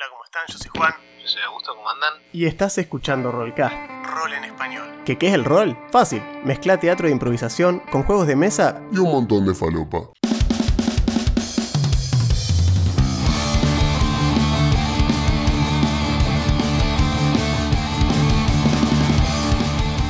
Hola, 0.00 0.08
¿cómo 0.12 0.24
están? 0.24 0.42
Yo 0.48 0.56
soy 0.56 0.70
Juan. 0.78 0.94
Yo 1.20 1.28
soy 1.28 1.42
Augusto, 1.42 1.74
¿cómo 1.76 1.90
andan? 1.90 2.14
Y 2.32 2.46
estás 2.46 2.78
escuchando 2.78 3.30
Rollcast. 3.30 3.74
Rol 4.02 4.32
en 4.32 4.44
español. 4.44 4.88
¿Qué, 5.04 5.18
¿Qué 5.18 5.28
es 5.28 5.34
el 5.34 5.44
rol? 5.44 5.76
Fácil. 5.92 6.22
Mezcla 6.42 6.80
teatro 6.80 7.06
de 7.06 7.12
improvisación 7.12 7.80
con 7.92 8.04
juegos 8.04 8.26
de 8.26 8.34
mesa 8.34 8.80
y 8.90 8.96
un 8.96 9.10
montón 9.10 9.44
de 9.44 9.54
falopa. 9.54 10.08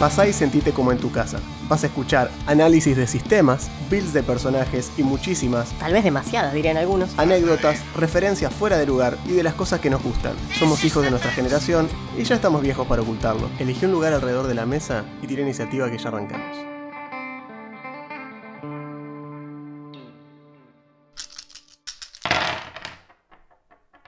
Pasá 0.01 0.27
y 0.27 0.32
sentite 0.32 0.73
como 0.73 0.93
en 0.93 0.98
tu 0.98 1.12
casa. 1.12 1.41
Vas 1.69 1.85
a 1.85 1.89
escuchar 1.89 2.30
análisis 2.46 2.96
de 2.96 3.07
sistemas, 3.07 3.71
builds 3.91 4.14
de 4.14 4.23
personajes 4.23 4.91
y 4.96 5.03
muchísimas 5.03 5.79
Tal 5.79 5.93
vez 5.93 6.03
demasiadas, 6.05 6.55
dirían 6.55 6.79
algunos. 6.79 7.19
anécdotas, 7.19 7.85
referencias 7.95 8.50
fuera 8.50 8.79
de 8.79 8.86
lugar 8.86 9.18
y 9.27 9.32
de 9.32 9.43
las 9.43 9.53
cosas 9.53 9.79
que 9.81 9.91
nos 9.91 10.03
gustan. 10.03 10.32
Somos 10.59 10.86
hijos 10.86 11.05
de 11.05 11.11
nuestra 11.11 11.31
generación 11.32 11.86
y 12.17 12.25
ya 12.25 12.35
estamos 12.35 12.63
viejos 12.63 12.86
para 12.86 13.03
ocultarlo. 13.03 13.50
Elegí 13.59 13.85
un 13.85 13.93
lugar 13.93 14.14
alrededor 14.14 14.46
de 14.46 14.54
la 14.54 14.64
mesa 14.64 15.04
y 15.21 15.26
tira 15.26 15.43
iniciativa 15.43 15.90
que 15.90 15.99
ya 15.99 16.09
arrancamos. 16.09 16.57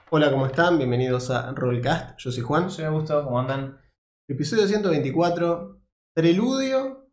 Hola, 0.08 0.30
¿cómo 0.30 0.46
están? 0.46 0.78
Bienvenidos 0.78 1.28
a 1.28 1.52
Rollcast. 1.52 2.18
Yo 2.18 2.32
soy 2.32 2.42
Juan. 2.42 2.70
Soy 2.70 2.86
Augusto, 2.86 3.22
¿cómo 3.24 3.38
andan? 3.38 3.78
Episodio 4.26 4.66
124, 4.66 5.81
preludio 6.14 7.08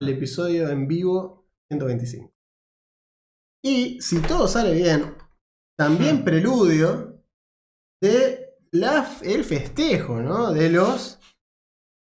al 0.00 0.08
episodio 0.08 0.68
en 0.68 0.86
vivo 0.86 1.48
125. 1.70 2.32
Y 3.64 4.00
si 4.00 4.22
todo 4.22 4.46
sale 4.48 4.72
bien, 4.72 5.16
también 5.76 6.24
preludio 6.24 7.22
de 8.00 8.54
la, 8.72 9.06
el 9.22 9.44
festejo, 9.44 10.20
¿no? 10.20 10.52
De 10.52 10.70
los 10.70 11.20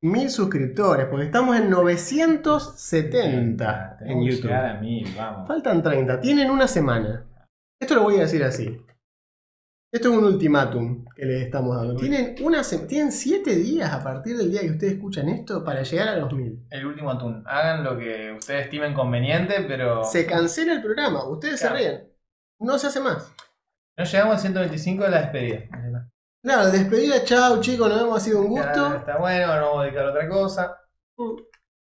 mil 0.04 0.30
suscriptores, 0.30 1.08
porque 1.08 1.26
estamos 1.26 1.58
en 1.58 1.70
970 1.70 3.98
en 4.02 4.24
YouTube. 4.24 4.52
a 4.52 4.80
vamos. 5.18 5.48
Faltan 5.48 5.82
30, 5.82 6.20
tienen 6.22 6.52
una 6.52 6.68
semana. 6.68 7.26
Esto 7.82 7.96
lo 7.96 8.04
voy 8.04 8.18
a 8.18 8.22
decir 8.22 8.44
así. 8.44 8.78
Esto 9.96 10.12
es 10.12 10.18
un 10.18 10.26
ultimátum 10.26 11.06
que 11.16 11.24
les 11.24 11.44
estamos 11.44 11.74
dando. 11.78 11.96
Tienen, 11.96 12.36
una 12.42 12.64
tienen 12.86 13.14
7 13.14 13.56
días 13.56 13.94
a 13.94 14.04
partir 14.04 14.36
del 14.36 14.52
día 14.52 14.60
que 14.60 14.72
ustedes 14.72 14.94
escuchan 14.96 15.30
esto 15.30 15.64
para 15.64 15.84
llegar 15.84 16.10
a 16.10 16.18
los 16.18 16.34
1000. 16.34 16.68
El 16.70 16.86
último 16.86 17.12
atún. 17.12 17.42
Hagan 17.48 17.82
lo 17.86 17.98
que 17.98 18.34
ustedes 18.38 18.66
estimen 18.66 18.94
conveniente, 18.94 19.64
pero. 19.66 20.04
Se 20.04 20.26
cancela 20.26 20.74
el 20.74 20.82
programa, 20.82 21.26
ustedes 21.30 21.62
Claro. 21.62 21.78
se 21.78 21.82
ríen. 21.82 22.14
No 22.60 22.78
se 22.78 22.88
hace 22.88 23.00
más. 23.00 23.34
No 23.98 24.04
llegamos 24.04 24.36
al 24.36 24.42
125 24.42 25.04
de 25.06 25.10
la 25.10 25.22
despedida. 25.22 25.60
Claro, 26.44 26.72
despedida, 26.72 27.24
chao 27.24 27.62
chicos, 27.62 27.88
nos 27.88 28.02
hemos 28.02 28.18
ha 28.18 28.20
sido 28.20 28.42
un 28.42 28.48
gusto. 28.48 28.96
Está 28.98 29.18
bueno, 29.18 29.48
no 29.48 29.62
vamos 29.62 29.80
a 29.80 29.84
dedicar 29.84 30.08
a 30.08 30.10
otra 30.10 30.28
cosa. 30.28 30.78
Mm. 31.18 31.36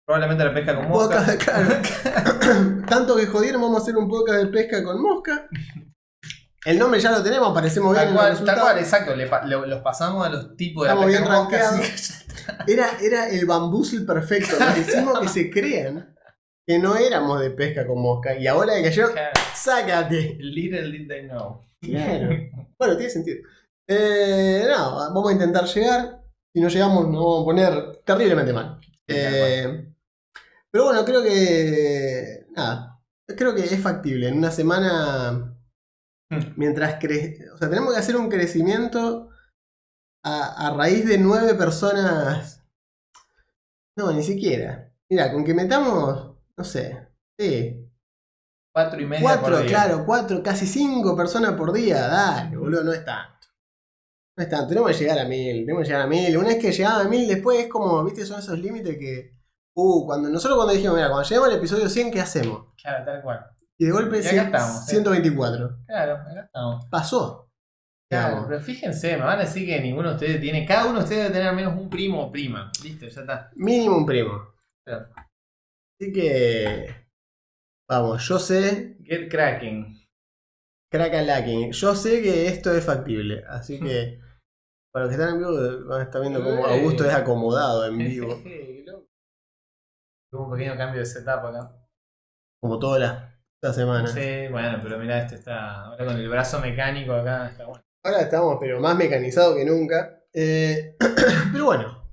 Probablemente 0.06 0.44
la 0.44 0.54
pesca 0.54 0.76
con 0.76 0.90
mosca. 0.90 1.20
Podcast, 1.20 1.44
claro. 1.46 2.82
Tanto 2.90 3.16
que 3.16 3.26
jodieron, 3.26 3.62
vamos 3.62 3.80
a 3.80 3.84
hacer 3.84 3.96
un 3.96 4.10
podcast 4.10 4.44
de 4.44 4.48
pesca 4.48 4.84
con 4.84 5.02
mosca. 5.02 5.48
El 6.66 6.80
nombre 6.80 7.00
ya 7.00 7.12
lo 7.12 7.22
tenemos, 7.24 7.54
parecemos 7.54 7.94
bien 7.94 8.06
Tal 8.06 8.14
cual, 8.16 8.26
tal 8.26 8.32
resultados. 8.34 8.62
cual, 8.64 8.80
exacto. 8.80 9.16
Le 9.16 9.28
pa- 9.28 9.46
lo- 9.46 9.66
los 9.68 9.82
pasamos 9.82 10.26
a 10.26 10.30
los 10.30 10.58
tipos 10.58 10.84
de 10.86 10.90
Estamos 10.90 11.12
la 11.12 11.18
bien 11.20 11.30
rankeados. 11.30 11.80
Era, 12.68 12.90
era 13.02 13.30
el 13.30 13.46
bambuzel 13.46 14.06
perfecto. 14.06 14.56
Nos 14.60 14.78
hicimos 14.78 15.20
que 15.20 15.28
se 15.30 15.50
crean 15.50 16.16
que 16.68 16.78
no 16.78 16.96
éramos 16.96 17.40
de 17.42 17.50
pesca 17.52 17.88
con 17.88 18.00
mosca. 18.02 18.36
Y 18.38 18.46
ahora 18.46 18.76
que 18.76 18.84
cayó, 18.84 19.12
Claro, 19.12 19.32
sácate. 19.56 20.38
Little 20.40 20.92
did 20.92 21.08
they 21.08 21.24
know. 21.28 21.62
Claro. 21.82 22.30
Bueno, 22.78 22.98
tiene 22.98 23.10
sentido. 23.12 23.38
Eh, 23.88 24.66
no, 24.70 24.96
vamos 24.96 25.30
a 25.30 25.34
intentar 25.34 25.66
llegar. 25.66 26.22
Si 26.54 26.62
no 26.62 26.68
llegamos, 26.70 27.06
nos 27.08 27.14
vamos 27.24 27.42
a 27.42 27.46
poner 27.46 28.02
terriblemente 28.06 28.54
mal. 28.54 28.80
Eh, 29.08 29.92
pero 30.72 30.86
bueno, 30.86 31.04
creo 31.06 31.24
que. 31.24 32.46
Nada. 32.56 33.00
Creo 33.28 33.56
que 33.56 33.64
es 33.64 33.80
factible. 33.80 34.28
En 34.28 34.38
una 34.38 34.52
semana. 34.52 35.52
Mientras 36.56 37.00
crece. 37.00 37.50
O 37.52 37.58
sea, 37.58 37.70
tenemos 37.70 37.94
que 37.94 38.00
hacer 38.00 38.16
un 38.18 38.30
crecimiento 38.30 39.30
a, 40.24 40.68
a 40.68 40.76
raíz 40.76 41.08
de 41.08 41.18
nueve 41.18 41.54
personas. 41.56 42.64
No, 43.98 44.12
ni 44.12 44.24
siquiera. 44.24 44.92
Mira, 45.10 45.32
con 45.32 45.44
que 45.46 45.54
metamos. 45.54 46.36
No 46.58 46.64
sé. 46.64 47.08
Sí. 47.40 47.82
Cuatro 48.74 49.00
y 49.02 49.06
media 49.06 49.22
Cuatro, 49.22 49.56
por 49.56 49.58
día. 49.64 49.68
claro, 49.68 50.06
cuatro, 50.06 50.44
casi 50.44 50.66
cinco 50.68 51.16
personas 51.16 51.54
por 51.54 51.72
día. 51.72 52.08
Dale, 52.08 52.58
boludo, 52.58 52.84
no 52.84 52.92
es 52.94 53.06
tanto. 53.06 53.48
No 54.38 54.44
es 54.44 54.50
tanto, 54.50 54.68
tenemos 54.68 54.92
que 54.92 54.98
llegar 54.98 55.20
a 55.20 55.26
mil, 55.26 55.66
tenemos 55.66 55.84
que 55.84 55.88
llegar 55.88 56.02
a 56.02 56.08
mil. 56.08 56.38
Una 56.38 56.50
vez 56.50 56.58
que 56.58 56.72
llegamos 56.74 57.06
a 57.06 57.10
mil, 57.10 57.26
después 57.28 57.58
es 57.60 57.68
como, 57.70 58.04
viste, 58.04 58.26
son 58.26 58.40
esos 58.40 58.60
límites 58.60 58.98
que. 58.98 59.34
Uh, 59.78 60.06
cuando 60.06 60.30
nosotros 60.30 60.58
cuando 60.58 60.74
dijimos, 60.74 60.96
mira, 60.96 61.10
cuando 61.10 61.28
lleguemos 61.28 61.50
al 61.50 61.56
episodio 61.56 61.90
100, 61.90 62.12
¿qué 62.12 62.22
hacemos? 62.22 62.74
Claro, 62.82 63.06
tal 63.06 63.22
cual. 63.22 63.46
Y 63.78 63.86
de 63.86 63.92
golpe 63.92 64.18
Y 64.18 64.28
acá 64.28 64.44
estamos, 64.44 64.88
eh. 64.88 64.92
124. 64.92 65.78
Claro, 65.86 66.14
acá 66.14 66.42
estamos. 66.46 66.86
Pasó. 66.90 67.46
Claro, 68.10 68.46
pero 68.48 68.62
fíjense, 68.62 69.18
me 69.18 69.24
van 69.24 69.40
a 69.40 69.44
decir 69.44 69.66
que 69.66 69.82
ninguno 69.82 70.10
de 70.10 70.16
ustedes 70.16 70.40
tiene. 70.40 70.66
Cada 70.66 70.86
uno 70.86 71.00
de 71.00 71.04
ustedes 71.04 71.24
debe 71.24 71.34
tener 71.34 71.48
al 71.50 71.56
menos 71.56 71.74
un 71.74 71.90
primo 71.90 72.28
o 72.28 72.32
prima. 72.32 72.72
Listo, 72.84 73.08
ya 73.08 73.22
está. 73.22 73.52
Mínimo 73.56 73.98
un 73.98 74.06
primo. 74.06 74.54
Claro. 74.86 75.10
Así 76.00 76.14
que. 76.14 77.08
Vamos, 77.90 78.28
yo 78.28 78.40
sé. 78.40 78.98
Get 79.04 79.30
cracking. 79.30 80.08
Crackalacking. 80.92 81.72
Yo 81.72 81.96
sé 81.96 82.22
que 82.22 82.48
esto 82.48 82.74
es 82.76 82.86
factible. 82.86 83.44
Así 83.48 83.80
que. 83.80 84.20
Para 84.94 85.06
los 85.06 85.16
que 85.16 85.22
están 85.22 85.36
en 85.36 85.40
vivo, 85.40 85.88
van 85.88 86.00
a 86.00 86.04
estar 86.04 86.22
viendo 86.22 86.42
cómo 86.42 86.68
Ey. 86.68 86.80
Augusto 86.80 87.04
es 87.04 87.14
acomodado 87.14 87.86
en 87.86 87.98
vivo. 87.98 88.42
Tuvo 90.32 90.46
un 90.46 90.52
pequeño 90.52 90.78
cambio 90.78 91.02
de 91.02 91.06
setup 91.06 91.46
acá. 91.46 91.76
Como 92.62 92.80
todas 92.80 93.02
las 93.02 93.35
las 93.62 93.76
semanas. 93.76 94.12
Sí, 94.14 94.48
bueno, 94.52 94.80
pero 94.84 94.98
mira, 95.00 95.20
este 95.22 95.36
está 95.36 95.86
ahora 95.86 96.06
con 96.06 96.16
el 96.18 96.30
brazo 96.30 96.60
mecánico 96.60 97.14
acá. 97.14 97.50
Está 97.50 97.66
bueno. 97.66 97.84
Ahora 98.04 98.22
estamos, 98.22 98.58
pero 98.60 98.80
más 98.80 98.96
mecanizados 98.96 99.56
que 99.56 99.66
nunca. 99.66 100.22
Eh, 100.34 100.96
pero 101.52 101.66
bueno. 101.66 102.04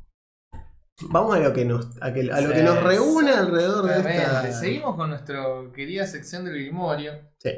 Vamos 1.10 1.34
a 1.34 1.41
lo 1.41 1.53
que 1.53 1.64
nos, 1.64 2.00
a, 2.00 2.12
que- 2.12 2.30
a 2.30 2.41
lo 2.41 2.53
que 2.53 2.62
nos 2.62 2.80
reúne 2.82 3.32
alrededor 3.32 3.84
de 3.86 3.98
esta. 3.98 4.53
Seguimos 4.53 4.94
con 4.97 5.10
nuestra 5.10 5.44
querida 5.75 6.06
sección 6.06 6.44
del 6.44 6.54
Grimorio. 6.54 7.12
Sí. 7.38 7.50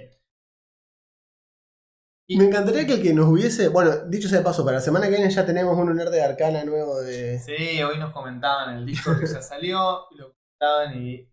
Me 2.30 2.46
encantaría 2.46 2.86
que 2.86 2.94
el 2.94 3.02
que 3.02 3.12
nos 3.12 3.26
hubiese. 3.28 3.68
Bueno, 3.68 3.90
dicho 4.06 4.28
sea 4.28 4.38
de 4.38 4.44
paso, 4.44 4.64
para 4.64 4.78
la 4.78 4.80
semana 4.80 5.06
que 5.06 5.12
viene 5.16 5.30
ya 5.30 5.44
tenemos 5.44 5.76
un 5.76 5.88
lunar 5.88 6.08
de 6.08 6.22
arcana 6.22 6.64
nuevo 6.64 7.02
de. 7.02 7.38
Sí, 7.38 7.82
hoy 7.82 7.98
nos 7.98 8.12
comentaban 8.14 8.70
en 8.72 8.78
el 8.78 8.86
disco 8.86 9.18
que 9.20 9.26
ya 9.26 9.42
salió, 9.42 10.06
y 10.10 10.16
lo 10.16 10.32
comentaban 10.32 11.02
y 11.02 11.28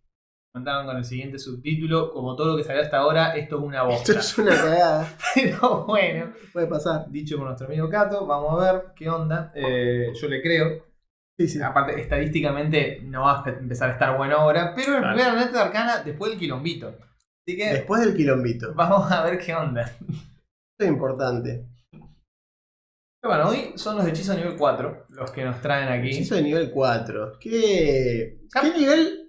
comentaban 0.54 0.86
con 0.86 0.98
el 0.98 1.06
siguiente 1.06 1.40
subtítulo, 1.40 2.12
como 2.12 2.36
todo 2.36 2.48
lo 2.52 2.58
que 2.58 2.64
salió 2.64 2.82
hasta 2.82 2.98
ahora, 2.98 3.36
esto 3.36 3.58
es 3.58 3.64
una 3.64 3.78
Esto 3.90 4.14
bosta. 4.14 4.20
es 4.20 4.38
una 4.38 4.56
cagada. 4.56 5.18
Pero 5.36 5.86
bueno, 5.86 6.34
Puede 6.52 6.68
pasar. 6.68 7.06
dicho 7.10 7.38
por 7.38 7.46
nuestro 7.48 7.68
amigo 7.68 7.90
Cato, 7.90 8.26
vamos 8.26 8.62
a 8.62 8.72
ver 8.74 8.84
qué 8.96 9.10
onda. 9.10 9.52
Eh, 9.56 10.12
yo 10.20 10.28
le 10.28 10.42
creo. 10.42 10.86
Sí, 11.40 11.48
sí. 11.48 11.62
Aparte, 11.62 12.00
estadísticamente 12.00 13.00
no 13.04 13.22
va 13.24 13.42
a 13.44 13.50
empezar 13.50 13.90
a 13.90 13.94
estar 13.94 14.18
bueno 14.18 14.36
ahora, 14.38 14.74
pero 14.76 14.96
el 14.96 15.00
Claro. 15.02 15.16
primer 15.16 15.34
Planeta 15.34 15.58
de 15.58 15.64
Arcana 15.64 16.04
después 16.04 16.32
del 16.32 16.40
quilombito. 16.40 16.88
Así 16.90 17.58
que 17.58 17.70
Después 17.74 18.02
del 18.02 18.16
quilombito. 18.16 18.74
vamos 18.76 19.10
a 19.12 19.24
ver 19.24 19.38
qué 19.40 19.56
onda. 19.56 19.84
Esto 19.84 20.80
es 20.80 20.88
importante. 20.88 21.66
Pero 23.24 23.36
bueno, 23.36 23.50
hoy 23.50 23.74
son 23.76 23.98
los 23.98 24.06
hechizos 24.08 24.36
nivel 24.36 24.56
4 24.58 25.06
los 25.10 25.32
que 25.32 25.44
nos 25.46 25.62
traen 25.62 25.88
aquí. 25.90 26.10
Hechizo 26.10 26.36
de 26.36 26.42
nivel 26.42 26.72
4. 26.72 27.34
¿Qué, 27.40 28.40
¿Qué 28.52 28.78
nivel? 28.80 29.21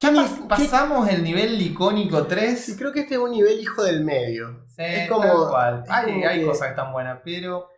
Ya 0.00 0.10
pas- 0.12 0.46
pasamos 0.48 1.08
el 1.08 1.24
nivel 1.24 1.60
icónico 1.60 2.20
Sí, 2.20 2.26
3. 2.28 2.74
creo 2.78 2.92
que 2.92 3.00
este 3.00 3.14
es 3.14 3.20
un 3.20 3.30
nivel 3.30 3.58
hijo 3.60 3.82
del 3.82 4.04
medio. 4.04 4.64
Sí, 4.68 4.82
es 4.82 5.08
como- 5.08 5.22
tal 5.22 5.48
cual. 5.48 5.82
es 5.84 5.90
Hay, 5.90 6.04
como 6.12 6.28
hay 6.28 6.40
que- 6.40 6.46
cosas 6.46 6.62
que 6.62 6.70
están 6.70 6.92
buenas, 6.92 7.20
pero 7.24 7.68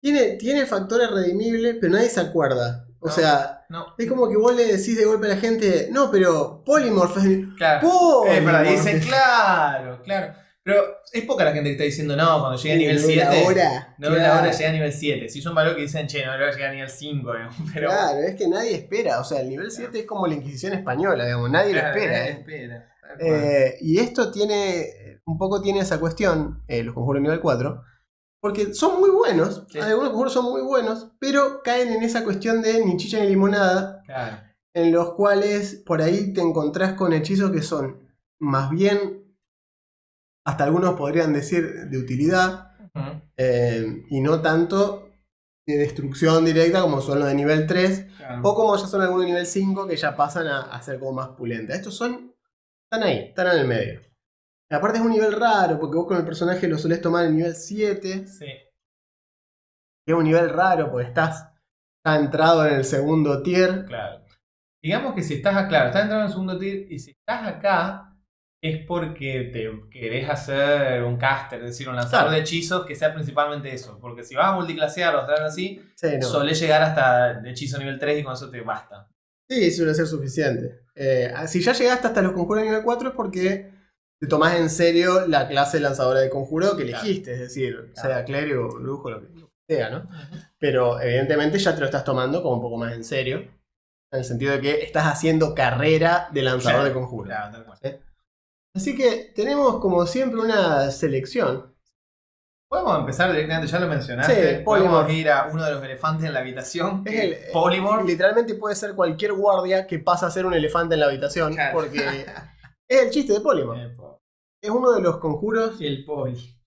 Tiene, 0.00 0.36
tiene 0.36 0.66
factores 0.66 1.10
redimibles, 1.10 1.78
pero 1.80 1.94
nadie 1.94 2.08
se 2.08 2.20
acuerda. 2.20 2.84
O 3.00 3.06
No. 3.08 3.12
sea, 3.12 3.64
no. 3.68 3.86
es 3.98 4.08
como 4.08 4.28
que 4.28 4.36
vos 4.36 4.54
le 4.54 4.64
decís 4.66 4.96
de 4.96 5.04
golpe 5.04 5.26
a 5.26 5.30
la 5.30 5.36
gente, 5.36 5.88
no, 5.90 6.10
pero 6.12 6.62
Polymorph 6.64 7.16
es- 7.16 7.48
Claro. 7.56 7.88
Polymorph. 7.88 8.44
Verdad, 8.46 8.62
dicen, 8.70 9.00
claro, 9.00 10.00
claro. 10.02 10.34
Pero 10.66 10.82
es 11.12 11.22
poca 11.24 11.44
la 11.44 11.52
gente 11.52 11.68
que 11.70 11.72
está 11.74 11.84
diciendo, 11.84 12.16
no, 12.16 12.40
cuando 12.40 12.56
llegue 12.58 12.74
a 12.74 12.76
nivel 12.78 12.96
No, 12.96 13.02
7. 13.06 13.20
La 13.24 13.46
hora. 13.46 13.94
No, 13.98 14.08
Claro. 14.08 14.22
la 14.22 14.40
hora 14.42 14.50
llega 14.50 14.68
a 14.68 14.72
nivel 14.72 14.92
7. 14.92 15.28
Si 15.28 15.40
son 15.40 15.54
valores 15.54 15.76
que 15.76 15.82
dicen, 15.82 16.08
che, 16.08 16.26
no, 16.26 16.32
la 16.32 16.44
hora 16.44 16.52
llega 16.52 16.68
a 16.68 16.72
nivel 16.72 16.90
5. 16.90 17.32
digamos, 17.32 17.54
Pero, 17.72 17.88
Claro, 17.88 18.18
es 18.18 18.34
que 18.34 18.48
nadie 18.48 18.74
espera. 18.74 19.20
O 19.20 19.24
sea, 19.24 19.40
el 19.42 19.48
nivel 19.48 19.70
7 19.70 20.00
es 20.00 20.06
como 20.06 20.26
la 20.26 20.34
Inquisición 20.34 20.72
española, 20.72 21.24
digamos, 21.24 21.48
nadie 21.50 21.70
Claro, 21.72 21.88
lo 21.88 21.94
espera. 21.94 22.18
nadie 22.18 22.30
¿eh? 22.30 22.36
espera. 22.40 22.92
Eh, 23.20 23.76
y 23.80 24.00
esto 24.00 24.32
tiene, 24.32 25.20
un 25.24 25.38
poco 25.38 25.62
tiene 25.62 25.78
esa 25.78 26.00
cuestión, 26.00 26.64
eh, 26.66 26.82
los 26.82 26.94
conjuros 26.94 27.22
nivel 27.22 27.40
4, 27.40 27.82
porque 28.42 28.74
son 28.74 28.98
muy 28.98 29.10
buenos, 29.10 29.64
Sí. 29.70 29.78
algunos 29.78 30.10
conjuros 30.10 30.32
son 30.32 30.46
muy 30.50 30.62
buenos, 30.62 31.12
pero 31.20 31.62
caen 31.62 31.92
en 31.92 32.02
esa 32.02 32.24
cuestión 32.24 32.60
de 32.60 32.84
ni 32.84 32.96
chicha 32.96 33.20
ni 33.20 33.28
limonada, 33.28 34.02
Claro. 34.04 34.38
en 34.74 34.90
los 34.92 35.14
cuales 35.14 35.82
por 35.86 36.02
ahí 36.02 36.32
te 36.32 36.40
encontrás 36.40 36.94
con 36.94 37.12
hechizos 37.12 37.52
que 37.52 37.62
son 37.62 38.04
más 38.40 38.70
bien, 38.70 39.22
hasta 40.46 40.64
algunos 40.64 40.94
podrían 40.94 41.32
decir 41.32 41.88
de 41.90 41.98
utilidad, 41.98 42.70
eh, 43.36 44.04
y 44.08 44.20
no 44.20 44.40
tanto 44.40 45.10
de 45.66 45.76
destrucción 45.76 46.44
directa 46.44 46.80
como 46.80 47.00
son 47.00 47.18
los 47.18 47.28
de 47.28 47.34
nivel 47.34 47.66
3 47.66 48.06
claro. 48.16 48.40
o 48.44 48.54
como 48.54 48.76
ya 48.76 48.86
son 48.86 49.02
algunos 49.02 49.22
de 49.26 49.32
nivel 49.32 49.46
5 49.46 49.86
que 49.88 49.96
ya 49.96 50.16
pasan 50.16 50.46
a, 50.46 50.62
a 50.62 50.80
ser 50.80 51.00
como 51.00 51.12
más 51.14 51.28
pulentes. 51.30 51.76
Estos 51.76 51.96
son. 51.96 52.32
Están 52.84 53.06
ahí, 53.06 53.18
están 53.28 53.48
en 53.48 53.58
el 53.58 53.66
medio. 53.66 54.00
Y 54.70 54.74
aparte 54.74 54.98
es 54.98 55.04
un 55.04 55.10
nivel 55.10 55.32
raro, 55.32 55.78
porque 55.80 55.96
vos 55.96 56.06
con 56.06 56.16
el 56.16 56.24
personaje 56.24 56.68
lo 56.68 56.78
solés 56.78 57.00
tomar 57.00 57.26
en 57.26 57.36
nivel 57.36 57.54
7. 57.56 58.28
Sí, 58.28 58.46
Que 58.46 60.12
es 60.12 60.14
un 60.14 60.24
nivel 60.24 60.48
raro, 60.50 60.90
porque 60.90 61.08
estás. 61.08 61.48
Está 61.98 62.20
entrado 62.20 62.64
en 62.64 62.74
el 62.74 62.84
segundo 62.84 63.42
tier. 63.42 63.84
claro. 63.86 64.24
Digamos 64.80 65.14
que 65.14 65.24
si 65.24 65.34
estás 65.34 65.56
acá, 65.56 65.68
claro, 65.68 65.86
estás 65.88 66.02
entrando 66.02 66.22
en 66.22 66.26
el 66.28 66.32
segundo 66.32 66.58
tier 66.58 66.92
y 66.92 67.00
si 67.00 67.10
estás 67.10 67.48
acá 67.48 68.05
es 68.62 68.84
porque 68.86 69.50
te 69.52 69.70
querés 69.90 70.28
hacer 70.28 71.02
un 71.04 71.16
caster, 71.18 71.60
es 71.60 71.66
decir, 71.66 71.88
un 71.88 71.96
lanzador 71.96 72.26
Claro. 72.26 72.30
de 72.32 72.40
hechizos 72.40 72.84
que 72.86 72.96
sea 72.96 73.12
principalmente 73.14 73.72
eso. 73.72 73.98
Porque 74.00 74.24
si 74.24 74.34
vas 74.34 74.46
a 74.48 74.52
multiclasear 74.54 75.14
o 75.16 75.20
estar 75.20 75.42
así, 75.42 75.80
Sí, 75.94 76.08
no. 76.20 76.26
solés 76.26 76.58
llegar 76.60 76.82
hasta 76.82 77.32
el 77.32 77.46
hechizo 77.46 77.78
nivel 77.78 77.98
3 77.98 78.20
y 78.20 78.22
con 78.24 78.32
eso 78.32 78.50
te 78.50 78.60
basta. 78.62 79.08
Sí, 79.48 79.70
suele 79.70 79.94
ser 79.94 80.06
suficiente. 80.06 80.80
Eh, 80.94 81.32
si 81.46 81.60
ya 81.60 81.72
llegaste 81.72 82.08
hasta 82.08 82.22
los 82.22 82.32
conjuros 82.32 82.64
nivel 82.64 82.82
4 82.82 83.10
es 83.10 83.14
porque 83.14 83.70
te 84.18 84.26
tomás 84.26 84.56
en 84.58 84.70
serio 84.70 85.26
la 85.28 85.46
clase 85.46 85.78
lanzadora 85.78 86.20
de 86.20 86.30
conjuro 86.30 86.76
que 86.76 86.84
Claro. 86.86 87.04
elegiste, 87.04 87.34
es 87.34 87.38
decir, 87.40 87.92
Claro. 87.94 88.08
sea 88.08 88.24
clérigo, 88.24 88.68
brujo, 88.80 89.10
lo 89.10 89.20
que 89.20 89.28
sea, 89.68 89.90
¿no? 89.90 90.08
Pero 90.58 91.00
evidentemente 91.00 91.58
ya 91.58 91.74
te 91.74 91.80
lo 91.80 91.86
estás 91.86 92.02
tomando 92.04 92.42
como 92.42 92.54
un 92.56 92.62
poco 92.62 92.76
más 92.78 92.94
en 92.94 93.04
serio, 93.04 93.38
en 94.10 94.18
el 94.20 94.24
sentido 94.24 94.52
de 94.52 94.60
que 94.60 94.80
estás 94.82 95.04
haciendo 95.06 95.54
carrera 95.54 96.28
de 96.32 96.42
lanzador 96.42 96.84
de 96.84 96.92
conjuro. 96.92 97.26
Claro, 97.26 97.52
tal 97.52 97.64
cual. 97.66 97.78
Así 98.76 98.94
que 98.94 99.32
tenemos 99.34 99.80
como 99.80 100.06
siempre 100.06 100.40
una 100.40 100.90
selección. 100.90 101.74
Podemos 102.68 102.98
empezar 102.98 103.30
directamente, 103.30 103.68
ya 103.70 103.78
lo 103.80 103.86
mencionaste. 103.88 104.58
Sí, 104.58 104.64
Podemos 104.64 105.10
ir 105.10 105.30
a 105.30 105.46
uno 105.52 105.64
de 105.64 105.70
los 105.72 105.82
elefantes 105.84 106.26
en 106.26 106.34
la 106.34 106.40
habitación. 106.40 107.02
Es 107.06 107.20
el- 107.20 107.52
Polymorph. 107.52 108.04
Literalmente 108.06 108.54
puede 108.56 108.74
ser 108.74 108.94
cualquier 108.94 109.32
guardia 109.34 109.86
que 109.86 109.98
pasa 110.00 110.26
a 110.26 110.30
ser 110.30 110.46
un 110.46 110.52
elefante 110.54 110.94
en 110.94 111.00
la 111.00 111.06
habitación, 111.06 111.54
Claro. 111.54 111.74
porque 111.78 111.96
es 112.88 113.02
el 113.02 113.10
chiste 113.10 113.32
de 113.34 113.40
Polymorph. 113.40 113.78
El 113.80 113.96
Es 114.62 114.70
uno 114.70 114.92
de 114.92 115.00
los 115.00 115.18
conjuros 115.18 115.80
El 115.80 116.04
poli. 116.04 116.60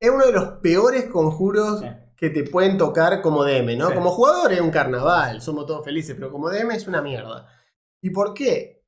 es 0.00 0.10
uno 0.10 0.26
de 0.26 0.32
los 0.32 0.48
peores 0.60 1.06
conjuros 1.06 1.80
Sí. 1.80 1.86
que 2.18 2.28
te 2.30 2.44
pueden 2.44 2.76
tocar 2.76 3.22
como 3.22 3.44
DM, 3.44 3.76
¿no? 3.76 3.88
Sí. 3.88 3.94
Como 3.94 4.10
jugador 4.10 4.52
es 4.52 4.60
un 4.60 4.70
carnaval, 4.70 5.40
somos 5.40 5.66
todos 5.66 5.84
felices, 5.84 6.14
pero 6.16 6.30
como 6.30 6.50
DM 6.50 6.70
es 6.74 6.86
una 6.86 7.00
mierda. 7.02 7.48
¿Y 8.02 8.10
por 8.10 8.34
qué? 8.34 8.84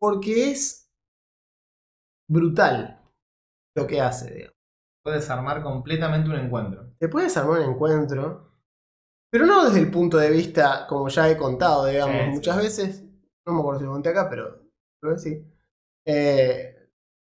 Porque 0.00 0.50
es 0.50 0.89
brutal 2.30 3.00
lo 3.76 3.86
que 3.86 4.00
hace, 4.00 4.32
digamos. 4.32 4.56
Puedes 5.02 5.28
armar 5.30 5.62
completamente 5.62 6.28
un 6.28 6.36
encuentro. 6.36 6.92
Te 6.98 7.08
puedes 7.08 7.36
armar 7.36 7.60
un 7.60 7.70
encuentro, 7.70 8.52
pero 9.30 9.46
no 9.46 9.64
desde 9.64 9.80
el 9.80 9.90
punto 9.90 10.18
de 10.18 10.30
vista, 10.30 10.86
como 10.86 11.08
ya 11.08 11.28
he 11.28 11.36
contado, 11.36 11.86
digamos, 11.86 12.16
Sí, 12.16 12.22
sí. 12.24 12.30
muchas 12.30 12.56
veces, 12.56 13.04
no 13.46 13.54
me 13.54 13.60
acuerdo 13.60 13.80
si 13.80 13.86
lo 13.86 13.92
conté 13.92 14.08
acá, 14.10 14.28
pero 14.28 14.62
creo 15.00 15.14
que 15.14 15.20
sí. 15.20 15.44
Eh, 16.06 16.88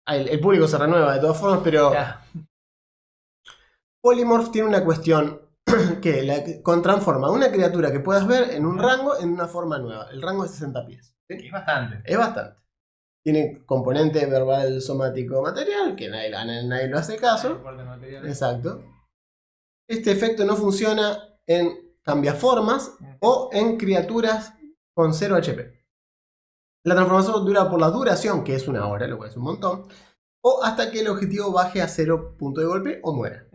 el, 0.07 0.29
el 0.29 0.39
público 0.39 0.67
se 0.67 0.77
renueva 0.77 1.13
de 1.15 1.21
todas 1.21 1.39
formas, 1.39 1.61
pero... 1.63 1.91
Ya. 1.93 2.21
Polymorph 4.01 4.51
tiene 4.51 4.67
una 4.67 4.85
cuestión 4.85 5.41
que 6.01 6.21
la 6.21 6.43
con 6.61 6.83
transforma 6.83 7.31
una 7.31 7.51
criatura 7.51 7.91
que 7.91 7.99
puedas 7.99 8.27
ver 8.27 8.51
en 8.51 8.65
un 8.65 8.77
rango 8.77 9.17
en 9.17 9.29
una 9.33 9.47
forma 9.47 9.79
nueva. 9.79 10.07
El 10.11 10.21
rango 10.21 10.45
es 10.45 10.51
60 10.51 10.85
pies. 10.85 11.15
Es 11.27 11.51
bastante. 11.51 12.03
Es 12.05 12.17
bastante. 12.17 12.61
Tiene 13.25 13.65
componente 13.65 14.23
verbal, 14.27 14.81
somático, 14.83 15.41
material, 15.41 15.95
que 15.95 16.09
nadie, 16.09 16.29
nadie 16.29 16.87
lo 16.87 16.99
hace 16.99 17.17
caso. 17.17 17.59
Exacto. 18.23 18.83
Este 19.89 20.11
efecto 20.11 20.45
no 20.45 20.55
funciona 20.55 21.17
en 21.47 21.95
cambiaformas 22.03 22.91
o 23.21 23.49
en 23.51 23.77
criaturas 23.77 24.53
con 24.93 25.11
0 25.15 25.37
HP. 25.37 25.83
La 26.83 26.93
transformación 26.93 27.43
dura 27.45 27.67
por 27.67 27.79
la 27.81 27.89
duración, 27.89 28.43
que 28.43 28.53
es 28.53 28.67
una 28.67 28.87
hora, 28.87 29.07
lo 29.07 29.17
cual 29.17 29.31
es 29.31 29.37
un 29.37 29.43
montón, 29.43 29.87
o 30.43 30.63
hasta 30.63 30.91
que 30.91 30.99
el 31.01 31.07
objetivo 31.07 31.51
baje 31.51 31.81
a 31.81 31.87
0 31.87 32.35
punto 32.37 32.61
de 32.61 32.67
golpe 32.67 32.99
o 33.01 33.11
muera. 33.11 33.47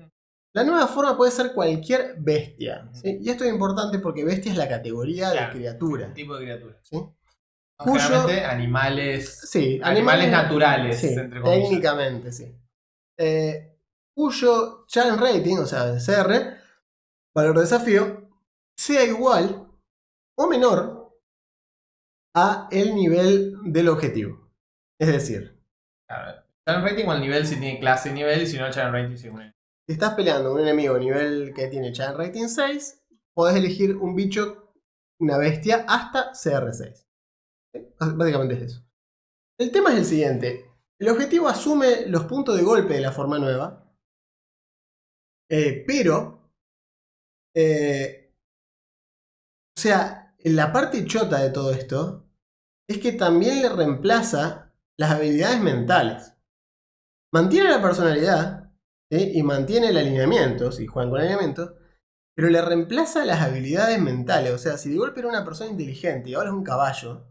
La 0.53 0.65
nueva 0.65 0.89
forma 0.89 1.17
puede 1.17 1.31
ser 1.31 1.53
cualquier 1.55 2.17
bestia. 2.19 2.91
¿sí? 2.93 3.21
Y 3.23 3.31
esto 3.31 3.45
es 3.45 3.53
importante 3.53 4.01
porque 4.01 4.25
bestia 4.25 4.51
es 4.51 4.59
la 4.59 4.69
categoría 4.69 5.31
Claro. 5.31 5.47
de 5.47 5.59
criatura. 5.61 6.13
Tipo 6.13 6.35
de 6.35 6.41
criatura. 6.43 6.77
¿sí? 6.83 6.97
Cuyo- 7.85 8.27
animales. 8.49 9.41
Sí, 9.51 9.81
Animales 9.83 10.31
naturales, 10.31 10.99
sí, 11.01 11.09
entre 11.09 11.41
comillas. 11.41 11.69
técnicamente, 11.69 12.33
sí. 12.33 12.55
Eh, 13.19 13.77
cuyo 14.15 14.85
challenge 14.87 15.21
rating, 15.23 15.57
o 15.59 15.67
sea, 15.67 15.99
CR, 15.99 16.57
valor 17.35 17.55
de 17.57 17.61
desafío, 17.63 18.29
sea 18.77 19.05
igual 19.05 19.67
o 20.39 20.47
menor 20.47 21.17
a 22.35 22.69
el 22.71 22.95
nivel 22.95 23.57
del 23.65 23.89
objetivo. 23.89 24.51
Es 24.99 25.09
decir, 25.09 25.59
Claro. 26.09 26.43
Challenge 26.67 26.91
rating 26.91 27.07
o 27.09 27.13
el 27.15 27.21
nivel 27.21 27.47
si 27.47 27.57
tiene 27.59 27.81
clase 27.81 28.11
y 28.11 28.13
nivel, 28.13 28.43
y 28.43 28.47
si 28.47 28.59
no, 28.59 28.71
challenge 28.71 29.03
rating 29.03 29.17
según 29.17 29.43
él. 29.43 29.55
si 29.87 29.95
estás 29.95 30.15
peleando 30.15 30.51
con 30.51 30.61
un 30.61 30.67
enemigo 30.69 30.99
nivel 30.99 31.53
que 31.55 31.67
tiene 31.69 31.93
challenge 31.93 32.19
rating 32.27 32.47
6, 32.49 33.03
podés 33.35 33.57
elegir 33.57 33.97
un 33.97 34.15
bicho, 34.15 34.73
una 35.19 35.37
bestia, 35.39 35.85
hasta 35.89 36.33
CR6. 36.33 37.07
Básicamente 37.99 38.55
es 38.55 38.63
eso. 38.63 38.85
El 39.59 39.71
tema 39.71 39.91
es 39.93 39.99
el 39.99 40.05
siguiente. 40.05 40.65
El 40.99 41.09
objetivo 41.09 41.49
asume 41.49 42.07
los 42.07 42.25
puntos 42.25 42.57
de 42.57 42.63
golpe 42.63 42.95
de 42.95 43.01
la 43.01 43.13
forma 43.13 43.39
nueva, 43.39 43.91
eh, 45.51 45.85
pero, 45.87 46.53
eh, 47.55 48.33
o 49.77 49.81
sea, 49.81 50.35
la 50.45 50.73
parte 50.73 51.05
chota 51.05 51.43
de 51.43 51.51
todo 51.51 51.73
esto 51.73 52.27
es 52.89 52.99
que 52.99 53.13
también 53.13 53.63
le 53.63 53.69
reemplaza 53.69 54.73
las 54.99 55.11
habilidades 55.13 55.61
mentales. 55.61 56.35
Mantiene 57.33 57.71
la 57.71 57.83
personalidad 57.83 58.73
y 59.11 59.43
mantiene 59.43 59.89
el 59.89 59.97
alineamiento, 59.97 60.71
si 60.71 60.87
juegan 60.87 61.11
con 61.11 61.21
alineamiento, 61.21 61.77
pero 62.37 62.49
le 62.49 62.63
reemplaza 62.63 63.25
las 63.25 63.41
habilidades 63.43 64.01
mentales. 64.01 64.53
O 64.53 64.59
sea, 64.59 64.79
si 64.79 64.91
de 64.91 64.99
golpe 64.99 65.21
era 65.21 65.29
una 65.29 65.45
persona 65.45 65.71
inteligente 65.71 66.31
y 66.31 66.35
ahora 66.35 66.51
es 66.51 66.55
un 66.55 66.65
caballo, 66.65 67.30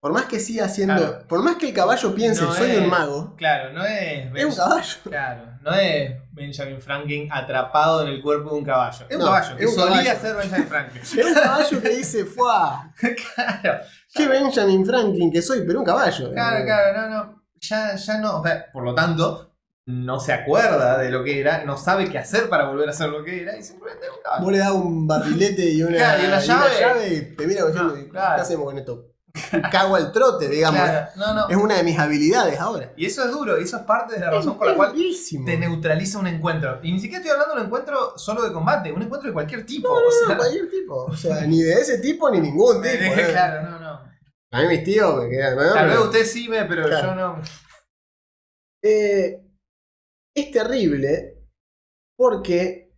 por 0.00 0.12
más 0.12 0.24
que 0.26 0.38
siga 0.38 0.68
siendo, 0.68 0.96
Claro. 0.96 1.26
por 1.28 1.42
más 1.42 1.56
que 1.56 1.68
el 1.68 1.74
caballo 1.74 2.14
piense, 2.14 2.42
No 2.42 2.52
soy 2.52 2.70
es- 2.70 2.78
un 2.78 2.88
mago, 2.88 3.34
Claro, 3.36 3.72
no 3.72 3.84
es. 3.84 4.26
es 4.34 4.44
un 4.44 4.54
caballo. 4.54 4.96
Claro, 5.04 5.42
no 5.62 5.74
es 5.74 6.12
Benjamin 6.32 6.80
Franklin 6.80 7.28
atrapado 7.32 8.02
en 8.02 8.08
el 8.08 8.22
cuerpo 8.22 8.50
de 8.50 8.56
un 8.58 8.64
caballo. 8.64 9.06
Es 9.08 9.16
un 9.16 9.20
No, 9.20 9.26
caballo. 9.26 9.50
es 9.54 9.56
que 9.58 9.66
un 9.66 9.74
solía 9.74 10.14
caballo. 10.14 10.20
ser 10.20 10.36
Benjamin 10.36 10.68
Franklin. 10.68 11.02
Es 11.02 11.14
un 11.26 11.34
caballo 11.34 11.82
que 11.82 11.88
dice, 11.88 12.24
¡fuah! 12.24 12.92
claro, 13.34 13.80
¡Qué 14.14 14.28
Benjamin 14.28 14.86
Franklin 14.86 15.32
que 15.32 15.42
soy! 15.42 15.64
Pero 15.66 15.80
un 15.80 15.84
caballo. 15.84 16.32
claro, 16.32 16.64
claro, 16.64 17.00
no, 17.00 17.08
no. 17.16 17.42
Ya, 17.60 17.96
ya 17.96 18.18
no. 18.18 18.38
o 18.40 18.42
sea, 18.44 18.66
por 18.72 18.84
lo 18.84 18.94
tanto, 18.94 19.52
no 19.86 20.20
se 20.20 20.32
acuerda 20.32 20.98
de 20.98 21.10
lo 21.10 21.24
que 21.24 21.40
era, 21.40 21.64
no 21.64 21.76
sabe 21.76 22.08
qué 22.08 22.18
hacer 22.18 22.48
para 22.48 22.68
volver 22.68 22.88
a 22.88 22.92
ser 22.92 23.08
lo 23.08 23.24
que 23.24 23.42
era 23.42 23.56
y 23.56 23.62
simplemente 23.64 24.06
es 24.06 24.12
un 24.12 24.22
caballo. 24.22 24.44
Vos 24.44 24.52
le 24.52 24.58
das 24.58 24.70
un 24.70 25.06
barrilete 25.08 25.70
y 25.70 25.82
una, 25.82 25.96
Claro, 25.96 26.22
y 26.22 26.26
una 26.26 26.38
llave. 26.38 27.08
y 27.14 27.34
te 27.36 27.46
mira 27.48 27.62
No, 27.62 27.72
claro. 27.72 28.36
¿qué 28.36 28.42
hacemos 28.42 28.64
con 28.66 28.78
esto? 28.78 29.06
Cago 29.70 29.94
al 29.96 30.10
trote, 30.12 30.48
digamos. 30.48 30.80
Claro, 30.80 31.08
no, 31.16 31.34
no. 31.34 31.48
Es 31.48 31.56
una 31.56 31.76
de 31.76 31.82
mis 31.84 31.98
habilidades 31.98 32.58
ahora. 32.58 32.92
Y 32.96 33.06
eso 33.06 33.24
es 33.24 33.30
duro, 33.30 33.60
y 33.60 33.64
eso 33.64 33.76
es 33.76 33.82
parte 33.84 34.14
de 34.14 34.20
la 34.20 34.30
razón 34.30 34.58
por 34.58 34.66
la 34.66 34.74
cual 34.74 34.94
te 35.46 35.56
neutraliza 35.58 36.18
un 36.18 36.26
encuentro. 36.26 36.80
Y 36.82 36.92
ni 36.92 36.98
siquiera 36.98 37.18
estoy 37.22 37.32
hablando 37.32 37.54
de 37.54 37.60
un 37.60 37.66
encuentro 37.66 38.18
solo 38.18 38.42
de 38.42 38.52
combate, 38.52 38.92
un 38.92 39.02
encuentro 39.02 39.28
de 39.28 39.34
cualquier 39.34 39.64
tipo. 39.64 39.88
No, 39.88 39.94
o 40.06 40.26
sea, 40.26 40.36
cualquier 40.36 40.68
tipo. 40.70 41.04
O 41.04 41.16
sea, 41.16 41.42
ni 41.46 41.62
de 41.62 41.72
ese 41.74 41.98
tipo 41.98 42.30
ni 42.30 42.40
ningún 42.40 42.76
tipo. 42.82 42.94
¿eh? 42.94 43.26
claro, 43.30 43.70
no, 43.70 43.78
no. 43.78 43.88
A 44.50 44.62
mí 44.62 44.68
mis 44.68 44.82
tíos 44.84 45.22
me 45.22 45.28
quedan. 45.28 45.56
Tal 45.74 45.88
vez 45.88 45.98
usted 45.98 46.24
sí 46.24 46.48
ve, 46.48 46.64
pero 46.64 46.86
Claro. 46.86 47.08
yo 47.08 47.14
no. 47.14 47.42
Eh, 48.82 49.44
es 50.36 50.50
terrible 50.52 51.44
porque, 52.16 52.94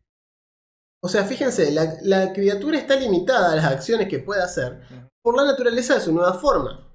o 1.02 1.08
sea, 1.08 1.24
fíjense, 1.24 1.70
la, 1.70 1.94
la 2.02 2.32
criatura 2.32 2.78
está 2.78 2.96
limitada 2.96 3.52
a 3.52 3.56
las 3.56 3.64
acciones 3.66 4.08
que 4.08 4.18
puede 4.18 4.42
hacer 4.42 4.80
por 5.22 5.36
la 5.36 5.44
naturaleza 5.44 5.94
de 5.94 6.00
su 6.00 6.12
nueva 6.12 6.34
forma. 6.34 6.86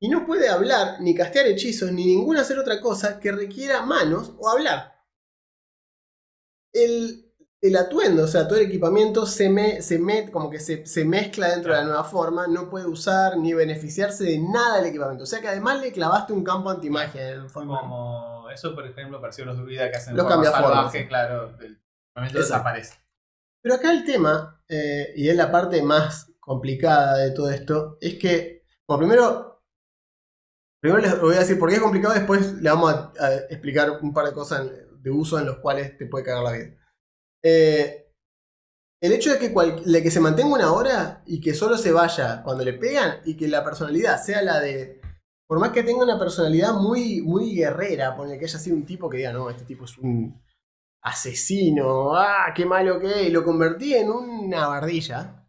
Y 0.00 0.08
no 0.08 0.26
puede 0.26 0.48
hablar, 0.48 1.00
ni 1.00 1.14
castear 1.14 1.46
hechizos, 1.46 1.92
ni 1.92 2.04
ninguna 2.04 2.42
hacer 2.42 2.58
otra 2.58 2.80
cosa 2.80 3.18
que 3.20 3.32
requiera 3.32 3.82
manos 3.86 4.34
o 4.38 4.48
hablar. 4.48 5.02
El, 6.72 7.32
el 7.62 7.76
atuendo, 7.76 8.24
o 8.24 8.26
sea, 8.26 8.46
todo 8.46 8.58
el 8.58 8.66
equipamiento 8.66 9.24
se, 9.24 9.48
me, 9.48 9.80
se 9.80 10.30
como 10.30 10.50
que 10.50 10.60
se, 10.60 10.84
se 10.84 11.04
mezcla 11.06 11.48
dentro 11.48 11.72
de 11.72 11.78
la 11.78 11.84
nueva 11.86 12.04
forma, 12.04 12.46
no 12.46 12.68
puede 12.68 12.86
usar 12.86 13.38
ni 13.38 13.54
beneficiarse 13.54 14.24
de 14.24 14.38
nada 14.38 14.76
del 14.76 14.86
equipamiento. 14.86 15.24
O 15.24 15.26
sea 15.26 15.40
que 15.40 15.48
además 15.48 15.80
le 15.80 15.92
clavaste 15.92 16.34
un 16.34 16.44
campo 16.44 16.68
antimagia 16.68 17.30
en 17.30 17.40
el 17.44 17.48
forma. 17.48 17.80
Como 17.80 18.50
eso, 18.50 18.74
por 18.74 18.86
ejemplo, 18.86 19.20
pareció 19.20 19.46
los 19.46 19.56
druidas 19.56 19.90
que 19.90 19.96
hacen 19.96 20.16
Los 20.16 20.26
forma 20.26 20.44
salvaje, 20.44 21.08
claro, 21.08 21.56
el 21.60 21.80
momento 22.14 22.38
Exacto. 22.38 22.38
desaparece. 22.38 22.94
Pero 23.62 23.76
acá 23.76 23.92
el 23.92 24.04
tema, 24.04 24.62
eh, 24.68 25.14
y 25.16 25.30
es 25.30 25.36
la 25.36 25.50
parte 25.50 25.80
más 25.80 26.33
complicada 26.44 27.18
de 27.18 27.30
todo 27.32 27.50
esto, 27.50 27.96
es 28.00 28.18
que, 28.18 28.64
bueno, 28.86 29.00
primero, 29.00 29.62
primero 30.80 31.02
les 31.02 31.20
voy 31.20 31.36
a 31.36 31.40
decir 31.40 31.58
por 31.58 31.68
qué 31.68 31.76
es 31.76 31.82
complicado, 31.82 32.14
después 32.14 32.54
le 32.54 32.70
vamos 32.70 32.92
a, 33.18 33.34
explicar 33.50 33.90
un 34.02 34.12
par 34.12 34.26
de 34.26 34.32
cosas 34.32 34.70
de 35.00 35.10
uso 35.10 35.38
en 35.38 35.46
los 35.46 35.58
cuales 35.58 35.96
te 35.96 36.06
puede 36.06 36.24
cagar 36.24 36.44
la 36.44 36.52
vida. 36.52 36.76
Eh, 37.42 38.04
el 39.02 39.12
hecho 39.12 39.32
de 39.32 39.38
que, 39.38 39.52
cual- 39.52 39.82
que 39.84 40.10
se 40.10 40.20
mantenga 40.20 40.54
una 40.54 40.72
hora 40.72 41.22
y 41.26 41.40
que 41.40 41.54
solo 41.54 41.76
se 41.76 41.92
vaya 41.92 42.42
cuando 42.42 42.64
le 42.64 42.72
pegan 42.72 43.20
y 43.24 43.36
que 43.36 43.48
la 43.48 43.62
personalidad 43.62 44.22
sea 44.22 44.42
la 44.42 44.60
de. 44.60 45.00
Por 45.46 45.60
más 45.60 45.72
que 45.72 45.82
tenga 45.82 46.02
una 46.02 46.18
personalidad 46.18 46.72
muy, 46.72 47.20
muy 47.20 47.54
guerrera, 47.54 48.16
pone 48.16 48.38
que 48.38 48.46
haya 48.46 48.58
sido 48.58 48.76
un 48.76 48.86
tipo 48.86 49.10
que 49.10 49.18
diga, 49.18 49.32
no, 49.32 49.50
este 49.50 49.64
tipo 49.64 49.84
es 49.84 49.98
un 49.98 50.42
asesino, 51.02 52.16
ah, 52.16 52.52
qué 52.54 52.64
malo 52.64 52.98
que 52.98 53.08
es, 53.08 53.28
y 53.28 53.30
lo 53.30 53.44
convertí 53.44 53.94
en 53.94 54.10
una 54.10 54.74
ardilla. 54.74 55.43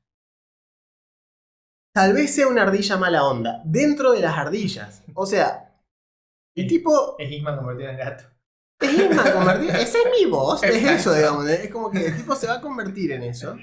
Tal 1.96 2.12
vez 2.12 2.36
sea 2.36 2.50
una 2.50 2.64
ardilla 2.64 2.98
mala 2.98 3.24
onda, 3.24 3.62
dentro 3.64 4.12
de 4.12 4.20
las 4.20 4.38
ardillas. 4.38 5.02
O 5.14 5.26
sea, 5.26 5.82
el 6.54 6.68
tipo 6.68 7.16
Es 7.18 7.32
Isma 7.32 7.56
convertido 7.56 7.90
en 7.90 7.98
gato. 7.98 8.26
es 8.82 8.94
Isma 8.94 9.32
convertido. 9.32 9.74
Esa 9.80 9.98
es 10.00 10.06
mi 10.12 10.30
voz. 10.30 10.62
Es 10.62 10.84
eso, 10.84 11.14
digamos. 11.14 11.48
Es 11.48 11.72
como 11.72 11.90
que 11.90 12.08
el 12.08 12.18
tipo 12.18 12.36
se 12.36 12.48
va 12.48 12.56
a 12.56 12.62
convertir 12.62 13.14
en 13.14 13.24
eso. 13.24 13.56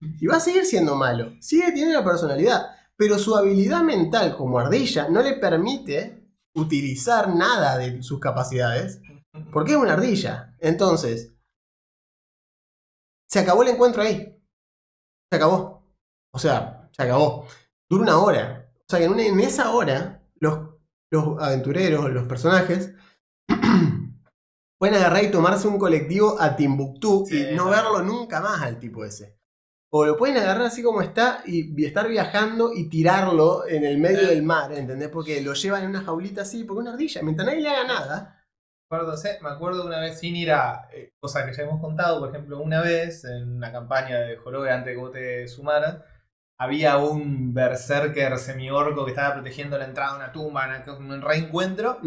Y 0.00 0.26
va 0.28 0.36
a 0.36 0.40
seguir 0.40 0.64
siendo 0.66 0.94
malo. 0.94 1.32
Sigue 1.40 1.66
teniendo 1.66 1.98
la 1.98 2.04
personalidad. 2.04 2.76
Pero 2.96 3.18
su 3.18 3.34
habilidad 3.36 3.82
mental 3.82 4.36
como 4.36 4.60
ardilla 4.60 5.08
no 5.08 5.20
le 5.20 5.34
permite 5.34 6.30
utilizar 6.54 7.34
nada 7.34 7.76
de 7.76 8.04
sus 8.04 8.20
capacidades. 8.20 9.02
Porque 9.52 9.72
es 9.72 9.78
una 9.78 9.94
ardilla. 9.94 10.54
Entonces. 10.60 11.34
Se 13.28 13.40
acabó 13.40 13.64
el 13.64 13.70
encuentro 13.70 14.02
ahí. 14.02 14.40
Se 15.28 15.36
acabó. 15.36 15.92
O 16.32 16.38
sea, 16.38 16.88
se 16.92 17.02
acabó. 17.02 17.48
Dura 17.90 18.02
una 18.04 18.18
hora. 18.18 18.72
O 18.78 18.84
sea 18.88 18.98
que 19.00 19.06
en, 19.06 19.12
una- 19.12 19.26
en 19.26 19.40
esa 19.40 19.70
hora, 19.72 20.22
los, 20.36 20.60
los 21.10 21.42
aventureros, 21.42 22.10
los 22.10 22.26
personajes, 22.26 22.94
pueden 24.78 24.94
agarrar 24.96 25.24
y 25.24 25.30
tomarse 25.30 25.68
un 25.68 25.78
colectivo 25.78 26.40
a 26.40 26.56
Timbuktu 26.56 27.26
Sí, 27.26 27.46
y 27.50 27.54
no 27.54 27.66
claro. 27.68 27.92
verlo 27.94 28.02
nunca 28.02 28.40
más 28.40 28.62
al 28.62 28.78
tipo 28.78 29.04
ese. 29.04 29.38
O 29.92 30.06
lo 30.06 30.16
pueden 30.16 30.36
agarrar 30.36 30.66
así 30.66 30.82
como 30.84 31.02
está 31.02 31.42
y, 31.44 31.84
estar 31.84 32.06
viajando 32.08 32.72
y 32.72 32.88
tirarlo 32.88 33.66
en 33.66 33.84
el 33.84 33.98
medio 33.98 34.28
del 34.28 34.44
mar, 34.44 34.72
¿entendés? 34.72 35.08
Porque 35.08 35.40
lo 35.40 35.52
llevan 35.54 35.82
en 35.82 35.90
una 35.90 36.02
jaulita 36.02 36.42
así, 36.42 36.62
porque 36.62 36.82
una 36.82 36.92
ardilla. 36.92 37.22
Mientras 37.22 37.46
nadie 37.46 37.60
le 37.60 37.68
haga 37.70 37.84
nada. 37.88 38.36
Me 38.90 39.48
acuerdo, 39.48 39.86
una 39.86 40.00
vez 40.00 40.18
sin 40.18 40.34
ir 40.36 40.52
a 40.52 40.88
eh, 40.92 41.12
cosas 41.20 41.44
que 41.46 41.52
ya 41.54 41.62
hemos 41.62 41.80
contado, 41.80 42.20
por 42.20 42.30
ejemplo, 42.30 42.60
una 42.60 42.80
vez 42.82 43.24
en 43.24 43.56
una 43.56 43.70
campaña 43.72 44.18
de 44.20 44.36
Jorobe 44.36 44.70
antes 44.70 44.86
de 44.86 44.92
que 44.94 45.00
vos 45.00 45.12
te 45.12 45.48
sumaras, 45.48 45.98
había 46.60 46.98
un 46.98 47.54
berserker 47.54 48.38
semiorco 48.38 49.04
que 49.04 49.12
estaba 49.12 49.32
protegiendo 49.34 49.78
la 49.78 49.86
entrada 49.86 50.10
de 50.12 50.16
una 50.18 50.32
tumba, 50.32 50.76
en 50.76 51.10
un 51.10 51.22
reencuentro. 51.22 51.98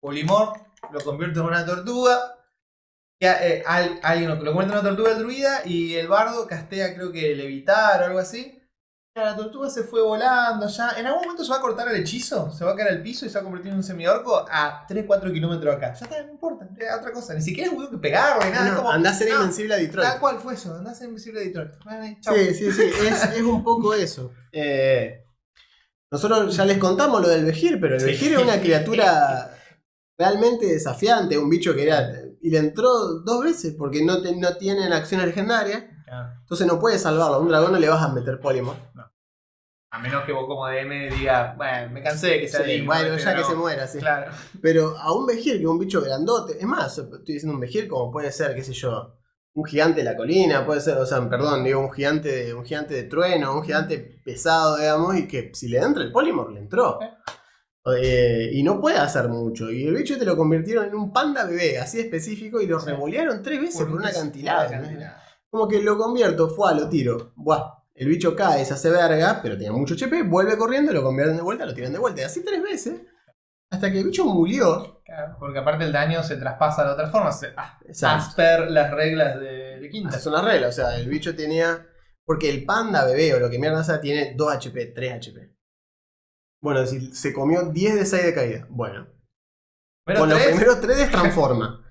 Polimorph 0.00 0.56
lo 0.92 1.00
convierte 1.00 1.38
en 1.40 1.46
una 1.46 1.64
tortuga. 1.64 2.34
que, 3.20 3.26
eh, 3.28 3.62
al- 3.66 3.98
alguien 4.02 4.28
lo, 4.30 4.36
lo 4.36 4.52
convierte 4.52 4.72
en 4.74 4.80
una 4.80 4.88
tortuga 4.88 5.14
druida 5.14 5.62
y 5.64 5.94
el 5.94 6.06
bardo 6.08 6.46
castea, 6.46 6.94
creo 6.94 7.10
que 7.12 7.34
levitar 7.34 8.02
o 8.02 8.06
algo 8.06 8.18
así. 8.20 8.57
La 9.24 9.36
tortuga 9.36 9.68
se 9.70 9.82
fue 9.84 10.02
volando 10.02 10.66
ya. 10.68 10.90
En 10.98 11.06
algún 11.06 11.22
momento 11.22 11.44
se 11.44 11.50
va 11.50 11.56
a 11.58 11.60
cortar 11.60 11.88
el 11.88 11.96
hechizo, 11.96 12.50
se 12.50 12.64
va 12.64 12.72
a 12.72 12.76
caer 12.76 12.88
al 12.92 13.02
piso 13.02 13.26
y 13.26 13.28
se 13.28 13.34
va 13.34 13.40
a 13.40 13.44
convertir 13.44 13.70
en 13.72 13.76
un 13.78 13.82
semiorco 13.82 14.44
a 14.50 14.86
3-4 14.88 15.32
kilómetros 15.32 15.74
acá. 15.76 15.92
Ya 15.94 16.06
está, 16.06 16.22
no 16.24 16.32
importa, 16.32 16.68
es 16.76 16.94
otra 16.98 17.12
cosa. 17.12 17.34
Ni 17.34 17.42
siquiera 17.42 17.70
hubo 17.72 17.88
que 17.90 17.98
pegarle, 17.98 18.50
nada. 18.50 18.70
No, 18.70 18.76
como, 18.76 18.90
andá 18.90 19.10
a 19.10 19.14
ser 19.14 19.28
no, 19.30 19.36
invencible 19.36 19.74
a 19.74 19.76
Detroit. 19.78 20.08
Tal 20.08 20.20
cual 20.20 20.38
fue 20.38 20.54
eso, 20.54 20.74
andás 20.74 20.94
a 20.94 20.96
ser 21.00 21.08
invisible 21.08 21.40
de 21.40 21.46
Detroit. 21.46 21.70
Vale, 21.84 22.18
chau. 22.20 22.34
Sí, 22.34 22.54
sí, 22.54 22.72
sí, 22.72 22.82
es, 23.06 23.24
es 23.36 23.42
un 23.42 23.62
poco 23.64 23.94
eso. 23.94 24.32
Eh, 24.52 25.24
nosotros 26.10 26.56
ya 26.56 26.64
les 26.64 26.78
contamos 26.78 27.20
lo 27.20 27.28
del 27.28 27.44
Vejir, 27.44 27.78
pero 27.80 27.94
el 27.96 28.00
Sí. 28.00 28.06
Vejir 28.06 28.32
es 28.34 28.38
una 28.38 28.60
criatura 28.60 29.54
realmente 30.18 30.66
desafiante, 30.66 31.38
un 31.38 31.48
bicho 31.50 31.74
que 31.74 31.84
era. 31.84 32.08
Y 32.40 32.50
le 32.50 32.58
entró 32.58 32.88
dos 33.24 33.42
veces 33.44 33.74
porque 33.76 34.04
no, 34.04 34.22
te- 34.22 34.34
no 34.36 34.56
tienen 34.56 34.92
acción 34.92 35.20
legendaria, 35.24 35.90
Ah, 36.10 36.36
entonces 36.40 36.66
no 36.66 36.78
puedes 36.80 37.02
salvarlo. 37.02 37.34
A 37.34 37.38
un 37.38 37.48
dragón 37.48 37.70
no 37.72 37.78
le 37.78 37.86
vas 37.86 38.02
a 38.02 38.08
meter 38.08 38.40
Polymorph. 38.40 38.78
A 39.90 39.98
menos 40.00 40.24
que 40.24 40.32
vos 40.32 40.46
como 40.46 40.66
DM 40.68 41.08
diga, 41.16 41.54
bueno, 41.56 41.90
me 41.92 42.02
cansé 42.02 42.26
de 42.28 42.40
que 42.40 42.48
sea 42.48 42.62
Sí, 42.64 42.72
digno 42.72 42.86
bueno, 42.86 43.08
este 43.14 43.24
ya 43.24 43.30
que 43.30 43.36
dragón". 43.38 43.50
se 43.50 43.56
muera, 43.58 43.86
sí. 43.86 43.98
Claro. 43.98 44.32
Pero 44.60 44.96
a 44.98 45.12
un 45.14 45.24
Vejir, 45.26 45.54
que 45.56 45.62
es 45.62 45.66
un 45.68 45.78
bicho 45.78 46.02
grandote, 46.02 46.58
es 46.58 46.66
más, 46.66 46.98
estoy 46.98 47.20
diciendo 47.24 47.54
un 47.54 47.60
Vejir 47.60 47.88
como 47.88 48.10
puede 48.10 48.30
ser, 48.30 48.54
qué 48.54 48.62
sé 48.62 48.74
yo, 48.74 49.14
un 49.54 49.64
gigante 49.64 50.00
de 50.00 50.04
la 50.04 50.14
colina, 50.16 50.66
puede 50.66 50.80
ser, 50.82 50.98
o 50.98 51.06
sea, 51.06 51.26
perdón, 51.28 51.64
digo, 51.64 51.80
un 51.80 51.90
gigante 51.90 52.28
de, 52.30 52.54
un 52.54 52.64
gigante 52.66 52.94
de 52.94 53.04
trueno, 53.04 53.54
un 53.56 53.64
gigante 53.64 54.20
pesado, 54.24 54.76
digamos, 54.76 55.16
y 55.16 55.26
que 55.26 55.50
si 55.54 55.68
le 55.68 55.78
entra 55.78 56.02
el 56.04 56.12
Polymorph, 56.12 56.52
le 56.52 56.60
entró. 56.60 56.98
Eh. 57.02 57.10
Eh, 58.02 58.50
y 58.52 58.62
no 58.62 58.78
puede 58.82 58.98
hacer 58.98 59.28
mucho. 59.30 59.70
Y 59.70 59.86
el 59.86 59.94
bicho 59.94 60.18
te 60.18 60.26
lo 60.26 60.36
convirtieron 60.36 60.84
en 60.84 60.94
un 60.94 61.10
panda 61.10 61.46
bebé, 61.46 61.78
así 61.78 61.98
específico, 62.00 62.60
y 62.60 62.66
lo 62.66 62.78
Sí. 62.78 62.86
revolearon 62.90 63.42
tres 63.42 63.58
veces 63.60 63.80
por, 63.80 63.88
un 63.92 63.98
una 64.00 64.08
acantilado. 64.08 64.70
Como 65.48 65.66
que 65.66 65.80
lo 65.82 65.96
convierto, 65.96 66.50
fue 66.50 66.70
a 66.70 66.74
lo 66.74 66.88
tiro. 66.90 67.32
Buah. 67.36 67.77
El 67.98 68.06
bicho 68.08 68.36
cae, 68.36 68.64
se 68.64 68.74
hace 68.74 68.90
verga, 68.90 69.40
pero 69.42 69.58
tiene 69.58 69.72
mucho 69.72 69.94
HP, 69.94 70.22
vuelve 70.22 70.56
corriendo, 70.56 70.92
lo 70.92 71.02
convierten 71.02 71.36
de 71.36 71.42
vuelta, 71.42 71.66
lo 71.66 71.74
tiran 71.74 71.92
de 71.92 71.98
vuelta. 71.98 72.20
Y 72.20 72.24
así 72.24 72.44
tres 72.44 72.62
veces. 72.62 73.00
Hasta 73.72 73.90
que 73.90 73.98
el 73.98 74.04
bicho 74.04 74.24
murió. 74.24 75.02
Claro, 75.04 75.36
porque 75.40 75.58
aparte 75.58 75.84
el 75.84 75.92
daño 75.92 76.22
se 76.22 76.36
traspasa 76.36 76.84
de 76.84 76.90
otra 76.92 77.08
forma, 77.08 77.32
se, 77.32 77.48
ah, 77.56 77.78
Exacto. 77.86 78.24
as 78.28 78.34
per 78.34 78.70
las 78.70 78.92
reglas 78.92 79.40
de, 79.40 79.80
de 79.80 79.90
quinta. 79.90 80.10
Esas 80.10 80.22
son 80.22 80.34
las 80.34 80.44
reglas. 80.44 80.78
O 80.78 80.80
sea, 80.80 80.96
el 80.96 81.08
bicho 81.08 81.34
tenía. 81.34 81.86
Porque 82.24 82.48
el 82.50 82.64
panda 82.64 83.04
bebé 83.04 83.34
o 83.34 83.40
lo 83.40 83.50
que 83.50 83.58
mierda 83.58 83.82
sea 83.82 84.00
tiene 84.00 84.34
2 84.36 84.52
HP, 84.52 84.86
3 84.94 85.12
HP. 85.14 85.54
Bueno, 86.62 86.80
es 86.82 86.92
decir, 86.92 87.14
se 87.16 87.32
comió 87.32 87.62
10 87.64 87.94
de 87.96 88.06
6 88.06 88.24
de 88.24 88.34
caída. 88.34 88.66
Bueno. 88.70 89.08
Pero 90.04 90.20
con 90.20 90.28
los 90.28 90.38
tres, 90.38 90.50
primeros 90.50 90.80
3 90.80 90.96
destransforma. 90.98 91.84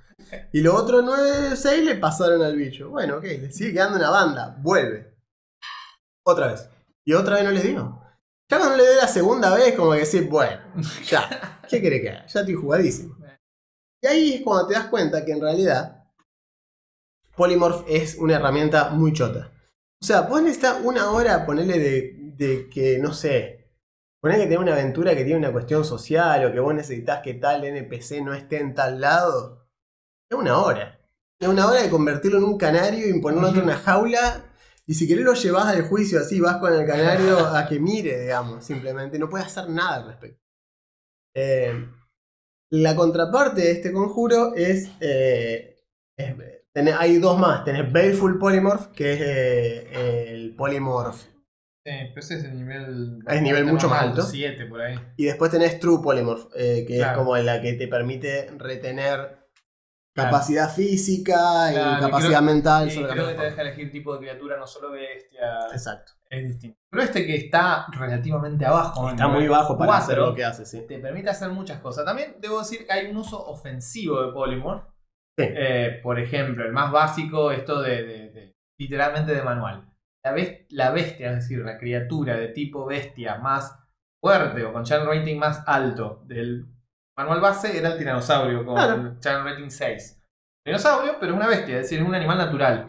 y 0.53 0.61
los 0.61 0.73
otros 0.73 1.03
9 1.03 1.49
de 1.49 1.55
6 1.55 1.83
le 1.83 1.95
pasaron 1.95 2.41
al 2.43 2.55
bicho. 2.55 2.89
Bueno, 2.89 3.17
ok, 3.17 3.23
le 3.23 3.51
sigue 3.51 3.73
quedando 3.73 3.97
una 3.97 4.09
banda. 4.09 4.55
Vuelve. 4.59 5.16
Otra 6.27 6.47
vez. 6.47 6.69
Y 7.05 7.13
otra 7.13 7.35
vez 7.35 7.45
no 7.45 7.51
le 7.51 7.61
dio. 7.61 8.01
Ya 8.49 8.59
cuando 8.59 8.75
le 8.75 8.83
dé 8.83 8.95
la 8.97 9.07
segunda 9.07 9.55
vez, 9.55 9.75
como 9.75 9.93
que 9.93 9.99
decir, 9.99 10.27
bueno, 10.27 10.61
ya. 11.05 11.61
¿Qué 11.69 11.81
querés 11.81 12.01
que 12.01 12.09
haga? 12.09 12.27
Ya 12.27 12.39
estoy 12.41 12.55
jugadísimo. 12.55 13.15
Y 14.01 14.07
ahí 14.07 14.33
es 14.33 14.41
cuando 14.41 14.67
te 14.67 14.73
das 14.73 14.87
cuenta 14.87 15.23
que 15.23 15.31
en 15.31 15.41
realidad 15.41 16.03
Polymorph 17.37 17.85
es 17.87 18.15
una 18.15 18.35
herramienta 18.35 18.89
muy 18.89 19.13
chota. 19.13 19.51
O 20.01 20.05
sea, 20.05 20.21
vos 20.21 20.41
necesitas 20.41 20.81
una 20.83 21.11
hora 21.11 21.45
ponerle 21.45 21.79
de, 21.79 22.15
de 22.35 22.69
que, 22.69 22.99
no 22.99 23.13
sé, 23.13 23.71
poner 24.21 24.37
que 24.37 24.47
tiene 24.47 24.63
una 24.63 24.73
aventura 24.73 25.15
que 25.15 25.23
tiene 25.23 25.39
una 25.39 25.53
cuestión 25.53 25.85
social 25.85 26.45
o 26.45 26.51
que 26.51 26.59
vos 26.59 26.73
necesitas 26.73 27.21
que 27.21 27.35
tal 27.35 27.63
NPC 27.63 28.21
no 28.21 28.33
esté 28.33 28.59
en 28.59 28.75
tal 28.75 28.99
lado. 28.99 29.65
Es 30.29 30.37
una 30.37 30.57
hora. 30.57 30.99
Es 31.39 31.47
una 31.47 31.67
hora 31.67 31.81
de 31.81 31.89
convertirlo 31.89 32.39
en 32.39 32.43
un 32.43 32.57
canario 32.57 33.07
y 33.07 33.21
ponerlo 33.21 33.47
en 33.47 33.61
una 33.61 33.77
jaula. 33.77 34.43
Y 34.89 34.93
si 34.93 35.07
querés 35.07 35.25
lo 35.25 35.33
llevas 35.33 35.65
al 35.67 35.81
juicio 35.83 36.19
así, 36.19 36.39
vas 36.39 36.57
con 36.57 36.73
el 36.73 36.85
canario 36.87 37.37
a 37.55 37.67
que 37.67 37.79
mire, 37.79 38.21
digamos, 38.21 38.63
simplemente. 38.63 39.19
No 39.19 39.29
puede 39.29 39.43
hacer 39.43 39.69
nada 39.69 39.95
al 39.97 40.07
respecto. 40.07 40.41
Eh, 41.35 41.87
la 42.71 42.95
contraparte 42.95 43.61
de 43.61 43.71
este 43.71 43.91
conjuro 43.91 44.53
es. 44.55 44.89
eh, 45.01 45.75
es- 46.17 46.35
tenés- 46.73 46.95
hay 46.97 47.17
dos 47.17 47.37
más. 47.39 47.63
Tenés 47.65 47.91
Baleful 47.91 48.39
Polymorph, 48.39 48.87
que 48.93 49.13
es 49.13 49.19
eh, 49.21 50.33
el 50.33 50.55
Polymorph. 50.55 51.17
Sí, 51.85 51.93
pero 52.09 52.19
ese 52.19 52.35
es 52.37 52.43
el 52.45 52.57
nivel. 52.57 53.19
Es 53.27 53.41
nivel 53.41 53.65
mucho 53.65 53.87
más 53.89 54.03
alto. 54.03 54.21
7 54.21 54.65
por 54.65 54.81
ahí. 54.81 54.97
Y 55.17 55.25
después 55.25 55.51
tenés 55.51 55.79
True 55.79 56.01
Polymorph, 56.03 56.51
que 56.53 56.85
Claro. 56.87 57.11
es 57.11 57.17
como 57.17 57.37
la 57.37 57.61
que 57.61 57.73
te 57.73 57.87
permite 57.87 58.49
retener. 58.57 59.46
Capacidad 60.23 60.73
física 60.73 61.71
y 61.71 61.75
capacidad 62.01 62.39
creo- 62.39 62.41
mental. 62.41 62.87
Y 62.87 62.91
sobre 62.91 63.11
creo 63.13 63.27
que 63.27 63.33
te 63.35 63.43
deja 63.45 63.61
elegir 63.61 63.91
tipo 63.91 64.13
de 64.13 64.19
criatura, 64.19 64.57
no 64.57 64.67
solo 64.67 64.91
bestia. 64.91 65.67
Exacto. 65.71 66.13
Es 66.29 66.47
distinto. 66.47 66.77
Pero 66.91 67.03
este 67.03 67.25
que 67.25 67.35
está 67.35 67.85
relativamente 67.91 68.65
abajo. 68.65 69.09
Está 69.09 69.25
en 69.25 69.31
muy 69.31 69.47
bajo 69.47 69.77
para 69.77 69.97
hacer 69.97 70.17
lo 70.17 70.35
que 70.35 70.43
hace, 70.43 70.65
sí. 70.65 70.85
Te 70.87 70.99
permite 70.99 71.29
hacer 71.29 71.49
muchas 71.49 71.79
cosas. 71.79 72.03
También 72.05 72.35
debo 72.39 72.59
decir 72.59 72.85
que 72.85 72.91
hay 72.93 73.07
un 73.09 73.17
uso 73.17 73.41
ofensivo 73.45 74.21
de 74.25 74.33
Polymorph. 74.33 74.83
Sí. 75.39 75.45
Eh, 75.47 75.99
por 76.03 76.19
ejemplo, 76.19 76.65
el 76.65 76.73
más 76.73 76.91
básico, 76.91 77.51
esto 77.51 77.81
de, 77.81 78.03
de- 78.03 78.29
de- 78.31 78.53
literalmente 78.79 79.33
de 79.33 79.41
manual. 79.43 79.87
La, 80.25 80.33
bes- 80.35 80.65
la 80.69 80.91
bestia, 80.91 81.29
es 81.29 81.35
decir, 81.35 81.59
la 81.59 81.77
criatura 81.77 82.35
de 82.35 82.49
tipo 82.49 82.85
bestia 82.85 83.37
más 83.37 83.77
fuerte 84.21 84.63
o 84.65 84.73
con 84.73 84.83
channel 84.83 85.07
rating 85.07 85.37
más 85.37 85.63
alto 85.67 86.23
del 86.25 86.65
manual 87.17 87.41
base 87.41 87.77
era 87.77 87.89
el 87.89 87.97
tiranosaurio 87.97 88.65
con 88.65 88.75
Claro. 88.75 89.15
channel 89.19 89.43
rating 89.43 89.69
6. 89.69 90.23
Dinosaurio, 90.65 91.15
pero 91.19 91.31
es 91.33 91.37
una 91.37 91.47
bestia, 91.47 91.75
es 91.77 91.83
decir, 91.83 91.99
es 91.99 92.05
un 92.05 92.13
animal 92.13 92.37
natural. 92.37 92.87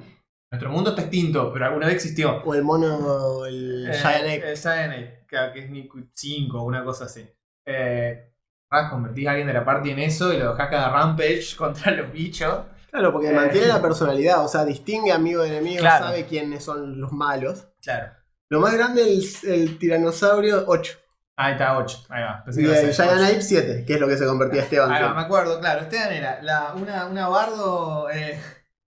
Nuestro 0.50 0.70
mundo 0.70 0.90
está 0.90 1.02
extinto, 1.02 1.52
pero 1.52 1.66
alguna 1.66 1.86
vez 1.86 1.96
existió. 1.96 2.42
O 2.44 2.54
el 2.54 2.62
mono, 2.64 3.44
el 3.46 3.88
Eh. 3.88 3.92
El 3.92 5.52
que, 5.52 5.58
es 5.60 5.70
Niku 5.70 6.00
5 6.12 6.58
o 6.58 6.64
una 6.64 6.82
cosa 6.84 7.04
así. 7.04 7.28
Eh, 7.66 8.32
ah, 8.70 8.88
convertís 8.90 9.26
a 9.26 9.30
alguien 9.30 9.46
de 9.46 9.52
la 9.52 9.64
party 9.64 9.90
en 9.90 9.98
eso 9.98 10.32
y 10.32 10.38
lo 10.38 10.52
dejás 10.52 10.70
cada 10.70 10.90
rampage 10.90 11.54
contra 11.56 11.92
los 11.92 12.10
bichos. 12.12 12.64
Claro, 12.90 13.12
porque 13.12 13.28
eh. 13.28 13.34
mantiene 13.34 13.66
la 13.68 13.82
personalidad, 13.82 14.42
o 14.44 14.48
sea, 14.48 14.64
distingue 14.64 15.12
amigo 15.12 15.42
de 15.42 15.50
enemigo, 15.50 15.80
Claro. 15.80 16.06
sabe 16.06 16.24
quiénes 16.24 16.64
son 16.64 16.98
los 17.00 17.12
malos. 17.12 17.68
Claro. 17.82 18.12
Lo 18.50 18.60
más 18.60 18.72
grande 18.72 19.02
es 19.14 19.44
el, 19.44 19.62
el 19.62 19.78
tiranosaurio 19.78 20.64
8. 20.66 20.98
Ahí 21.40 21.52
está, 21.52 21.78
8. 21.78 22.06
Ahí 22.08 22.22
va. 22.24 22.42
Pensé 22.44 22.60
Y 22.60 22.64
que 22.64 22.80
el 22.80 22.92
Giant. 22.92 23.22
Ape 23.22 23.42
7, 23.42 23.84
que 23.86 23.94
es 23.94 24.00
lo 24.00 24.08
que 24.08 24.16
se 24.16 24.26
convertía 24.26 24.62
Esteban. 24.62 24.90
Ahí 24.90 25.04
va, 25.04 25.14
me 25.14 25.20
acuerdo, 25.20 25.60
claro. 25.60 25.82
Esteban 25.82 26.12
era 26.12 26.42
la, 26.42 26.74
una, 26.74 27.06
una 27.06 27.28
bardo 27.28 28.10
eh, 28.10 28.40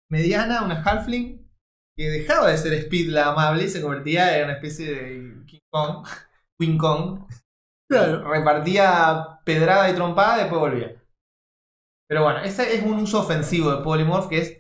mediana, 0.10 0.64
una 0.64 0.82
halfling, 0.82 1.48
que 1.96 2.10
dejaba 2.10 2.50
de 2.50 2.58
ser 2.58 2.74
Speed 2.74 3.10
la 3.12 3.28
amable 3.28 3.66
y 3.66 3.70
se 3.70 3.84
convertía 3.84 4.36
en 4.36 4.46
una 4.46 4.54
especie 4.54 4.92
de 4.92 5.46
King 5.46 5.60
Kong, 5.72 6.08
Queen 6.60 6.80
Kong. 6.80 7.28
Claro. 7.88 8.28
Repartía 8.28 9.40
pedrada 9.46 9.88
y 9.88 9.94
trompada 9.94 10.38
y 10.38 10.40
después 10.42 10.60
volvía. 10.60 10.96
Pero 12.08 12.24
bueno, 12.24 12.40
ese 12.40 12.76
es 12.76 12.82
un 12.82 12.98
uso 12.98 13.20
ofensivo 13.20 13.72
de 13.72 13.84
Polymorph 13.84 14.28
que 14.28 14.40
es 14.40 14.58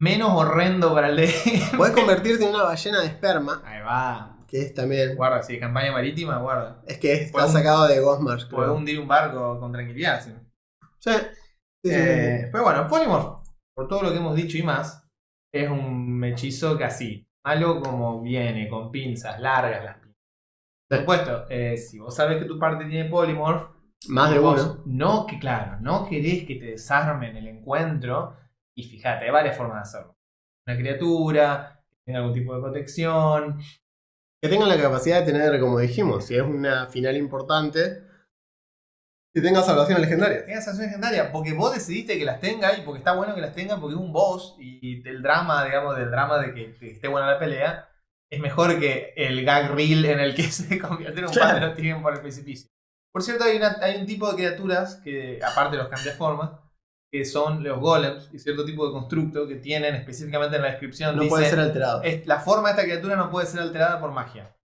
menos 0.00 0.32
horrendo 0.32 0.92
para 0.92 1.10
el 1.10 1.16
de. 1.16 1.32
Podés 1.76 1.94
convertirte 1.94 2.42
en 2.42 2.50
una 2.50 2.64
ballena 2.64 3.00
de 3.00 3.06
esperma, 3.06 3.62
Ahí 3.64 3.80
va. 3.82 4.35
Que 4.46 4.62
es 4.62 4.74
también. 4.74 5.16
Guarda, 5.16 5.42
si 5.42 5.58
campaña 5.58 5.92
marítima, 5.92 6.38
guarda. 6.38 6.82
Es 6.86 6.98
que 6.98 7.12
está 7.14 7.46
sacado 7.48 7.86
de 7.86 8.00
creo. 8.00 8.48
Podés 8.48 8.70
hundir 8.70 9.00
un 9.00 9.08
barco 9.08 9.58
con 9.60 9.72
tranquilidad. 9.72 10.20
sí. 10.22 10.32
Sí. 10.98 11.10
Sí, 11.12 11.92
sí, 11.92 11.94
sí. 11.94 11.94
Eh, 11.94 12.48
pero 12.50 12.64
bueno, 12.64 12.86
Polymorph, 12.88 13.46
por 13.74 13.86
todo 13.86 14.02
lo 14.02 14.10
que 14.10 14.16
hemos 14.18 14.34
dicho 14.34 14.58
y 14.58 14.62
más, 14.62 15.06
es 15.54 15.70
un 15.70 16.22
hechizo 16.24 16.76
que 16.76 16.84
así, 16.84 17.28
malo 17.44 17.80
como 17.80 18.22
viene, 18.22 18.68
con 18.68 18.90
pinzas 18.90 19.38
largas 19.40 19.84
las 19.84 19.96
pinzas. 19.98 20.16
Por 20.88 20.96
Sí. 20.98 21.02
supuesto, 21.02 21.44
eh, 21.48 21.76
si 21.76 21.98
vos 22.00 22.14
sabes 22.14 22.38
que 22.38 22.44
tu 22.48 22.58
parte 22.58 22.86
tiene 22.86 23.08
Polymorph, 23.08 23.70
Más 24.08 24.30
de 24.32 24.40
uno. 24.40 24.82
no, 24.86 25.26
que 25.26 25.38
claro, 25.38 25.78
no 25.80 26.08
querés 26.08 26.44
que 26.44 26.56
te 26.56 26.66
desarmen 26.66 27.36
el 27.36 27.46
encuentro, 27.46 28.36
y 28.76 28.82
fíjate, 28.82 29.26
hay 29.26 29.30
varias 29.30 29.56
formas 29.56 29.76
de 29.76 29.82
hacerlo. 29.82 30.16
Una 30.66 30.76
criatura, 30.76 31.80
que 31.90 31.96
tenga 32.04 32.18
algún 32.18 32.34
tipo 32.34 32.54
de 32.54 32.60
protección, 32.62 33.60
Que 34.46 34.52
tengan 34.52 34.68
la 34.68 34.80
capacidad 34.80 35.20
de 35.20 35.26
tener, 35.32 35.58
como 35.60 35.78
dijimos, 35.78 36.26
si 36.26 36.36
es 36.36 36.42
una 36.42 36.86
final 36.86 37.16
importante, 37.16 38.02
que 39.34 39.40
tenga 39.42 39.62
salvación 39.62 40.00
legendaria. 40.00 40.46
tenga 40.46 40.62
sanción 40.62 40.86
legendaria, 40.86 41.30
porque 41.30 41.52
vos 41.52 41.74
decidiste 41.74 42.18
que 42.18 42.24
las 42.24 42.40
tenga 42.40 42.76
y 42.76 42.82
porque 42.82 42.98
está 42.98 43.12
bueno 43.12 43.34
que 43.34 43.40
las 43.42 43.52
tenga 43.54 43.78
porque 43.78 43.94
es 43.94 44.00
un 44.00 44.12
boss 44.12 44.56
y 44.58 45.02
del 45.02 45.20
drama, 45.22 45.64
digamos, 45.64 45.96
del 45.96 46.10
drama 46.10 46.38
de 46.38 46.54
que, 46.54 46.74
que 46.74 46.92
esté 46.92 47.08
buena 47.08 47.26
la 47.32 47.38
pelea, 47.38 47.88
es 48.30 48.40
mejor 48.40 48.80
que 48.80 49.12
el 49.16 49.44
gag 49.44 49.72
reel 49.74 50.04
en 50.06 50.20
el 50.20 50.34
que 50.34 50.42
se 50.50 50.78
convierte 50.78 51.18
en 51.20 51.26
un 51.26 51.32
Claro. 51.32 51.58
y 51.58 51.60
lo 51.60 51.74
tiren 51.74 52.02
por 52.02 52.14
el 52.14 52.20
precipicio. 52.20 52.68
Por 53.12 53.22
cierto, 53.22 53.44
hay, 53.44 53.56
una- 53.58 53.76
hay 53.82 53.96
un 54.00 54.06
tipo 54.06 54.28
de 54.30 54.36
criaturas 54.36 54.96
que, 54.96 55.38
aparte 55.42 55.76
de 55.76 55.82
los 55.82 55.90
cambiaformas, 55.92 56.50
que 57.12 57.24
son 57.24 57.62
los 57.62 57.78
golems 57.80 58.30
y 58.32 58.38
cierto 58.38 58.64
tipo 58.64 58.86
de 58.86 58.92
constructo 58.92 59.46
que 59.46 59.56
tienen 59.56 59.94
específicamente 59.94 60.56
en 60.56 60.62
la 60.62 60.70
descripción. 60.70 61.16
No 61.16 61.26
puede 61.28 61.48
ser 61.48 61.60
alterado. 61.60 62.02
"Es- 62.02 62.26
la 62.26 62.40
forma 62.40 62.68
de 62.68 62.72
esta 62.72 62.84
criatura 62.84 63.16
no 63.16 63.30
puede 63.30 63.46
ser 63.46 63.60
alterada 63.60 64.00
por 64.00 64.12
magia. 64.12 64.54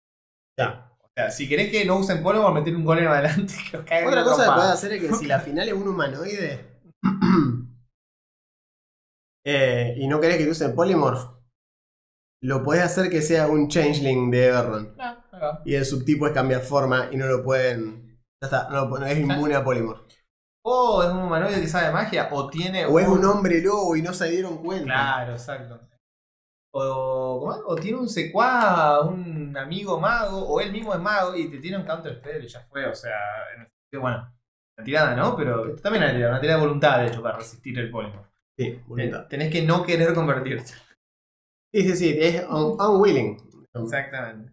Ya. 0.58 0.88
O 1.02 1.08
sea, 1.16 1.30
si 1.30 1.48
querés 1.48 1.70
que 1.70 1.84
no 1.84 1.98
usen 1.98 2.22
polvo, 2.22 2.50
meter 2.52 2.74
un 2.74 2.84
golem 2.84 3.06
adelante 3.08 3.54
que 3.70 3.76
os 3.76 3.84
caiga 3.84 4.08
Otra 4.08 4.24
cosa 4.24 4.44
que 4.46 4.52
puede 4.52 4.68
hacer 4.72 4.92
es 4.92 5.00
que 5.02 5.14
si 5.14 5.26
la 5.26 5.40
final 5.46 5.68
es 5.68 5.74
un 5.74 5.88
humanoide 5.88 6.80
eh, 9.46 9.94
y 9.96 10.06
no 10.08 10.20
querés 10.20 10.38
que 10.38 10.44
te 10.44 10.50
usen 10.50 10.74
Polymorph, 10.74 11.24
lo 12.42 12.62
podés 12.62 12.82
hacer 12.82 13.10
que 13.10 13.22
sea 13.22 13.46
un 13.48 13.68
changeling 13.68 14.30
de 14.30 14.46
Everron. 14.48 14.94
Ah, 14.98 15.24
va. 15.34 15.62
Y 15.64 15.74
el 15.74 15.84
subtipo 15.84 16.26
es 16.26 16.32
cambiar 16.32 16.62
forma 16.62 17.08
y 17.12 17.16
no 17.16 17.26
lo 17.26 17.44
pueden. 17.44 18.20
Ya 18.42 18.46
está, 18.46 18.68
no 18.70 19.06
es 19.06 19.18
inmune 19.18 19.54
a 19.54 19.62
Polymorph. 19.62 20.02
O 20.64 21.02
es 21.02 21.10
un 21.10 21.18
humanoide 21.18 21.60
que 21.60 21.68
sabe 21.68 21.92
magia, 21.92 22.28
o 22.30 22.48
tiene. 22.48 22.86
O 22.86 22.98
es 23.00 23.08
un 23.08 23.24
hombre 23.24 23.60
lobo 23.60 23.96
y 23.96 24.02
no 24.02 24.12
se 24.14 24.30
dieron 24.30 24.58
cuenta. 24.58 24.84
Claro, 24.84 25.32
exacto. 25.32 25.80
O, 26.74 27.62
o 27.66 27.76
tiene 27.76 27.98
un 27.98 28.08
secuá, 28.08 29.02
un 29.02 29.54
amigo 29.56 30.00
mago, 30.00 30.38
o 30.48 30.60
él 30.60 30.72
mismo 30.72 30.94
es 30.94 31.00
mago 31.00 31.36
y 31.36 31.50
te 31.50 31.58
tiene 31.58 31.76
un 31.76 31.84
counter 31.84 32.16
spell 32.16 32.44
y 32.44 32.48
ya 32.48 32.60
fue. 32.60 32.86
O 32.86 32.94
sea, 32.94 33.18
en 33.56 34.00
bueno, 34.00 34.32
una 34.78 34.84
tirada, 34.84 35.14
¿no? 35.14 35.36
Pero 35.36 35.68
esto 35.68 35.82
también 35.82 36.04
es 36.04 36.10
una 36.14 36.40
tirada, 36.40 36.58
de 36.58 36.64
voluntad, 36.66 37.00
de 37.00 37.08
hecho, 37.08 37.22
para 37.22 37.36
resistir 37.38 37.78
el 37.78 37.90
polímorfo. 37.90 38.30
Sí, 38.56 38.80
voluntad. 38.86 39.26
Tenés 39.28 39.50
que 39.52 39.62
no 39.62 39.82
querer 39.82 40.14
convertirte. 40.14 40.72
Sí, 41.74 41.82
sí, 41.82 41.96
sí, 41.96 42.16
es 42.20 42.44
un- 42.48 42.80
unwilling. 42.80 43.36
Exactamente. 43.74 44.52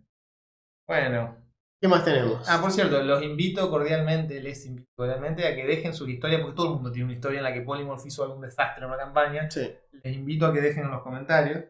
Bueno. 0.88 1.38
¿Qué 1.82 1.88
más 1.88 2.04
tenemos? 2.04 2.48
Ah, 2.50 2.60
por 2.60 2.72
cierto, 2.72 3.02
los 3.02 3.24
invito 3.24 3.70
cordialmente, 3.70 4.42
les 4.42 4.66
invito 4.66 4.90
cordialmente 4.98 5.48
a 5.48 5.56
que 5.56 5.66
dejen 5.66 5.94
su 5.94 6.10
historia, 6.10 6.42
porque 6.42 6.56
todo 6.56 6.68
el 6.68 6.74
mundo 6.74 6.92
tiene 6.92 7.06
una 7.06 7.14
historia 7.14 7.38
en 7.38 7.44
la 7.46 7.54
que 7.54 7.62
Polymorph 7.62 8.06
hizo 8.06 8.24
algún 8.24 8.42
desastre 8.42 8.84
en 8.84 8.90
una 8.90 8.98
campaña. 8.98 9.50
Sí. 9.50 9.72
Les 10.04 10.16
invito 10.16 10.46
a 10.46 10.54
que 10.54 10.60
dejen 10.60 10.84
en 10.84 10.92
los 10.92 11.02
comentarios. 11.02 11.64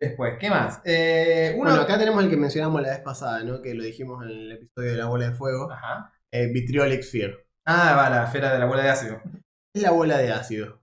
Después, 0.00 0.34
¿qué 0.38 0.48
más? 0.48 0.80
Eh, 0.84 1.54
uno... 1.56 1.70
Bueno, 1.70 1.82
acá 1.82 1.98
tenemos 1.98 2.22
el 2.22 2.30
que 2.30 2.36
mencionamos 2.36 2.80
la 2.80 2.90
vez 2.90 3.00
pasada, 3.00 3.42
¿no? 3.42 3.60
Que 3.60 3.74
lo 3.74 3.82
dijimos 3.82 4.24
en 4.24 4.30
el 4.30 4.52
episodio 4.52 4.92
de 4.92 4.96
la 4.96 5.06
bola 5.06 5.30
de 5.30 5.34
fuego. 5.34 5.72
Ajá. 5.72 6.12
Eh, 6.30 6.46
Vitriolic 6.52 7.02
Sphere. 7.02 7.48
Ah, 7.64 7.96
va, 7.96 8.08
la 8.08 8.24
esfera 8.24 8.52
de 8.52 8.60
la 8.60 8.66
bola 8.66 8.84
de 8.84 8.90
ácido. 8.90 9.20
Es 9.74 9.82
la 9.82 9.90
bola 9.90 10.18
de 10.18 10.30
ácido. 10.30 10.80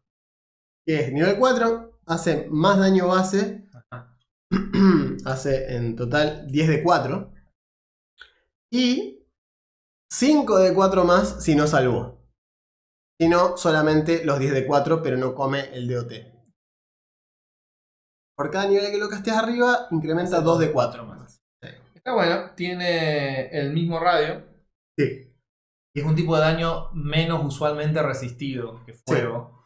Que 0.85 0.99
es 0.99 1.13
nivel 1.13 1.37
4, 1.37 1.99
hace 2.05 2.47
más 2.51 2.77
daño 2.79 3.07
base. 3.07 3.63
Ajá. 3.73 4.17
hace 5.25 5.73
en 5.73 5.95
total 5.95 6.47
10 6.51 6.67
de 6.67 6.83
4. 6.83 7.34
Y 8.71 9.25
5 10.11 10.59
de 10.59 10.73
4 10.73 11.03
más 11.03 11.43
si 11.43 11.55
no 11.55 11.67
salvó. 11.67 12.15
Si 13.19 13.29
no, 13.29 13.55
solamente 13.57 14.25
los 14.25 14.39
10 14.39 14.53
de 14.53 14.65
4, 14.65 15.01
pero 15.01 15.17
no 15.17 15.33
come 15.33 15.73
el 15.73 15.87
DOT. 15.87 16.11
Por 18.37 18.51
cada 18.51 18.67
nivel 18.67 18.91
que 18.91 18.97
lo 18.97 19.09
casteas 19.09 19.37
arriba, 19.37 19.87
incrementa 19.91 20.41
2 20.41 20.59
de 20.59 20.71
4 20.71 21.05
más. 21.05 21.41
Está 21.95 22.13
bueno, 22.13 22.51
tiene 22.55 23.47
el 23.47 23.71
mismo 23.71 23.99
radio. 23.99 24.43
Sí. 24.97 25.33
Y 25.95 25.99
es 26.01 26.05
un 26.05 26.15
tipo 26.15 26.35
de 26.35 26.41
daño 26.41 26.91
menos 26.93 27.43
usualmente 27.45 28.03
resistido 28.03 28.83
que 28.85 28.93
fuego. 28.93 29.65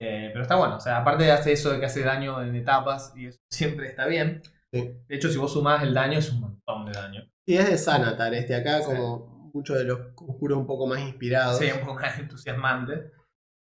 Eh, 0.00 0.30
pero 0.32 0.42
está 0.42 0.56
bueno, 0.56 0.76
o 0.76 0.80
sea, 0.80 0.98
aparte 0.98 1.24
de 1.24 1.32
hacer 1.32 1.54
eso 1.54 1.70
de 1.70 1.80
que 1.80 1.86
hace 1.86 2.02
daño 2.02 2.42
en 2.42 2.54
etapas, 2.54 3.12
y 3.16 3.26
eso 3.26 3.38
siempre 3.50 3.88
está 3.88 4.06
bien. 4.06 4.42
Sí. 4.72 4.94
De 5.08 5.16
hecho, 5.16 5.28
si 5.28 5.38
vos 5.38 5.52
sumás 5.52 5.82
el 5.82 5.94
daño, 5.94 6.18
es 6.18 6.30
un 6.30 6.40
montón 6.40 6.86
de 6.86 6.92
daño. 6.92 7.30
Y 7.46 7.56
es 7.56 7.70
de 7.70 7.78
Sanatar 7.78 8.34
este 8.34 8.54
acá, 8.54 8.80
Sí. 8.80 8.86
como 8.86 9.50
muchos 9.54 9.78
de 9.78 9.84
los 9.84 9.98
conjuros 10.14 10.58
un 10.58 10.66
poco 10.66 10.86
más 10.86 11.00
inspirados. 11.00 11.58
Sí, 11.58 11.70
un 11.72 11.80
poco 11.80 11.94
más 11.94 12.18
entusiasmante. 12.18 13.12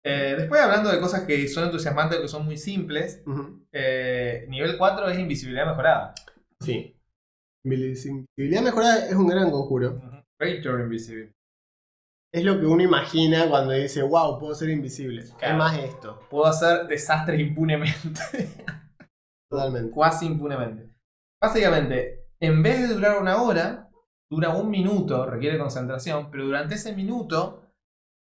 Eh, 0.04 0.34
después, 0.38 0.60
hablando 0.60 0.90
de 0.90 1.00
cosas 1.00 1.24
que 1.24 1.46
son 1.48 1.64
entusiasmantes, 1.64 2.18
que 2.20 2.28
son 2.28 2.44
muy 2.44 2.56
simples, 2.56 3.22
eh, 3.72 4.46
nivel 4.48 4.78
4 4.78 5.08
es 5.08 5.18
invisibilidad 5.18 5.66
mejorada. 5.66 6.14
Sí. 6.60 6.96
Invisibilidad 7.64 8.62
mejorada 8.62 9.06
es 9.06 9.14
un 9.14 9.26
gran 9.26 9.50
conjuro. 9.50 10.00
Creature 10.38 10.84
Invisible. 10.84 11.32
Es 12.32 12.44
lo 12.44 12.58
que 12.60 12.66
uno 12.66 12.82
imagina 12.82 13.48
cuando 13.48 13.72
dice, 13.72 14.02
wow, 14.02 14.38
puedo 14.38 14.54
ser 14.54 14.70
invisible. 14.70 15.24
Claro. 15.38 15.52
Es 15.52 15.58
más 15.58 15.78
esto, 15.78 16.20
Puedo 16.30 16.46
hacer 16.46 16.86
desastres 16.86 17.40
impunemente. 17.40 18.20
totalmente. 19.50 19.90
Cuasi 19.90 20.26
impunemente. 20.26 20.88
Básicamente, 21.42 22.19
en 22.42 22.62
vez 22.62 22.80
de 22.80 22.94
durar 22.94 23.20
una 23.20 23.42
hora, 23.42 23.90
dura 24.30 24.50
un 24.50 24.70
minuto, 24.70 25.26
requiere 25.26 25.58
concentración, 25.58 26.30
pero 26.30 26.44
durante 26.44 26.76
ese 26.76 26.94
minuto 26.94 27.62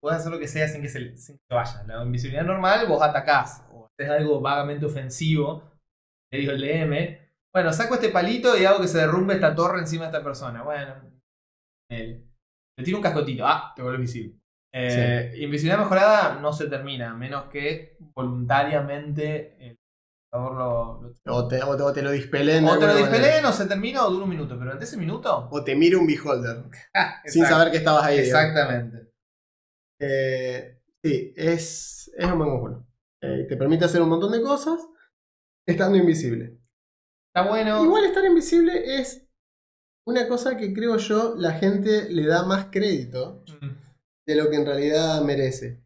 puedes 0.01 0.19
hacer 0.19 0.31
lo 0.31 0.39
que 0.39 0.47
sea 0.47 0.67
sin 0.67 0.81
que 0.81 0.89
se, 0.89 1.17
sin 1.17 1.37
que 1.37 1.43
se 1.49 1.55
vaya. 1.55 1.83
La 1.83 2.03
invisibilidad 2.03 2.45
normal, 2.45 2.87
vos 2.87 3.01
atacás 3.01 3.65
o 3.71 3.85
haces 3.85 4.09
algo 4.09 4.39
vagamente 4.41 4.85
ofensivo, 4.85 5.63
te 6.31 6.37
digo 6.37 6.51
el 6.51 6.61
DM. 6.61 7.17
Bueno, 7.53 7.73
saco 7.73 7.95
este 7.95 8.09
palito 8.09 8.57
y 8.57 8.65
hago 8.65 8.81
que 8.81 8.87
se 8.87 8.99
derrumbe 8.99 9.35
esta 9.35 9.55
torre 9.55 9.79
encima 9.79 10.05
de 10.05 10.11
esta 10.11 10.23
persona. 10.23 10.63
Bueno, 10.63 10.95
él. 11.89 12.23
Le 12.77 12.85
tiro 12.85 12.97
un 12.97 13.03
cascotito. 13.03 13.45
Ah, 13.45 13.73
te 13.75 13.81
vuelves 13.81 14.01
visible. 14.01 14.39
Eh, 14.73 15.33
Invisibilidad 15.37 15.79
mejorada 15.79 16.39
no 16.39 16.53
se 16.53 16.67
termina, 16.67 17.11
a 17.11 17.15
menos 17.15 17.45
que 17.45 17.97
voluntariamente 18.13 19.55
el 19.59 19.79
jugador 20.37 20.57
lo, 20.57 21.13
lo 21.25 21.35
O 21.35 21.47
te, 21.47 21.61
o 21.63 21.75
te- 21.75 21.83
o 21.83 21.93
te 21.93 22.01
lo 22.01 22.11
dispelen. 22.11 22.65
o 22.65 22.77
te 22.79 22.87
lo 22.87 22.95
dispeleen 22.95 23.45
o 23.45 23.51
se 23.53 23.65
termina 23.65 24.05
o 24.05 24.09
dura 24.11 24.23
un 24.23 24.29
minuto, 24.29 24.49
pero 24.55 24.65
durante 24.65 24.85
ese 24.85 24.97
minuto. 24.97 25.47
O 25.51 25.63
te 25.63 25.75
mira 25.75 25.97
un 25.97 26.07
beholder. 26.07 26.63
Ah, 26.93 27.21
Sin 27.25 27.45
saber 27.45 27.71
que 27.71 27.77
estabas 27.77 28.03
ahí. 28.05 28.19
Exactamente. 28.19 29.11
Eh, 29.99 30.79
sí, 31.03 31.33
es, 31.35 32.11
es 32.15 32.25
un 32.25 32.37
buen 32.37 32.49
conjuro. 32.51 32.87
Eh, 33.21 33.45
te 33.49 33.57
permite 33.57 33.85
hacer 33.85 34.01
un 34.01 34.09
montón 34.09 34.31
de 34.31 34.41
cosas 34.41 34.79
estando 35.67 35.97
invisible. 35.97 36.59
Está 37.33 37.47
bueno. 37.49 37.83
Igual 37.83 38.05
estar 38.05 38.23
invisible 38.25 38.99
es 38.99 39.27
una 40.07 40.27
cosa 40.27 40.55
que 40.57 40.73
creo 40.73 40.97
yo 40.97 41.35
la 41.35 41.53
gente 41.53 42.09
le 42.09 42.25
da 42.25 42.43
más 42.45 42.67
crédito 42.71 43.43
Mm, 43.61 43.69
de 44.27 44.35
lo 44.35 44.49
que 44.49 44.55
en 44.57 44.65
realidad 44.65 45.21
merece. 45.21 45.83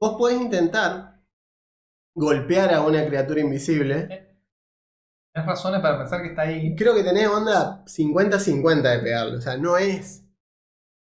Vos 0.00 0.16
podés 0.18 0.40
intentar 0.40 1.13
golpear 2.14 2.72
a 2.72 2.82
una 2.82 3.04
criatura 3.06 3.40
invisible. 3.40 4.06
Tienes 5.32 5.48
razones 5.48 5.80
para 5.80 5.98
pensar 5.98 6.22
que 6.22 6.28
está 6.28 6.42
ahí. 6.42 6.74
Creo 6.76 6.94
que 6.94 7.02
tenés 7.02 7.26
onda 7.28 7.84
50-50 7.86 8.82
de 8.82 8.98
pegarlo. 9.00 9.38
O 9.38 9.40
sea, 9.40 9.56
no 9.56 9.76
es 9.76 10.22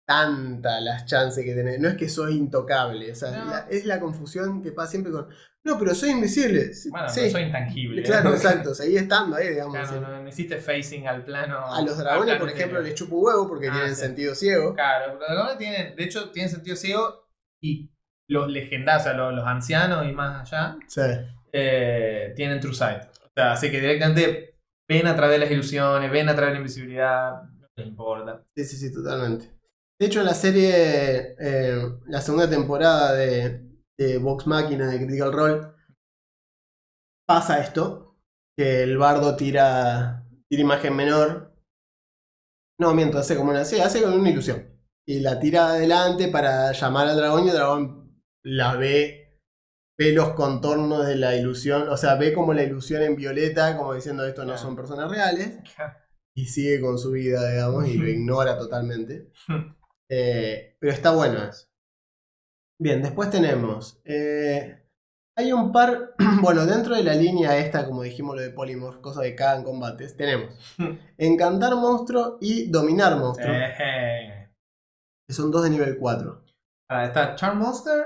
tanta 0.07 0.79
las 0.81 1.05
chances 1.05 1.43
que 1.45 1.53
tenés. 1.53 1.79
No 1.79 1.87
es 1.89 1.95
que 1.95 2.09
sos 2.09 2.31
intocable. 2.31 3.11
O 3.11 3.15
sea, 3.15 3.31
No. 3.31 3.45
la- 3.45 3.67
es 3.69 3.85
la 3.85 3.99
confusión 3.99 4.61
que 4.61 4.71
pasa 4.71 4.91
siempre 4.91 5.11
con. 5.11 5.27
No, 5.63 5.77
pero 5.77 5.93
soy 5.93 6.11
invisible. 6.11 6.71
Bueno, 6.89 7.09
sí, 7.09 7.19
pero 7.21 7.31
soy 7.31 7.41
intangible. 7.43 8.03
claro, 8.03 8.29
exacto. 8.33 8.73
Seguí 8.73 8.97
estando 8.97 9.35
ahí, 9.35 9.49
digamos. 9.49 9.73
Claro, 9.75 10.01
no, 10.01 10.21
no 10.23 10.29
hiciste 10.29 10.57
facing 10.57 11.07
al 11.07 11.23
plano. 11.25 11.65
A 11.65 11.81
los 11.81 11.97
dragones, 11.97 12.37
por 12.37 12.49
ejemplo, 12.49 12.81
les 12.81 12.95
chupa 12.95 13.15
un 13.15 13.23
huevo 13.25 13.47
porque 13.47 13.67
Ah, 13.69 13.73
tienen 13.73 13.95
sí. 13.95 14.01
sentido 14.01 14.33
ciego. 14.35 14.73
Claro, 14.73 15.13
los 15.17 15.27
dragones 15.27 15.57
tienen, 15.57 15.95
de 15.95 16.03
hecho, 16.03 16.29
tienen 16.31 16.49
sentido 16.51 16.75
ciego 16.75 17.27
y 17.61 17.91
los 18.29 18.47
legendarios, 18.49 19.01
o 19.01 19.05
sea, 19.09 19.13
los, 19.13 19.33
los 19.33 19.45
ancianos 19.45 20.05
y 20.07 20.11
más 20.13 20.41
allá, 20.51 20.77
Sí. 20.87 21.01
eh, 21.51 22.33
tienen 22.35 22.59
True 22.59 22.73
Sight. 22.73 23.03
O 23.03 23.29
sea, 23.35 23.51
así 23.53 23.69
que 23.71 23.81
directamente 23.81 24.55
ven 24.87 25.07
a 25.07 25.15
través 25.15 25.35
de 25.39 25.45
las 25.45 25.51
ilusiones, 25.51 26.11
ven 26.11 26.29
a 26.29 26.35
través 26.35 26.49
de 26.51 26.53
la 26.53 26.59
invisibilidad, 26.59 27.41
no 27.43 27.67
les 27.75 27.87
importa. 27.87 28.43
Sí, 28.55 28.63
sí, 28.65 28.77
sí, 28.77 28.93
totalmente. 28.93 29.51
De 29.99 30.05
hecho, 30.07 30.19
en 30.21 30.25
la 30.27 30.33
serie, 30.33 31.35
eh, 31.39 31.81
la 32.07 32.21
segunda 32.21 32.49
temporada 32.49 33.13
de, 33.13 33.67
de 33.97 34.17
Vox 34.17 34.47
Máquina 34.47 34.87
de 34.87 34.97
Critical 35.05 35.33
Role, 35.33 35.67
pasa 37.27 37.59
esto, 37.59 38.17
que 38.57 38.83
el 38.83 38.97
bardo 38.97 39.35
tira, 39.35 40.25
tira 40.49 40.61
imagen 40.61 40.95
menor. 40.95 41.53
No, 42.79 42.93
miento, 42.93 43.17
hace 43.19 43.35
como 43.35 43.51
una, 43.51 43.65
sí, 43.65 43.79
hace 43.79 44.01
como 44.01 44.15
una 44.15 44.29
ilusión. 44.29 44.65
Y 45.07 45.19
la 45.19 45.39
tira 45.39 45.69
adelante 45.69 46.27
para 46.29 46.71
llamar 46.71 47.07
al 47.07 47.17
dragón 47.17 47.45
y 47.45 47.49
el 47.49 47.55
dragón 47.55 47.98
la 48.45 48.75
ve, 48.75 49.39
ve 49.99 50.13
los 50.13 50.29
contornos 50.33 51.05
de 51.05 51.15
la 51.15 51.35
ilusión, 51.35 51.89
o 51.89 51.97
sea, 51.97 52.15
ve 52.15 52.33
como 52.33 52.53
la 52.53 52.63
ilusión 52.63 53.01
en 53.03 53.15
violeta, 53.15 53.77
como 53.77 53.93
diciendo 53.93 54.25
esto 54.25 54.45
no 54.45 54.57
son 54.57 54.75
personas 54.75 55.11
reales 55.11 55.59
y 56.35 56.45
sigue 56.45 56.79
con 56.81 56.97
su 56.97 57.11
vida, 57.11 57.49
digamos, 57.51 57.87
y 57.87 57.97
lo 57.97 58.07
ignora 58.07 58.57
totalmente. 58.57 59.31
Eh, 60.09 60.75
pero 60.79 60.93
está 60.93 61.11
bueno 61.11 61.43
eso. 61.43 61.67
Bien, 62.81 63.01
después 63.01 63.29
tenemos. 63.29 64.01
eh, 64.05 64.75
hay 65.37 65.51
un 65.53 65.71
par. 65.71 66.15
Bueno, 66.41 66.65
dentro 66.65 66.95
de 66.95 67.03
la 67.03 67.13
línea 67.15 67.57
esta, 67.57 67.85
como 67.85 68.03
dijimos 68.03 68.35
lo 68.35 68.41
de 68.41 68.51
Polymorph, 68.51 69.01
cosa 69.01 69.21
de 69.21 69.35
cada 69.35 69.57
en 69.57 69.63
combates, 69.63 70.15
tenemos 70.15 70.53
Encantar 71.17 71.75
monstruo 71.75 72.37
y 72.39 72.69
Dominar 72.71 73.17
monstruo, 73.17 73.51
que 75.27 75.33
son 75.33 75.51
dos 75.51 75.63
de 75.63 75.69
nivel 75.69 75.97
4. 75.97 76.45
ah, 76.89 77.05
está 77.05 77.35
Charm 77.35 77.57
Monster 77.59 78.05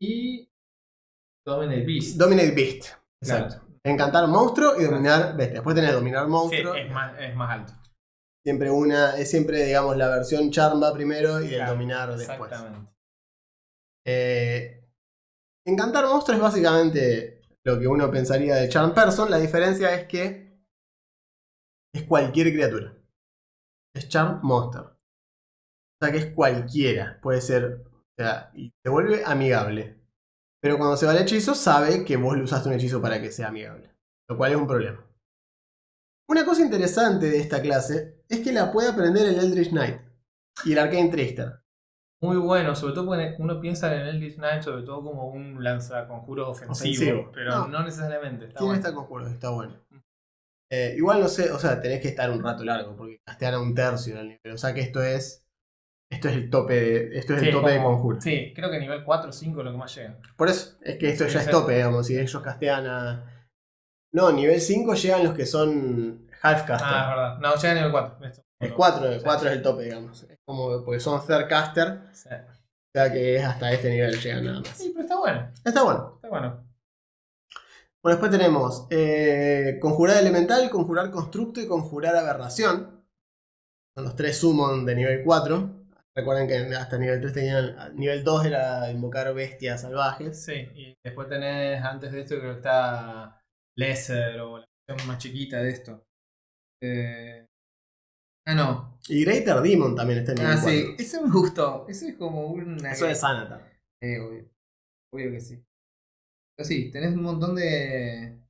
y 0.00 0.50
Dominate 1.46 1.84
Beast. 1.84 2.16
Dominate 2.16 2.50
Beast. 2.52 2.88
Claro. 3.22 3.44
Exacto. 3.46 3.66
Encantar 3.84 4.28
monstruo 4.28 4.78
y 4.78 4.84
dominar 4.84 5.36
bestia. 5.36 5.54
Después 5.54 5.74
tenés 5.74 5.92
dominar 5.92 6.24
Sí, 6.26 6.30
monstruo. 6.30 6.74
es 6.74 6.90
más, 6.90 7.18
es 7.18 7.34
más 7.34 7.50
alto. 7.50 7.72
Siempre 8.44 8.70
una, 8.70 9.16
es 9.16 9.30
siempre, 9.30 9.64
digamos, 9.64 9.96
la 9.96 10.08
versión 10.08 10.50
charm 10.50 10.82
va 10.82 10.92
primero 10.92 11.42
y 11.42 11.54
el 11.54 11.66
dominar 11.66 12.16
después. 12.16 12.50
Exactamente. 12.50 12.90
Eh, 14.06 14.84
encantar 15.66 16.06
monstruo 16.06 16.36
es 16.36 16.42
básicamente 16.42 17.42
lo 17.64 17.78
que 17.78 17.86
uno 17.86 18.10
pensaría 18.10 18.56
de 18.56 18.68
Charm 18.68 18.94
Person. 18.94 19.30
La 19.30 19.38
diferencia 19.38 19.94
es 19.94 20.06
que 20.06 20.58
es 21.94 22.04
cualquier 22.04 22.52
criatura. 22.52 22.94
Es 23.94 24.08
Charm 24.08 24.40
Monster. 24.42 24.82
O 24.82 26.04
sea 26.04 26.12
que 26.12 26.18
es 26.18 26.34
cualquiera. 26.34 27.18
Puede 27.20 27.40
ser. 27.40 27.84
O 28.18 28.22
sea, 28.22 28.50
y 28.54 28.72
se 28.82 28.90
vuelve 28.90 29.22
amigable. 29.24 29.96
Pero 30.60 30.76
cuando 30.76 30.96
se 30.96 31.06
va 31.06 31.12
el 31.12 31.22
hechizo, 31.22 31.54
sabe 31.54 32.04
que 32.04 32.16
vos 32.16 32.36
le 32.36 32.42
usaste 32.42 32.68
un 32.68 32.74
hechizo 32.74 33.00
para 33.00 33.20
que 33.22 33.30
sea 33.30 33.48
amigable. 33.48 33.90
Lo 34.28 34.36
cual 34.36 34.52
es 34.52 34.58
un 34.58 34.66
problema. 34.66 35.04
Una 36.28 36.44
cosa 36.44 36.62
interesante 36.62 37.30
de 37.30 37.38
esta 37.38 37.62
clase 37.62 38.22
es 38.28 38.40
que 38.40 38.52
la 38.52 38.72
puede 38.72 38.90
aprender 38.90 39.26
el 39.28 39.38
Eldritch 39.38 39.70
Knight 39.70 40.00
y 40.64 40.72
el 40.72 40.78
Arcane 40.78 41.08
Trickster. 41.10 41.60
Muy 42.20 42.36
bueno, 42.36 42.74
sobre 42.74 42.94
todo 42.94 43.06
porque 43.06 43.36
uno 43.38 43.60
piensa 43.60 43.94
en 43.94 44.00
el 44.00 44.08
Eldritch 44.08 44.34
Knight 44.36 44.62
sobre 44.62 44.82
todo 44.82 45.02
como 45.04 45.28
un 45.28 45.62
lanzaconjuro 45.62 46.50
ofensivo, 46.50 46.72
Ofensivo. 46.72 47.30
pero 47.32 47.50
No. 47.52 47.68
no, 47.68 47.84
necesariamente. 47.84 48.46
Está 48.46 48.58
Tiene 48.58 48.72
bueno. 48.74 48.80
esta 48.82 48.94
conjuro, 48.94 49.26
está 49.28 49.50
bueno. 49.50 49.74
Eh, 50.70 50.94
igual 50.98 51.20
no 51.20 51.28
sé, 51.28 51.50
o 51.52 51.58
sea, 51.58 51.80
tenés 51.80 52.00
que 52.02 52.08
estar 52.08 52.30
un 52.30 52.42
rato 52.42 52.64
largo, 52.64 52.94
porque 52.96 53.20
castean 53.24 53.54
a 53.54 53.60
un 53.60 53.74
tercio 53.74 54.16
del 54.16 54.28
nivel. 54.28 54.52
O 54.52 54.58
sea 54.58 54.74
que 54.74 54.80
esto 54.80 55.00
es. 55.00 55.46
Esto 56.10 56.28
es 56.28 56.34
el 56.36 56.50
tope 56.50 56.74
de. 56.74 57.18
Esto 57.18 57.34
es 57.34 57.40
Sí, 57.40 57.46
el 57.48 57.52
tope 57.52 57.70
de 57.72 57.82
conjuro. 57.82 58.20
Sí, 58.20 58.52
creo 58.54 58.70
que 58.70 58.78
nivel 58.80 59.04
4 59.04 59.28
o 59.28 59.32
5 59.32 59.58
es 59.60 59.64
lo 59.64 59.72
que 59.72 59.76
más 59.78 59.94
llega. 59.94 60.16
Por 60.36 60.48
eso, 60.48 60.76
es 60.82 60.96
que 60.96 61.10
esto 61.10 61.24
Sí, 61.26 61.34
ya 61.34 61.40
es 61.40 61.50
tope, 61.50 61.74
digamos. 61.74 62.06
Si 62.06 62.18
ellos 62.18 62.42
castean 62.42 62.86
a. 62.86 63.48
No, 64.12 64.32
nivel 64.32 64.60
5 64.60 64.94
llegan 64.94 65.24
los 65.24 65.34
que 65.34 65.44
son 65.44 66.26
half-caster. 66.42 66.88
Ah, 66.88 67.00
es 67.02 67.08
verdad. 67.08 67.38
No, 67.40 67.54
llega 67.56 67.70
a 67.70 67.74
nivel 67.74 67.90
4. 67.92 68.26
Esto. 68.26 68.42
el 68.60 68.74
4, 68.74 69.06
el 69.12 69.18
Sí. 69.18 69.24
4 69.24 69.48
es 69.50 69.56
el 69.56 69.62
tope, 69.62 69.82
digamos. 69.84 70.22
Es 70.22 70.38
como 70.46 70.84
porque 70.84 70.98
son 71.00 71.24
third 71.26 71.46
caster, 71.46 72.00
Sí. 72.12 72.28
o 72.30 72.90
sea 72.94 73.12
que 73.12 73.36
es 73.36 73.44
hasta 73.44 73.70
este 73.72 73.90
nivel 73.90 74.18
llegan 74.18 74.44
nada 74.46 74.60
más. 74.60 74.68
Sí, 74.70 74.90
pero 74.94 75.02
está 75.02 75.18
bueno. 75.18 75.52
Está 75.64 75.82
bueno. 75.84 76.12
Está 76.16 76.28
bueno. 76.30 76.64
Bueno, 78.02 78.16
después 78.16 78.30
tenemos 78.30 78.86
eh, 78.90 79.78
conjurar 79.80 80.16
elemental, 80.16 80.70
conjurar 80.70 81.10
constructo 81.10 81.60
y 81.60 81.66
conjurar 81.66 82.16
aberración. 82.16 83.04
Son 83.94 84.04
los 84.04 84.16
tres 84.16 84.38
summon 84.38 84.86
de 84.86 84.94
nivel 84.94 85.22
4. 85.24 85.77
Recuerden 86.18 86.48
que 86.48 86.74
hasta 86.74 86.98
nivel 86.98 87.20
3 87.20 87.32
tenían. 87.32 87.94
Nivel 87.94 88.24
2 88.24 88.46
era 88.46 88.90
invocar 88.90 89.32
bestias 89.34 89.82
salvajes. 89.82 90.44
Sí, 90.44 90.52
y 90.74 90.94
después 91.04 91.28
tenés, 91.28 91.80
antes 91.80 92.10
de 92.10 92.22
esto, 92.22 92.36
creo 92.40 92.50
que 92.54 92.56
está 92.56 93.40
Lesser 93.76 94.40
o 94.40 94.58
la 94.58 94.66
versión 94.88 95.06
más 95.08 95.18
chiquita 95.18 95.58
de 95.62 95.70
esto. 95.70 96.02
Eh... 96.82 97.46
Ah, 98.48 98.54
no. 98.56 98.98
Y 99.08 99.24
Greater 99.24 99.60
Demon 99.60 99.94
también 99.94 100.18
está 100.18 100.32
en 100.32 100.38
nivel 100.38 100.52
Ah, 100.54 100.60
4. 100.60 100.70
sí. 100.80 100.94
Ese 100.98 101.22
me 101.22 101.30
gustó. 101.30 101.86
Ese 101.88 102.08
es 102.08 102.16
como 102.16 102.48
una. 102.48 102.90
Eso 102.90 103.06
es 103.06 103.20
Sanatar. 103.20 103.70
Eh, 104.02 104.18
obvio. 104.18 104.50
Obvio 105.14 105.30
que 105.30 105.40
sí. 105.40 105.64
Pero 106.56 106.66
sí, 106.68 106.90
tenés 106.90 107.14
un 107.14 107.22
montón 107.22 107.54
de. 107.54 108.42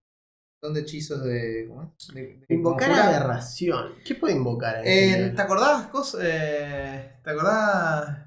Montón 0.61 0.75
de 0.75 0.81
hechizos 0.81 1.23
de. 1.23 1.67
¿Cómo 1.69 1.83
es? 1.99 2.15
De, 2.15 2.21
de 2.49 2.55
Invocar 2.55 2.91
aberración. 2.91 3.95
¿Qué 4.05 4.17
puede 4.17 4.35
invocar 4.35 4.79
en 4.85 4.87
Eh? 5.29 5.33
¿Te 5.37 5.43
acordás? 5.43 5.89
cos- 5.93 6.19
eh, 6.21 7.13
¿Te 7.23 7.31
acordás? 7.31 8.19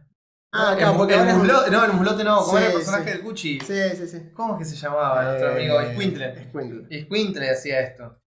Ah, 0.54 0.72
el, 0.74 0.78
claro, 0.78 0.98
porque 0.98 1.14
el 1.14 1.20
ahora 1.20 1.32
es 1.32 1.38
un- 1.38 1.44
muslo- 1.48 1.70
No, 1.72 1.86
el 1.86 1.94
muslote 1.94 2.24
no. 2.24 2.38
¿Cómo 2.38 2.52
Sí, 2.52 2.58
era 2.58 2.68
el 2.68 2.74
personaje 2.74 3.04
sí. 3.04 3.10
del 3.12 3.22
Gucci? 3.22 3.60
Sí, 3.60 3.82
sí, 3.98 4.08
sí. 4.08 4.30
¿Cómo 4.34 4.54
es 4.54 4.60
que 4.60 4.66
se 4.66 4.76
llamaba 4.78 5.24
nuestro 5.26 5.52
amigo? 5.52 5.82
Eh, 5.82 5.94
Squintle. 5.94 6.44
Squintle. 6.50 7.02
Squintle 7.04 7.50
hacía 7.50 7.82
esto. 7.82 8.18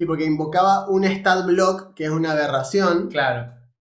Sí, 0.00 0.06
porque 0.06 0.24
invocaba 0.24 0.88
un 0.88 1.02
stat 1.04 1.44
block, 1.44 1.94
que 1.94 2.04
es 2.04 2.10
una 2.10 2.30
aberración, 2.32 3.08
Claro, 3.08 3.52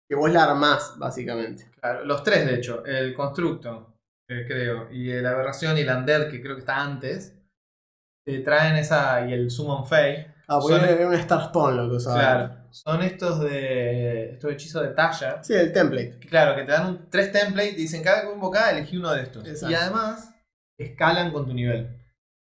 que 0.10 0.16
vos 0.16 0.32
la 0.32 0.46
armás, 0.46 0.96
básicamente. 0.98 1.70
claro. 1.80 2.04
Los 2.06 2.24
tres, 2.24 2.48
de 2.48 2.56
hecho. 2.56 2.84
El 2.84 3.14
constructo, 3.14 3.94
eh, 4.28 4.44
creo. 4.48 4.92
Y 4.92 5.12
la 5.22 5.30
aberración 5.32 5.78
y 5.78 5.82
el 5.82 5.90
undead, 5.96 6.30
que 6.32 6.42
creo 6.42 6.56
que 6.56 6.62
está 6.62 6.82
antes. 6.82 7.36
Te 8.26 8.40
traen 8.40 8.76
esa. 8.76 9.26
Y 9.28 9.34
el 9.34 9.50
summon 9.52 9.86
fey. 9.86 10.26
Ah, 10.48 10.60
porque 10.62 10.78
Son- 10.80 10.90
era 10.90 11.08
un 11.08 11.14
star 11.16 11.46
spawn 11.46 11.78
lo 11.78 11.90
que 11.90 11.96
usaba. 11.96 12.20
Claro. 12.20 12.56
Son 12.72 13.02
estos 13.02 13.40
de. 13.42 14.32
Estos 14.34 14.52
hechizos 14.54 14.82
de 14.84 14.90
talla. 14.90 15.44
Sí, 15.44 15.54
el 15.54 15.72
template. 15.74 16.20
que, 16.20 16.28
Claro, 16.28 16.56
que 16.56 16.64
te 16.64 16.72
dan 16.72 16.88
un, 16.88 17.10
tres 17.10 17.32
templates 17.32 17.74
y 17.74 17.82
dicen 17.84 18.04
cada 18.04 18.22
que 18.24 18.34
invocada 18.34 18.72
elegí 18.72 18.98
uno 18.98 19.12
de 19.14 19.24
estos. 19.24 19.46
Exacto. 19.48 19.72
Y 19.72 19.76
además 19.76 20.34
escalan 20.78 21.32
con 21.32 21.46
tu 21.46 21.54
nivel. 21.54 21.98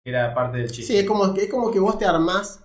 Que 0.04 0.10
era 0.10 0.34
parte 0.34 0.58
del 0.58 0.70
chiste. 0.70 0.92
Sí, 0.92 0.98
es 0.98 1.06
como, 1.06 1.32
que- 1.32 1.42
es 1.44 1.50
como 1.50 1.70
que 1.70 1.78
vos 1.78 1.96
te 1.98 2.04
armás 2.04 2.64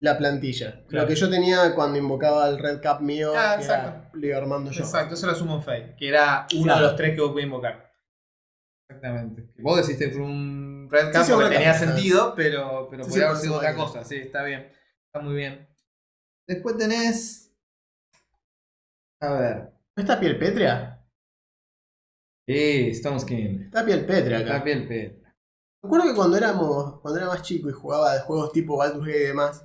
la 0.00 0.16
plantilla. 0.16 0.84
Claro. 0.88 1.02
Lo 1.04 1.08
que 1.08 1.16
yo 1.16 1.28
tenía 1.28 1.74
cuando 1.74 1.98
invocaba 1.98 2.48
el 2.48 2.58
red 2.58 2.80
cap 2.80 3.00
mío, 3.00 3.32
Ah, 3.36 3.56
que 3.58 3.64
era- 3.64 3.74
exacto. 3.76 4.16
lo 4.16 4.26
iba 4.26 4.38
armando 4.38 4.70
yo. 4.70 4.82
Exacto, 4.82 5.14
eso 5.14 5.26
era 5.28 5.34
Summon 5.36 5.62
Fate, 5.62 5.94
que 5.98 6.08
era 6.08 6.46
uno 6.54 6.62
Claro. 6.64 6.80
de 6.80 6.86
los 6.86 6.96
tres 6.96 7.14
que 7.14 7.20
vos 7.20 7.30
podías 7.32 7.46
invocar. 7.46 7.92
Exactamente. 8.88 9.48
Vos 9.58 9.76
decís 9.86 9.98
que 9.98 10.10
fue 10.10 10.22
un 10.22 10.69
Red 10.90 11.12
Sí, 11.12 11.32
porque 11.32 11.48
Red 11.48 11.56
tenía 11.56 11.74
sentido, 11.74 12.34
pero, 12.34 12.88
pero 12.90 13.04
Sí, 13.04 13.10
podría 13.10 13.28
haber 13.28 13.40
sido 13.40 13.56
otra 13.56 13.74
cosa. 13.74 14.04
Sí, 14.04 14.16
está 14.16 14.42
bien. 14.42 14.70
Está 15.06 15.20
muy 15.20 15.34
bien. 15.34 15.68
Después 16.48 16.76
tenés. 16.76 17.52
A 19.20 19.32
ver. 19.32 19.72
¿No 19.96 20.02
está 20.02 20.18
piel 20.18 20.38
pétrea? 20.38 21.04
Sí, 22.48 22.88
Stone 22.90 23.20
Skin. 23.20 23.62
Está 23.64 23.84
piel 23.84 24.04
pétrea 24.06 24.38
acá. 24.38 24.54
La 24.54 24.64
piel 24.64 24.88
pet. 24.88 25.22
Me 25.82 25.88
acuerdo 25.88 26.08
que 26.08 26.14
cuando 26.14 26.36
éramos, 26.36 27.00
cuando 27.00 27.20
era 27.20 27.28
más 27.28 27.42
chico 27.42 27.70
y 27.70 27.72
jugaba 27.72 28.14
de 28.14 28.20
juegos 28.20 28.52
tipo 28.52 28.76
Baldur's 28.76 29.06
Gate 29.06 29.22
y 29.22 29.26
demás, 29.28 29.64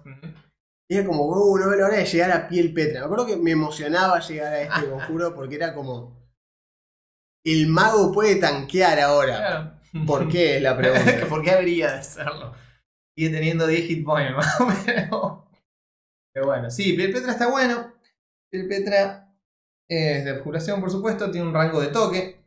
era 0.87 1.05
como, 1.05 1.25
uh, 1.25 1.57
no 1.57 1.69
veo 1.69 1.79
la 1.79 1.87
hora 1.87 1.97
de 1.97 2.05
llegar 2.05 2.31
a 2.31 2.47
piel 2.47 2.73
pétrea. 2.73 3.01
Me 3.01 3.05
acuerdo 3.05 3.25
que 3.25 3.37
me 3.37 3.51
emocionaba 3.51 4.19
llegar 4.19 4.53
a 4.53 4.61
este 4.61 4.89
conjuro 4.89 5.33
porque 5.33 5.55
era 5.55 5.73
como. 5.73 6.23
El 7.43 7.67
mago 7.67 8.11
puede 8.11 8.35
tanquear 8.35 8.99
ahora. 8.99 9.37
Claro. 9.37 9.79
¿Por 10.05 10.27
qué? 10.27 10.59
La 10.59 10.75
pregunta. 10.75 11.25
¿Por 11.29 11.43
qué 11.43 11.51
habría 11.51 11.93
de 11.93 12.03
serlo? 12.03 12.53
Sigue 13.17 13.29
teniendo 13.29 13.65
10 13.67 13.87
hit 13.87 14.05
points 14.05 14.31
más 14.35 14.59
o 14.59 14.65
menos. 14.65 15.43
Pero 16.33 16.47
bueno, 16.47 16.69
sí, 16.69 16.93
Piel 16.93 17.13
Petra 17.13 17.31
está 17.31 17.49
bueno. 17.49 17.93
Piel 18.51 18.67
Petra 18.67 19.33
es 19.89 20.25
de 20.25 20.31
abjuración, 20.31 20.81
por 20.81 20.91
supuesto, 20.91 21.31
tiene 21.31 21.47
un 21.47 21.53
rango 21.53 21.79
de 21.79 21.87
toque. 21.87 22.43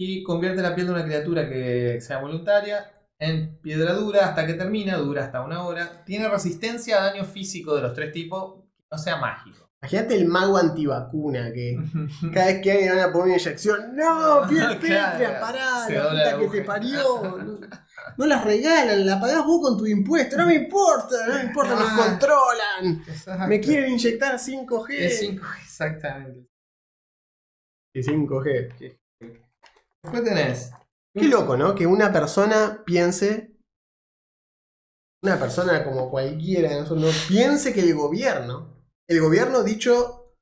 Y 0.00 0.22
convierte 0.22 0.62
la 0.62 0.74
piel 0.74 0.86
de 0.86 0.92
una 0.92 1.04
criatura 1.04 1.48
que 1.48 2.00
sea 2.00 2.20
voluntaria 2.20 2.92
en 3.18 3.56
piedra 3.60 3.94
dura 3.94 4.28
hasta 4.28 4.46
que 4.46 4.54
termina, 4.54 4.96
dura 4.96 5.24
hasta 5.24 5.42
una 5.42 5.64
hora. 5.64 6.04
Tiene 6.04 6.28
resistencia 6.28 6.98
a 6.98 7.06
daño 7.06 7.24
físico 7.24 7.74
de 7.74 7.82
los 7.82 7.94
tres 7.94 8.12
tipos, 8.12 8.62
no 8.90 8.98
sea 8.98 9.16
mágico. 9.16 9.67
Imagínate 9.80 10.16
el 10.16 10.26
mago 10.26 10.56
antivacuna 10.56 11.52
que 11.52 11.76
cada 12.34 12.46
vez 12.46 12.60
que 12.62 12.72
alguien 12.72 12.96
van 12.96 13.08
a 13.08 13.12
poner 13.12 13.26
una 13.28 13.36
inyección, 13.38 13.94
no, 13.96 14.42
piel 14.48 14.66
pétrea, 14.80 15.38
pará, 15.40 15.88
la 15.88 16.08
puta 16.08 16.38
que 16.38 16.48
te 16.48 16.62
parió. 16.64 17.58
No, 18.16 18.24
no 18.24 18.26
las 18.26 18.44
regalan, 18.44 19.04
la 19.04 19.20
pagás 19.20 19.44
vos 19.44 19.60
con 19.60 19.76
tu 19.76 19.86
impuesto, 19.86 20.36
no 20.38 20.46
me 20.46 20.54
importa, 20.54 21.26
no 21.26 21.34
me 21.34 21.42
importa, 21.42 21.74
nos 21.74 21.88
Ah. 21.92 21.96
controlan. 22.08 23.02
Exacto. 23.06 23.46
Me 23.46 23.60
quieren 23.60 23.92
inyectar 23.92 24.38
5G. 24.38 24.86
Es 24.98 25.18
5, 25.20 25.44
exactamente. 25.62 26.48
Sí, 27.94 28.02
5G. 28.02 28.98
Después 30.02 30.24
tenés. 30.24 30.70
Qué 31.14 31.24
loco, 31.28 31.56
¿no? 31.56 31.74
Que 31.74 31.86
una 31.86 32.10
persona 32.12 32.82
piense. 32.86 33.56
Una 35.22 35.38
persona 35.38 35.84
como 35.84 36.10
cualquiera 36.10 36.70
de 36.70 36.80
nosotros 36.80 37.26
piense 37.28 37.74
que 37.74 37.80
el 37.80 37.94
gobierno. 37.94 38.77
El 39.08 39.20
gobierno 39.20 39.62
dicho 39.62 40.34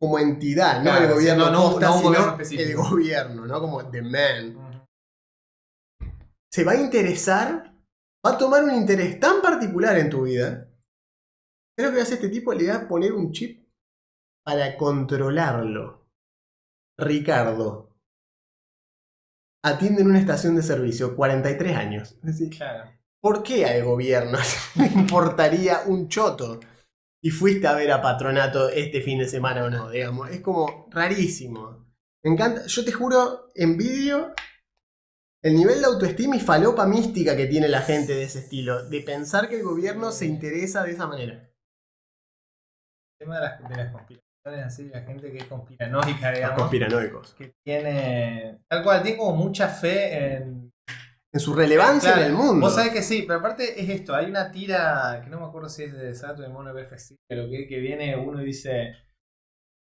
como 0.00 0.18
entidad, 0.18 0.82
no 0.82 0.96
el 0.96 1.12
gobierno 1.12 1.46
no- 1.46 1.52
no- 1.52 1.70
posta, 1.72 1.86
no 1.86 1.92
un 1.94 1.98
sino 1.98 2.10
gobierno 2.10 2.32
específico. 2.32 2.68
el 2.70 2.76
gobierno, 2.76 3.46
¿no? 3.46 3.60
Como 3.60 3.90
the 3.90 4.02
man. 4.02 4.86
Se 6.52 6.64
va 6.64 6.72
a 6.72 6.76
interesar, 6.80 7.74
va 8.26 8.30
a 8.32 8.38
tomar 8.38 8.64
un 8.64 8.74
interés 8.74 9.18
tan 9.20 9.40
particular 9.42 9.98
en 9.98 10.10
tu 10.10 10.22
vida. 10.24 10.68
Creo 11.78 11.92
que 11.92 12.00
hace 12.00 12.14
este 12.14 12.28
tipo 12.30 12.54
le 12.54 12.68
va 12.68 12.76
a 12.76 12.88
poner 12.88 13.12
un 13.12 13.32
chip 13.32 13.68
para 14.44 14.76
controlarlo. 14.78 16.06
Ricardo. 16.98 17.90
Atiende 19.64 20.00
en 20.02 20.08
una 20.08 20.20
estación 20.20 20.56
de 20.56 20.62
servicio, 20.62 21.14
43 21.16 21.76
años. 21.76 22.12
Es 22.12 22.38
decir, 22.38 22.56
Claro. 22.56 22.90
¿Por 23.20 23.42
qué 23.42 23.66
al 23.66 23.82
gobierno 23.84 24.38
le 24.76 24.86
importaría 24.86 25.80
un 25.86 26.08
choto? 26.08 26.60
Y 27.26 27.30
fuiste 27.30 27.66
a 27.66 27.74
ver 27.74 27.90
a 27.90 28.00
Patronato 28.00 28.68
este 28.68 29.00
fin 29.00 29.18
de 29.18 29.26
semana 29.26 29.64
o 29.64 29.68
no, 29.68 29.90
digamos. 29.90 30.30
Es 30.30 30.40
como 30.42 30.86
rarísimo. 30.92 31.84
Me 32.22 32.30
encanta. 32.30 32.64
Yo 32.68 32.84
te 32.84 32.92
juro, 32.92 33.50
envidio 33.56 34.32
el 35.42 35.56
nivel 35.56 35.80
de 35.80 35.86
autoestima 35.86 36.36
y 36.36 36.40
falopa 36.40 36.86
mística 36.86 37.36
que 37.36 37.48
tiene 37.48 37.66
la 37.66 37.80
gente 37.80 38.14
de 38.14 38.22
ese 38.22 38.38
estilo. 38.38 38.88
De 38.88 39.00
pensar 39.00 39.48
que 39.48 39.56
el 39.56 39.64
gobierno 39.64 40.12
se 40.12 40.26
interesa 40.26 40.84
de 40.84 40.92
esa 40.92 41.08
manera. 41.08 41.34
El 43.18 43.18
tema 43.18 43.40
de 43.40 43.40
las, 43.40 43.68
de 43.70 43.76
las 43.76 43.92
conspiraciones, 43.92 44.64
así, 44.64 44.88
la 44.88 45.00
gente 45.02 45.32
que 45.32 45.38
es 45.38 45.44
conspiranoica, 45.46 46.28
Los 46.28 46.34
digamos. 46.36 46.60
conspiranoicos. 46.60 47.34
que 47.34 47.56
tiene. 47.64 48.60
Tal 48.68 48.84
cual, 48.84 49.02
tiene 49.02 49.18
como 49.18 49.34
mucha 49.34 49.66
fe 49.68 50.36
en. 50.36 50.65
En 51.36 51.40
su 51.40 51.52
relevancia 51.52 52.14
Claro, 52.14 52.22
en 52.22 52.28
el 52.28 52.32
mundo. 52.32 52.66
Vos 52.66 52.74
sabés 52.74 52.92
que 52.94 53.02
sí, 53.02 53.24
pero 53.26 53.40
aparte 53.40 53.78
es 53.78 53.90
esto, 53.90 54.14
hay 54.14 54.24
una 54.24 54.50
tira 54.50 55.20
que 55.22 55.28
no 55.28 55.38
me 55.38 55.44
acuerdo 55.44 55.68
si 55.68 55.82
es 55.82 55.92
de 55.92 56.14
Saturday 56.14 56.50
Morning 56.50 56.72
Breakfast, 56.72 57.12
pero 57.28 57.46
que, 57.50 57.66
que 57.68 57.78
viene 57.78 58.16
uno 58.16 58.40
y 58.40 58.46
dice, 58.46 58.94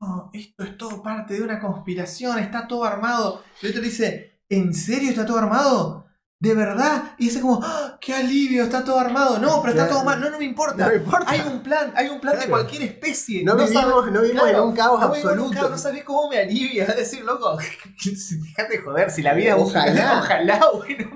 "Oh, 0.03 0.31
esto 0.33 0.65
es 0.65 0.77
todo 0.77 1.01
parte 1.01 1.35
de 1.35 1.43
una 1.43 1.61
conspiración, 1.61 2.41
está 2.41 2.67
todo 2.67 2.83
armado. 2.83 3.45
Y 3.63 3.67
el 3.67 3.71
otro 3.71 3.83
dice, 3.85 4.41
¿en 4.49 4.75
serio 4.75 5.11
está 5.11 5.25
todo 5.25 5.39
armado? 5.39 6.04
¿De 6.41 6.53
verdad? 6.55 7.15
Y 7.17 7.27
dice 7.27 7.41
como, 7.41 7.61
"Ah, 7.63 7.97
¡qué 8.01 8.13
alivio! 8.15 8.65
Está 8.65 8.85
todo 8.85 8.99
armado. 8.99 9.39
No, 9.39 9.63
pero 9.63 9.73
está 9.73 9.85
Claro. 9.87 9.91
todo 9.95 10.05
mal. 10.05 10.21
No, 10.21 10.29
no 10.31 10.39
me 10.39 10.45
importa. 10.45 10.85
No 10.85 10.91
me 10.91 10.97
importa. 10.97 11.31
Hay 11.31 11.41
un 11.41 11.63
plan, 11.63 11.93
hay 11.97 12.09
un 12.09 12.21
plan 12.21 12.39
de 12.39 12.49
cualquier 12.49 12.83
especie. 12.83 13.43
no, 13.45 13.55
vivimos, 13.57 13.83
sabes- 13.83 14.13
no 14.13 14.21
vivimos 14.21 14.43
Claro, 14.43 14.59
en 14.59 14.65
un 14.69 14.77
caos 14.77 15.01
no 15.01 15.07
en 15.07 15.11
un 15.11 15.17
absoluto. 15.17 15.59
caos, 15.59 15.71
no 15.71 15.79
sabés 15.79 16.05
cómo 16.05 16.29
me 16.29 16.39
alivia. 16.39 16.85
Es 16.85 16.97
decir, 16.97 17.25
loco, 17.25 17.57
dejate 18.05 18.77
de 18.77 18.79
joder, 18.83 19.11
si 19.11 19.23
la 19.23 19.33
vida 19.33 19.57
es 19.57 19.63
Ojalá. 19.63 20.19
ojalá, 20.19 20.61
bueno. 20.77 21.11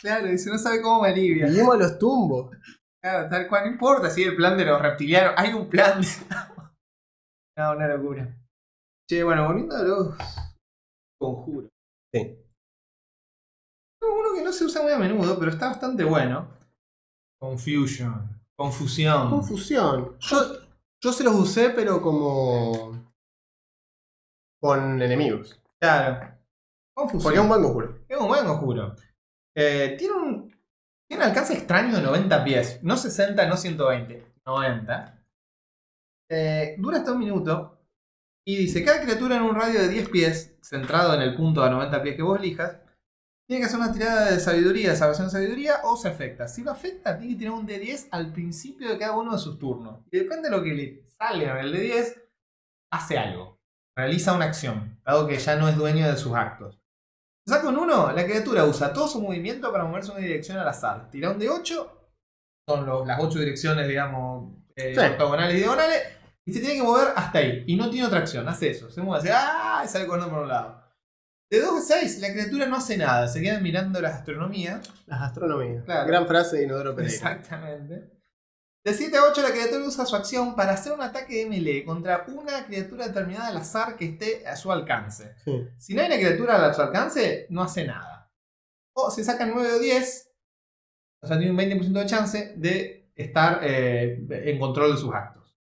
Claro, 0.00 0.26
dice, 0.28 0.48
no 0.50 0.58
sabe 0.58 0.80
cómo 0.80 1.02
me 1.02 1.08
alivia. 1.10 1.46
Vivimos 1.46 1.74
a 1.74 1.78
los 1.78 1.98
tumbos. 1.98 2.56
Claro, 3.02 3.28
tal 3.28 3.48
cual, 3.48 3.64
no 3.66 3.70
importa 3.72 4.08
si 4.08 4.22
el 4.22 4.34
plan 4.34 4.56
de 4.56 4.64
los 4.64 4.80
reptilianos, 4.80 5.34
hay 5.36 5.52
un 5.52 5.68
plan. 5.68 6.00
de- 6.00 6.08
no, 7.58 7.72
una 7.72 7.86
locura. 7.88 8.34
Che, 9.10 9.22
bueno, 9.24 9.46
volviendo 9.46 9.76
a 9.76 9.82
los 9.82 10.14
conjuros. 11.20 11.68
Sí. 12.14 12.38
Uno 14.02 14.34
que 14.34 14.42
no 14.42 14.52
se 14.52 14.64
usa 14.64 14.82
muy 14.82 14.92
a 14.92 14.98
menudo, 14.98 15.38
pero 15.38 15.50
está 15.50 15.68
bastante 15.68 16.04
bueno. 16.04 16.48
Confusion. 17.40 18.42
Confusión. 18.56 19.30
Confusión. 19.30 20.16
Yo, 20.18 20.38
yo 21.00 21.12
se 21.12 21.24
los 21.24 21.34
usé, 21.34 21.70
pero 21.70 22.02
como. 22.02 23.12
con 24.60 25.00
enemigos. 25.00 25.60
Claro. 25.80 26.36
Confusión. 26.94 27.22
Porque 27.22 27.38
es 27.38 27.42
un 27.42 27.48
buen 27.48 27.62
conjuro. 27.62 27.98
Es 28.08 28.18
un 28.18 28.28
buen 28.28 28.44
conjuro. 28.46 28.96
Eh, 29.56 29.94
tiene 29.98 30.14
un. 30.14 30.58
Tiene 31.08 31.24
un 31.24 31.30
alcance 31.30 31.54
extraño 31.54 31.96
de 31.96 32.02
90 32.02 32.44
pies. 32.44 32.80
No 32.82 32.96
60, 32.96 33.46
no 33.46 33.56
120. 33.56 34.26
90. 34.44 35.24
Eh, 36.30 36.76
dura 36.78 36.98
hasta 36.98 37.12
un 37.12 37.18
minuto. 37.18 37.78
Y 38.44 38.56
dice: 38.56 38.84
cada 38.84 39.00
criatura 39.00 39.36
en 39.36 39.42
un 39.42 39.54
radio 39.54 39.80
de 39.80 39.88
10 39.88 40.08
pies, 40.08 40.56
centrado 40.62 41.14
en 41.14 41.22
el 41.22 41.36
punto 41.36 41.62
a 41.62 41.70
90 41.70 42.02
pies 42.02 42.16
que 42.16 42.22
vos 42.22 42.38
elijas, 42.38 42.78
tiene 43.48 43.62
que 43.62 43.66
hacer 43.66 43.80
una 43.80 43.92
tirada 43.92 44.30
de 44.30 44.38
sabiduría, 44.40 44.94
salvación 44.94 45.28
de 45.28 45.32
sabiduría, 45.32 45.76
o 45.84 45.96
se 45.96 46.08
afecta. 46.08 46.46
Si 46.46 46.62
lo 46.62 46.70
afecta, 46.70 47.16
tiene 47.18 47.32
que 47.32 47.38
tirar 47.38 47.54
un 47.54 47.66
D10 47.66 48.08
al 48.10 48.30
principio 48.32 48.88
de 48.90 48.98
cada 48.98 49.16
uno 49.16 49.32
de 49.32 49.38
sus 49.38 49.58
turnos. 49.58 50.00
Y 50.10 50.18
depende 50.18 50.50
de 50.50 50.56
lo 50.56 50.62
que 50.62 50.74
le 50.74 51.02
salga 51.18 51.58
en 51.58 51.66
el 51.66 51.74
D10, 51.74 52.22
hace 52.92 53.18
algo. 53.18 53.58
Realiza 53.96 54.34
una 54.34 54.44
acción, 54.44 55.00
dado 55.04 55.26
que 55.26 55.38
ya 55.38 55.56
no 55.56 55.66
es 55.68 55.76
dueño 55.76 56.06
de 56.06 56.16
sus 56.16 56.34
actos. 56.34 56.78
Saca 57.46 57.68
un 57.68 57.78
1, 57.78 58.12
la 58.12 58.24
criatura 58.24 58.64
usa 58.66 58.92
todo 58.92 59.08
su 59.08 59.20
movimiento 59.22 59.72
para 59.72 59.84
moverse 59.84 60.10
en 60.10 60.18
una 60.18 60.26
dirección 60.26 60.58
al 60.58 60.68
azar. 60.68 61.10
Tira 61.10 61.30
un 61.30 61.38
de 61.38 61.48
8, 61.48 62.10
son 62.68 62.84
los- 62.84 63.06
las 63.06 63.18
8 63.18 63.38
direcciones, 63.38 63.88
digamos, 63.88 64.52
eh, 64.76 64.92
Sí. 64.94 65.00
ortogonales 65.00 65.54
y 65.54 65.58
diagonales, 65.60 66.02
y 66.44 66.52
se 66.52 66.60
tiene 66.60 66.76
que 66.76 66.82
mover 66.82 67.08
hasta 67.16 67.38
ahí. 67.38 67.64
Y 67.66 67.76
no 67.76 67.88
tiene 67.88 68.06
otra 68.06 68.18
acción, 68.18 68.46
hace 68.46 68.68
eso. 68.70 68.90
Se 68.90 69.00
mueve 69.00 69.30
así, 69.30 69.30
¡ah! 69.32 69.80
y 69.84 69.88
sale 69.88 70.06
corriendo 70.06 70.30
por 70.32 70.42
un 70.42 70.48
lado. 70.48 70.82
De 71.50 71.60
2 71.60 71.78
a 71.78 72.00
6, 72.00 72.20
la 72.20 72.32
criatura 72.32 72.66
no 72.66 72.76
hace 72.76 72.98
nada, 72.98 73.26
se 73.26 73.40
queda 73.40 73.58
mirando 73.58 74.00
la 74.02 74.10
astronomía. 74.10 74.82
Las 75.06 75.22
astronomías. 75.22 75.84
Claro. 75.84 76.06
Gran 76.06 76.26
frase 76.26 76.58
de 76.58 76.64
Inodoro 76.64 76.94
Pereira. 76.94 77.14
Exactamente. 77.14 78.18
De 78.84 78.94
7 78.94 79.16
a 79.16 79.24
8, 79.24 79.42
la 79.42 79.50
criatura 79.50 79.84
usa 79.84 80.04
su 80.04 80.14
acción 80.14 80.54
para 80.54 80.72
hacer 80.72 80.92
un 80.92 81.00
ataque 81.00 81.38
de 81.38 81.46
melee 81.46 81.84
contra 81.84 82.26
una 82.28 82.66
criatura 82.66 83.08
determinada 83.08 83.48
al 83.48 83.56
azar 83.56 83.96
que 83.96 84.04
esté 84.04 84.46
a 84.46 84.56
su 84.56 84.70
alcance. 84.70 85.34
Sí. 85.44 85.68
Si 85.78 85.94
no 85.94 86.02
hay 86.02 86.08
una 86.08 86.16
criatura 86.16 86.66
a 86.66 86.74
su 86.74 86.82
alcance, 86.82 87.46
no 87.48 87.62
hace 87.62 87.86
nada. 87.86 88.30
O 88.94 89.10
si 89.10 89.24
sacan 89.24 89.52
9 89.54 89.72
o 89.72 89.78
10, 89.78 90.32
o 91.22 91.26
sea, 91.26 91.38
tiene 91.38 91.52
un 91.52 91.58
20% 91.58 91.92
de 91.92 92.06
chance 92.06 92.54
de 92.56 93.10
estar 93.14 93.60
eh, 93.62 94.26
en 94.30 94.58
control 94.58 94.92
de 94.92 94.98
sus 94.98 95.14
actos. 95.14 95.56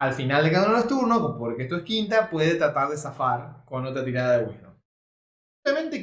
Al 0.00 0.12
final 0.14 0.44
de 0.44 0.52
cada 0.52 0.66
uno 0.66 0.76
de 0.76 0.80
los 0.80 0.88
turnos, 0.88 1.36
porque 1.38 1.64
esto 1.64 1.76
es 1.76 1.82
quinta, 1.82 2.30
puede 2.30 2.54
tratar 2.54 2.88
de 2.88 2.96
zafar 2.96 3.64
con 3.64 3.84
otra 3.84 4.04
tirada 4.04 4.38
de 4.38 4.44
bueno. 4.44 4.77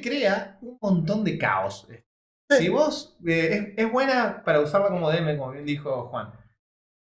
Crea 0.01 0.57
un 0.61 0.77
montón 0.81 1.23
de 1.23 1.37
caos. 1.37 1.87
Si 2.57 2.69
vos 2.69 3.17
eh, 3.25 3.73
es, 3.77 3.85
es 3.85 3.91
buena 3.91 4.43
para 4.43 4.59
usarla 4.61 4.89
como 4.89 5.09
DM, 5.09 5.37
como 5.37 5.51
bien 5.51 5.65
dijo 5.65 6.07
Juan. 6.09 6.31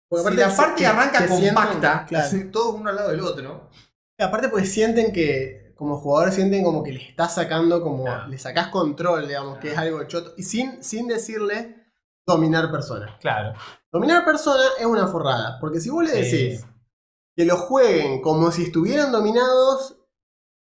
Porque 0.08 0.24
si 0.24 0.42
aparte 0.42 0.50
la 0.50 0.56
parte 0.56 0.80
que- 0.80 0.86
arranca 0.86 1.18
que 1.20 1.28
sienten- 1.32 1.54
compacta, 1.54 2.06
claro. 2.06 2.50
todos 2.52 2.74
uno 2.74 2.90
al 2.90 2.96
lado 2.96 3.10
del 3.10 3.20
otro, 3.20 3.70
Y 4.18 4.22
aparte 4.22 4.48
porque 4.50 4.66
sienten 4.66 5.12
que, 5.12 5.72
como 5.76 5.96
jugadores 5.98 6.34
sienten 6.34 6.62
como 6.62 6.82
que 6.82 6.92
le 6.92 7.02
estás 7.08 7.34
sacando, 7.36 7.80
como 7.82 8.04
Claro. 8.04 8.26
le 8.28 8.36
sacás 8.38 8.68
control, 8.68 9.26
digamos, 9.28 9.58
que 9.58 9.72
es 9.72 9.78
algo 9.78 10.02
choto. 10.04 10.34
Y 10.36 10.42
sin, 10.42 10.82
sin 10.84 11.06
decirle 11.08 11.76
dominar 12.26 12.70
personas. 12.70 13.12
claro. 13.20 13.54
Dominar 13.92 14.24
personas 14.24 14.66
es 14.78 14.86
una 14.86 15.06
forrada. 15.08 15.58
Porque 15.60 15.80
si 15.80 15.88
vos 15.90 16.04
le 16.04 16.22
Sí. 16.24 16.36
decís 16.48 16.66
que 17.36 17.44
lo 17.44 17.56
jueguen 17.56 18.20
como 18.20 18.52
si 18.52 18.64
estuvieran 18.64 19.10
dominados, 19.10 19.96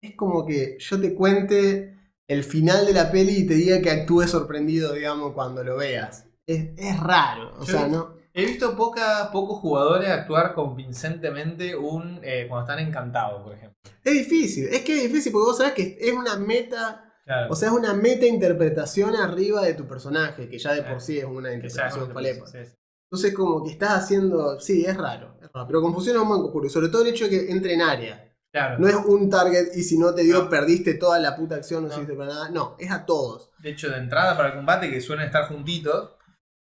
es 0.03 0.17
como 0.17 0.45
que 0.45 0.77
yo 0.79 1.01
te 1.01 1.15
cuente 1.15 1.97
el 2.27 2.43
final 2.45 2.85
de 2.87 2.93
la 2.93 3.11
peli 3.11 3.39
y 3.39 3.47
te 3.47 3.55
diga 3.55 3.81
que 3.81 3.91
actúes 3.91 4.31
sorprendido, 4.31 4.93
digamos, 4.93 5.33
cuando 5.33 5.63
lo 5.63 5.77
veas. 5.77 6.27
Es, 6.47 6.71
es 6.77 7.01
raro. 7.01 7.55
O 7.59 7.65
Sí. 7.65 7.73
sea, 7.73 7.87
no. 7.89 8.17
He 8.35 8.47
visto 8.47 8.75
poca, 8.77 9.29
pocos 9.31 9.59
jugadores 9.59 10.09
actuar 10.09 10.55
convincentemente 10.55 11.77
un, 11.77 12.19
eh, 12.23 12.47
cuando 12.49 12.71
están 12.73 12.87
encantados, 12.87 13.43
por 13.43 13.55
ejemplo. 13.55 13.79
Es 14.03 14.13
difícil. 14.15 14.69
Es 14.69 14.81
que 14.81 14.97
es 14.97 15.03
difícil 15.05 15.33
porque 15.33 15.45
vos 15.47 15.59
sabés 15.59 15.73
que 15.75 15.97
es 16.01 16.13
una 16.13 16.37
meta. 16.37 17.13
Claro. 17.25 17.53
O 17.53 17.55
sea, 17.55 17.69
es 17.69 17.75
una 17.75 17.93
meta 17.93 18.27
interpretación 18.27 19.15
arriba 19.15 19.63
de 19.63 19.75
tu 19.75 19.87
personaje, 19.87 20.49
que 20.49 20.59
ya 20.59 20.73
de 20.73 20.83
por 20.83 21.01
sí 21.01 21.19
es 21.19 21.25
una 21.27 21.53
interpretación 21.53 22.11
falepa. 22.13 22.47
sí, 22.47 22.59
sí. 22.65 22.71
Entonces, 23.11 23.35
como 23.35 23.63
que 23.63 23.73
estás 23.73 23.91
haciendo. 24.03 24.59
Sí, 24.59 24.85
es 24.87 24.97
raro, 24.97 25.37
es 25.43 25.51
raro. 25.53 25.67
Pero 25.67 25.83
confusión 25.83 26.17
es 26.17 26.23
un. 26.23 26.67
Y 26.67 26.71
sobre 26.71 26.89
todo 26.89 27.03
el 27.03 27.09
hecho 27.09 27.25
de 27.25 27.31
que 27.31 27.51
entre 27.53 27.75
en 27.75 27.83
área. 27.83 28.32
Claro. 28.53 28.79
No 28.79 28.87
es 28.89 28.95
un 28.95 29.31
target 29.31 29.69
y 29.75 29.83
si 29.83 29.99
no 29.99 30.15
te 30.15 30.23
dio, 30.23 30.43
No. 30.45 30.49
perdiste 30.51 30.95
toda 30.95 31.19
la 31.19 31.35
puta 31.37 31.55
acción, 31.57 31.83
no, 31.85 31.89
No. 31.89 31.95
hiciste 31.95 32.13
para 32.15 32.33
nada. 32.35 32.49
No, 32.51 32.77
es 32.79 32.91
a 32.91 33.07
todos. 33.07 33.51
De 33.61 33.71
hecho, 33.71 33.89
de 33.91 33.97
entrada 33.97 34.37
para 34.37 34.51
el 34.51 34.55
combate, 34.57 34.91
que 34.91 35.01
suelen 35.01 35.25
estar 35.27 35.49
juntitos. 35.49 36.11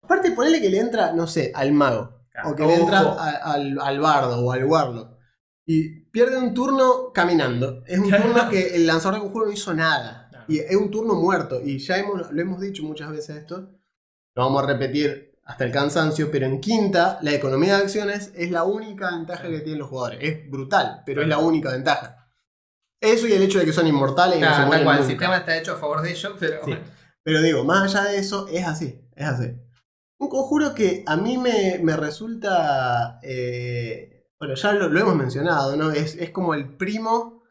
Aparte, 0.03 0.31
ponele 0.31 0.61
que 0.61 0.69
le 0.69 0.79
entra, 0.79 1.13
no 1.13 1.25
sé, 1.27 1.51
al 1.55 1.71
mago. 1.71 2.27
Claro. 2.31 2.49
O 2.51 2.55
que 2.55 2.65
le 2.65 2.75
entra 2.75 2.99
a- 2.99 3.53
al, 3.53 3.79
al 3.81 3.99
bardo 3.99 4.39
o 4.45 4.51
al 4.51 4.63
warlock. 4.65 5.17
Y 5.65 6.05
pierde 6.11 6.37
un 6.37 6.53
turno 6.53 7.11
caminando. 7.13 7.83
Es 7.85 7.97
un 7.99 8.09
turno 8.09 8.49
que 8.49 8.75
el 8.75 8.85
lanzador 8.87 9.15
de 9.15 9.21
conjuro 9.21 9.47
no 9.47 9.51
hizo 9.51 9.73
nada. 9.73 10.27
Claro. 10.29 10.45
Y 10.47 10.59
es 10.59 10.75
un 10.75 10.89
turno 10.91 11.15
muerto. 11.15 11.59
Y 11.63 11.79
ya 11.79 11.97
hemos, 11.97 12.31
lo 12.31 12.41
hemos 12.41 12.61
dicho 12.61 12.83
muchas 12.83 13.09
veces 13.11 13.35
esto. 13.37 13.71
Lo 14.35 14.43
vamos 14.45 14.63
a 14.63 14.67
repetir 14.67 15.28
hasta 15.49 15.65
el 15.65 15.71
cansancio, 15.71 16.29
pero 16.31 16.45
en 16.45 16.61
quinta, 16.61 17.17
la 17.23 17.33
economía 17.33 17.77
de 17.77 17.83
acciones 17.83 18.31
es 18.35 18.51
la 18.51 18.63
única 18.65 19.09
ventaja 19.11 19.43
que 19.49 19.59
tienen 19.61 19.79
los 19.79 19.89
jugadores. 19.89 20.19
Es 20.21 20.49
brutal, 20.49 21.01
pero 21.05 21.21
es 21.23 21.27
la 21.27 21.39
única 21.39 21.71
ventaja. 21.71 22.27
Eso 23.01 23.27
y 23.27 23.33
el 23.33 23.41
hecho 23.41 23.57
de 23.59 23.65
que 23.65 23.73
son 23.73 23.87
inmortales 23.87 24.37
y 24.37 24.41
no 24.41 24.55
se 24.55 24.81
el 24.99 25.03
sistema 25.05 25.37
está 25.37 25.57
hecho 25.57 25.73
a 25.73 25.77
favor 25.77 26.01
de 26.01 26.11
ellos, 26.11 26.33
pero 26.39 26.63
Sí. 26.65 26.77
Pero 27.23 27.41
digo, 27.41 27.63
más 27.63 27.95
allá 27.95 28.09
de 28.11 28.17
eso, 28.19 28.47
es 28.47 28.65
así, 28.65 29.01
es 29.15 29.25
así. 29.25 29.51
Un 30.19 30.29
conjuro 30.29 30.73
que 30.75 31.03
a 31.07 31.15
mí 31.17 31.37
me, 31.37 31.79
me 31.81 31.95
resulta, 31.97 33.19
eh, 33.23 34.27
bueno, 34.39 34.53
ya 34.55 34.73
lo, 34.73 34.87
lo 34.89 34.99
hemos 34.99 35.15
mencionado, 35.15 35.75
¿no? 35.75 35.91
Es, 35.91 36.15
es 36.15 36.29
como 36.29 36.53
el 36.53 36.75
primo, 36.77 37.43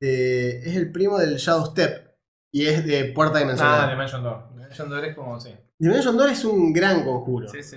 de- 0.00 0.58
es 0.68 0.76
el 0.76 0.90
primo 0.92 1.18
del 1.18 1.36
Shadow 1.36 1.66
Step 1.66 2.16
y 2.52 2.66
es 2.66 2.84
de 2.86 3.04
puerta 3.06 3.36
Ah, 3.38 3.40
dimensional. 3.40 3.90
Dimension 3.90 4.22
Door. 4.22 4.48
Dimension 4.54 4.88
Door 4.90 5.04
es 5.04 5.14
como, 5.14 5.38
sí. 5.40 5.54
Dimension 5.78 6.16
Door 6.16 6.30
es 6.30 6.44
un 6.44 6.72
gran 6.72 7.04
conjuro. 7.04 7.48
Sí, 7.48 7.62
sí. 7.62 7.76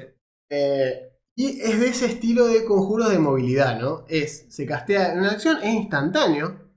Eh, 0.49 1.09
y 1.35 1.61
es 1.61 1.79
de 1.79 1.87
ese 1.87 2.05
estilo 2.05 2.47
de 2.47 2.65
conjuros 2.65 3.09
de 3.09 3.19
movilidad, 3.19 3.79
¿no? 3.79 4.05
Es, 4.07 4.45
se 4.49 4.65
castea 4.65 5.13
en 5.13 5.19
una 5.19 5.31
acción, 5.31 5.57
es 5.63 5.73
instantáneo. 5.73 6.69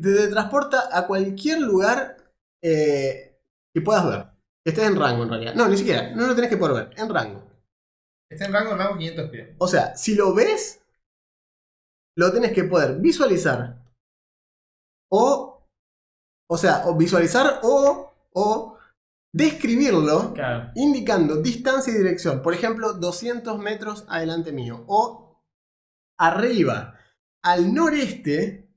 Te 0.00 0.14
teletransporta 0.14 0.96
a 0.96 1.06
cualquier 1.06 1.60
lugar 1.60 2.16
eh, 2.62 3.40
que 3.74 3.80
puedas 3.80 4.06
ver. 4.06 4.26
Que 4.64 4.70
estés 4.70 4.86
en 4.86 4.98
rango, 4.98 5.24
en 5.24 5.30
realidad. 5.30 5.54
No, 5.54 5.68
ni 5.68 5.76
siquiera. 5.76 6.14
No 6.14 6.26
lo 6.26 6.34
tenés 6.34 6.50
que 6.50 6.56
poder 6.56 6.88
ver. 6.88 7.00
En 7.00 7.08
rango. 7.08 7.42
Está 8.30 8.46
en 8.46 8.52
rango, 8.52 8.76
rango 8.76 8.98
500 8.98 9.30
pies. 9.30 9.56
O 9.58 9.68
sea, 9.68 9.96
si 9.96 10.14
lo 10.14 10.34
ves, 10.34 10.82
lo 12.16 12.32
tenés 12.32 12.52
que 12.52 12.64
poder 12.64 12.98
visualizar. 12.98 13.82
O. 15.10 15.68
O 16.50 16.58
sea, 16.58 16.86
o 16.86 16.94
visualizar 16.96 17.60
o. 17.62 18.12
O 18.34 18.71
describirlo 19.34 20.32
Claro. 20.34 20.70
indicando 20.74 21.36
distancia 21.42 21.92
y 21.92 21.96
dirección. 21.96 22.42
Por 22.42 22.54
ejemplo, 22.54 22.92
200 22.94 23.58
metros 23.58 24.04
adelante 24.08 24.52
mío. 24.52 24.84
O 24.88 25.42
arriba, 26.18 26.94
al 27.42 27.74
noreste, 27.74 28.68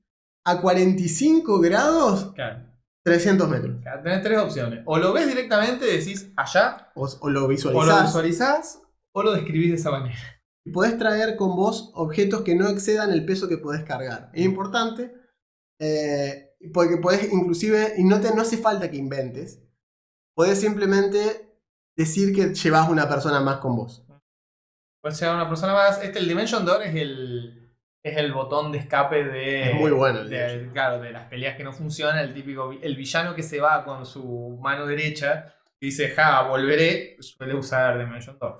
a 0.44 0.60
45 0.60 1.60
grados, 1.60 2.32
Claro. 2.34 2.64
300 3.04 3.48
metros. 3.48 3.76
Claro, 3.82 4.02
Tenés 4.02 4.22
tres 4.22 4.38
opciones. 4.38 4.82
O 4.86 4.98
lo 4.98 5.12
ves 5.12 5.28
directamente, 5.28 5.84
decís 5.84 6.32
allá, 6.36 6.90
O, 6.96 7.04
o 7.20 7.28
lo 7.30 7.40
o 7.40 7.42
lo 7.42 7.48
visualizás. 7.48 8.04
visualizás, 8.06 8.82
o 9.14 9.22
lo 9.22 9.32
describís 9.32 9.70
de 9.70 9.76
esa 9.76 9.90
manera. 9.90 10.16
Y 10.64 10.72
podés 10.72 10.98
traer 10.98 11.36
con 11.36 11.54
vos 11.54 11.92
objetos 11.94 12.42
que 12.42 12.56
no 12.56 12.68
excedan 12.68 13.12
el 13.12 13.24
peso 13.24 13.48
que 13.48 13.58
podés 13.58 13.84
cargar. 13.84 14.30
Es 14.32 14.44
importante. 14.44 15.14
eh, 15.78 16.42
porque 16.72 16.96
podés 16.96 17.30
inclusive, 17.32 17.94
y 17.98 18.04
no, 18.04 18.18
te, 18.20 18.34
no 18.34 18.40
hace 18.40 18.56
falta 18.56 18.90
que 18.90 18.96
inventes, 18.96 19.62
podés 20.36 20.60
simplemente 20.60 21.48
decir 21.96 22.34
que 22.34 22.54
llevas 22.54 22.88
una 22.88 23.08
persona 23.08 23.40
más 23.40 23.56
con 23.56 23.74
vos. 23.74 24.04
Puedes 25.00 25.18
llegar 25.18 25.34
una 25.34 25.48
persona 25.48 25.72
más. 25.72 26.02
Este, 26.02 26.18
el 26.18 26.28
Dimension 26.28 26.64
Door 26.64 26.82
es 26.82 26.94
el, 26.94 27.72
es 28.04 28.16
el 28.16 28.32
botón 28.32 28.70
de 28.70 28.78
escape 28.78 29.24
de. 29.24 29.70
Es 29.70 29.74
muy 29.74 29.92
bueno 29.92 30.20
el 30.20 30.28
de, 30.28 30.46
Dimension. 30.46 30.72
Claro, 30.72 31.00
de 31.00 31.10
las 31.10 31.26
peleas 31.28 31.56
que 31.56 31.64
no 31.64 31.72
funcionan. 31.72 32.18
El 32.18 32.34
típico. 32.34 32.70
El 32.70 32.96
villano 32.96 33.34
que 33.34 33.42
se 33.42 33.60
va 33.60 33.84
con 33.84 34.04
su 34.04 34.58
mano 34.60 34.86
derecha 34.86 35.54
y 35.80 35.86
dice, 35.86 36.10
ja, 36.10 36.42
volveré. 36.42 37.16
Suele 37.20 37.54
usar 37.54 37.98
Dimension 37.98 38.38
Door. 38.38 38.58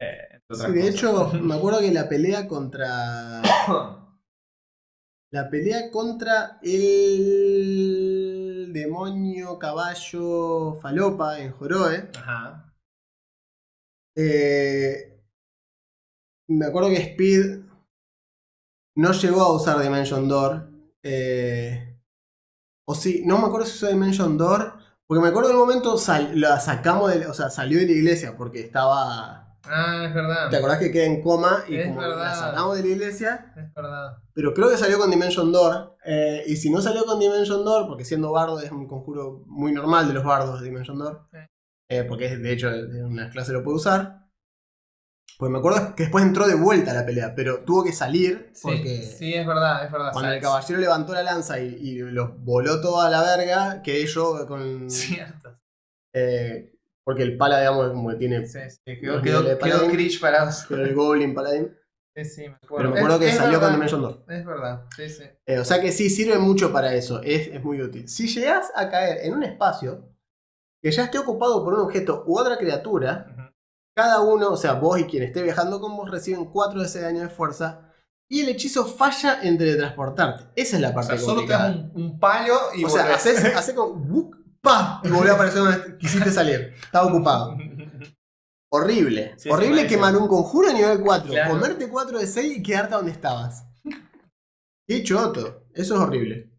Eh, 0.00 0.38
Sí, 0.50 0.62
de 0.72 0.80
cosas. 0.80 0.94
hecho, 0.94 1.32
me 1.42 1.54
acuerdo 1.54 1.80
que 1.80 1.90
la 1.92 2.08
pelea 2.08 2.46
contra. 2.46 3.42
La 5.30 5.50
pelea 5.50 5.90
contra 5.90 6.58
el 6.62 8.07
demonio 8.72 9.58
caballo 9.58 10.78
falopa 10.80 11.38
en 11.40 11.52
Joroe. 11.52 12.10
Ajá. 12.16 12.74
eh, 14.16 15.20
me 16.48 16.66
acuerdo 16.66 16.88
que 16.90 16.96
Speed 16.96 17.60
no 18.96 19.12
llegó 19.12 19.42
a 19.42 19.52
usar 19.54 19.80
Dimension 19.80 20.28
Door. 20.28 20.70
eh, 21.04 21.84
o 22.86 22.94
sí, 22.94 23.22
no 23.26 23.38
me 23.38 23.46
acuerdo 23.46 23.66
si 23.66 23.74
usó 23.76 23.86
Dimension 23.88 24.36
Door. 24.38 24.78
Porque 25.06 25.22
me 25.22 25.28
acuerdo 25.28 25.50
en 25.50 25.56
un 25.56 25.62
momento 25.62 25.96
sal- 25.96 26.38
la 26.38 26.60
sacamos 26.60 27.14
de, 27.14 27.26
o 27.26 27.32
sea, 27.34 27.48
salió 27.48 27.78
de 27.78 27.86
la 27.86 27.92
iglesia 27.92 28.36
porque 28.36 28.60
estaba. 28.60 29.47
Ah, 29.68 30.04
es 30.06 30.14
verdad. 30.14 30.50
¿Te 30.50 30.56
acordás 30.56 30.78
que 30.78 30.90
queda 30.90 31.04
en 31.04 31.20
coma? 31.22 31.64
Y 31.68 31.76
Es 31.76 31.86
como 31.88 32.02
la 32.02 32.34
sacamos 32.34 32.76
de 32.76 32.82
la 32.82 32.88
iglesia. 32.88 33.52
Es 33.56 33.72
verdad. 33.74 34.16
Pero 34.34 34.54
creo 34.54 34.68
que 34.70 34.76
salió 34.76 34.98
con 34.98 35.10
Dimension 35.10 35.52
Door. 35.52 35.96
eh, 36.04 36.42
y 36.46 36.56
si 36.56 36.70
no 36.70 36.80
salió 36.80 37.04
con 37.04 37.18
Dimension 37.20 37.64
Door, 37.64 37.86
porque 37.86 38.04
siendo 38.04 38.32
bardo 38.32 38.60
es 38.60 38.70
un 38.70 38.86
conjuro 38.88 39.42
muy 39.46 39.72
normal 39.72 40.08
de 40.08 40.14
los 40.14 40.24
bardos 40.24 40.60
de 40.60 40.66
Dimension 40.68 40.98
Door. 40.98 41.28
Sí. 41.32 41.38
eh, 41.90 42.04
porque 42.04 42.26
es, 42.26 42.42
de 42.42 42.52
hecho 42.52 42.68
en 42.70 43.04
una 43.04 43.30
clase 43.30 43.52
lo 43.52 43.62
puede 43.62 43.76
usar. 43.76 44.26
Pues 45.38 45.52
me 45.52 45.58
acuerdo 45.58 45.94
que 45.94 46.02
después 46.04 46.24
entró 46.24 46.48
de 46.48 46.56
vuelta 46.56 46.90
a 46.90 46.94
la 46.94 47.06
pelea, 47.06 47.32
pero 47.36 47.62
tuvo 47.64 47.84
que 47.84 47.92
salir 47.92 48.52
porque 48.60 49.02
sí, 49.04 49.34
es 49.34 49.46
verdad, 49.46 49.84
es 49.84 49.92
verdad. 49.92 50.10
cuando 50.12 50.32
el 50.32 50.40
caballero 50.40 50.80
levantó 50.80 51.12
la 51.12 51.22
lanza 51.22 51.60
y, 51.60 51.76
y 51.76 51.98
los 51.98 52.42
voló 52.42 52.80
toda 52.80 53.06
a 53.06 53.10
la 53.10 53.22
verga, 53.22 53.80
quedé 53.82 54.04
yo 54.06 54.46
con. 54.48 54.90
Cierto. 54.90 55.56
eh, 56.12 56.72
porque 57.08 57.22
el 57.22 57.38
pala, 57.38 57.60
digamos, 57.60 57.88
como 57.88 58.10
que 58.10 58.16
tiene 58.16 58.46
Sí, 58.46 58.58
sí, 58.68 59.00
quedó, 59.00 59.22
quedó, 59.22 59.42
de 59.42 59.56
quedó. 59.56 59.88
Krish 59.88 60.20
parado. 60.20 60.50
con 60.68 60.78
el 60.80 60.94
Goblin 60.94 61.34
Paladín. 61.34 61.74
Sí, 62.14 62.24
sí, 62.26 62.42
me 62.50 62.56
acuerdo. 62.56 62.76
Pero 62.76 62.90
me 62.90 62.98
acuerdo 62.98 63.16
Es- 63.16 63.20
que 63.22 63.28
es 63.30 63.34
salió 63.36 63.52
con 63.52 63.60
verdad, 63.60 63.72
Dimension 63.72 64.02
Door. 64.02 64.24
Es 64.28 64.44
verdad, 64.44 64.84
sí, 64.94 65.08
sí. 65.08 65.22
Eh, 65.46 65.58
o 65.58 65.64
sea 65.64 65.80
que 65.80 65.90
sí, 65.90 66.10
sirve 66.10 66.38
mucho 66.38 66.70
para 66.70 66.92
eso. 66.92 67.22
Es, 67.22 67.48
es 67.48 67.64
muy 67.64 67.80
útil. 67.80 68.06
Si 68.10 68.26
llegas 68.28 68.70
a 68.74 68.90
caer 68.90 69.24
en 69.24 69.32
un 69.32 69.42
espacio 69.42 70.10
que 70.82 70.90
ya 70.90 71.04
esté 71.04 71.16
ocupado 71.18 71.64
por 71.64 71.72
un 71.72 71.80
objeto 71.80 72.24
u 72.26 72.38
otra 72.38 72.58
criatura, 72.58 73.52
cada 73.96 74.20
uno, 74.20 74.50
o 74.50 74.56
sea, 74.58 74.74
vos 74.74 75.00
y 75.00 75.04
quien 75.04 75.22
esté 75.22 75.42
viajando 75.42 75.80
con 75.80 75.96
vos, 75.96 76.10
reciben 76.10 76.44
4 76.44 76.80
de 76.80 76.86
ese 76.88 77.00
daño 77.00 77.22
de 77.22 77.30
fuerza. 77.30 77.90
Y 78.30 78.42
el 78.42 78.50
hechizo 78.50 78.84
falla 78.84 79.40
en 79.42 79.56
teletransportarte. 79.56 80.44
Esa 80.54 80.76
es 80.76 80.82
la 80.82 80.90
O 80.90 80.94
parte 80.94 81.16
sea, 81.16 81.18
solo 81.18 81.40
te 81.46 81.52
complicada. 81.54 81.68
das 81.70 81.76
un, 81.94 82.02
un 82.02 82.20
palo 82.20 82.54
y 82.76 82.84
o 82.84 82.88
sea, 82.90 83.14
haces, 83.14 83.42
haces 83.56 83.74
con 83.74 84.06
¡buc! 84.62 84.72
¡pa! 84.72 85.00
y 85.04 85.08
volvés 85.08 85.30
a 85.30 85.34
aparecer 85.34 85.58
donde 85.62 85.98
quisiste 85.98 86.30
salir. 86.30 86.74
Estaba 86.82 87.06
ocupado. 87.06 87.56
Horrible. 88.70 89.34
Sí, 89.38 89.48
Horrible 89.50 89.86
quemar 89.86 90.14
un 90.16 90.28
conjuro 90.28 90.68
a 90.68 90.72
nivel 90.72 91.00
4. 91.00 91.30
Claro. 91.30 91.50
Comerte 91.54 91.88
4 91.88 92.18
de 92.18 92.26
6 92.26 92.58
y 92.58 92.62
quedarte 92.62 92.94
donde 92.94 93.12
estabas. 93.12 93.64
Qué 94.86 95.02
choto. 95.02 95.66
Eso 95.74 95.94
es 95.94 96.00
horrible. 96.00 96.50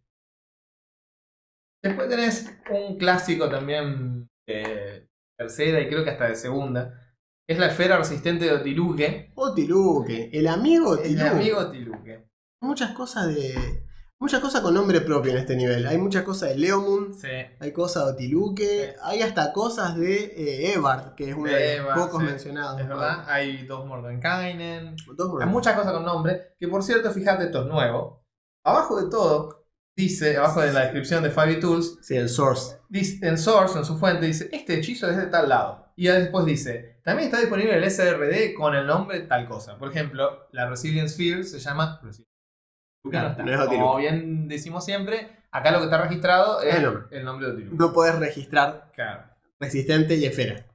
Después 1.83 2.09
tenés 2.09 2.49
un 2.71 2.97
clásico 2.97 3.49
también 3.49 4.27
de 4.47 5.07
tercera 5.37 5.79
y 5.81 5.87
creo 5.87 6.03
que 6.03 6.09
hasta 6.09 6.27
de 6.29 6.35
segunda. 6.35 7.15
que 7.47 7.53
Es 7.53 7.59
la 7.59 7.67
esfera 7.67 7.97
resistente 7.97 8.45
de 8.45 8.53
Otiluque. 8.53 9.31
Otiluque. 9.35 10.29
El 10.33 10.47
amigo 10.47 10.93
El 10.93 10.99
Otiluque. 10.99 11.27
amigo 11.27 11.57
Otiluque. 11.59 12.29
Muchas 12.61 12.91
cosas 12.91 13.27
de. 13.33 13.87
Muchas 14.21 14.41
cosas 14.41 14.59
con 14.61 14.73
nombre 14.73 14.99
propio 14.99 15.31
en 15.31 15.37
este 15.37 15.55
nivel. 15.55 15.87
Hay 15.87 15.97
muchas 15.97 16.23
cosas 16.23 16.49
de 16.49 16.57
Leomund. 16.57 17.13
Sí. 17.13 17.29
Hay 17.57 17.71
cosas 17.71 18.05
de 18.05 18.11
Otiluque. 18.11 18.89
Sí. 18.93 18.99
Hay 19.03 19.21
hasta 19.21 19.53
cosas 19.53 19.95
de 19.95 20.25
eh, 20.35 20.73
Evard, 20.73 21.15
que 21.15 21.29
es 21.29 21.35
uno 21.35 21.49
De 21.49 21.55
de, 21.55 21.79
los 21.79 21.93
pocos 21.97 22.19
sí. 22.21 22.25
mencionados. 22.27 22.81
Es 22.81 22.87
verdad. 22.87 23.23
Hay 23.27 23.65
dos 23.65 23.85
Mordenkainen. 23.85 24.97
Dos 25.15 25.41
Hay 25.41 25.47
muchas 25.47 25.73
cosas 25.77 25.93
con 25.93 26.03
nombre. 26.03 26.53
Que 26.59 26.67
por 26.67 26.83
cierto, 26.83 27.11
fíjate, 27.11 27.45
esto 27.45 27.61
es 27.61 27.67
nuevo. 27.67 28.25
Abajo 28.65 29.01
de 29.01 29.09
todo, 29.09 29.65
dice, 29.95 30.35
abajo 30.35 30.59
de 30.61 30.73
la 30.73 30.81
descripción 30.81 31.23
de 31.23 31.31
Fabi 31.31 31.61
Tools, 31.61 31.97
Sí, 32.01 32.17
el 32.17 32.27
Source. 32.27 32.77
dice, 32.89 33.25
en 33.25 33.37
Source, 33.37 33.77
en 33.79 33.85
su 33.85 33.97
fuente, 33.97 34.25
dice: 34.25 34.49
Este 34.51 34.77
hechizo 34.77 35.09
es 35.09 35.15
de 35.15 35.27
tal 35.27 35.47
lado. 35.47 35.93
Y 35.95 36.07
después 36.07 36.45
dice: 36.45 36.99
También 37.05 37.29
está 37.29 37.39
disponible 37.39 37.73
el 37.73 37.89
SRD 37.89 38.53
con 38.53 38.75
el 38.75 38.85
nombre 38.85 39.21
tal 39.21 39.47
cosa. 39.47 39.77
Por 39.77 39.89
ejemplo, 39.91 40.49
la 40.51 40.69
Resilience 40.69 41.13
Sphere 41.13 41.45
se 41.45 41.59
llama. 41.59 42.01
No 43.03 43.11
está. 43.27 43.43
no 43.43 43.51
es. 43.63 43.67
Como 43.67 43.97
bien 43.97 44.47
decimos 44.47 44.83
siempre, 44.85 45.29
acá 45.51 45.71
lo 45.71 45.79
que 45.79 45.85
está 45.85 46.01
registrado 46.01 46.61
es 46.61 46.75
El 46.75 46.83
nombre. 46.83 47.03
el 47.11 47.23
nombre 47.25 47.47
de 47.47 47.53
Otiluque. 47.53 47.75
No 47.77 47.93
podés 47.93 48.19
registrar 48.19 48.89
Claro. 48.93 49.23
resistente 49.59 50.15
y 50.15 50.25
esfera. 50.25 50.65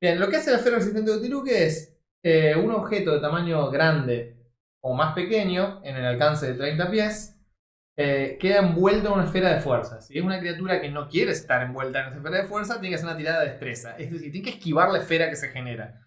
Bien, 0.00 0.18
lo 0.18 0.28
que 0.28 0.36
hace 0.36 0.50
la 0.50 0.56
esfera 0.58 0.76
resistente 0.76 1.10
de 1.10 1.16
Otiluque 1.18 1.66
es 1.66 1.96
eh, 2.22 2.54
un 2.56 2.70
objeto 2.72 3.12
de 3.12 3.20
tamaño 3.20 3.70
grande 3.70 4.36
o 4.82 4.94
más 4.94 5.14
pequeño, 5.14 5.80
en 5.84 5.96
el 5.96 6.04
alcance 6.06 6.46
de 6.46 6.54
30 6.54 6.90
pies, 6.90 7.36
eh, 7.98 8.38
queda 8.40 8.60
envuelto 8.60 9.08
en 9.08 9.14
una 9.14 9.24
esfera 9.24 9.52
de 9.52 9.60
fuerza. 9.60 10.00
Si 10.00 10.16
es 10.16 10.24
una 10.24 10.40
criatura 10.40 10.80
que 10.80 10.90
no 10.90 11.06
quiere 11.06 11.32
estar 11.32 11.60
envuelta 11.62 12.00
en 12.00 12.06
esa 12.08 12.16
esfera 12.16 12.36
de 12.38 12.44
fuerza, 12.48 12.74
tiene 12.80 12.88
que 12.90 12.94
hacer 12.94 13.08
una 13.08 13.16
tirada 13.18 13.40
de 13.42 13.50
destreza. 13.50 13.94
Es 13.98 14.10
decir, 14.10 14.32
tiene 14.32 14.44
que 14.44 14.56
esquivar 14.56 14.90
la 14.90 15.00
esfera 15.00 15.28
que 15.28 15.36
se 15.36 15.48
genera. 15.48 16.00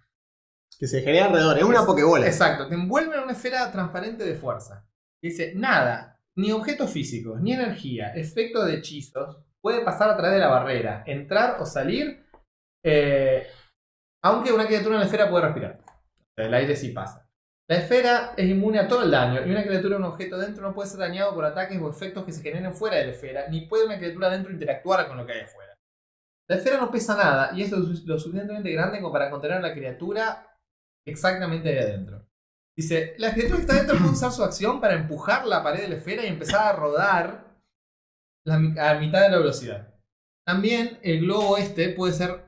Que 0.79 0.87
se 0.87 1.01
genera 1.01 1.27
alrededor. 1.27 1.57
Es 1.59 1.63
una 1.63 1.85
pokebola. 1.85 2.25
Exacto, 2.25 2.67
te 2.67 2.73
envuelve 2.73 3.15
en 3.15 3.23
una 3.23 3.33
esfera 3.33 3.71
transparente 3.71 4.23
de 4.23 4.33
fuerza. 4.33 4.87
Dice, 5.23 5.53
nada, 5.55 6.19
ni 6.35 6.51
objetos 6.51 6.91
físicos, 6.91 7.41
ni 7.41 7.53
energía, 7.53 8.13
efecto 8.13 8.65
de 8.65 8.75
hechizos, 8.75 9.37
puede 9.61 9.81
pasar 9.81 10.09
a 10.09 10.17
través 10.17 10.33
de 10.33 10.39
la 10.41 10.49
barrera, 10.49 11.03
entrar 11.07 11.61
o 11.61 11.65
salir, 11.65 12.25
eh, 12.83 13.47
aunque 14.23 14.51
una 14.51 14.67
criatura 14.67 14.95
en 14.95 14.99
la 15.01 15.05
esfera 15.05 15.29
puede 15.29 15.45
respirar. 15.45 15.79
El 16.37 16.53
aire 16.53 16.75
sí 16.75 16.89
pasa. 16.89 17.29
La 17.69 17.77
esfera 17.77 18.33
es 18.35 18.49
inmune 18.49 18.79
a 18.79 18.87
todo 18.87 19.03
el 19.03 19.11
daño 19.11 19.45
y 19.45 19.51
una 19.51 19.63
criatura 19.63 19.95
o 19.95 19.99
un 19.99 20.05
objeto 20.05 20.37
dentro 20.37 20.63
no 20.63 20.73
puede 20.75 20.89
ser 20.89 20.99
dañado 20.99 21.33
por 21.33 21.45
ataques 21.45 21.81
o 21.81 21.89
efectos 21.89 22.25
que 22.25 22.33
se 22.33 22.43
generen 22.43 22.73
fuera 22.73 22.97
de 22.97 23.05
la 23.05 23.11
esfera, 23.13 23.47
ni 23.49 23.61
puede 23.67 23.85
una 23.85 23.97
criatura 23.97 24.29
dentro 24.29 24.51
interactuar 24.51 25.07
con 25.07 25.17
lo 25.17 25.25
que 25.25 25.33
hay 25.33 25.41
afuera. 25.41 25.73
La 26.49 26.57
esfera 26.57 26.77
no 26.77 26.91
pesa 26.91 27.15
nada 27.15 27.51
y 27.55 27.63
es 27.63 27.71
lo, 27.71 27.79
su- 27.83 28.05
lo 28.07 28.19
suficientemente 28.19 28.71
grande 28.71 28.99
como 29.01 29.13
para 29.13 29.29
contener 29.29 29.57
a 29.59 29.61
la 29.61 29.73
criatura 29.73 30.47
exactamente 31.05 31.69
ahí 31.69 31.77
adentro. 31.77 32.27
Dice, 32.75 33.13
la 33.19 33.33
criatura 33.33 33.57
que 33.57 33.61
está 33.63 33.73
adentro 33.75 33.97
puede 33.99 34.11
usar 34.13 34.31
su 34.31 34.43
acción 34.43 34.81
para 34.81 34.95
empujar 34.95 35.45
la 35.45 35.61
pared 35.63 35.81
de 35.81 35.89
la 35.89 35.95
esfera 35.95 36.23
y 36.23 36.27
empezar 36.27 36.67
a 36.67 36.73
rodar 36.75 37.45
la 38.45 38.55
a 38.55 38.99
mitad 38.99 39.21
de 39.21 39.29
la 39.29 39.37
velocidad. 39.37 39.93
También 40.45 40.99
el 41.03 41.21
globo 41.21 41.57
este 41.57 41.89
puede 41.89 42.13
ser 42.13 42.43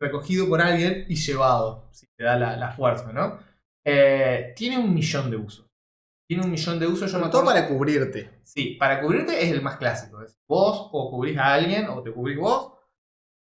recogido 0.00 0.48
por 0.48 0.60
alguien 0.62 1.04
y 1.08 1.16
llevado, 1.16 1.88
si 1.92 2.06
te 2.16 2.24
da 2.24 2.36
la, 2.36 2.56
la 2.56 2.72
fuerza, 2.72 3.12
¿no? 3.12 3.38
Eh, 3.86 4.52
tiene 4.56 4.78
un 4.78 4.92
millón 4.94 5.30
de 5.30 5.36
usos. 5.36 5.66
Tiene 6.28 6.44
un 6.44 6.50
millón 6.50 6.78
de 6.78 6.86
usos, 6.86 7.10
yo 7.10 7.18
me 7.18 7.24
Sobre 7.24 7.30
todo 7.30 7.42
acuerdo- 7.42 7.60
para 7.60 7.68
cubrirte. 7.68 8.30
Sí, 8.42 8.76
para 8.78 9.00
cubrirte 9.00 9.42
es 9.42 9.50
el 9.52 9.62
más 9.62 9.76
clásico. 9.76 10.22
Es 10.22 10.36
vos 10.48 10.88
o 10.92 11.10
cubrís 11.10 11.38
a 11.38 11.54
alguien 11.54 11.88
o 11.88 12.02
te 12.02 12.10
cubrís 12.12 12.38
vos. 12.38 12.72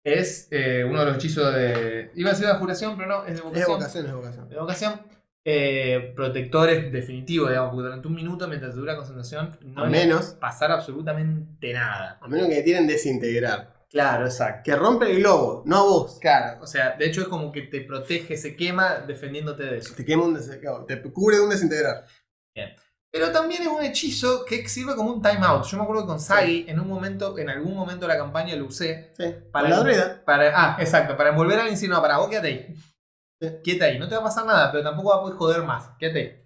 Es 0.05 0.47
eh, 0.51 0.83
uno 0.87 0.99
de 0.99 1.05
los 1.07 1.15
hechizos 1.15 1.53
de. 1.53 2.11
Iba 2.15 2.29
a 2.29 2.33
decir 2.33 2.47
de 2.47 2.53
juración, 2.55 2.95
pero 2.95 3.07
no, 3.09 3.25
es 3.25 3.33
de 3.33 3.33
Es 3.33 3.39
evocación. 3.41 3.71
evocación, 3.71 4.05
es 4.05 4.11
evocación. 4.11 4.49
De 4.49 4.55
evocación. 4.55 5.01
Eh, 5.47 6.11
protectores 6.15 6.91
definitivos, 6.91 7.49
digamos, 7.49 7.69
porque 7.69 7.83
durante 7.83 8.07
un 8.07 8.15
minuto 8.15 8.47
mientras 8.47 8.73
dura 8.73 8.95
concentración 8.95 9.55
no 9.61 9.83
A 9.83 9.87
menos, 9.87 10.31
pasar 10.39 10.71
absolutamente 10.71 11.71
nada. 11.71 12.17
a 12.19 12.27
menos 12.27 12.49
que 12.49 12.63
tienen 12.63 12.87
desintegrar. 12.87 13.75
Claro, 13.91 14.25
exacto. 14.25 14.63
Que 14.65 14.75
rompe 14.75 15.09
el 15.11 15.19
globo, 15.19 15.61
no 15.67 15.77
a 15.77 15.83
vos. 15.83 16.17
Claro, 16.19 16.63
o 16.63 16.65
sea, 16.65 16.95
de 16.97 17.05
hecho 17.05 17.21
es 17.21 17.27
como 17.27 17.51
que 17.51 17.61
te 17.61 17.81
protege, 17.81 18.35
se 18.37 18.55
quema 18.55 18.95
defendiéndote 19.07 19.63
de 19.63 19.77
eso. 19.77 19.93
Te 19.95 20.03
quema 20.03 20.23
un 20.23 20.33
desintegrar. 20.33 20.85
Te 20.87 20.99
cubre 21.01 21.37
de 21.37 21.43
un 21.43 21.49
desintegrar. 21.51 22.05
Pero 23.11 23.31
también 23.31 23.61
es 23.61 23.69
un 23.69 23.81
hechizo 23.81 24.43
que 24.43 24.67
sirve 24.67 24.93
como 24.95 25.13
un 25.13 25.21
timeout. 25.21 25.63
Yo 25.65 25.77
me 25.77 25.83
acuerdo 25.83 26.01
que 26.01 26.07
con 26.07 26.19
Sagi, 26.19 26.65
en 26.67 26.79
un 26.81 26.87
momento, 26.89 27.37
en 27.37 27.49
algún 27.49 27.73
momento 27.73 28.05
de 28.07 28.13
la 28.13 28.19
campaña 28.19 28.55
lo 28.57 28.65
usé 28.65 29.13
Sí. 29.15 29.33
Para 29.51 29.69
la. 29.69 30.21
Para, 30.25 30.51
ah, 30.53 30.77
exacto, 30.81 31.15
para 31.15 31.29
envolver 31.29 31.59
a 31.59 31.63
alguien, 31.63 31.89
no, 31.89 32.01
para 32.01 32.17
vos 32.17 32.27
quédate 32.29 32.47
ahí. 32.47 32.75
Quédate 33.39 33.83
ahí, 33.83 33.99
no 33.99 34.07
te 34.07 34.15
va 34.15 34.21
a 34.21 34.25
pasar 34.25 34.45
nada, 34.45 34.71
pero 34.71 34.83
tampoco 34.83 35.09
va 35.09 35.15
a 35.17 35.21
poder 35.21 35.37
joder 35.37 35.63
más. 35.63 35.89
Quédate 35.99 36.19
ahí. 36.19 36.41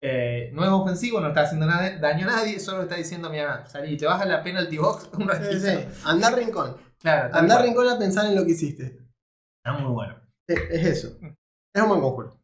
Eh, 0.00 0.50
no 0.54 0.62
es 0.64 0.70
ofensivo, 0.70 1.20
no 1.20 1.28
está 1.28 1.40
haciendo 1.42 1.66
nada, 1.66 1.98
daño 1.98 2.28
a 2.28 2.30
nadie, 2.36 2.60
solo 2.60 2.82
está 2.82 2.94
diciendo, 2.94 3.28
mira, 3.30 3.66
salí, 3.66 3.96
te 3.96 4.06
baja 4.06 4.24
la 4.26 4.42
penalty 4.44 4.78
box 4.78 5.10
un 5.18 5.28
ratito. 5.28 5.52
Sí, 5.52 5.60
sí. 5.60 5.88
Andar 6.04 6.34
rincón. 6.36 6.76
Claro, 7.00 7.34
Andar 7.34 7.62
rincón 7.62 7.88
a 7.88 7.98
pensar 7.98 8.26
en 8.26 8.36
lo 8.36 8.44
que 8.44 8.52
hiciste. 8.52 8.84
Está 9.64 9.76
muy 9.78 9.90
bueno. 9.92 10.20
Es 10.48 10.86
eso. 10.86 11.08
Es 11.74 11.82
un 11.82 11.88
buen 11.88 12.00
conjuro. 12.00 12.40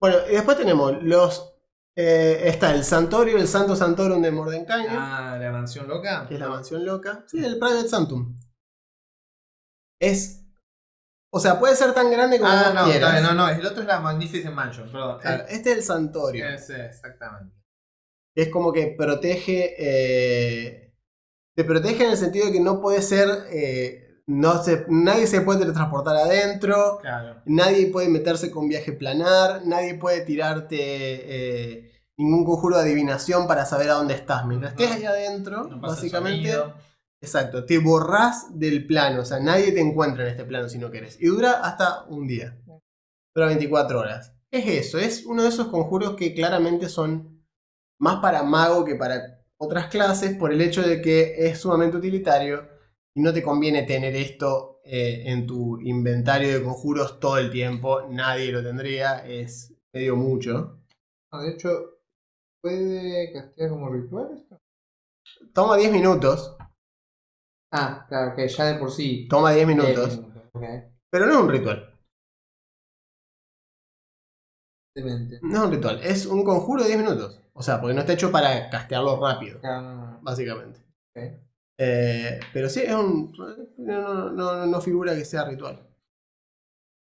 Bueno, 0.00 0.18
y 0.30 0.32
después 0.34 0.56
tenemos 0.56 1.02
los. 1.02 1.54
eh, 1.96 2.42
está 2.44 2.72
el 2.74 2.84
Santorio, 2.84 3.36
el 3.36 3.48
Santo 3.48 3.74
Santorum 3.76 4.22
de 4.22 4.30
Mordenkainen, 4.30 4.96
Ah, 4.96 5.36
la 5.40 5.50
mansión 5.50 5.88
loca. 5.88 6.26
que 6.28 6.34
es 6.34 6.40
la 6.40 6.48
mansión 6.48 6.84
loca. 6.84 7.24
Sí, 7.26 7.44
el 7.44 7.58
Private 7.58 7.88
Santum. 7.88 8.38
Es. 10.00 10.45
O 11.36 11.40
sea, 11.40 11.58
puede 11.58 11.76
ser 11.76 11.92
tan 11.92 12.10
grande 12.10 12.38
como 12.38 12.50
Ah, 12.50 12.62
vos 12.66 12.74
no, 12.74 12.84
quieras. 12.84 13.10
está 13.10 13.10
bien, 13.12 13.36
no, 13.36 13.46
no, 13.46 13.48
el 13.50 13.66
otro 13.66 13.82
es 13.82 13.86
la 13.88 14.00
Magnificent 14.00 14.54
Mansion, 14.54 14.90
perdón. 14.90 15.18
Este 15.48 15.70
es 15.72 15.76
el 15.78 15.82
Santorio. 15.82 16.48
Ese, 16.48 16.86
exactamente. 16.86 17.54
Es 18.34 18.48
como 18.48 18.72
que 18.72 18.94
protege. 18.98 19.74
eh, 19.78 20.94
te 21.54 21.64
protege 21.64 22.04
en 22.04 22.10
el 22.12 22.16
sentido 22.16 22.46
de 22.46 22.52
que 22.52 22.60
no 22.60 22.80
puede 22.80 23.02
ser. 23.02 23.28
eh, 23.50 24.02
no 24.28 24.62
se, 24.64 24.84
nadie 24.88 25.26
se 25.26 25.40
puede 25.42 25.60
teletransportar 25.60 26.16
adentro. 26.16 26.98
Claro. 27.00 27.42
Nadie 27.44 27.86
puede 27.88 28.08
meterse 28.08 28.50
con 28.50 28.68
viaje 28.68 28.92
planar. 28.92 29.62
Nadie 29.66 29.94
puede 29.94 30.22
tirarte 30.22 30.76
eh, 30.80 31.92
ningún 32.16 32.44
conjuro 32.44 32.76
de 32.76 32.82
adivinación 32.82 33.46
para 33.46 33.64
saber 33.66 33.90
a 33.90 33.94
dónde 33.94 34.14
estás. 34.14 34.44
Mientras 34.46 34.72
estés 34.72 34.90
ahí 34.90 35.04
adentro, 35.04 35.68
No 35.68 35.80
básicamente. 35.80 36.50
sonido. 36.50 36.74
Exacto, 37.20 37.64
te 37.64 37.78
borrás 37.78 38.58
del 38.58 38.86
plano. 38.86 39.22
O 39.22 39.24
sea, 39.24 39.40
nadie 39.40 39.72
te 39.72 39.80
encuentra 39.80 40.24
en 40.24 40.30
este 40.30 40.44
plano 40.44 40.68
si 40.68 40.78
no 40.78 40.90
querés. 40.90 41.20
Y 41.20 41.26
dura 41.26 41.52
hasta 41.62 42.04
un 42.04 42.26
día. 42.26 42.58
Dura 43.34 43.48
24 43.48 43.98
horas. 44.00 44.32
Es 44.50 44.66
eso, 44.66 44.98
es 44.98 45.26
uno 45.26 45.42
de 45.42 45.48
esos 45.48 45.68
conjuros 45.68 46.14
que 46.16 46.34
claramente 46.34 46.88
son 46.88 47.44
más 47.98 48.20
para 48.20 48.42
mago 48.42 48.84
que 48.84 48.94
para 48.94 49.44
otras 49.58 49.88
clases 49.88 50.36
por 50.36 50.52
el 50.52 50.60
hecho 50.60 50.82
de 50.82 51.00
que 51.00 51.34
es 51.46 51.58
sumamente 51.58 51.96
utilitario 51.96 52.68
y 53.14 53.22
no 53.22 53.32
te 53.32 53.42
conviene 53.42 53.82
tener 53.82 54.14
esto 54.14 54.80
eh, 54.84 55.24
en 55.26 55.46
tu 55.46 55.80
inventario 55.80 56.52
de 56.52 56.62
conjuros 56.62 57.18
todo 57.18 57.38
el 57.38 57.50
tiempo. 57.50 58.02
Nadie 58.08 58.52
lo 58.52 58.62
tendría, 58.62 59.26
es 59.26 59.74
medio 59.92 60.16
mucho. 60.16 60.78
No, 61.32 61.42
de 61.42 61.50
hecho, 61.50 61.98
¿puede 62.60 63.32
castear 63.32 63.70
como 63.70 63.90
ritual 63.90 64.28
esto? 64.36 64.60
Toma 65.52 65.76
10 65.76 65.92
minutos, 65.92 66.55
Ah, 67.72 68.06
claro, 68.08 68.34
que 68.34 68.48
ya 68.48 68.64
de 68.64 68.78
por 68.78 68.90
sí. 68.90 69.26
toma 69.28 69.52
10 69.52 69.66
minutos, 69.66 70.20
pero 71.10 71.26
no 71.26 71.32
es 71.32 71.38
un 71.38 71.48
ritual. 71.50 71.92
Demente. 74.94 75.38
No 75.42 75.58
es 75.58 75.64
un 75.64 75.72
ritual, 75.72 76.00
es 76.02 76.26
un 76.26 76.44
conjuro 76.44 76.82
de 76.82 76.88
10 76.88 77.00
minutos. 77.00 77.40
O 77.52 77.62
sea, 77.62 77.80
porque 77.80 77.94
no 77.94 78.00
está 78.00 78.12
hecho 78.12 78.30
para 78.30 78.68
castearlo 78.70 79.20
rápido, 79.20 79.60
no, 79.62 79.80
no. 79.82 80.20
básicamente. 80.22 80.80
Eh, 81.78 82.40
pero 82.52 82.68
sí, 82.68 82.80
es 82.80 82.94
un. 82.94 83.32
No, 83.78 84.30
no, 84.30 84.32
no, 84.32 84.66
no 84.66 84.80
figura 84.80 85.14
que 85.14 85.24
sea 85.24 85.44
ritual. 85.44 85.86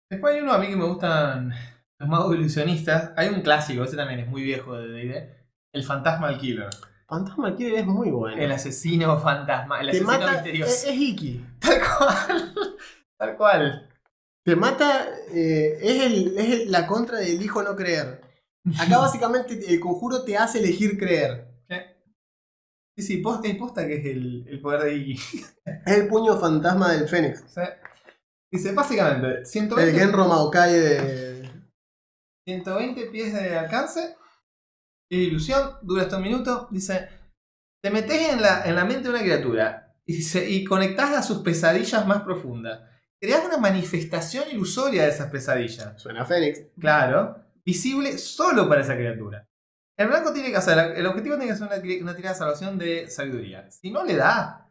Después 0.10 0.36
hay 0.36 0.42
uno 0.42 0.54
a 0.54 0.60
mí 0.60 0.68
que 0.68 0.76
me 0.76 0.86
gustan 0.86 1.54
los 2.00 2.10
magos 2.10 2.36
ilusionistas. 2.36 3.14
Hay 3.18 3.30
un 3.30 3.42
clásico, 3.42 3.84
ese 3.84 3.96
también 3.96 4.20
es 4.20 4.28
muy 4.28 4.44
viejo 4.44 4.76
de 4.76 4.88
D&D. 4.88 5.36
El 5.74 5.84
Fantasmal 5.84 6.38
Killer. 6.38 6.70
Fantasma 7.08 7.56
Killer 7.56 7.80
es 7.80 7.86
muy 7.86 8.10
bueno. 8.10 8.42
El 8.42 8.52
asesino 8.52 9.20
fantasma. 9.20 9.80
El 9.80 9.88
Te 9.88 9.98
asesino 9.98 10.08
mata. 10.12 10.32
Misterioso. 10.34 10.72
es 10.90 10.96
Iki. 10.96 11.46
Tal 11.60 11.80
cual. 11.98 12.54
Tal 13.18 13.38
cual. 13.38 13.90
Te 14.44 14.56
mata. 14.56 15.08
eh, 15.32 15.78
es 15.82 16.04
el, 16.04 16.38
es 16.38 16.50
el- 16.62 16.72
la 16.72 16.88
contra 16.88 17.18
del 17.20 17.42
hijo 17.42 17.62
no 17.64 17.76
creer. 17.76 18.22
Acá 18.80 18.98
básicamente 19.00 19.60
el 19.72 19.80
conjuro 19.80 20.24
te 20.24 20.38
hace 20.38 20.60
elegir 20.60 20.98
creer. 20.98 21.48
Sí, 22.98 23.04
sí, 23.04 23.18
posta 23.18 23.50
posta 23.60 23.86
que 23.86 23.98
es 23.98 24.06
el, 24.06 24.48
el 24.48 24.62
poder 24.62 24.84
de 24.84 24.96
Iggy. 24.96 25.16
Es 25.86 25.98
el 25.98 26.08
puño 26.08 26.38
fantasma 26.40 26.94
del 26.94 27.10
Fénix. 27.10 27.44
O 27.44 27.50
sea, 27.50 27.78
dice, 28.50 28.72
básicamente, 28.72 29.40
El 29.40 29.46
120, 29.46 30.00
Genro 30.00 30.28
Maokai 30.30 30.74
de. 30.74 31.50
120 32.48 33.06
pies 33.08 33.34
de 33.34 33.58
alcance. 33.58 34.16
Ilusión, 35.10 35.78
dura 35.82 36.04
hasta 36.04 36.18
un 36.18 36.24
minuto. 36.24 36.68
Dice, 36.72 37.08
te 37.82 37.90
metes 37.90 38.34
en 38.34 38.42
la, 38.42 38.66
en 38.66 38.76
la 38.76 38.86
mente 38.86 39.04
de 39.04 39.10
una 39.10 39.22
criatura 39.22 39.96
y, 40.06 40.18
dice, 40.18 40.50
y 40.50 40.64
conectás 40.64 41.14
a 41.14 41.24
sus 41.24 41.40
pesadillas 41.40 42.06
más 42.08 42.24
profundas. 42.24 42.82
Creas 43.20 43.46
una 43.46 43.58
manifestación 43.58 44.46
ilusoria 44.52 45.04
de 45.04 45.10
esas 45.10 45.30
pesadillas. 45.30 46.02
Suena 46.02 46.24
a 46.24 46.26
Fénix. 46.26 46.62
Claro, 46.80 47.38
visible 47.64 48.18
solo 48.18 48.68
para 48.68 48.82
esa 48.82 48.96
criatura. 48.96 49.48
El 49.98 50.08
blanco 50.08 50.34
tiene 50.34 50.52
que 50.52 50.58
hacer, 50.58 50.98
el 50.98 51.06
objetivo 51.06 51.38
tiene 51.38 51.52
que 51.52 51.58
ser 51.58 51.68
una, 51.68 51.78
una 52.02 52.16
tirada 52.16 52.34
de 52.34 52.40
salvación 52.40 52.78
de 52.78 53.10
sabiduría. 53.10 53.72
Si 53.72 53.92
no 53.92 54.04
le 54.04 54.16
da, 54.16 54.70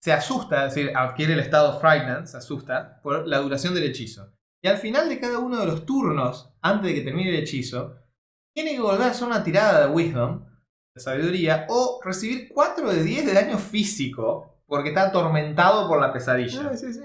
se 0.00 0.12
asusta, 0.12 0.66
es 0.66 0.74
decir, 0.74 0.92
adquiere 0.96 1.34
el 1.34 1.40
estado 1.40 1.78
frightened, 1.80 2.24
se 2.24 2.38
asusta 2.38 3.00
por 3.02 3.26
la 3.26 3.38
duración 3.38 3.74
del 3.74 3.84
hechizo. 3.84 4.32
Y 4.62 4.68
al 4.68 4.78
final 4.78 5.08
de 5.08 5.20
cada 5.20 5.38
uno 5.38 5.58
de 5.58 5.66
los 5.66 5.84
turnos, 5.84 6.54
antes 6.62 6.88
de 6.88 6.94
que 6.94 7.02
termine 7.02 7.30
el 7.30 7.42
hechizo, 7.42 7.96
tiene 8.54 8.72
que 8.72 8.80
volver 8.80 9.08
a 9.08 9.10
hacer 9.10 9.26
una 9.26 9.42
tirada 9.42 9.86
de 9.86 9.92
wisdom, 9.92 10.46
de 10.94 11.00
sabiduría, 11.02 11.66
o 11.68 12.00
recibir 12.02 12.48
4 12.52 12.92
de 12.92 13.02
10 13.02 13.26
de 13.26 13.34
daño 13.34 13.58
físico, 13.58 14.62
porque 14.66 14.90
está 14.90 15.08
atormentado 15.08 15.88
por 15.88 16.00
la 16.00 16.12
pesadilla. 16.12 16.70
Ah, 16.70 16.76
sí, 16.76 16.92
sí. 16.92 17.00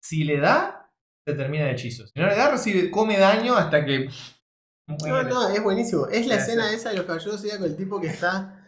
Si 0.00 0.24
le 0.24 0.38
da, 0.38 0.90
se 1.26 1.34
termina 1.34 1.64
el 1.64 1.74
hechizo. 1.74 2.06
Si 2.06 2.18
no 2.18 2.26
le 2.26 2.36
da, 2.36 2.50
recibe, 2.50 2.90
come 2.90 3.18
daño 3.18 3.56
hasta 3.56 3.84
que. 3.84 4.08
No, 4.86 4.96
muere. 5.00 5.28
no, 5.28 5.48
es 5.48 5.62
buenísimo. 5.62 6.06
Es 6.06 6.26
la 6.26 6.36
escena 6.36 6.72
esa 6.72 6.90
de 6.90 6.96
los 6.96 7.04
caballeros 7.04 7.42
con 7.42 7.64
el 7.64 7.76
tipo 7.76 8.00
que 8.00 8.06
está. 8.06 8.64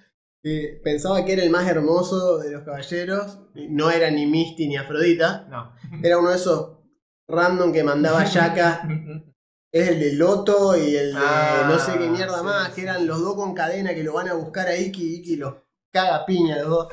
pensaba 0.85 1.25
que 1.25 1.33
era 1.33 1.45
el 1.45 1.51
más 1.51 1.67
hermoso 1.67 2.39
de 2.39 2.51
los 2.51 2.63
caballeros. 2.63 3.39
No 3.55 3.91
era 3.91 4.11
ni 4.11 4.27
Misty 4.27 4.69
ni 4.69 4.77
Afrodita. 4.77 5.47
No. 5.49 5.73
Era 6.03 6.19
uno 6.19 6.31
de 6.31 6.37
esos 6.37 6.79
random 7.29 7.73
que 7.73 7.85
mandaba 7.85 8.25
Yaka. 8.27 8.87
Es 9.73 9.89
el 9.89 10.01
de 10.01 10.13
Loto 10.15 10.77
y 10.77 10.97
el 10.97 11.13
de 11.15 11.21
Ah, 11.23 11.67
no 11.69 11.79
sé 11.79 11.93
qué 11.99 12.09
mierda 12.09 12.39
sí, 12.39 12.45
más. 12.45 12.69
sí, 12.69 12.75
Que 12.75 12.83
eran 12.83 13.07
los 13.07 13.21
dos 13.21 13.35
con 13.37 13.55
cadena 13.55 13.95
que 13.95 14.03
lo 14.03 14.15
van 14.15 14.29
a 14.29 14.35
buscar 14.35 14.67
a 14.69 14.77
Iki. 14.77 15.17
Iki 15.17 15.37
los 15.37 15.55
caga 15.93 16.25
piña 16.27 16.57
los 16.59 16.69
dos. 16.69 16.89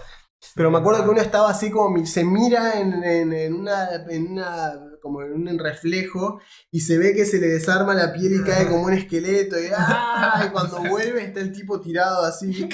Pero 0.56 0.70
me 0.70 0.78
acuerdo 0.78 1.04
que 1.04 1.10
uno 1.10 1.22
estaba 1.22 1.50
así 1.50 1.72
como 1.72 2.06
se 2.06 2.24
mira 2.24 2.80
en, 2.80 3.04
en- 3.04 3.34
en 3.34 3.54
una, 3.56 3.90
en 4.10 4.32
una 4.34 4.74
como 5.02 5.22
en 5.24 5.34
un 5.34 5.58
reflejo 5.60 6.40
y 6.72 6.82
se 6.82 6.98
ve 7.00 7.16
que 7.16 7.26
se 7.26 7.40
le 7.40 7.48
desarma 7.48 7.94
la 7.96 8.14
piel 8.14 8.34
y 8.34 8.44
cae 8.44 8.68
como 8.68 8.84
un 8.84 8.94
esqueleto 8.94 9.58
y, 9.60 9.70
¡ah! 9.76 10.44
y 10.46 10.50
cuando 10.52 10.78
vuelve 10.90 11.24
está 11.24 11.40
el 11.40 11.52
tipo 11.52 11.80
tirado 11.82 12.24
así. 12.26 12.68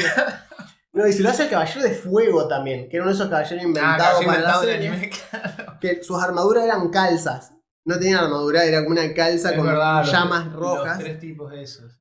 No, 0.92 1.08
y 1.08 1.14
se 1.14 1.24
lo 1.24 1.30
hace 1.30 1.44
el 1.44 1.50
caballero 1.50 1.82
de 1.84 1.92
fuego 1.96 2.48
también, 2.48 2.88
que 2.90 2.98
era 2.98 3.04
uno 3.06 3.12
de 3.12 3.16
esos 3.16 3.30
caballeros 3.30 3.64
Ah, 3.64 3.68
inventados 3.68 4.26
para 4.26 4.38
inventado 4.38 4.64
en 4.64 4.70
serie, 4.70 4.88
anime, 4.90 5.10
claro. 5.32 5.78
que 5.80 6.04
sus 6.04 6.22
armaduras 6.22 6.66
eran 6.66 6.90
calzas. 6.90 7.53
No 7.86 8.00
tenían 8.00 8.24
armadura, 8.24 8.64
era 8.64 8.84
como 8.84 8.92
una 8.92 9.14
calza 9.14 9.52
Es 9.52 9.58
con 9.58 9.68
verdad, 9.68 10.04
llamas 10.06 10.54
rojas. 10.54 10.98
Los 10.98 11.06
tres 11.06 11.20
tipos 11.20 11.52
de 11.52 11.64
esos. 11.64 12.00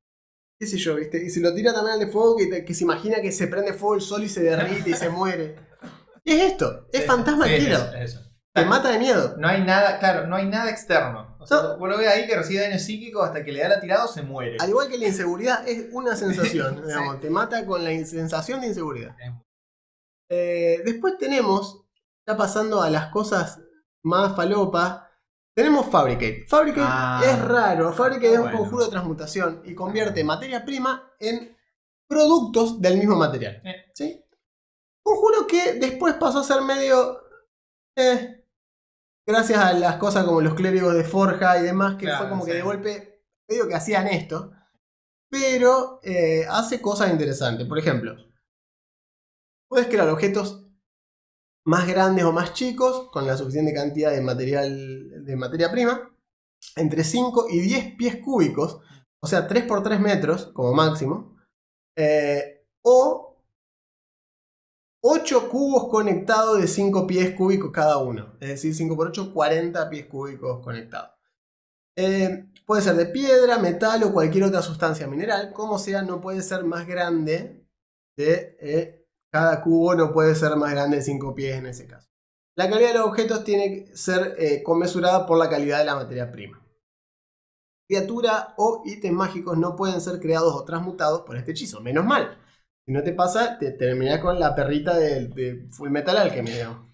qué 0.59 0.67
sé 0.67 0.79
yo, 0.79 0.95
¿viste? 0.97 1.25
Y 1.25 1.31
se 1.31 1.41
lo 1.41 1.53
tira 1.55 1.73
también 1.73 1.95
al 1.95 2.01
de 2.01 2.07
fuego 2.07 2.37
que, 2.37 2.65
que 2.65 2.75
se 2.75 2.85
imagina 2.85 3.21
que 3.21 3.33
se 3.33 3.49
prende 3.49 3.73
fuego 3.73 3.97
el 3.97 4.01
sol 4.01 4.23
y 4.23 4.29
se 4.29 4.43
derrite 4.43 4.91
y 4.91 4.95
se 4.95 5.09
muere. 5.11 5.57
¿Qué 6.25 6.37
es 6.37 6.53
esto? 6.53 6.87
Es 6.93 7.05
Fantasma 7.05 7.47
sí, 7.47 7.55
es 7.55 7.69
eso, 8.01 8.21
te 8.55 8.65
mata 8.65 8.91
de 8.93 8.99
miedo. 8.99 9.35
No 9.39 9.49
hay 9.49 9.65
nada, 9.65 9.99
claro, 9.99 10.27
no 10.27 10.37
hay 10.37 10.47
nada 10.47 10.71
externo. 10.71 11.37
O 11.41 11.47
sea, 11.47 11.75
vos 11.75 11.89
lo 11.89 11.99
ves 11.99 12.07
ahí 12.07 12.27
que 12.27 12.37
recibe 12.37 12.61
daño 12.61 12.79
psíquico 12.79 13.23
hasta 13.23 13.43
que 13.43 13.51
le 13.51 13.61
da 13.61 13.69
la 13.71 13.81
tirada 13.81 14.05
o 14.05 14.09
se 14.09 14.23
muere. 14.23 14.59
Al 14.61 14.69
igual 14.69 14.89
que 14.89 14.99
la 14.99 15.09
inseguridad, 15.09 15.67
es 15.67 15.87
una 15.91 16.15
sensación. 16.15 16.81
digamos, 16.87 17.21
Te 17.21 17.31
mata 17.31 17.65
con 17.67 17.83
la 17.83 17.91
sensación 18.05 18.61
de 18.61 18.69
inseguridad. 18.69 19.17
Eh, 20.29 20.83
después 20.85 21.19
tenemos, 21.19 21.85
ya 22.27 22.37
pasando 22.37 22.83
a 22.83 22.91
las 22.91 23.07
cosas 23.11 23.61
más 24.05 24.37
falopas, 24.37 25.03
tenemos 25.55 25.87
Fabricate. 25.87 26.47
Fabricate 26.49 26.87
Ah, 26.89 27.21
es 27.25 27.39
raro. 27.45 27.93
Fabricate 27.93 28.35
es 28.35 28.39
un 28.39 28.51
conjuro 28.53 28.85
de 28.85 28.91
transmutación 28.91 29.63
y 29.65 29.75
convierte 29.75 30.25
materia 30.25 30.65
prima 30.65 31.13
en 31.19 31.57
productos 32.09 32.81
del 32.81 32.99
mismo 32.99 33.17
material. 33.17 33.61
Eh. 33.65 33.91
¿Sí? 33.95 34.25
Conjuro 35.03 35.47
que 35.47 35.75
después 35.75 36.15
pasó 36.15 36.41
a 36.41 36.45
ser 36.45 36.63
medio. 36.63 37.21
eh, 37.97 38.45
gracias 39.27 39.59
a 39.59 39.73
las 39.73 39.97
cosas 39.97 40.25
como 40.25 40.41
los 40.41 40.55
clérigos 40.55 40.95
de 40.95 41.05
Forja 41.05 41.59
y 41.59 41.63
demás, 41.63 41.97
que 41.97 42.07
Claro, 42.07 42.21
fue 42.21 42.29
como 42.31 42.45
que 42.45 42.55
de 42.55 42.63
golpe 42.63 43.25
medio 43.49 43.69
que 43.69 43.75
hacían 43.75 44.07
esto. 44.09 44.53
Pero 45.31 46.01
eh, 46.03 46.47
hace 46.49 46.81
cosas 46.81 47.11
interesantes. 47.11 47.67
Por 47.67 47.79
ejemplo, 47.79 48.15
puedes 49.69 49.87
crear 49.89 50.09
objetos 50.09 50.62
más 51.65 51.87
grandes 51.87 52.25
o 52.25 52.33
más 52.33 52.53
chicos 52.55 53.09
con 53.11 53.27
la 53.27 53.37
suficiente 53.37 53.73
cantidad 53.73 54.11
de 54.11 54.21
material 54.21 55.25
de 55.25 55.37
materia 55.37 55.71
prima 55.71 56.09
entre 56.77 57.05
5 57.05 57.47
y 57.51 57.61
10 57.61 57.97
pies 57.97 58.17
cúbicos, 58.17 58.81
o 59.21 59.27
sea, 59.27 59.47
3 59.47 59.65
por 59.65 59.83
3 59.83 60.01
metros 60.01 60.47
como 60.55 60.73
máximo, 60.75 61.37
eh, 61.97 62.65
o 62.83 63.37
8 65.05 65.49
cubos 65.49 65.89
conectados 65.89 66.61
de 66.61 66.69
5 66.69 67.07
pies 67.07 67.35
cúbicos 67.35 67.73
cada 67.73 67.99
uno, 67.99 68.37
es 68.41 68.49
decir, 68.51 68.75
5 68.75 68.97
por 68.97 69.09
8, 69.09 69.33
40 69.35 69.91
pies 69.91 70.07
cúbicos 70.07 70.63
conectados. 70.63 71.11
Eh, 71.97 72.47
puede 72.65 72.83
ser 72.83 72.95
de 72.97 73.07
piedra, 73.07 73.59
metal 73.59 74.03
o 74.05 74.13
cualquier 74.13 74.45
otra 74.45 74.63
sustancia 74.63 75.07
mineral, 75.07 75.53
como 75.53 75.79
sea, 75.79 76.03
no 76.03 76.21
puede 76.21 76.43
ser 76.43 76.65
más 76.65 76.87
grande 76.87 77.67
de 78.17 78.57
eh, 78.61 79.02
cada 79.33 79.63
cubo, 79.63 79.95
no 79.95 80.13
puede 80.13 80.35
ser 80.35 80.55
más 80.57 80.73
grande 80.73 80.99
de 80.99 81.03
5 81.03 81.35
pies 81.35 81.57
en 81.57 81.67
ese 81.67 81.87
caso. 81.87 82.09
La 82.55 82.69
calidad 82.69 82.93
de 82.93 82.99
los 82.99 83.07
objetos 83.07 83.45
tiene 83.45 83.87
que 83.87 83.97
ser 83.97 84.35
eh, 84.39 84.63
conmesurada 84.63 85.27
por 85.27 85.39
la 85.39 85.49
calidad 85.49 85.79
de 85.79 85.87
la 85.87 85.95
materia 85.95 86.31
prima. 86.31 86.63
Criatura 87.89 88.55
o 88.59 88.83
ítems 88.85 89.17
mágicos 89.17 89.57
no 89.57 89.75
pueden 89.75 90.01
ser 90.01 90.21
creados 90.21 90.55
o 90.55 90.65
transmutados 90.65 91.23
por 91.23 91.37
este 91.37 91.53
hechizo, 91.53 91.81
menos 91.81 92.05
mal. 92.05 92.39
Si 92.85 92.93
no 92.93 93.03
te 93.03 93.13
pasa, 93.13 93.59
te 93.59 93.71
terminás 93.73 94.21
con 94.21 94.39
la 94.39 94.55
perrita 94.55 94.97
de, 94.97 95.29
de 95.29 95.69
Full 95.71 95.89
Metal 95.89 96.17
Alchemy. 96.17 96.51
digamos. 96.51 96.93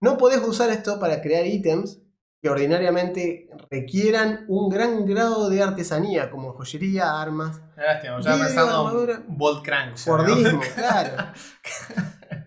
No 0.00 0.18
podés 0.18 0.42
usar 0.42 0.70
esto 0.70 0.98
para 0.98 1.22
crear 1.22 1.46
ítems 1.46 2.01
que 2.42 2.50
ordinariamente 2.50 3.48
requieran 3.70 4.44
un 4.48 4.68
gran 4.68 5.06
grado 5.06 5.48
de 5.48 5.62
artesanía, 5.62 6.28
como 6.28 6.52
joyería, 6.54 7.20
armas, 7.20 7.62
Lástima, 7.76 8.20
ya 8.20 8.36
pensando 8.36 9.22
Bolt 9.28 9.64
Crank. 9.64 9.96
claro. 10.74 11.32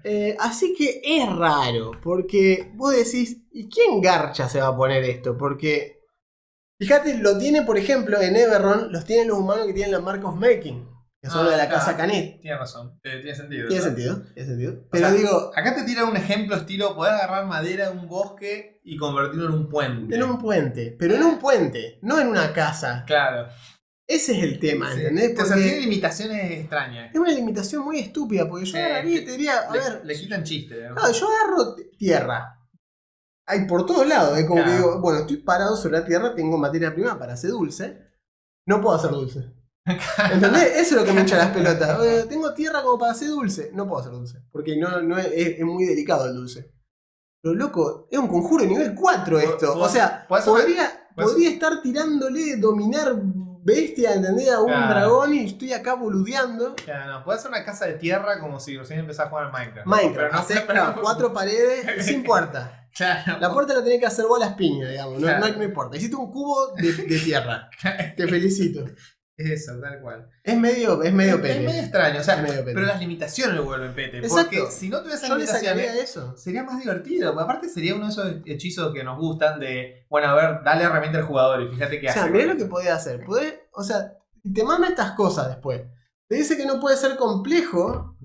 Eh, 0.03 0.35
así 0.37 0.75
que 0.77 1.01
es 1.01 1.33
raro, 1.33 1.91
porque 2.03 2.73
vos 2.75 2.93
decís, 2.93 3.37
¿y 3.53 3.69
quién 3.69 4.01
garcha 4.01 4.49
se 4.49 4.59
va 4.59 4.67
a 4.67 4.75
poner 4.75 5.01
esto? 5.05 5.37
Porque, 5.37 6.01
fíjate, 6.77 7.17
lo 7.19 7.37
tiene, 7.37 7.61
por 7.61 7.77
ejemplo, 7.77 8.21
en 8.21 8.35
Everron, 8.35 8.91
los 8.91 9.05
tienen 9.05 9.29
los 9.29 9.39
humanos 9.39 9.65
que 9.65 9.73
tienen 9.73 9.93
la 9.93 10.01
Mark 10.01 10.25
of 10.25 10.35
Making, 10.35 10.89
que 11.25 11.31
son 11.31 11.45
Ah, 11.47 11.49
de 11.51 11.57
la 11.57 11.67
claro. 11.67 11.79
casa 11.85 11.97
Canet. 11.97 12.39
Tiene 12.41 12.57
razón, 12.57 12.99
eh, 13.03 13.19
tiene 13.21 13.35
sentido. 13.35 13.67
Tiene 13.67 13.83
sentido, 13.83 14.21
tiene 14.33 14.49
sentido. 14.49 14.73
Pero 14.91 15.07
sea, 15.07 15.15
digo, 15.17 15.51
Acá 15.55 15.75
te 15.75 15.83
tira 15.83 16.05
un 16.05 16.15
ejemplo 16.15 16.55
estilo, 16.55 16.95
podés 16.95 17.13
agarrar 17.13 17.45
madera 17.45 17.89
de 17.89 17.97
un 17.97 18.07
bosque 18.07 18.79
y 18.83 18.95
convertirlo 18.97 19.47
en 19.47 19.51
un 19.53 19.69
puente. 19.69 20.15
en 20.15 20.23
un 20.23 20.37
puente, 20.39 20.95
pero 20.97 21.15
en 21.15 21.23
un 21.23 21.39
puente, 21.39 21.99
no 22.01 22.19
en 22.19 22.27
una 22.27 22.53
casa. 22.53 23.03
Claro. 23.07 23.47
Ese 24.07 24.37
es 24.37 24.43
el 24.43 24.59
tema, 24.59 24.91
Sí. 24.93 24.99
¿entendés? 24.99 25.39
O 25.39 25.45
sea, 25.45 25.55
tiene 25.55 25.71
Porque 25.71 25.81
limitaciones 25.81 26.51
extrañas. 26.59 27.09
es 27.11 27.19
una 27.19 27.31
limitación 27.31 27.83
muy 27.83 27.97
estúpida, 27.99 28.47
porque 28.47 28.65
yo 28.65 28.77
Eh, 28.77 28.83
agarraría 28.83 29.21
y 29.21 29.25
te 29.25 29.31
diría, 29.31 29.53
a 29.67 29.73
le, 29.73 29.79
ver, 29.79 30.01
le 30.05 30.15
quitan 30.15 30.43
chiste. 30.43 30.89
¿no? 30.89 30.93
Claro, 30.95 31.11
yo 31.11 31.27
agarro 31.27 31.75
tierra. 31.97 32.51
Hay 33.47 33.65
por 33.65 33.85
todos 33.85 34.05
lados. 34.07 34.37
Es 34.37 34.45
como 34.45 34.63
que 34.63 34.71
digo, 34.71 34.99
bueno, 35.01 35.19
estoy 35.21 35.37
parado 35.37 35.75
sobre 35.75 35.99
la 35.99 36.05
tierra, 36.05 36.35
tengo 36.35 36.55
materia 36.57 36.93
prima 36.93 37.17
para 37.17 37.33
hacer 37.33 37.49
dulce. 37.51 37.99
No 38.67 38.81
puedo 38.81 38.95
hacer 38.95 39.09
dulce. 39.11 39.53
¿Entendés? 40.31 40.63
Eso 40.77 40.95
es 40.95 41.01
lo 41.01 41.03
que 41.05 41.13
me 41.13 41.21
hincha 41.21 41.37
las 41.37 41.51
pelotas. 41.55 42.03
Eh, 42.03 42.25
tengo 42.27 42.53
tierra 42.53 42.81
como 42.81 42.97
para 42.97 43.11
hacer 43.11 43.27
dulce. 43.29 43.69
No 43.73 43.87
puedo 43.87 44.01
hacer 44.01 44.11
dulce. 44.13 44.39
Porque 44.51 44.75
no, 44.77 45.01
no 45.01 45.17
es, 45.17 45.27
es- 45.27 45.59
es 45.59 45.65
muy 45.65 45.85
delicado 45.85 46.25
el 46.25 46.33
dulce. 46.35 46.71
Pero 47.41 47.53
loco, 47.55 48.07
es 48.09 48.17
un 48.17 48.27
conjuro 48.27 48.63
de 48.63 48.69
nivel 48.69 48.95
4 48.95 49.39
esto. 49.39 49.77
O 49.77 49.87
sea, 49.87 50.25
hacer- 50.27 50.53
podría, 51.15 51.49
estar 51.49 51.81
tirándole 51.83 52.57
dominar 52.57 53.13
bestia, 53.63 54.13
¿entendés? 54.15 54.51
A 54.51 54.61
un 54.61 54.67
Claro. 54.67 54.89
dragón 54.89 55.33
y 55.35 55.45
estoy 55.45 55.73
acá 55.73 55.93
boludeando. 55.93 56.75
Ya, 56.87 57.05
no, 57.05 57.23
puede 57.23 57.37
ser 57.39 57.49
una 57.49 57.63
casa 57.63 57.85
de 57.85 57.93
tierra 57.93 58.39
como 58.39 58.59
si 58.59 58.75
recién 58.77 58.99
empezás 58.99 59.27
a 59.27 59.29
jugar 59.29 59.45
al 59.45 59.51
Minecraft. 59.51 59.87
Minecraft, 59.87 60.33
no 60.33 60.43
pero- 60.47 60.65
claro, 60.65 61.01
cuatro 61.01 61.33
paredes 61.33 62.05
sin 62.05 62.23
puerta. 62.23 62.87
Claro. 62.95 63.39
La 63.39 63.51
puerta 63.51 63.73
la 63.73 63.83
tenés 63.83 63.99
que 63.99 64.05
hacer 64.05 64.25
vos 64.25 64.41
a 64.41 64.45
las 64.45 64.55
piñas, 64.55 64.89
digamos. 64.89 65.15
No, 65.19 65.27
Claro. 65.27 65.47
no, 65.47 65.57
no 65.57 65.63
importa. 65.63 65.97
Hiciste 65.97 66.15
un 66.15 66.31
cubo 66.31 66.73
de, 66.75 66.93
de 66.93 67.19
tierra. 67.19 67.69
Te 68.15 68.27
felicito. 68.27 68.85
Eso, 69.37 69.73
tal 69.81 69.99
cual. 70.01 70.29
Es 70.43 70.57
medio, 70.57 71.03
es 71.03 71.11
medio 71.13 71.35
es, 71.35 71.41
es 71.43 71.47
pete. 71.55 71.65
medio 71.65 71.81
extraño, 71.81 72.19
o 72.21 72.23
sea, 72.23 72.35
Es 72.35 72.41
medio 72.43 72.59
pete. 72.61 72.73
pero 72.73 72.85
las 72.85 72.99
limitaciones 73.01 73.55
lo 73.57 73.63
vuelven 73.65 73.93
pete. 73.93 74.19
Exacto. 74.19 74.55
Porque 74.59 74.71
si 74.71 74.87
no 74.89 75.01
tuviese 75.03 75.27
limitaciones, 75.27 75.95
eso. 75.95 76.37
sería 76.37 76.63
más 76.63 76.79
divertido. 76.79 77.33
porque 77.33 77.43
Aparte, 77.43 77.69
sería 77.69 77.95
uno 77.95 78.05
de 78.05 78.11
esos 78.11 78.33
hechizos 78.45 78.93
que 78.93 79.03
nos 79.03 79.17
gustan 79.19 79.59
de, 79.59 80.05
bueno, 80.09 80.29
a 80.29 80.35
ver, 80.35 80.63
dale 80.63 80.85
herramienta 80.85 81.17
al 81.17 81.25
jugador 81.25 81.61
y 81.63 81.67
fíjate 81.69 81.99
qué 81.99 82.07
O 82.09 82.13
sea, 82.13 82.23
hace. 82.23 82.31
mirá 82.31 82.45
lo 82.45 82.55
que 82.57 82.65
podés 82.65 82.89
hacer. 82.91 83.25
Podés, 83.25 83.55
o 83.73 83.83
sea, 83.83 84.13
te 84.53 84.63
mama 84.63 84.87
estas 84.87 85.11
cosas 85.11 85.49
después. 85.49 85.81
Te 86.29 86.35
dice 86.35 86.55
que 86.55 86.65
no 86.65 86.79
puede 86.79 86.95
ser 86.95 87.17
complejo 87.17 88.15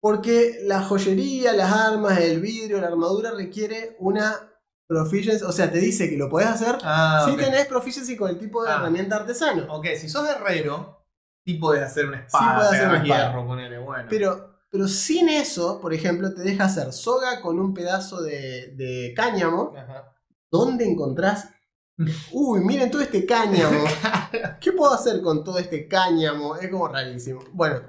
porque 0.00 0.60
la 0.62 0.80
joyería, 0.80 1.52
las 1.52 1.70
armas, 1.72 2.18
el 2.18 2.40
vidrio, 2.40 2.80
la 2.80 2.86
armadura 2.88 3.32
requiere 3.32 3.94
una 3.98 4.49
proficiency. 4.90 5.44
O 5.44 5.52
sea, 5.52 5.70
te 5.70 5.78
dice 5.78 6.10
que 6.10 6.16
lo 6.16 6.28
podés 6.28 6.48
hacer 6.48 6.76
Ah, 6.82 7.22
si 7.24 7.30
ok. 7.32 7.38
tenés 7.40 7.66
proficiency 7.66 8.16
con 8.16 8.28
el 8.30 8.38
tipo 8.38 8.62
de 8.64 8.70
Ah. 8.70 8.76
herramienta 8.76 9.16
artesano. 9.16 9.72
Ok, 9.72 9.86
si 9.96 10.08
sos 10.08 10.28
herrero, 10.28 11.06
sí 11.46 11.54
podés 11.54 11.84
hacer 11.84 12.06
una 12.06 12.18
espada, 12.20 12.56
podés 12.56 12.68
hacer 12.82 12.94
espada. 12.96 13.04
hierro, 13.28 13.46
ponele, 13.46 13.78
bueno. 13.78 14.06
Pero, 14.10 14.58
pero 14.68 14.88
sin 14.88 15.28
eso, 15.28 15.80
por 15.80 15.94
ejemplo, 15.94 16.34
te 16.34 16.42
deja 16.42 16.64
hacer 16.64 16.92
soga 16.92 17.40
con 17.40 17.60
un 17.60 17.72
pedazo 17.72 18.20
de, 18.20 18.74
de 18.76 19.14
cáñamo. 19.16 19.72
Ajá. 19.76 20.12
¿Dónde 20.50 20.84
encontrás? 20.84 21.48
Uy, 22.32 22.60
miren 22.60 22.90
todo 22.90 23.02
este 23.02 23.24
cáñamo. 23.24 23.84
¿Qué 24.60 24.72
puedo 24.72 24.92
hacer 24.92 25.20
con 25.22 25.44
todo 25.44 25.58
este 25.58 25.86
cáñamo? 25.86 26.56
Es 26.56 26.68
como 26.68 26.88
rarísimo. 26.88 27.40
Bueno, 27.52 27.80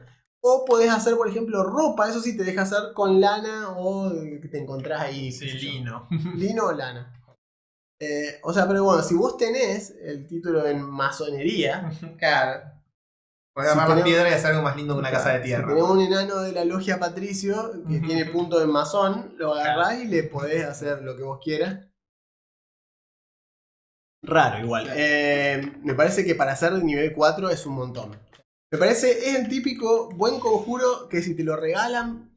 o 0.43 0.65
podés 0.65 0.89
hacer, 0.89 1.15
por 1.15 1.27
ejemplo, 1.29 1.63
ropa. 1.63 2.09
Eso 2.09 2.19
sí 2.21 2.35
te 2.35 2.43
deja 2.43 2.63
hacer 2.63 2.93
con 2.93 3.21
lana 3.21 3.69
o 3.77 4.11
que 4.41 4.47
te 4.49 4.59
encontrás 4.59 5.01
ahí. 5.01 5.31
Sí, 5.31 5.45
lino. 5.51 6.07
Lino 6.35 6.65
o 6.65 6.71
lana. 6.71 7.17
Eh, 7.99 8.39
o 8.43 8.51
sea, 8.51 8.67
pero 8.67 8.83
bueno, 8.83 9.03
si 9.03 9.13
vos 9.13 9.37
tenés 9.37 9.91
el 10.01 10.25
título 10.25 10.65
en 10.65 10.81
masonería, 10.81 11.91
claro. 12.17 12.71
Podés 13.53 13.71
Si 13.71 13.77
agarrar 13.77 13.97
tenemos- 13.97 14.09
piedra 14.09 14.29
y 14.29 14.33
hacer 14.33 14.51
algo 14.51 14.63
más 14.63 14.75
lindo 14.77 14.93
que 14.95 14.99
una 15.01 15.11
casa 15.11 15.33
de 15.33 15.39
Si 15.39 15.43
tierra. 15.45 15.67
tenemos 15.67 15.91
un 15.91 16.01
enano 16.01 16.37
de 16.41 16.53
la 16.53 16.63
logia 16.65 16.97
Patricio 16.99 17.71
que 17.87 17.99
tiene 17.99 18.25
punto 18.25 18.57
de 18.59 18.65
masón, 18.65 19.35
lo 19.37 19.53
agarrás 19.53 19.99
y 19.99 20.07
le 20.07 20.23
podés 20.23 20.65
hacer 20.65 21.01
lo 21.03 21.15
que 21.17 21.23
vos 21.23 21.39
quieras. 21.43 21.85
Raro 24.23 24.63
igual. 24.63 24.83
Claro. 24.85 24.99
Eh, 24.99 25.73
me 25.83 25.93
parece 25.95 26.23
que 26.23 26.33
para 26.35 26.53
hacer 26.53 26.73
de 26.73 26.83
nivel 26.83 27.13
4 27.13 27.49
es 27.49 27.65
un 27.65 27.73
montón. 27.73 28.17
Me 28.71 28.77
parece, 28.77 29.29
es 29.29 29.35
el 29.35 29.49
típico 29.49 30.09
buen 30.15 30.39
conjuro 30.39 31.09
que 31.09 31.21
si 31.21 31.35
te 31.35 31.43
lo 31.43 31.57
regalan, 31.57 32.31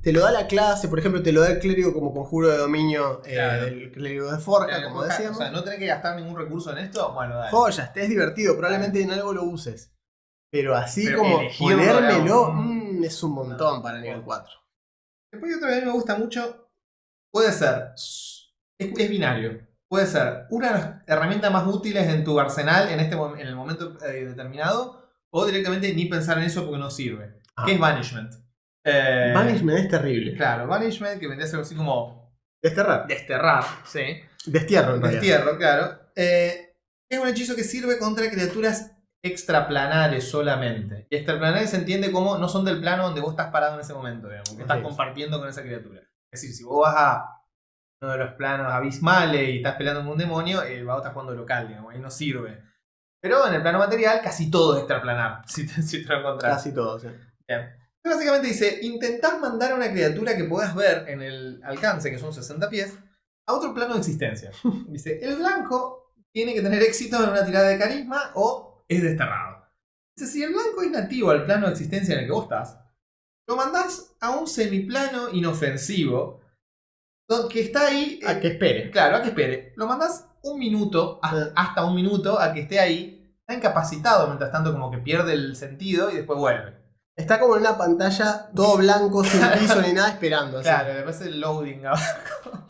te 0.00 0.12
lo 0.12 0.20
da 0.22 0.30
la 0.32 0.46
clase, 0.46 0.88
por 0.88 0.98
ejemplo, 0.98 1.22
te 1.22 1.32
lo 1.32 1.42
da 1.42 1.50
el 1.50 1.58
clérigo 1.58 1.92
como 1.92 2.14
conjuro 2.14 2.48
de 2.48 2.56
dominio 2.56 3.20
eh, 3.26 3.34
Claro. 3.34 3.64
del 3.66 3.92
clérigo 3.92 4.32
de 4.32 4.38
Forja, 4.38 4.82
como 4.84 5.02
decíamos. 5.02 5.36
O 5.36 5.40
sea, 5.40 5.50
no 5.50 5.62
tenés 5.64 5.78
que 5.78 5.86
gastar 5.86 6.16
ningún 6.16 6.36
recurso 6.36 6.72
en 6.72 6.78
esto, 6.78 7.12
bueno, 7.12 7.36
dale. 7.36 7.50
Joyas, 7.50 7.92
te 7.92 8.02
es 8.04 8.08
divertido, 8.08 8.56
probablemente 8.56 9.02
en 9.02 9.10
algo 9.10 9.34
lo 9.34 9.44
uses. 9.44 9.92
Pero 10.50 10.74
así 10.74 11.04
Pero 11.04 11.18
como 11.18 11.40
elegirlo, 11.40 11.76
ponérmelo, 11.76 12.52
mm, 12.54 13.04
es 13.04 13.22
un 13.22 13.32
montón 13.32 13.82
para 13.82 13.98
nivel 14.00 14.18
no. 14.20 14.24
4. 14.24 14.50
Después 15.32 15.52
hay 15.52 15.56
otro 15.58 15.68
que 15.68 15.74
a 15.74 15.78
mí 15.80 15.84
me 15.84 15.92
gusta 15.92 16.16
mucho. 16.16 16.70
Puede 17.30 17.52
ser. 17.52 17.90
Es, 17.94 18.54
es 18.78 19.10
binario. 19.10 19.60
Puede 19.90 20.06
ser 20.06 20.46
una 20.50 20.68
de 20.72 20.78
las 20.78 21.02
herramientas 21.06 21.52
más 21.52 21.66
útiles 21.66 22.08
en 22.08 22.24
tu 22.24 22.40
arsenal 22.40 22.88
en, 22.88 23.00
este, 23.00 23.16
mom- 23.16 23.38
en 23.38 23.46
el 23.46 23.54
momento 23.56 23.98
eh, 24.06 24.24
determinado. 24.24 25.05
O 25.38 25.44
directamente 25.44 25.92
ni 25.92 26.06
pensar 26.06 26.38
en 26.38 26.44
eso 26.44 26.64
porque 26.64 26.78
no 26.78 26.88
sirve. 26.88 27.34
Ah. 27.56 27.66
Que 27.66 27.72
es 27.72 27.78
Banishment. 27.78 28.32
Eh, 28.82 29.32
Banishment 29.34 29.78
es 29.80 29.88
terrible. 29.88 30.34
Claro, 30.34 30.66
Banishment, 30.66 31.20
que 31.20 31.28
vendría 31.28 31.46
a 31.46 31.50
ser 31.50 31.60
así 31.60 31.74
como 31.74 32.34
Desterrar. 32.62 33.06
desterrar, 33.06 33.64
sí. 33.84 34.22
Destierro 34.46 34.94
en. 34.94 35.02
Destierro, 35.02 35.58
claro. 35.58 35.98
Eh, 36.14 36.74
es 37.10 37.18
un 37.18 37.28
hechizo 37.28 37.54
que 37.54 37.64
sirve 37.64 37.98
contra 37.98 38.30
criaturas 38.30 38.92
extraplanares 39.22 40.26
solamente. 40.26 41.06
Y 41.10 41.16
extraplanares 41.16 41.68
se 41.68 41.76
entiende 41.76 42.10
como 42.10 42.38
no 42.38 42.48
son 42.48 42.64
del 42.64 42.80
plano 42.80 43.02
donde 43.02 43.20
vos 43.20 43.32
estás 43.32 43.50
parado 43.50 43.74
en 43.74 43.80
ese 43.80 43.92
momento, 43.92 44.28
digamos, 44.28 44.54
que 44.54 44.62
estás 44.62 44.80
compartiendo 44.80 45.38
con 45.38 45.50
esa 45.50 45.60
criatura. 45.60 46.00
Es 46.32 46.40
decir, 46.40 46.54
si 46.56 46.64
vos 46.64 46.80
vas 46.80 46.94
a 46.96 47.42
uno 48.00 48.12
de 48.12 48.18
los 48.18 48.32
planos 48.34 48.72
abismales 48.72 49.48
y 49.50 49.56
estás 49.58 49.76
peleando 49.76 50.00
con 50.00 50.12
un 50.12 50.18
demonio, 50.18 50.62
el 50.62 50.86
vago 50.86 51.00
está 51.00 51.10
jugando 51.10 51.34
local, 51.34 51.68
digamos, 51.68 51.92
ahí 51.92 52.00
no 52.00 52.10
sirve. 52.10 52.62
Pero 53.20 53.46
en 53.46 53.54
el 53.54 53.62
plano 53.62 53.78
material 53.78 54.20
casi 54.22 54.50
todo 54.50 54.74
es 54.74 54.80
extraplanar, 54.80 55.42
si 55.48 55.66
te, 55.66 55.82
si 55.82 56.02
te 56.02 56.08
lo 56.08 56.20
encontrás. 56.20 56.56
Casi 56.56 56.74
todo, 56.74 56.98
sí. 56.98 57.08
Bien. 57.48 57.76
Básicamente 58.04 58.46
dice, 58.46 58.78
intentás 58.82 59.40
mandar 59.40 59.72
a 59.72 59.74
una 59.74 59.90
criatura 59.90 60.36
que 60.36 60.44
puedas 60.44 60.74
ver 60.76 61.08
en 61.08 61.22
el 61.22 61.60
alcance, 61.64 62.10
que 62.10 62.18
son 62.18 62.32
60 62.32 62.68
pies, 62.70 62.96
a 63.48 63.54
otro 63.54 63.74
plano 63.74 63.94
de 63.94 64.00
existencia. 64.00 64.50
Dice, 64.88 65.18
el 65.22 65.36
blanco 65.36 66.12
tiene 66.32 66.54
que 66.54 66.62
tener 66.62 66.82
éxito 66.82 67.22
en 67.22 67.30
una 67.30 67.44
tirada 67.44 67.68
de 67.68 67.78
carisma 67.78 68.30
o 68.34 68.84
es 68.88 69.02
desterrado. 69.02 69.66
Dice, 70.16 70.30
si 70.30 70.42
el 70.42 70.52
blanco 70.52 70.82
es 70.82 70.90
nativo 70.90 71.30
al 71.30 71.44
plano 71.44 71.66
de 71.66 71.72
existencia 71.72 72.14
en 72.14 72.20
el 72.20 72.26
que 72.26 72.32
vos 72.32 72.44
estás, 72.44 72.78
lo 73.48 73.56
mandás 73.56 74.16
a 74.20 74.30
un 74.30 74.46
semiplano 74.46 75.30
inofensivo 75.30 76.40
que 77.50 77.60
está 77.60 77.88
ahí... 77.88 78.20
A 78.26 78.38
que 78.40 78.48
espere. 78.48 78.90
Claro, 78.90 79.16
a 79.16 79.22
que 79.22 79.28
espere. 79.28 79.72
Lo 79.76 79.86
mandás 79.86 80.25
un 80.52 80.58
minuto, 80.58 81.18
hasta 81.22 81.84
un 81.84 81.94
minuto, 81.94 82.38
a 82.40 82.52
que 82.52 82.60
esté 82.60 82.80
ahí. 82.80 83.12
Está 83.40 83.54
incapacitado, 83.54 84.26
mientras 84.26 84.50
tanto 84.50 84.72
como 84.72 84.90
que 84.90 84.98
pierde 84.98 85.32
el 85.32 85.54
sentido 85.56 86.10
y 86.10 86.16
después 86.16 86.38
vuelve. 86.38 86.74
Está 87.16 87.38
como 87.40 87.54
en 87.56 87.60
una 87.62 87.78
pantalla, 87.78 88.50
todo 88.54 88.76
blanco, 88.78 89.24
sin 89.24 89.40
piso 89.58 89.80
ni 89.82 89.92
nada, 89.92 90.10
esperando. 90.10 90.58
así. 90.58 90.68
Claro, 90.68 90.94
después 90.94 91.20
el 91.22 91.40
loading 91.40 91.86
abajo. 91.86 92.66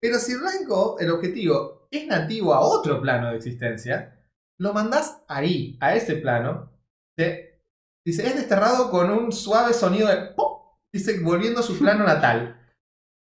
Pero 0.00 0.18
si 0.18 0.32
el 0.32 0.40
blanco, 0.40 0.96
el 0.98 1.10
objetivo, 1.10 1.86
es 1.90 2.06
nativo 2.06 2.54
a 2.54 2.60
otro 2.60 3.00
plano 3.02 3.30
de 3.30 3.36
existencia, 3.36 4.16
lo 4.58 4.72
mandás 4.72 5.22
ahí, 5.28 5.76
a 5.80 5.94
ese 5.94 6.16
plano. 6.16 6.70
te- 7.16 7.62
dice, 8.06 8.26
es 8.26 8.34
desterrado 8.34 8.90
con 8.90 9.10
un 9.10 9.30
suave 9.32 9.74
sonido 9.74 10.08
de 10.08 10.16
pop. 10.34 10.78
Dice, 10.92 11.20
volviendo 11.20 11.60
a 11.60 11.64
su 11.64 11.78
plano 11.78 12.04
natal. 12.04 12.59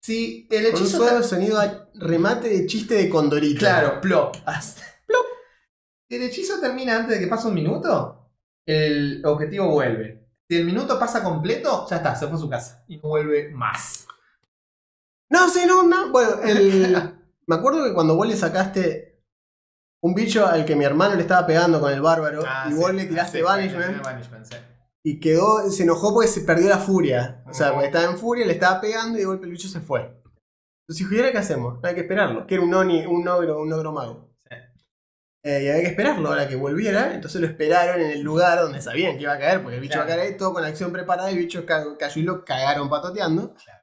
Si 0.01 0.47
el 0.51 0.65
Con 0.71 0.81
un 0.81 0.87
hechizo. 0.87 0.97
suave 0.99 1.23
sonido 1.23 1.61
a 1.61 1.89
remate 1.95 2.49
de 2.49 2.67
chiste 2.67 2.95
de 2.95 3.09
condorito. 3.09 3.59
Claro, 3.59 4.01
plop. 4.01 4.37
plop. 4.37 5.27
Si 6.09 6.17
el 6.17 6.23
hechizo 6.23 6.61
termina 6.61 6.97
antes 6.97 7.19
de 7.19 7.21
que 7.21 7.27
pase 7.27 7.49
un 7.49 7.55
minuto, 7.55 8.31
el 8.67 9.23
objetivo 9.25 9.69
vuelve. 9.69 10.27
Si 10.49 10.57
el 10.57 10.65
minuto 10.65 10.99
pasa 10.99 11.23
completo, 11.23 11.87
ya 11.91 11.97
está, 11.97 12.15
se 12.17 12.27
fue 12.27 12.37
a 12.37 12.41
su 12.41 12.49
casa. 12.49 12.85
Y 12.89 12.97
no 12.97 13.09
vuelve 13.09 13.51
más. 13.51 14.07
No, 15.31 15.49
sí, 15.51 15.65
no, 15.67 15.83
no. 15.83 16.11
Bueno, 16.11 16.43
el... 16.43 16.97
me 17.47 17.57
acuerdo 17.57 17.85
que 17.85 17.93
cuando 17.93 18.17
vos 18.17 18.27
le 18.27 18.37
sacaste 18.37 19.23
un 20.01 20.15
bicho 20.15 20.47
al 20.47 20.65
que 20.65 20.77
mi 20.77 20.85
hermano 20.85 21.17
le 21.17 21.23
estaba 21.23 21.47
pegando 21.47 21.81
con 21.81 21.93
el 21.93 22.01
bárbaro 22.01 22.43
y 22.71 22.75
vos 22.75 22.95
le 22.95 23.07
tiraste 23.07 23.43
Banishment 23.43 24.03
Banishment, 24.03 24.47
sí. 24.47 24.57
Y 25.13 25.21
quedó, 25.21 25.71
se 25.71 25.85
enojó 25.85 26.13
porque 26.13 26.29
se 26.29 26.41
perdió 26.43 26.69
la 26.69 26.79
furia. 26.79 27.43
O 27.47 27.55
sea, 27.55 27.73
porque 27.73 27.87
estaba 27.87 28.11
en 28.11 28.19
furia, 28.19 28.45
le 28.47 28.53
estaba 28.53 28.81
pegando 28.81 29.17
y 29.17 29.21
de 29.21 29.27
golpe 29.27 29.47
el 29.47 29.53
bicho 29.53 29.69
se 29.69 29.81
fue. 29.81 30.01
Entonces 30.03 30.99
dijo, 30.99 31.15
¿y 31.15 31.19
ahora 31.19 31.33
qué 31.33 31.39
hacemos? 31.39 31.79
Hay 31.85 31.95
que 31.95 32.01
esperarlo. 32.01 32.47
Que 32.47 32.55
era 32.55 32.65
un 32.65 32.75
oni, 32.75 33.07
un 33.07 33.27
ogro, 33.29 33.61
un 33.61 33.73
ogro 33.73 33.93
mago. 33.93 34.35
Sí. 34.49 34.57
Eh, 35.45 35.63
y 35.65 35.69
había 35.69 35.83
que 35.83 35.87
esperarlo 35.89 36.29
ahora 36.29 36.49
que 36.49 36.57
volviera. 36.57 37.15
Entonces 37.15 37.41
lo 37.41 37.47
esperaron 37.47 38.01
en 38.01 38.11
el 38.11 38.23
lugar 38.23 38.61
donde 38.61 38.81
sabían 38.81 39.17
que 39.17 39.23
iba 39.23 39.33
a 39.35 39.39
caer, 39.39 39.63
porque 39.63 39.77
el 39.77 39.81
bicho 39.83 39.95
Claro. 39.95 40.09
iba 40.09 40.15
a 40.15 40.17
caer 40.19 40.33
ahí, 40.33 40.37
todo 40.39 40.53
con 40.53 40.63
la 40.63 40.69
acción 40.69 40.93
preparada, 40.93 41.31
y 41.31 41.35
el 41.35 41.39
bicho 41.41 41.65
ca- 41.67 41.97
cayó 41.99 42.21
y 42.21 42.25
lo 42.25 42.45
cagaron 42.45 42.89
patoteando. 42.91 43.55
Claro. 43.55 43.83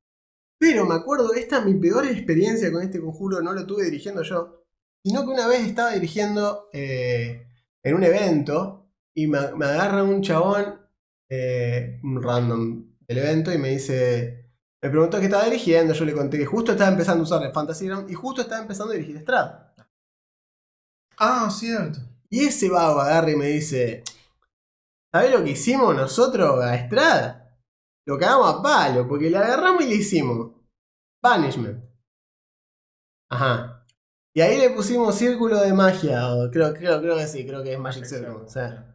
Pero 0.59 0.85
me 0.85 0.95
acuerdo, 0.95 1.33
esta 1.33 1.61
mi 1.61 1.75
peor 1.75 2.05
experiencia 2.05 2.71
con 2.71 2.81
este 2.81 2.99
conjuro 2.99 3.41
no 3.41 3.53
lo 3.53 3.65
tuve 3.65 3.83
dirigiendo 3.85 4.21
yo, 4.23 4.63
sino 5.03 5.21
que 5.25 5.31
una 5.31 5.47
vez 5.47 5.61
estaba 5.67 5.91
dirigiendo 5.91 6.69
eh, 6.73 7.47
en 7.83 7.95
un 7.95 8.03
evento 8.03 8.89
y 9.13 9.27
me, 9.27 9.39
me 9.55 9.65
agarra 9.65 10.03
un 10.03 10.21
chabón, 10.21 10.81
eh, 11.29 11.99
un 12.03 12.21
random 12.21 12.95
del 13.07 13.17
evento, 13.17 13.53
y 13.53 13.57
me 13.57 13.69
dice, 13.69 14.51
me 14.81 14.89
preguntó 14.89 15.19
qué 15.19 15.25
estaba 15.25 15.45
dirigiendo, 15.45 15.93
yo 15.93 16.05
le 16.05 16.13
conté 16.13 16.37
que 16.37 16.45
justo 16.45 16.71
estaba 16.71 16.91
empezando 16.91 17.21
a 17.21 17.23
usar 17.23 17.43
el 17.43 17.51
Fantasy 17.51 17.87
Ground 17.87 18.09
y 18.09 18.13
justo 18.13 18.41
estaba 18.41 18.61
empezando 18.61 18.93
a 18.93 18.95
dirigir 18.95 19.17
Strad. 19.17 19.51
Ah, 21.17 21.49
cierto. 21.49 21.99
Y 22.29 22.45
ese 22.45 22.69
vago 22.69 22.99
agarra 22.99 23.31
y 23.31 23.35
me 23.35 23.47
dice, 23.47 24.03
¿sabés 25.13 25.31
lo 25.31 25.43
que 25.43 25.51
hicimos 25.51 25.95
nosotros 25.95 26.63
a 26.63 26.75
Strad? 26.75 27.35
Lo 28.07 28.19
cagamos 28.19 28.53
a 28.53 28.61
palo, 28.61 29.07
porque 29.07 29.29
le 29.29 29.37
agarramos 29.37 29.83
y 29.83 29.87
le 29.87 29.95
hicimos 29.95 30.51
Banishment. 31.23 31.83
Ajá. 33.31 33.87
Y 34.35 34.41
ahí 34.41 34.59
le 34.59 34.69
pusimos 34.69 35.15
círculo 35.15 35.61
de 35.61 35.73
magia, 35.73 36.35
o 36.35 36.51
creo, 36.51 36.73
creo, 36.73 37.01
creo 37.01 37.17
que 37.17 37.25
sí, 37.25 37.47
creo 37.47 37.63
que 37.63 37.73
es 37.73 37.79
Magic 37.79 38.05
Circle. 38.05 38.29
o 38.29 38.47
sea. 38.47 38.94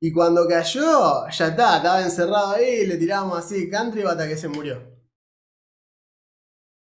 Y 0.00 0.12
cuando 0.12 0.46
cayó, 0.46 1.26
ya 1.28 1.46
está, 1.48 1.78
estaba 1.78 2.02
encerrado 2.02 2.52
ahí, 2.52 2.86
le 2.86 2.96
tiramos 2.96 3.38
así, 3.38 3.70
country 3.70 4.02
hasta 4.02 4.28
que 4.28 4.36
se 4.36 4.48
murió. 4.48 4.96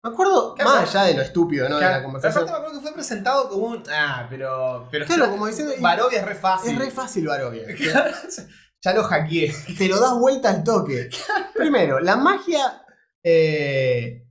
Me 0.03 0.11
acuerdo, 0.13 0.55
Claro, 0.55 0.71
más 0.71 0.95
allá 0.95 1.07
de 1.09 1.15
lo 1.15 1.23
estúpido, 1.23 1.69
¿no? 1.69 1.77
De 1.79 1.85
la 1.85 2.03
conversación. 2.03 2.45
aparte 2.45 2.53
me 2.53 2.59
acuerdo 2.59 2.81
que 2.81 2.87
fue 2.87 2.95
presentado 2.95 3.49
como 3.49 3.67
un. 3.67 3.83
Ah, 3.91 4.27
pero. 4.31 4.89
pero 4.91 5.05
Claro, 5.05 5.31
como 5.31 5.47
diciendo, 5.47 5.75
Barovia 5.81 6.21
es 6.21 6.25
re 6.25 6.35
fácil. 6.37 6.73
es 6.73 6.79
re 6.79 6.91
fácil, 6.91 7.27
Barovia. 7.27 7.67
ya 8.83 8.95
lo 8.95 9.03
hackeé. 9.03 9.53
te 9.77 9.89
lo 9.89 10.01
das 10.01 10.15
vuelta 10.15 10.51
al 10.51 10.63
toque. 10.65 11.11
Primero, 11.55 11.99
la 11.99 12.17
magia 12.17 12.83
eh, 13.23 14.25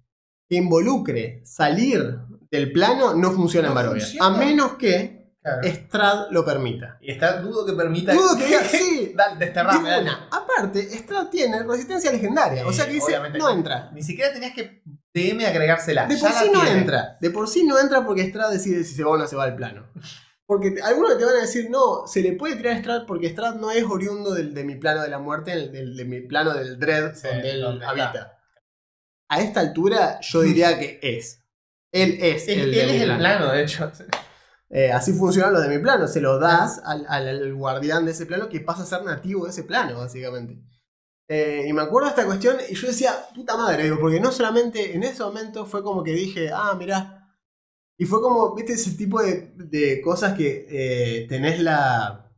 que 0.49 0.55
involucre 0.55 1.41
salir 1.45 2.19
del 2.49 2.71
plano 2.71 3.13
no 3.13 3.31
funciona 3.31 3.67
en 3.67 3.73
Barovia. 3.73 4.01
funciona. 4.05 4.25
A 4.27 4.29
menos 4.37 4.73
que 4.75 5.14
Claro. 5.45 5.61
Strad 5.67 6.31
lo 6.31 6.43
permita. 6.43 6.97
Y 7.01 7.11
está, 7.11 7.39
dudo 7.39 7.65
que 7.67 7.73
permita. 7.73 8.13
Dudo 8.13 8.35
que 8.35 8.45
diga, 8.45 8.61
sí. 8.63 9.13
Dale, 9.15 9.37
desterrame, 9.37 9.99
una. 10.01 10.27
Aparte, 10.31 10.81
Strad 10.97 11.27
tiene 11.27 11.61
resistencia 11.61 12.11
legendaria. 12.11 12.65
o 12.65 12.73
sea 12.73 12.85
que 12.87 12.93
dice, 12.93 13.15
no 13.37 13.49
entra. 13.51 13.91
Ni 13.93 14.01
siquiera 14.01 14.33
tenías 14.33 14.53
que 14.53 14.81
DM 15.13 15.45
agregársela. 15.45 16.07
De 16.07 16.17
por 16.17 16.31
sí 16.31 16.49
no 16.51 16.61
tiene. 16.61 16.79
entra. 16.79 17.17
De 17.21 17.29
por 17.29 17.47
sí 17.47 17.63
no 17.63 17.77
entra 17.79 18.03
porque 18.03 18.23
Strad 18.27 18.51
decide 18.51 18.83
si 18.83 18.95
se 18.95 19.03
va 19.03 19.11
o 19.11 19.17
no 19.17 19.27
se 19.27 19.35
va 19.35 19.43
al 19.43 19.55
plano. 19.55 19.87
Porque 20.47 20.71
te- 20.71 20.81
algunos 20.81 21.15
te 21.17 21.25
van 21.25 21.35
a 21.37 21.41
decir, 21.41 21.69
no, 21.69 22.07
se 22.07 22.21
le 22.21 22.31
puede 22.33 22.55
tirar 22.55 22.73
a 22.73 22.79
Strad 22.79 23.05
porque 23.05 23.29
Strad 23.29 23.55
no 23.55 23.69
es 23.69 23.83
oriundo 23.83 24.33
del, 24.33 24.53
de 24.53 24.63
mi 24.63 24.75
plano 24.75 25.03
de 25.03 25.09
la 25.09 25.19
muerte, 25.19 25.53
el- 25.53 25.71
del- 25.71 25.95
de 25.95 26.05
mi 26.05 26.21
plano 26.21 26.53
del 26.55 26.79
Dread 26.79 27.13
Sí, 27.15 27.27
donde 27.27 27.51
él 27.51 27.61
donde 27.61 27.85
está. 27.85 27.89
habita. 27.91 28.39
A 29.29 29.41
esta 29.41 29.59
altura 29.59 30.19
yo 30.21 30.41
diría 30.41 30.77
que 30.79 30.99
es. 31.03 31.43
Él 31.91 32.17
es 32.19 32.47
Él, 32.47 32.59
el 32.61 32.73
es 32.73 33.01
el 33.03 33.17
plano, 33.17 33.51
de 33.51 33.61
hecho. 33.63 33.91
Eh, 34.69 34.91
así 34.91 35.13
funcionan 35.13 35.53
los 35.53 35.61
de 35.61 35.69
mi 35.69 35.81
plano. 35.81 36.07
Se 36.07 36.19
lo 36.21 36.39
das 36.39 36.81
al, 36.83 37.05
al- 37.07 37.27
al 37.27 37.53
guardián 37.53 38.05
de 38.05 38.11
ese 38.11 38.25
plano 38.25 38.49
que 38.49 38.59
pasa 38.61 38.83
a 38.83 38.85
ser 38.85 39.03
nativo 39.03 39.45
de 39.45 39.51
ese 39.51 39.63
plano, 39.63 39.99
básicamente. 39.99 40.57
Eh, 41.27 41.65
y 41.67 41.73
me 41.73 41.81
acuerdo 41.81 42.05
de 42.07 42.11
esta 42.11 42.25
cuestión 42.25 42.57
y 42.69 42.75
yo 42.75 42.87
decía, 42.87 43.11
puta 43.33 43.57
madre, 43.57 43.83
digo, 43.83 43.99
porque 43.99 44.19
no 44.19 44.31
solamente 44.31 44.95
en 44.95 45.03
ese 45.03 45.23
momento 45.23 45.65
fue 45.65 45.81
como 45.83 46.03
que 46.03 46.11
dije, 46.11 46.51
ah, 46.53 46.75
mirá. 46.77 47.21
Y 47.97 48.05
fue 48.05 48.21
como, 48.21 48.53
viste, 48.53 48.73
ese 48.73 48.91
tipo 48.91 49.21
de, 49.21 49.53
de 49.55 50.01
cosas 50.01 50.35
que 50.35 50.65
eh, 50.69 51.25
tenés 51.29 51.59
la. 51.61 52.29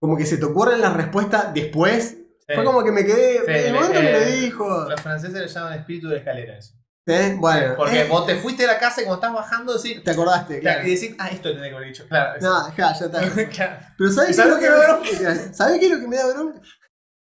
Como 0.00 0.16
que 0.16 0.26
se 0.26 0.38
te 0.38 0.44
ocurren 0.46 0.80
las 0.80 0.96
respuestas 0.96 1.52
después. 1.54 2.16
Fue 2.46 2.64
como 2.64 2.82
que 2.82 2.90
me 2.90 3.04
quedé. 3.04 3.38
Sí, 3.38 3.44
en 3.46 3.66
el 3.66 3.72
momento 3.74 4.00
me 4.02 4.12
lo 4.12 4.20
dijo. 4.40 4.88
Los 4.88 5.00
franceses 5.00 5.40
le 5.40 5.46
llaman 5.46 5.78
espíritu 5.78 6.08
de 6.08 6.16
escalera 6.16 6.58
eso. 6.58 6.74
¿Eh? 7.06 7.36
Bueno, 7.38 7.74
Porque 7.76 8.00
eh, 8.02 8.08
vos 8.08 8.26
te 8.26 8.36
fuiste 8.36 8.62
de 8.62 8.68
la 8.68 8.78
casa 8.78 9.00
y 9.00 9.04
cuando 9.04 9.26
estás 9.26 9.34
bajando 9.34 9.76
decís. 9.76 10.02
te 10.04 10.10
acordaste, 10.10 10.60
claro. 10.60 10.86
Y 10.86 10.94
decís, 10.94 11.14
ah, 11.18 11.28
esto 11.28 11.52
tenía 11.52 11.68
que 11.70 11.74
haber 11.76 11.88
dicho. 11.88 12.06
Claro. 12.08 12.36
eso. 12.38 12.48
No, 12.48 12.76
ya, 12.76 12.92
ya 12.98 13.06
está. 13.06 13.20
Claro. 13.50 13.76
Pero 13.98 14.10
¿sabes 14.12 14.30
¿Y 14.30 14.32
qué 14.32 14.32
es 14.32 14.36
sabes 14.36 14.52
lo 14.52 14.58
que 14.58 14.64
qué 15.10 15.16
me 15.18 15.24
da 15.24 15.34
da 15.34 15.52
¿Sabes 15.54 15.78
qué 15.78 15.86
es 15.86 15.92
lo 15.92 16.00
que 16.00 16.08
me 16.08 16.16
da 16.16 16.26
bronca? 16.32 16.60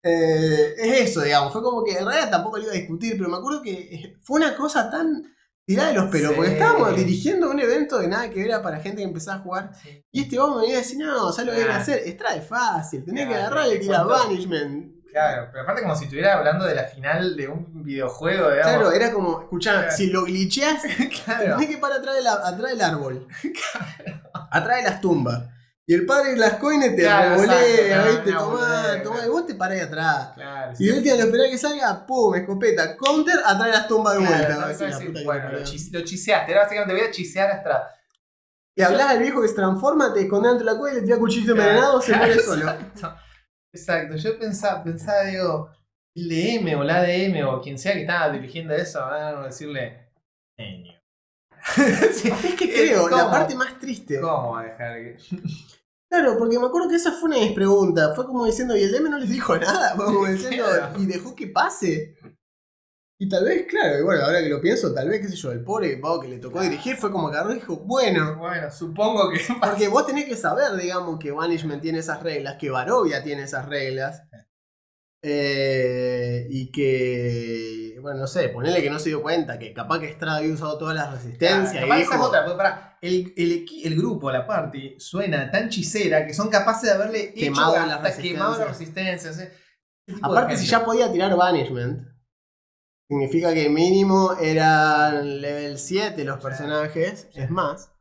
Eh, 0.04 0.74
es 0.78 1.10
eso, 1.10 1.22
digamos. 1.22 1.52
Fue 1.54 1.62
como 1.62 1.84
que 1.84 1.98
en 1.98 2.06
realidad 2.06 2.30
tampoco 2.30 2.58
lo 2.58 2.64
iba 2.64 2.72
a 2.72 2.76
discutir, 2.76 3.18
pero 3.18 3.30
me 3.30 3.38
acuerdo 3.38 3.62
que 3.62 3.72
eh, 3.74 4.18
fue 4.24 4.40
una 4.40 4.56
cosa 4.56 4.90
tan 4.90 5.24
tirada 5.66 5.90
de 5.90 5.96
los 5.96 6.10
pelos, 6.10 6.30
Sí. 6.32 6.36
porque 6.38 6.52
estábamos 6.54 6.96
dirigiendo 6.96 7.50
un 7.50 7.60
evento 7.60 8.00
de 8.00 8.08
nada 8.08 8.30
que 8.30 8.42
ver 8.42 8.62
para 8.62 8.80
gente 8.80 8.98
que 9.00 9.04
empezaba 9.04 9.38
a 9.38 9.42
jugar. 9.42 9.72
Y 10.14 10.22
este 10.22 10.38
vamos 10.38 10.56
me 10.58 10.62
venía 10.62 10.78
a 10.78 10.80
decir, 10.80 10.98
no, 10.98 11.32
¿sabes 11.34 11.52
lo 11.52 11.58
que 11.58 11.66
Claro. 11.66 11.82
hacer? 11.82 12.02
Extrae 12.08 12.42
fácil, 12.42 13.04
tenés 13.04 13.28
que 13.28 13.36
agarrar 13.36 13.68
y 13.74 13.80
tirar. 13.80 14.08
Banishment. 14.08 14.97
Claro, 15.12 15.48
pero 15.52 15.64
aparte 15.64 15.82
como 15.82 15.96
si 15.96 16.04
estuviera 16.06 16.34
hablando 16.38 16.66
de 16.66 16.76
la 16.76 16.84
final 16.84 17.36
de 17.36 17.48
un 17.48 17.84
videojuego, 17.84 18.50
digamos. 18.52 18.72
Claro, 18.74 18.92
era 18.92 19.12
como, 19.12 19.42
escuchá, 19.42 19.72
Claro. 19.82 19.92
si 19.96 20.08
lo 20.08 20.24
glitcheás, 20.26 20.82
Claro. 21.26 21.56
tenés 21.58 21.70
que 21.76 21.78
parar 21.78 22.00
atrás, 22.00 22.16
de 22.16 22.22
la- 22.22 22.34
atrás 22.34 22.72
del 22.72 22.82
árbol. 22.82 23.28
atrás 24.52 24.78
de 24.78 24.84
las 24.84 25.02
tumbas. 25.02 25.44
Y 25.90 25.94
el 25.94 26.06
padre 26.06 26.32
de 26.32 26.38
las 26.38 26.54
coines 26.56 26.96
te 26.98 27.08
revolea, 27.08 28.04
¿viste? 28.08 28.34
Tomá, 28.34 29.02
tomá, 29.02 29.26
y 29.26 29.30
vos 29.30 29.46
te 29.48 29.56
parás 29.56 29.84
atrás. 29.84 30.32
Claro, 30.36 30.74
Y 30.78 30.90
última 30.90 31.16
lo 31.16 31.22
esperás 31.24 31.48
que 31.50 31.58
salga, 31.58 32.06
pum, 32.06 32.36
escopeta, 32.36 32.98
counter, 32.98 33.36
atrás 33.46 33.66
de 33.68 33.72
las 33.72 33.88
tumbas 33.88 34.14
de 34.16 34.20
vuelta. 34.20 34.68
que 35.00 35.24
bueno, 35.24 35.50
lo, 35.54 35.60
lo 35.60 36.02
chiseaste, 36.06 36.52
era 36.52 36.64
básicamente 36.64 36.94
voy 36.94 37.04
a 37.08 37.12
chisear 37.12 37.52
hasta. 37.52 37.88
Y 38.76 38.82
hablás 38.82 39.12
al 39.12 39.20
viejo 39.20 39.42
que 39.42 39.48
se 39.48 39.56
transforma, 39.56 40.14
te 40.14 40.24
esconde 40.24 40.50
dentro 40.50 40.66
de 40.68 40.74
la 40.74 40.78
cueva 40.78 40.98
y 40.98 41.00
le 41.00 41.06
tira 41.08 41.18
cuchillo 41.18 41.54
envenenado, 41.54 42.02
se 42.02 42.14
muere 42.16 42.38
solo. 42.44 42.74
Exacto. 43.78 44.16
Yo 44.16 44.38
pensaba, 44.40 44.84
pensaba, 44.84 45.24
digo, 45.24 45.70
el 46.16 46.30
DM 46.30 46.76
o 46.76 46.84
la 46.84 47.04
DM 47.04 47.44
o 47.48 47.62
quien 47.62 47.78
sea 47.78 47.94
que 47.94 48.02
estaba 48.02 48.32
dirigiendo 48.32 48.74
eso, 48.74 49.00
van 49.00 49.38
a 49.38 49.46
decirle. 49.46 50.10
Genio. 50.58 50.94
Sí, 52.14 52.30
Es 52.30 52.56
que 52.56 52.72
creo, 52.72 53.10
la 53.10 53.30
parte 53.30 53.56
más 53.56 53.78
triste. 53.80 54.20
¿Cómo 54.20 54.52
va 54.52 54.62
a 54.62 54.64
dejar 54.64 54.96
que.? 54.96 55.18
Claro, 56.10 56.38
porque 56.40 56.58
me 56.58 56.68
acuerdo 56.68 56.88
que 56.88 56.96
esa 56.96 57.12
fue 57.12 57.30
una 57.30 57.54
preguntas. 57.54 58.16
Fue 58.16 58.26
como 58.26 58.46
diciendo, 58.46 58.78
y 58.78 58.84
el 58.84 58.94
DM 58.94 59.10
no 59.10 59.20
les 59.20 59.30
dijo 59.30 59.58
nada. 59.58 59.94
Fue 59.98 60.06
como 60.06 60.26
diciendo, 60.26 60.66
y 60.98 61.06
dejó 61.06 61.36
que 61.36 61.48
pase. 61.48 62.16
Y 63.20 63.28
tal 63.28 63.46
vez, 63.46 63.66
claro, 63.68 63.98
y 63.98 64.04
bueno, 64.04 64.24
ahora 64.26 64.42
que 64.42 64.50
lo 64.50 64.62
pienso, 64.62 64.94
tal 64.94 65.10
vez, 65.10 65.22
qué 65.22 65.28
sé 65.30 65.36
yo, 65.36 65.52
el 65.52 65.64
pobre 65.64 65.96
vago 66.00 66.20
que 66.20 66.28
le 66.28 66.38
tocó 66.38 66.62
dirigir 66.62 66.98
fue 66.98 67.12
como 67.12 67.32
que 67.32 67.38
agarró 67.38 67.52
y 67.52 67.56
dijo, 67.56 67.78
bueno, 67.78 68.38
Bueno, 68.38 68.70
supongo 68.72 69.32
que. 69.32 69.40
porque 69.60 69.88
vos 69.88 70.06
tenés 70.06 70.26
que 70.26 70.36
saber, 70.36 70.76
digamos, 70.78 71.18
que 71.18 71.32
Banishment 71.32 71.82
tiene 71.82 72.00
esas 72.00 72.22
reglas, 72.22 72.58
que 72.60 72.70
Barovia 72.70 73.24
tiene 73.24 73.44
esas 73.44 73.66
reglas. 73.68 74.22
eh, 75.24 76.46
y 76.50 76.72
que, 76.72 77.98
bueno, 78.02 78.20
no 78.22 78.28
sé, 78.28 78.50
ponele 78.50 78.82
que 78.82 78.90
no 78.90 79.00
se 79.00 79.10
dio 79.10 79.22
cuenta, 79.22 79.58
que 79.58 79.74
capaz 79.74 80.00
que 80.00 80.14
Strada 80.14 80.38
había 80.38 80.54
usado 80.54 80.78
todas 80.78 80.96
las 80.96 81.12
resistencias. 81.12 81.76
y 81.76 81.80
Capaz 81.80 82.00
esa 82.00 82.16
es 82.16 82.22
otra, 82.22 82.44
porque 82.46 82.58
pará, 82.58 82.98
el, 83.02 83.34
el, 83.36 83.66
el 83.84 83.96
grupo, 83.98 84.32
la 84.32 84.46
party, 84.46 84.96
suena 85.00 85.50
tan 85.52 85.66
hechicera 85.68 86.26
que 86.26 86.34
son 86.34 86.50
capaces 86.50 86.84
de 86.90 86.92
haberle 86.96 87.34
Quemado 87.34 87.76
hecho 87.76 87.86
las 87.88 87.96
hasta 87.98 88.22
quemado 88.22 88.58
las 88.60 88.68
resistencias. 88.70 89.38
resistencias. 89.38 89.40
¿eh? 89.40 90.18
Aparte, 90.22 90.56
si 90.58 90.66
ya 90.68 90.86
podía 90.86 91.12
tirar 91.12 91.36
Banishment, 91.36 92.08
significa 93.10 93.54
que 93.54 93.70
mínimo 93.70 94.34
eran 94.40 95.42
level 95.42 95.78
7 95.78 96.24
los 96.26 96.42
personajes. 96.44 97.30
Es 97.34 97.50
más, 97.50 97.94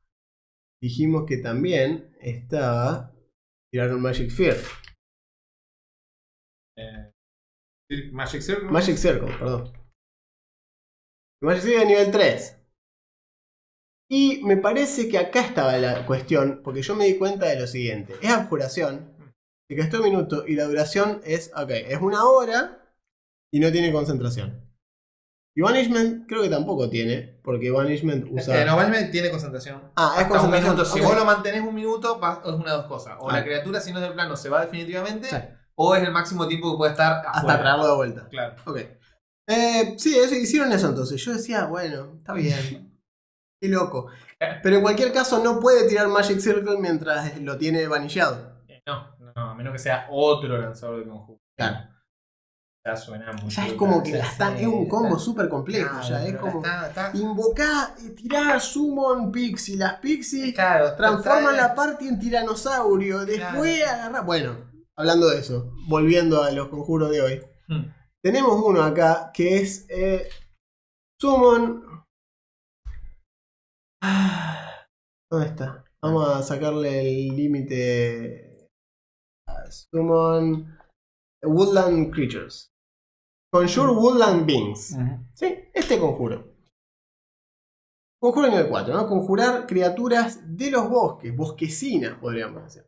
dijimos 0.83 1.25
que 1.27 1.39
también 1.39 2.17
estaba. 2.21 3.13
Tiraron 3.73 4.01
Magic. 4.01 4.31
Eh, 6.79 7.13
Magic 8.13 8.41
Circle. 8.41 8.71
Magic 8.71 8.97
Circle, 8.97 9.37
perdón. 9.39 9.73
Magic 11.43 11.63
Circle 11.63 11.81
de 11.81 11.87
nivel 11.87 12.11
3. 12.11 12.63
Y 14.09 14.41
me 14.45 14.57
parece 14.57 15.09
que 15.09 15.19
acá 15.19 15.41
estaba 15.41 15.77
la 15.79 16.07
cuestión, 16.07 16.61
porque 16.63 16.83
yo 16.83 16.95
me 16.95 17.07
di 17.07 17.19
cuenta 17.19 17.47
de 17.47 17.59
lo 17.59 17.67
siguiente. 17.67 18.15
Es 18.23 18.31
abjuración, 18.31 19.17
se 19.69 19.77
gastó 19.77 19.99
un 19.99 20.05
minuto 20.05 20.47
y 20.47 20.55
la 20.55 20.65
duración 20.65 21.21
es, 21.25 21.51
ok, 21.57 21.71
es 21.71 22.01
una 22.01 22.25
hora 22.25 22.95
y 23.53 23.59
no 23.59 23.73
tiene 23.73 23.93
concentración. 23.93 24.66
Y 25.59 25.63
Banishment 25.63 26.29
creo 26.29 26.43
que 26.43 26.51
tampoco 26.51 26.91
tiene, 26.91 27.41
porque 27.43 27.71
Banishment 27.71 28.27
usa... 28.31 28.61
Eh, 28.61 28.67
normalmente 28.67 29.11
tiene 29.11 29.31
concentración. 29.31 29.81
Ah, 29.97 30.13
es 30.17 30.23
Hasta 30.25 30.35
un 30.35 30.39
concentración. 30.51 30.75
minuto. 30.75 30.85
Si 30.85 31.01
vos 31.01 31.17
lo 31.17 31.25
mantenés 31.25 31.63
un 31.63 31.75
minuto, 31.75 32.21
es 32.45 32.53
una 32.53 32.71
de 32.73 32.77
dos 32.77 32.87
cosas. 32.87 33.15
O 33.21 33.31
Ah. 33.31 33.39
la 33.39 33.45
criatura, 33.45 33.81
si 33.81 33.91
no 33.91 33.99
es 33.99 34.05
del 34.05 34.13
plano, 34.13 34.37
se 34.37 34.51
va 34.51 34.61
definitivamente. 34.61 35.29
Sí, 35.31 35.37
O 35.77 35.95
es 35.95 36.03
el 36.03 36.13
máximo 36.13 36.47
tiempo 36.47 36.73
que 36.73 36.77
puede 36.77 36.93
estar 36.93 37.23
hasta 37.27 37.59
traerlo 37.59 37.87
de 37.89 37.95
vuelta. 37.97 38.29
Claro. 38.29 38.55
Ok. 38.67 38.81
Eh, 39.49 39.95
sí, 39.99 40.19
eso, 40.19 40.35
hicieron 40.35 40.71
eso 40.73 40.89
entonces. 40.89 41.25
Yo 41.25 41.33
decía, 41.33 41.65
bueno, 41.65 42.15
está 42.19 42.35
bien. 42.35 42.93
Qué 43.63 43.69
loco. 43.69 44.09
Pero 44.63 44.77
en 44.77 44.83
cualquier 44.83 45.11
caso 45.15 45.43
no 45.43 45.59
puede 45.61 45.89
tirar 45.89 46.09
Magic 46.09 46.39
Circle 46.41 46.77
mientras 46.79 47.41
lo 47.41 47.57
tiene 47.57 47.89
vanillado. 47.89 48.63
Eh, 48.69 48.83
No, 48.87 49.17
no, 49.35 49.51
a 49.51 49.55
menos 49.55 49.73
que 49.73 49.79
sea 49.79 50.07
otro 50.11 50.59
lanzador 50.59 50.99
de 51.03 51.09
conjuro. 51.11 51.41
Claro. 51.57 51.89
Ya 52.87 52.97
suena 52.97 53.33
muy 53.33 53.51
Ya 53.51 53.67
es 53.67 53.73
como 53.75 54.01
que 54.03 54.13
la 54.13 54.25
están- 54.25 54.55
sé, 54.57 54.63
es 54.63 54.69
un 54.69 54.89
combo 54.89 55.09
está- 55.09 55.19
súper 55.19 55.49
complejo. 55.49 55.91
Claro, 55.91 56.09
ya 56.09 56.25
es 56.25 56.37
como. 56.37 56.59
está- 56.65 56.89
está- 56.89 57.11
Invocar, 57.15 57.95
tirar 58.15 58.61
Summon 58.61 59.33
Pixie. 59.33 59.77
Las 59.77 59.95
Pixies 59.99 60.55
Claro, 60.55 60.95
transforman 60.95 61.55
está- 61.57 61.69
la 61.69 61.75
party 61.75 62.07
en 62.09 62.19
tiranosaurio. 62.21 63.27
Después 63.27 63.79
Claro. 63.83 63.93
agarrar. 64.03 64.25
Bueno, 64.25 64.71
hablando 64.97 65.29
de 65.31 65.41
eso, 65.41 65.73
volviendo 65.89 66.43
a 66.45 66.53
los 66.53 66.69
conjuros 66.69 67.11
de 67.11 67.21
hoy. 67.23 67.43
Hmm. 67.67 67.93
Tenemos 68.23 68.63
uno 68.65 68.83
acá 68.83 69.31
que 69.35 69.59
es 69.63 69.85
eh, 69.89 70.29
Summon. 71.21 71.83
Ah, 74.03 74.87
¿Dónde 75.31 75.49
está? 75.49 75.85
Vamos 76.03 76.29
a 76.29 76.43
sacarle 76.43 77.01
el 77.01 77.37
límite. 77.37 78.69
a 79.49 79.71
Summon 79.71 80.77
Woodland 81.45 82.13
Creatures. 82.13 82.69
Conjure 83.53 83.93
Woodland 83.93 84.47
Beings. 84.47 84.97
Sí, 85.35 85.55
este 85.73 85.99
conjuro. 85.99 86.55
Conjuro 88.21 88.49
nivel 88.49 88.69
4, 88.69 88.95
¿no? 88.95 89.07
Conjurar 89.07 89.67
criaturas 89.67 90.41
de 90.57 90.71
los 90.71 90.89
bosques, 90.89 91.37
bosquecinas, 91.37 92.19
podríamos 92.19 92.65
decir. 92.65 92.87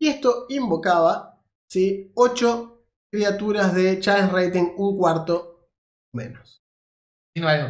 Y 0.00 0.08
esto 0.08 0.46
invocaba, 0.48 1.42
¿sí? 1.70 2.10
8 2.14 2.86
criaturas 3.12 3.74
de 3.74 4.00
challenge 4.00 4.32
rating 4.32 4.72
un 4.76 4.96
cuarto 4.98 5.68
menos. 6.14 6.62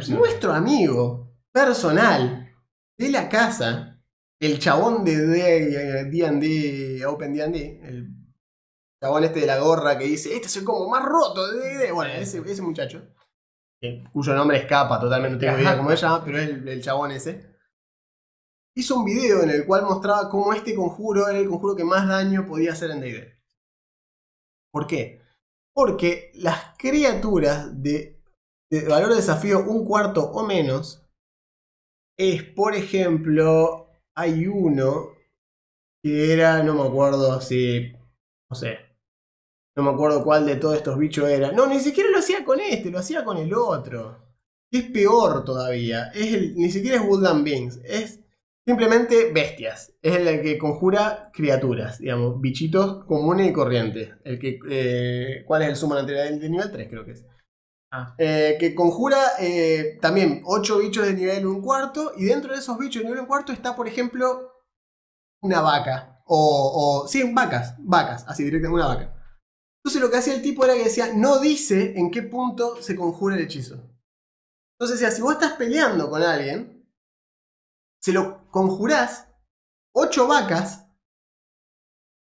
Nuestro 0.09 0.53
amigo 0.53 1.37
personal 1.53 2.53
de 2.97 3.09
la 3.09 3.29
casa, 3.29 4.01
el 4.41 4.59
chabón 4.59 5.05
de 5.05 5.17
D&D, 6.09 7.05
Open 7.05 7.33
D&D, 7.33 7.79
el 7.83 8.22
chabón 9.03 9.23
este 9.25 9.41
de 9.41 9.47
la 9.47 9.59
gorra 9.59 9.97
que 9.97 10.05
dice, 10.05 10.33
este 10.33 10.47
es 10.47 10.57
el 10.57 10.63
combo 10.63 10.89
más 10.89 11.03
roto 11.03 11.45
de 11.51 11.59
D&D. 11.59 11.91
Bueno, 11.91 12.13
ese, 12.13 12.39
ese 12.39 12.61
muchacho, 12.61 13.01
que- 13.81 14.03
cuyo 14.13 14.33
nombre 14.33 14.57
escapa 14.57 14.99
totalmente, 14.99 15.35
no 15.35 15.39
tengo 15.39 15.59
idea 15.59 15.77
cómo 15.77 15.89
se 15.89 15.97
llama, 15.97 16.23
pero 16.23 16.37
es 16.39 16.49
el, 16.49 16.67
el 16.67 16.81
chabón 16.81 17.11
ese. 17.11 17.53
Hizo 18.75 18.95
un 18.97 19.05
video 19.05 19.43
en 19.43 19.49
el 19.51 19.65
cual 19.67 19.83
mostraba 19.83 20.29
cómo 20.29 20.51
este 20.53 20.73
conjuro 20.73 21.27
era 21.27 21.37
el 21.37 21.47
conjuro 21.47 21.75
que 21.75 21.83
más 21.83 22.07
daño 22.07 22.45
podía 22.47 22.71
hacer 22.71 22.89
en 22.91 23.01
D&D. 23.01 23.39
¿Por 24.71 24.87
qué? 24.87 25.21
Porque 25.75 26.31
las 26.35 26.75
criaturas 26.77 27.81
de 27.81 28.19
de 28.71 28.87
valor 28.87 29.09
de 29.09 29.17
desafío 29.17 29.59
un 29.59 29.85
cuarto 29.85 30.31
o 30.31 30.47
menos 30.47 31.05
es, 32.17 32.41
por 32.43 32.73
ejemplo, 32.73 33.87
hay 34.17 34.47
uno 34.47 35.09
que 36.03 36.33
era, 36.33 36.63
no 36.63 36.73
me 36.73 36.87
acuerdo 36.87 37.39
si, 37.39 37.91
no 38.49 38.55
sé, 38.55 38.79
no 39.75 39.83
me 39.83 39.89
acuerdo 39.89 40.23
cuál 40.23 40.45
de 40.45 40.55
todos 40.55 40.75
estos 40.77 40.97
bichos 40.97 41.27
era. 41.29 41.51
No, 41.51 41.67
ni 41.67 41.79
siquiera 41.79 42.09
lo 42.09 42.19
hacía 42.19 42.45
con 42.45 42.59
este, 42.59 42.91
lo 42.91 42.99
hacía 42.99 43.23
con 43.23 43.37
el 43.37 43.53
otro. 43.53 44.23
Es 44.71 44.83
peor 44.83 45.43
todavía. 45.43 46.11
Es 46.13 46.33
el, 46.33 46.55
ni 46.55 46.69
siquiera 46.69 46.97
es 46.97 47.03
Woodland 47.03 47.43
Beings, 47.43 47.79
es 47.83 48.19
simplemente 48.65 49.31
bestias. 49.31 49.93
Es 50.01 50.15
el 50.15 50.41
que 50.41 50.57
conjura 50.57 51.31
criaturas, 51.33 51.99
digamos, 51.99 52.39
bichitos 52.39 53.05
comunes 53.05 53.49
y 53.49 53.53
corrientes. 53.53 54.11
El 54.23 54.39
que, 54.39 54.59
eh, 54.69 55.43
¿Cuál 55.47 55.63
es 55.63 55.69
el 55.69 55.75
sumo 55.75 55.95
anterior? 55.95 56.39
De 56.39 56.49
nivel 56.49 56.71
3 56.71 56.87
creo 56.89 57.05
que 57.05 57.11
es. 57.11 57.25
Ah. 57.91 58.15
Eh, 58.17 58.57
que 58.59 58.73
conjura 58.73 59.19
eh, 59.39 59.99
también 60.01 60.41
8 60.45 60.79
bichos 60.79 61.05
de 61.05 61.13
nivel 61.13 61.45
1 61.45 61.61
cuarto. 61.61 62.13
Y 62.17 62.25
dentro 62.25 62.53
de 62.53 62.59
esos 62.59 62.77
bichos 62.77 63.01
de 63.01 63.05
nivel 63.05 63.19
1 63.19 63.27
cuarto 63.27 63.51
está, 63.51 63.75
por 63.75 63.87
ejemplo, 63.87 64.51
una 65.41 65.61
vaca. 65.61 66.21
O, 66.25 67.03
o. 67.03 67.07
Sí, 67.07 67.23
vacas. 67.33 67.75
Vacas, 67.79 68.25
así 68.27 68.43
directamente, 68.43 68.75
una 68.75 68.87
vaca. 68.87 69.12
Entonces 69.83 70.01
lo 70.01 70.09
que 70.09 70.17
hacía 70.17 70.33
el 70.33 70.41
tipo 70.41 70.63
era 70.63 70.75
que 70.75 70.85
decía, 70.85 71.13
no 71.13 71.39
dice 71.39 71.93
en 71.97 72.09
qué 72.09 72.23
punto 72.23 72.81
se 72.81 72.95
conjura 72.95 73.35
el 73.35 73.41
hechizo. 73.41 73.75
Entonces 74.75 74.99
decía, 74.99 75.11
si 75.13 75.21
vos 75.21 75.33
estás 75.33 75.53
peleando 75.53 76.09
con 76.09 76.23
alguien, 76.23 76.89
se 78.01 78.13
lo 78.13 78.47
conjurás 78.49 79.27
8 79.93 80.27
vacas 80.27 80.82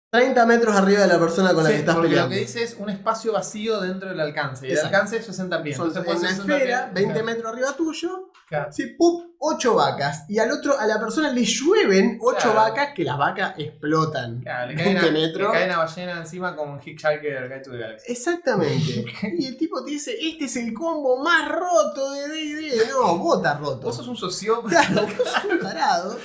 30 0.10 0.46
metros 0.46 0.74
arriba 0.74 1.02
de 1.02 1.08
la 1.08 1.20
persona 1.20 1.54
con 1.54 1.64
la 1.66 1.70
Sí, 1.70 1.76
que 1.76 1.80
estás 1.82 1.96
porque 1.96 2.10
peleando. 2.10 2.30
lo 2.34 2.40
que 2.40 2.46
dice 2.46 2.64
es 2.64 2.76
un 2.80 2.90
espacio 2.90 3.34
vacío 3.34 3.82
dentro 3.82 4.08
del 4.08 4.20
alcance. 4.22 4.66
Y 4.68 4.72
el 4.72 4.80
alcance 4.80 5.18
es 5.18 5.26
60 5.26 5.62
pies. 5.62 5.76
Entonces 5.78 6.02
ser 6.06 6.18
60 6.18 6.54
esfera, 6.56 6.82
pies. 6.86 6.94
20 6.94 7.12
Claro. 7.14 7.26
metros 7.26 7.54
arriba 7.54 7.74
tuyo, 7.76 8.32
Claro. 8.48 8.72
Sí, 8.72 8.86
¡pum! 8.98 9.24
Ocho 9.40 9.76
vacas. 9.76 10.24
Y 10.30 10.40
al 10.40 10.50
otro, 10.52 10.80
a 10.80 10.88
la 10.88 10.98
persona 11.02 11.30
le 11.34 11.44
llueven 11.44 12.18
ocho 12.22 12.38
Claro. 12.54 12.56
vacas 12.56 12.94
que 12.96 13.04
las 13.04 13.18
vacas 13.18 13.56
explotan. 13.58 14.40
Claro, 14.40 14.72
le 14.72 14.76
cae, 14.78 14.86
20 14.86 15.02
una, 15.10 15.12
metros. 15.12 15.48
le 15.52 15.60
cae 15.60 15.66
una 15.68 15.78
ballena 15.80 16.18
encima 16.22 16.56
con 16.56 16.80
Hitchhiker 16.80 17.50
Guide 17.50 17.60
to 17.62 17.72
the 17.72 17.78
Galaxy. 17.78 18.10
Exactamente. 18.14 19.06
y 19.38 19.46
el 19.48 19.58
tipo 19.58 19.84
te 19.84 19.92
dice, 19.92 20.16
este 20.22 20.46
es 20.46 20.56
el 20.56 20.74
combo 20.74 21.22
más 21.22 21.50
roto 21.50 22.12
de 22.14 22.30
D&D. 22.30 22.78
No, 22.94 23.18
vos 23.18 23.38
estás 23.40 23.60
roto. 23.60 23.82
Vos 23.88 23.98
sos 23.98 24.08
un 24.08 24.16
sociópata. 24.16 24.82
Claro, 24.88 25.08
vos 25.18 25.28
sos 25.30 25.44
un 25.52 25.60
tarado. 25.60 26.18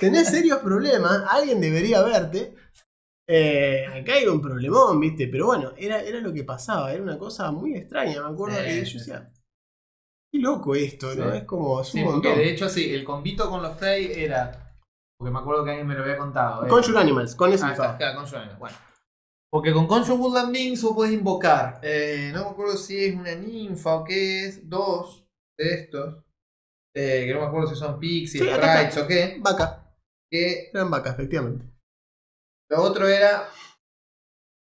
Tenés 0.00 0.28
serios 0.30 0.60
problemas. 0.60 1.24
Alguien 1.28 1.60
debería 1.60 2.00
verte. 2.00 2.54
Eh, 3.28 3.84
acá 3.86 4.14
hay 4.14 4.26
un 4.26 4.40
problemón, 4.40 5.00
¿viste? 5.00 5.26
Pero 5.28 5.46
bueno, 5.46 5.72
era, 5.76 6.00
era 6.00 6.20
lo 6.20 6.32
que 6.32 6.44
pasaba. 6.44 6.92
Era 6.92 7.02
una 7.02 7.18
cosa 7.18 7.50
muy 7.50 7.74
extraña. 7.76 8.22
Me 8.22 8.32
acuerdo 8.34 8.56
Sí, 8.58 8.64
que 8.64 8.84
sí, 8.84 8.92
yo 8.92 8.98
decía, 8.98 9.32
qué 10.32 10.38
loco 10.38 10.74
esto, 10.74 11.14
¿no? 11.14 11.32
Sí. 11.32 11.38
Es 11.38 11.44
como, 11.44 11.80
es 11.80 11.94
un 11.94 12.00
Sí, 12.00 12.04
porque 12.04 12.28
montón. 12.28 12.38
de 12.38 12.50
hecho 12.50 12.68
sí, 12.68 12.94
el 12.94 13.04
convito 13.04 13.50
con 13.50 13.62
los 13.62 13.76
Frey 13.76 14.12
era. 14.14 14.62
Porque 15.18 15.32
me 15.32 15.38
acuerdo 15.38 15.64
que 15.64 15.70
alguien 15.70 15.86
me 15.88 15.94
lo 15.94 16.02
había 16.02 16.18
contado. 16.18 16.68
Conjure 16.68 16.98
Animals, 16.98 17.34
con 17.34 17.52
ese 17.52 17.64
Ah, 17.64 17.72
está, 17.72 17.96
claro, 17.96 18.16
Conjure 18.18 18.38
Animals, 18.38 18.58
Bueno. 18.60 18.76
Porque 19.50 19.72
con 19.72 19.86
Conjure 19.86 20.18
Woodland 20.18 20.52
Beings 20.52 20.82
vos 20.82 20.92
podés 20.94 21.12
invocar. 21.12 21.80
eh, 21.82 22.30
no 22.34 22.44
me 22.44 22.50
acuerdo 22.50 22.76
si 22.76 23.04
es 23.06 23.14
una 23.14 23.34
ninfa 23.34 23.94
o 23.96 24.04
qué 24.04 24.44
es. 24.46 24.68
Dos 24.68 25.26
de 25.58 25.70
estos. 25.74 26.22
eh, 26.94 27.24
que 27.26 27.34
no 27.34 27.40
me 27.40 27.46
acuerdo 27.46 27.68
si 27.68 27.76
son 27.76 27.98
pixies, 27.98 28.42
sprites 28.42 28.96
o 28.98 29.06
qué. 29.06 29.36
Vaca, 29.40 29.90
Que 30.30 30.68
eran 30.72 30.90
vacas, 30.90 31.14
efectivamente. 31.14 31.66
Lo 32.70 32.82
otro 32.82 33.08
era. 33.08 33.48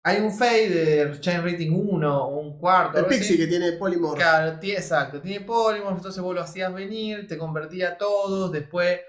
Hay 0.03 0.19
un 0.19 0.31
Fade 0.31 0.69
de 0.69 1.19
Chain 1.19 1.43
Rating 1.43 1.71
1 1.71 2.23
o 2.23 2.39
un 2.39 2.57
cuarto. 2.57 2.97
El. 2.97 3.05
Pixie 3.05 3.37
que 3.37 3.45
tiene 3.45 3.73
Polymorph. 3.73 4.17
Claro, 4.17 4.57
exacto, 4.61 5.21
tiene 5.21 5.45
polymorph, 5.45 5.97
entonces 5.97 6.23
vos 6.23 6.33
lo 6.33 6.41
hacías 6.41 6.73
venir, 6.73 7.27
te 7.27 7.37
convertía 7.37 7.89
a 7.89 7.97
todos, 7.97 8.51
después 8.51 8.99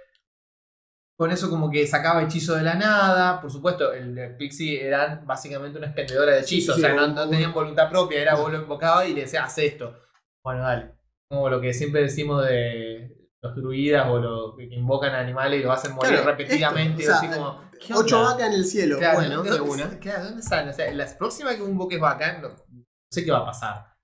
con 1.23 1.31
eso 1.31 1.49
como 1.49 1.71
que 1.71 1.87
sacaba 1.87 2.23
hechizo 2.23 2.57
de 2.57 2.63
la 2.63 2.75
nada. 2.75 3.41
Por 3.41 3.51
supuesto, 3.51 3.93
el, 3.93 4.19
el 4.19 4.37
Pixie 4.37 4.85
eran 4.85 5.25
básicamente 5.25 5.79
una 5.79 5.87
expendedora 5.87 6.33
de 6.33 6.41
hechizos. 6.41 6.75
Sí, 6.75 6.81
sí, 6.81 6.87
o 6.87 6.95
sea, 6.95 6.95
no, 6.95 7.07
no 7.07 7.31
tenían 7.31 7.53
voluntad 7.53 7.89
propia. 7.89 8.21
Era 8.21 8.35
vos 8.35 8.51
lo 8.51 8.63
invocabas 8.63 9.09
y 9.09 9.15
le 9.15 9.23
decías, 9.23 9.45
haz 9.45 9.59
esto. 9.59 9.97
Bueno, 10.43 10.63
dale. 10.63 10.97
Como 11.31 11.49
lo 11.49 11.61
que 11.61 11.73
siempre 11.73 12.03
decimos 12.03 12.45
de 12.45 13.22
los 13.43 13.57
druidas 13.57 14.09
o 14.09 14.19
los 14.19 14.57
que 14.57 14.65
invocan 14.65 15.15
animales 15.15 15.61
y 15.61 15.63
los 15.65 15.77
hacen 15.77 15.95
morir 15.95 16.13
Claro, 16.13 16.27
repetidamente. 16.31 17.03
esto, 17.03 17.13
o 17.13 17.17
así 17.17 17.29
como, 17.29 17.71
¿qué 17.81 17.95
Ocho 17.95 18.23
vacas 18.23 18.47
en 18.47 18.53
el 18.53 18.65
cielo. 18.65 18.99
Claro, 18.99 19.19
bueno, 19.19 19.43
¿de 19.43 19.51
de 19.51 19.59
dónde, 19.59 19.73
una. 19.85 19.99
claro, 19.99 20.19
¿de 20.23 20.29
dónde 20.29 20.43
salen? 20.43 20.69
O 20.69 20.73
sea, 20.73 20.93
la 20.93 21.19
próxima 21.19 21.51
que 21.57 21.63
invoques 21.65 22.01
bacán, 22.01 22.41
no, 22.43 22.49
no 22.51 22.85
sé 23.11 23.25
qué 23.25 23.31
va 23.33 23.39
a 23.39 23.47
pasar. 23.47 23.95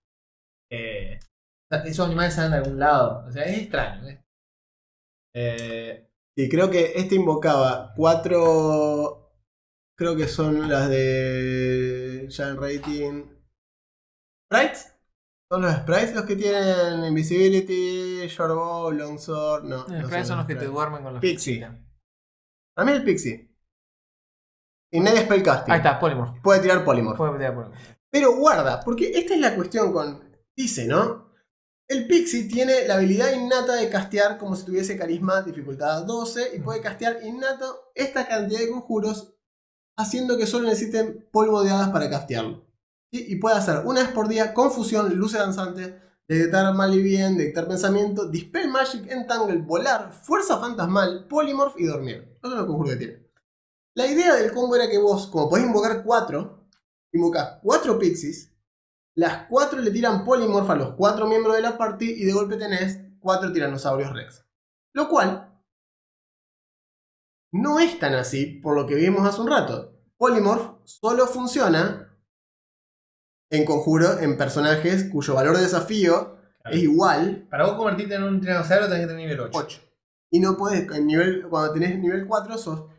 Eh, 0.71 1.19
esos 1.85 2.07
animales 2.07 2.35
salen 2.35 2.51
de 2.53 2.57
algún 2.59 2.79
lado. 2.79 3.25
O 3.29 3.31
sea, 3.33 3.45
es 3.45 3.59
extraño. 3.59 4.09
¿eh? 4.09 4.25
Eh, 5.37 6.05
Sí, 6.37 6.49
creo 6.49 6.71
que 6.71 6.93
este 6.95 7.17
invocaba 7.17 7.93
cuatro. 7.97 9.33
Creo 9.97 10.15
que 10.17 10.29
son 10.29 10.69
las 10.69 10.89
de. 10.89 12.27
Giant 12.31 12.61
Rating. 12.61 13.25
¿Sprites? 14.47 14.98
¿Son 15.51 15.63
los 15.63 15.73
sprites 15.73 16.15
los 16.15 16.25
que 16.27 16.37
tienen 16.37 17.05
Invisibility, 17.05 18.27
Short 18.29 18.55
Bow, 18.55 18.91
Longsword? 18.91 19.65
No. 19.65 19.87
no 19.87 20.01
Los 20.03 20.27
son 20.27 20.37
los 20.39 20.47
que 20.47 20.55
te 20.55 20.61
sprites. 20.61 20.71
duermen 20.71 21.03
con 21.03 21.13
los 21.15 21.21
Pixie. 21.23 21.65
A 21.65 22.85
mí 22.85 22.93
el 22.93 23.03
Pixie. 23.03 23.49
Y 24.93 25.01
nadie 25.01 25.23
Spellcasting. 25.23 25.73
Ahí 25.73 25.79
está, 25.79 25.99
Polymorph. 25.99 26.41
Puede 26.43 26.61
tirar 26.61 26.85
Polymorph. 26.85 27.17
Puede 27.17 27.33
meter 27.33 27.55
Polymorph. 27.55 27.79
Pero 28.11 28.37
guarda, 28.37 28.81
porque 28.81 29.11
esta 29.15 29.35
es 29.35 29.41
la 29.41 29.55
cuestión 29.55 29.93
con. 29.93 30.23
Dice, 30.55 30.87
¿no? 30.87 31.29
El 31.89 32.07
Pixie 32.07 32.45
tiene 32.45 32.87
la 32.87 32.97
habilidad 32.97 33.33
innata 33.33 33.75
de 33.75 33.89
castear 33.89 34.37
como 34.37 34.55
si 34.55 34.67
tuviese 34.67 34.99
carisma 34.99 35.41
dificultad 35.41 36.05
12 36.05 36.57
y 36.57 36.61
puede 36.61 36.83
castear 36.83 37.21
innato 37.25 37.91
esta 37.95 38.29
cantidad 38.29 38.61
de 38.61 38.71
conjuros 38.71 39.35
haciendo 39.97 40.37
que 40.37 40.47
solo 40.47 40.69
necesiten 40.69 41.27
polvo 41.33 41.63
de 41.63 41.71
hadas 41.71 41.89
para 41.89 42.11
castearlo. 42.11 42.68
Y 43.11 43.37
puede 43.37 43.57
hacer 43.57 43.83
una 43.87 44.03
vez 44.03 44.11
por 44.11 44.29
día 44.29 44.53
confusión, 44.53 45.15
luce 45.17 45.39
danzante, 45.39 45.99
detectar 46.29 46.75
mal 46.75 46.93
y 46.93 47.03
bien, 47.03 47.39
detectar 47.39 47.67
pensamiento, 47.67 48.29
dispel 48.29 48.69
magic, 48.69 49.11
entangle, 49.11 49.57
volar, 49.57 50.13
fuerza 50.13 50.59
fantasmal, 50.59 51.27
polymorph 51.27 51.75
y 51.79 51.85
dormir. 51.85 52.37
Esos 52.37 52.51
son 52.51 52.59
los 52.59 52.67
conjuros 52.67 52.93
que 52.93 52.99
tiene. 52.99 53.27
La 53.95 54.07
idea 54.07 54.35
del 54.35 54.53
combo 54.53 54.77
era 54.77 54.91
que 54.91 54.99
vos, 54.99 55.27
como 55.29 55.49
podés 55.49 55.65
invocar 55.65 56.05
4, 56.05 56.69
invocás 57.13 57.59
4 57.63 57.99
pixies, 57.99 58.55
las 59.15 59.47
4 59.49 59.81
le 59.81 59.91
tiran 59.91 60.25
polymorph 60.25 60.69
a 60.69 60.77
los 60.77 60.95
4 60.95 61.27
miembros 61.27 61.57
de 61.57 61.63
la 61.63 61.79
party 61.79 62.11
y 62.11 62.25
de 62.25 62.33
golpe 62.33 62.57
tenés 62.57 63.01
4 63.21 63.53
tiranosaurios 63.53 64.13
rex. 64.13 64.45
Lo 64.93 65.09
cual 65.09 65.59
no 67.53 67.81
es 67.81 67.99
tan 67.99 68.15
así 68.15 68.61
por 68.63 68.77
lo 68.77 68.87
que 68.87 68.95
vimos 68.95 69.27
hace 69.27 69.41
un 69.41 69.49
rato. 69.49 69.95
Polymorph 70.19 70.85
solo 70.85 71.27
funciona 71.27 72.08
en 73.51 73.65
conjuro 73.65 74.19
en 74.21 74.37
personajes 74.37 75.05
cuyo 75.11 75.35
valor 75.35 75.57
de 75.57 75.63
desafío 75.63 76.37
Claro. 76.61 76.77
es 76.77 76.83
igual 76.83 77.47
para 77.49 77.65
vos 77.67 77.75
convertirte 77.75 78.15
en 78.17 78.25
un 78.25 78.41
tiranosaurio 78.41 78.89
tenés 78.89 79.03
que 79.03 79.07
tener 79.07 79.23
nivel 79.23 79.41
8. 79.41 79.59
8. 79.59 79.81
Y 80.33 80.41
no 80.41 80.57
podés, 80.57 80.91
en 80.93 81.07
nivel, 81.07 81.47
cuando 81.49 81.73
tenés 81.73 81.99
nivel 81.99 82.27
4 82.27 82.59
sos 82.59 82.91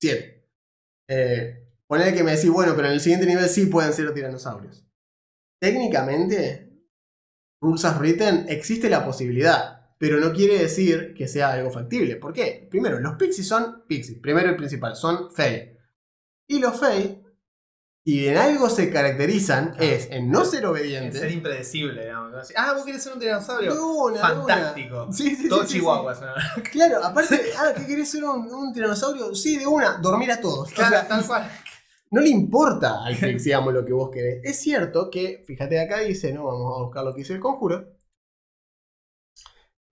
7. 0.00 0.48
Eh, 1.08 1.66
ponele 1.86 2.14
que 2.14 2.22
me 2.24 2.34
decís, 2.34 2.48
bueno, 2.50 2.74
pero 2.74 2.88
en 2.88 2.94
el 2.94 3.00
siguiente 3.00 3.26
nivel 3.26 3.46
sí 3.48 3.66
pueden 3.66 3.92
ser 3.92 4.14
tiranosaurios. 4.14 4.86
Técnicamente, 5.60 6.70
Rules 7.60 7.84
as 7.84 7.98
Written, 7.98 8.46
existe 8.48 8.88
la 8.90 9.04
posibilidad, 9.04 9.90
pero 9.98 10.18
no 10.18 10.32
quiere 10.32 10.58
decir 10.58 11.14
que 11.14 11.28
sea 11.28 11.52
algo 11.52 11.70
factible. 11.70 12.16
¿Por 12.16 12.32
qué? 12.32 12.66
Primero, 12.70 12.98
los 12.98 13.16
pixies 13.16 13.46
son 13.46 13.84
pixies, 13.86 14.18
primero 14.18 14.50
y 14.50 14.56
principal, 14.56 14.96
son 14.96 15.30
fey. 15.30 15.76
Y 16.48 16.58
los 16.58 16.78
fey, 16.80 17.21
y 18.04 18.26
en 18.26 18.36
algo 18.36 18.68
se 18.68 18.90
caracterizan, 18.90 19.70
Claro. 19.74 19.84
es 19.84 20.10
en 20.10 20.28
no 20.30 20.44
ser 20.44 20.60
En 20.64 20.66
obedientes. 20.70 21.20
ser 21.20 21.30
impredecible, 21.30 22.02
digamos. 22.02 22.52
Ah, 22.56 22.72
vos 22.74 22.84
querés 22.84 23.02
ser 23.02 23.12
un 23.12 23.20
tiranosaurio. 23.20 23.74
una, 23.86 24.20
Fantástico. 24.20 25.04
una. 25.04 25.12
Sí, 25.12 25.36
sí, 25.36 25.48
Todo 25.48 25.60
sí, 25.62 25.66
sí, 25.66 25.72
sí. 25.72 25.78
chihuahua. 25.78 26.14
suena. 26.14 26.34
Claro, 26.72 27.04
aparte, 27.04 27.40
ah, 27.58 27.72
¿qué 27.76 27.86
querés 27.86 28.10
ser 28.10 28.24
un, 28.24 28.52
un 28.52 28.72
tiranosaurio? 28.72 29.34
Sí, 29.34 29.56
de 29.58 29.66
una, 29.66 29.98
dormir 29.98 30.32
a 30.32 30.40
todos. 30.40 30.70
O 30.70 30.74
Claro, 30.74 30.90
sea, 30.90 31.06
tal 31.08 31.24
cual. 31.26 31.48
no 32.10 32.20
le 32.20 32.28
importa 32.28 33.04
al 33.04 33.16
Pix, 33.16 33.44
digamos, 33.44 33.72
lo 33.72 33.84
que 33.84 33.92
vos 33.92 34.10
querés. 34.10 34.40
Es 34.44 34.60
cierto 34.60 35.08
que, 35.08 35.44
fíjate 35.46 35.80
acá 35.80 36.00
dice, 36.00 36.32
¿no? 36.32 36.44
Vamos 36.46 36.76
a 36.78 36.82
buscar 36.84 37.04
lo 37.04 37.12
que 37.14 37.20
dice 37.20 37.34
el 37.34 37.40
conjuro. 37.40 37.92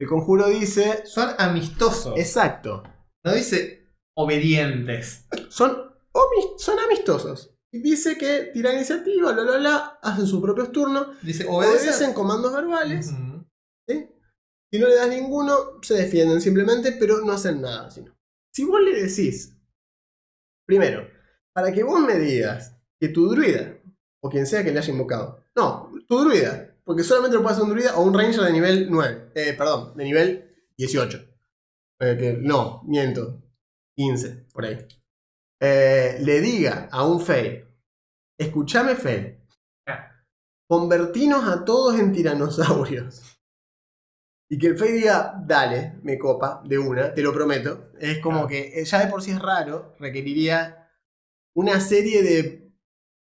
El 0.01 0.09
conjuro 0.09 0.49
dice. 0.49 1.07
Son 1.07 1.31
amistosos. 1.39 2.19
Exacto. 2.19 2.83
No 3.25 3.35
dice 3.35 3.93
obedientes. 4.17 5.27
Son, 5.51 5.77
son 6.59 6.79
amistosos. 6.81 7.55
Y 7.73 7.79
dice 7.81 8.19
que 8.19 8.51
tiran 8.53 8.75
iniciativa, 8.77 9.33
bla, 9.33 9.43
bla, 9.45 9.59
bla, 9.59 9.99
hacen 10.03 10.27
sus 10.27 10.41
propios 10.43 10.73
turnos, 10.73 11.21
Dice 11.23 11.47
obedecen 11.49 11.89
obedecen. 11.89 12.13
comandos 12.15 12.53
verbales. 12.53 13.07
¿sí? 13.89 14.09
Si 14.73 14.79
no 14.81 14.89
le 14.89 14.97
das 14.97 15.09
ninguno, 15.09 15.81
se 15.83 15.95
defienden 15.95 16.41
simplemente, 16.41 16.93
pero 16.93 17.21
no 17.21 17.33
hacen 17.33 17.61
nada. 17.61 17.91
sino- 17.91 18.13
Si 18.53 18.65
vos 18.65 18.81
le 18.81 19.03
decís, 19.03 19.57
primero, 20.67 21.09
para 21.55 21.73
que 21.73 21.83
vos 21.85 22.01
me 22.01 22.19
digas 22.19 22.77
que 23.01 23.09
tu 23.09 23.29
druida, 23.31 23.79
o 24.23 24.29
quien 24.29 24.47
sea 24.47 24.65
que 24.65 24.73
le 24.73 24.79
haya 24.79 24.93
invocado, 24.93 25.45
no, 25.57 25.93
tu 26.09 26.19
druida, 26.21 26.77
porque 26.85 27.05
solamente 27.05 27.37
lo 27.37 27.43
puede 27.43 27.55
hacer 27.55 27.65
un 27.65 27.71
druida 27.71 27.97
o 27.97 28.03
un 28.03 28.15
ranger 28.15 28.43
de 28.43 28.53
nivel 28.53 28.89
9, 28.91 29.31
eh, 29.35 29.55
perdón, 29.57 29.97
de 29.97 30.05
nivel 30.05 30.51
18. 30.77 31.19
Eh, 32.01 32.17
que, 32.19 32.33
no, 32.41 32.83
miento, 32.85 33.43
15, 33.97 34.47
por 34.53 34.65
ahí. 34.65 34.79
Eh, 35.63 36.17
le 36.21 36.41
diga 36.41 36.89
a 36.91 37.05
un 37.05 37.21
Fey, 37.21 37.65
escúchame 38.39 38.95
Fey, 38.97 39.39
convertinos 40.69 41.47
a 41.49 41.65
todos 41.65 41.99
en 41.99 42.13
tiranosaurios. 42.13 43.37
Y 44.49 44.59
que 44.59 44.69
el 44.69 44.79
Fey 44.79 44.93
diga, 44.93 45.35
dale, 45.47 45.99
me 46.03 46.19
copa, 46.19 46.61
de 46.65 46.79
una, 46.79 47.13
te 47.15 47.23
lo 47.23 47.33
prometo. 47.33 47.93
Es 48.01 48.19
como 48.19 48.47
Claro. 48.47 48.49
que 48.49 48.81
eh, 48.81 48.85
ya 48.85 49.05
de 49.05 49.11
por 49.11 49.23
sí 49.23 49.31
es 49.33 49.39
raro, 49.41 49.95
requeriría 49.99 50.91
una 51.55 51.79
serie 51.81 52.23
de 52.23 52.70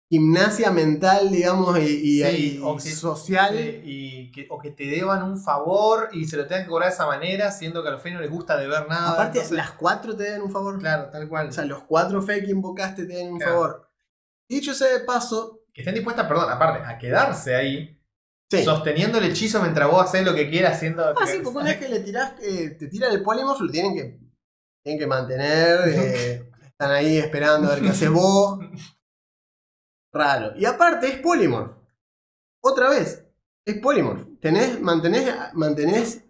gimnasia 0.09 0.71
mental, 0.71 1.31
digamos, 1.31 1.77
y, 1.79 1.81
y- 1.81 2.23
Sí, 2.23 2.57
y 2.57 2.61
o 2.63 2.75
que- 2.75 2.81
social. 2.91 3.55
Sí, 3.57 3.81
y 3.83 4.31
que, 4.31 4.47
o 4.49 4.59
que 4.59 4.71
te 4.71 4.85
deban 4.85 5.23
un 5.23 5.39
favor 5.41 6.09
y 6.13 6.25
se 6.25 6.37
lo 6.37 6.45
tengan 6.47 6.63
que 6.65 6.69
cobrar 6.69 6.89
de 6.89 6.93
esa 6.95 7.07
manera, 7.07 7.51
siendo 7.51 7.81
que 7.81 7.89
a 7.89 7.91
los 7.91 8.01
Fey 8.01 8.13
no 8.13 8.21
les 8.21 8.29
gusta 8.29 8.57
deber 8.57 8.87
nada. 8.87 9.11
Aparte, 9.13 9.39
entonces- 9.39 9.57
las 9.57 9.71
cuatro 9.71 10.15
te 10.15 10.29
dan 10.31 10.41
un 10.43 10.51
favor. 10.51 10.77
Claro, 10.79 11.09
tal 11.09 11.27
cual. 11.27 11.49
O 11.49 11.51
sea, 11.51 11.65
los 11.65 11.83
cuatro 11.83 12.21
Fey 12.21 12.43
que 12.43 12.51
invocaste 12.51 13.05
te 13.05 13.17
dan 13.17 13.33
un 13.33 13.39
Claro. 13.39 13.53
favor. 13.53 13.89
Dicho 14.47 14.73
sea 14.75 14.93
de 14.93 14.99
paso, 14.99 15.61
que 15.73 15.81
estén 15.81 15.95
dispuestas, 15.95 16.27
perdón, 16.27 16.49
aparte, 16.51 16.85
a 16.85 16.97
quedarse 16.99 17.55
ahí, 17.55 17.99
sí. 18.51 18.63
sosteniendo 18.63 19.17
el 19.17 19.25
hechizo 19.25 19.59
mientras 19.61 19.89
vos 19.89 20.03
haces 20.03 20.23
lo 20.23 20.35
que 20.35 20.49
quieras, 20.49 20.75
haciendo. 20.77 21.03
Ah, 21.03 21.25
sí, 21.25 21.39
porque 21.43 21.57
una 21.57 21.69
vez 21.71 21.77
que 21.79 21.89
le 21.89 21.99
tirás, 22.01 22.33
eh, 22.41 22.69
te 22.77 22.87
tiran 22.87 23.11
el 23.11 23.23
polymorph, 23.23 23.59
lo 23.59 23.71
tienen 23.71 23.95
que, 23.95 24.19
tienen 24.83 24.99
que 24.99 25.07
mantener. 25.07 25.79
eh, 25.87 26.49
están 26.63 26.91
ahí 26.91 27.17
esperando 27.17 27.67
a 27.67 27.71
ver 27.75 27.83
qué 27.83 27.89
haces 27.89 28.09
vos. 28.11 28.59
Raro. 30.15 30.53
Y 30.55 30.65
aparte 30.65 31.07
es 31.07 31.19
polymorph. 31.19 31.71
Otra 32.63 32.89
vez, 32.89 33.23
es 33.65 33.75
polymorph. 33.79 34.39
Tenés, 34.39 34.79
mantenés, 34.81 35.33
mantenés 35.53 36.23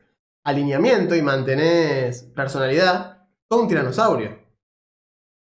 alineamiento 0.43 1.15
y 1.15 1.21
mantenés 1.21 2.23
personalidad. 2.35 3.27
Todo 3.47 3.61
un 3.61 3.67
tiranosaurio. 3.67 4.43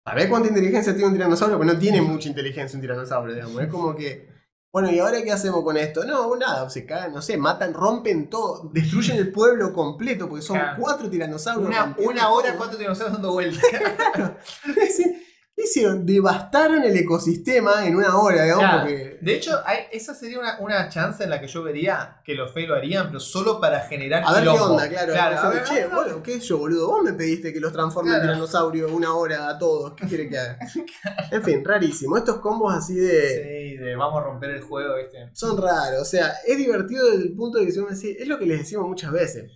¿Sabés 0.05 0.27
cuánta 0.27 0.49
inteligencia 0.49 0.93
tiene 0.93 1.07
un 1.07 1.13
tiranosaurio? 1.13 1.57
Pues 1.57 1.73
no 1.73 1.79
tiene 1.79 2.01
mucha 2.01 2.29
inteligencia 2.29 2.77
un 2.77 2.81
tiranosaurio, 2.81 3.33
digamos. 3.33 3.61
Es 3.61 3.67
como 3.69 3.95
que. 3.95 4.29
Bueno, 4.71 4.91
¿y 4.91 4.99
ahora 4.99 5.23
qué 5.23 5.31
hacemos 5.31 5.63
con 5.63 5.75
esto? 5.75 6.05
No, 6.05 6.35
nada, 6.35 6.69
se 6.69 6.85
cagan, 6.85 7.13
no 7.13 7.21
sé, 7.21 7.37
matan, 7.37 7.73
rompen 7.73 8.29
todo, 8.29 8.69
destruyen 8.71 9.17
el 9.17 9.31
pueblo 9.31 9.73
completo, 9.73 10.29
porque 10.29 10.43
son 10.43 10.57
Claro. 10.59 10.77
cuatro 10.79 11.09
tiranosaurios. 11.09 11.67
Una, 11.67 11.95
una 11.97 12.29
hora, 12.29 12.49
todo. 12.49 12.57
¿cuántos 12.57 12.77
dinosaurios 12.79 13.13
dando 13.13 13.31
vueltas? 13.31 13.63
¿Qué 15.57 15.63
hicieron? 15.63 16.05
Devastaron 16.05 16.83
el 16.83 16.95
ecosistema 16.95 17.87
en 17.87 17.95
una 17.95 18.15
hora, 18.19 18.43
digamos, 18.43 18.63
Claro. 18.63 18.79
porque. 18.81 19.17
De 19.19 19.33
hecho, 19.33 19.59
hay- 19.65 19.85
esa 19.91 20.13
sería 20.13 20.37
una, 20.39 20.59
una 20.59 20.87
chance 20.87 21.23
en 21.23 21.31
la 21.31 21.41
que 21.41 21.47
yo 21.47 21.63
vería 21.63 22.21
que 22.23 22.35
los 22.35 22.53
Fey 22.53 22.67
lo 22.67 22.75
harían, 22.75 23.07
pero 23.07 23.19
solo 23.19 23.59
para 23.59 23.79
generar 23.79 24.21
A 24.23 24.33
ver 24.33 24.43
qué 24.43 24.49
onda, 24.49 24.87
claro. 24.87 25.13
Claro, 25.13 25.39
a 25.39 25.49
ver, 25.49 25.63
che, 25.63 25.71
a 25.81 25.87
ver, 25.87 25.95
bueno, 25.95 26.21
¿qué 26.21 26.35
es 26.35 26.43
yo, 26.43 26.59
boludo? 26.59 26.87
Vos 26.89 27.01
me 27.03 27.13
pediste 27.13 27.51
que 27.51 27.59
los 27.59 27.73
transforme 27.73 28.11
en 28.11 28.17
Claro. 28.17 28.33
tiranosaurio 28.33 28.87
una 28.89 29.15
hora 29.15 29.49
a 29.49 29.57
todos. 29.57 29.95
¿Qué 29.95 30.05
quiere 30.05 30.29
que 30.29 30.37
haga? 30.37 30.59
En 31.31 31.41
fin, 31.43 31.65
rarísimo. 31.65 32.15
Estos 32.17 32.37
combos 32.37 32.75
así 32.75 32.93
de. 32.93 33.27
Sí, 33.27 33.77
de 33.77 33.95
vamos 33.95 34.21
a 34.21 34.25
romper 34.25 34.51
el 34.51 34.61
juego, 34.61 34.95
¿viste? 34.95 35.31
son 35.33 35.59
raros. 35.59 35.99
O 36.01 36.05
sea, 36.05 36.33
es 36.45 36.55
divertido 36.55 37.09
desde 37.09 37.23
el 37.23 37.35
punto 37.35 37.57
de 37.57 37.65
que 37.65 37.71
si 37.71 37.79
vos 37.79 37.89
me 37.89 37.95
decís, 37.95 38.15
es 38.19 38.27
lo 38.27 38.37
que 38.37 38.45
les 38.45 38.59
decimos 38.59 38.87
muchas 38.87 39.11
veces. 39.11 39.51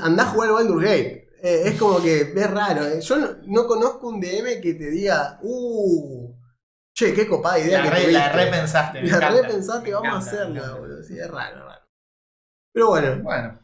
Andá 0.00 0.22
a 0.22 0.26
jugar 0.26 0.48
al 0.50 0.54
Baldur's 0.54 0.84
Gate. 0.84 1.27
Eh, 1.42 1.62
es 1.66 1.78
como 1.78 2.00
que 2.02 2.20
es 2.34 2.50
raro. 2.50 2.84
eh. 2.86 3.00
Yo 3.00 3.16
no, 3.16 3.28
no 3.46 3.66
conozco 3.66 4.08
un 4.08 4.20
DM 4.20 4.60
que 4.60 4.74
te 4.74 4.90
diga, 4.90 5.38
uh, 5.42 6.34
che, 6.94 7.14
qué 7.14 7.26
copada 7.28 7.58
idea 7.58 7.78
La, 7.78 7.84
que 7.84 7.90
re- 7.90 8.00
tuviste. 8.02 8.12
la 8.20 8.32
repensaste. 8.32 9.02
me 9.02 9.08
La 9.10 9.16
encanta, 9.16 9.42
repensaste, 9.42 9.88
me 9.88 9.94
vamos 9.94 10.08
a 10.08 10.18
encanta, 10.18 10.30
hacerla, 10.60 10.74
boludo. 10.80 11.02
Sí, 11.04 11.18
es 11.18 11.30
raro, 11.30 11.64
raro. 11.64 11.82
Pero 12.72 12.88
bueno, 12.88 13.22
Bueno, 13.22 13.58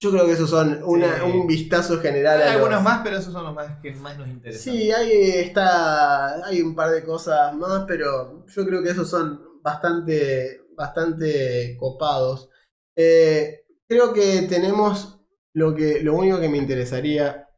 Yo 0.00 0.10
creo 0.10 0.26
que 0.26 0.32
esos 0.32 0.50
son 0.50 0.82
una- 0.84 1.14
Sí. 1.18 1.22
un 1.22 1.46
vistazo 1.46 2.00
general 2.00 2.42
Hay 2.42 2.48
a 2.48 2.52
algunos 2.54 2.74
los- 2.74 2.82
más, 2.82 3.02
pero 3.04 3.18
esos 3.18 3.32
son 3.32 3.44
los 3.44 3.54
más 3.54 3.78
que 3.80 3.92
más 3.94 4.18
nos 4.18 4.26
interesan. 4.26 4.60
Sí, 4.60 4.90
hay, 4.90 5.12
está, 5.12 6.44
hay 6.44 6.60
un 6.60 6.74
par 6.74 6.90
de 6.90 7.04
cosas 7.04 7.54
más, 7.54 7.84
pero 7.86 8.44
yo 8.46 8.66
creo 8.66 8.82
que 8.82 8.90
esos 8.90 9.08
son 9.08 9.60
bastante, 9.62 10.60
bastante 10.76 11.76
copados. 11.78 12.48
Eh, 12.96 13.64
creo 13.88 14.12
que 14.12 14.42
tenemos 14.48 15.20
lo, 15.54 15.74
que, 15.74 16.02
lo 16.02 16.14
único 16.14 16.40
que 16.40 16.48
me 16.48 16.58
interesaría 16.58 17.48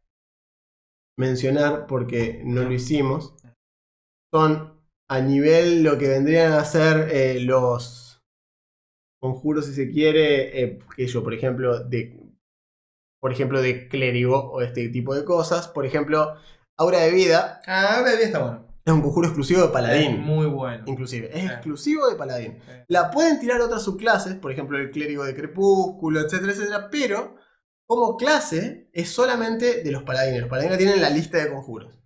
mencionar, 1.18 1.86
porque 1.86 2.42
no 2.44 2.62
lo 2.64 2.72
hicimos, 2.72 3.34
son 4.32 4.80
a 5.08 5.20
nivel 5.20 5.82
lo 5.82 5.98
que 5.98 6.08
vendrían 6.08 6.52
a 6.52 6.64
ser 6.64 7.08
eh, 7.12 7.40
los 7.40 8.22
conjuros, 9.20 9.66
si 9.66 9.74
se 9.74 9.90
quiere, 9.90 10.62
eh, 10.62 10.78
que 10.96 11.06
yo, 11.06 11.22
por 11.22 11.34
ejemplo, 11.34 11.80
de 11.80 12.20
por 13.20 13.32
ejemplo, 13.32 13.62
de 13.62 13.88
clérigo 13.88 14.50
o 14.52 14.60
este 14.60 14.86
tipo 14.90 15.14
de 15.14 15.24
cosas. 15.24 15.66
Por 15.68 15.86
ejemplo, 15.86 16.34
Aura 16.76 16.98
de 16.98 17.10
Vida 17.10 17.62
Ah, 17.66 17.96
ahora 17.96 18.10
de 18.10 18.16
día 18.18 18.26
está 18.26 18.38
bueno. 18.40 18.66
es 18.84 18.92
un 18.92 19.00
conjuro 19.00 19.28
exclusivo 19.28 19.60
de 19.60 19.66
Es 19.68 19.72
Paladín. 19.72 20.20
muy 20.20 20.44
bueno. 20.44 20.84
Inclusive, 20.86 21.30
es 21.32 21.46
exclusivo 21.50 22.06
de 22.06 22.16
Paladín. 22.16 22.58
La 22.86 23.10
pueden 23.10 23.40
tirar 23.40 23.62
otras 23.62 23.82
subclases, 23.82 24.34
por 24.34 24.52
ejemplo, 24.52 24.76
el 24.76 24.90
clérigo 24.90 25.24
de 25.24 25.34
Crepúsculo, 25.34 26.20
etcétera, 26.20 26.52
etcétera, 26.52 26.88
pero 26.90 27.36
como 27.86 28.16
clase 28.16 28.88
es 28.92 29.10
solamente 29.10 29.82
de 29.82 29.92
los 29.92 30.02
paladines. 30.02 30.40
Los 30.40 30.50
paladines 30.50 30.78
tienen 30.78 31.00
la 31.00 31.10
lista 31.10 31.38
de 31.38 31.50
conjuros. 31.50 31.98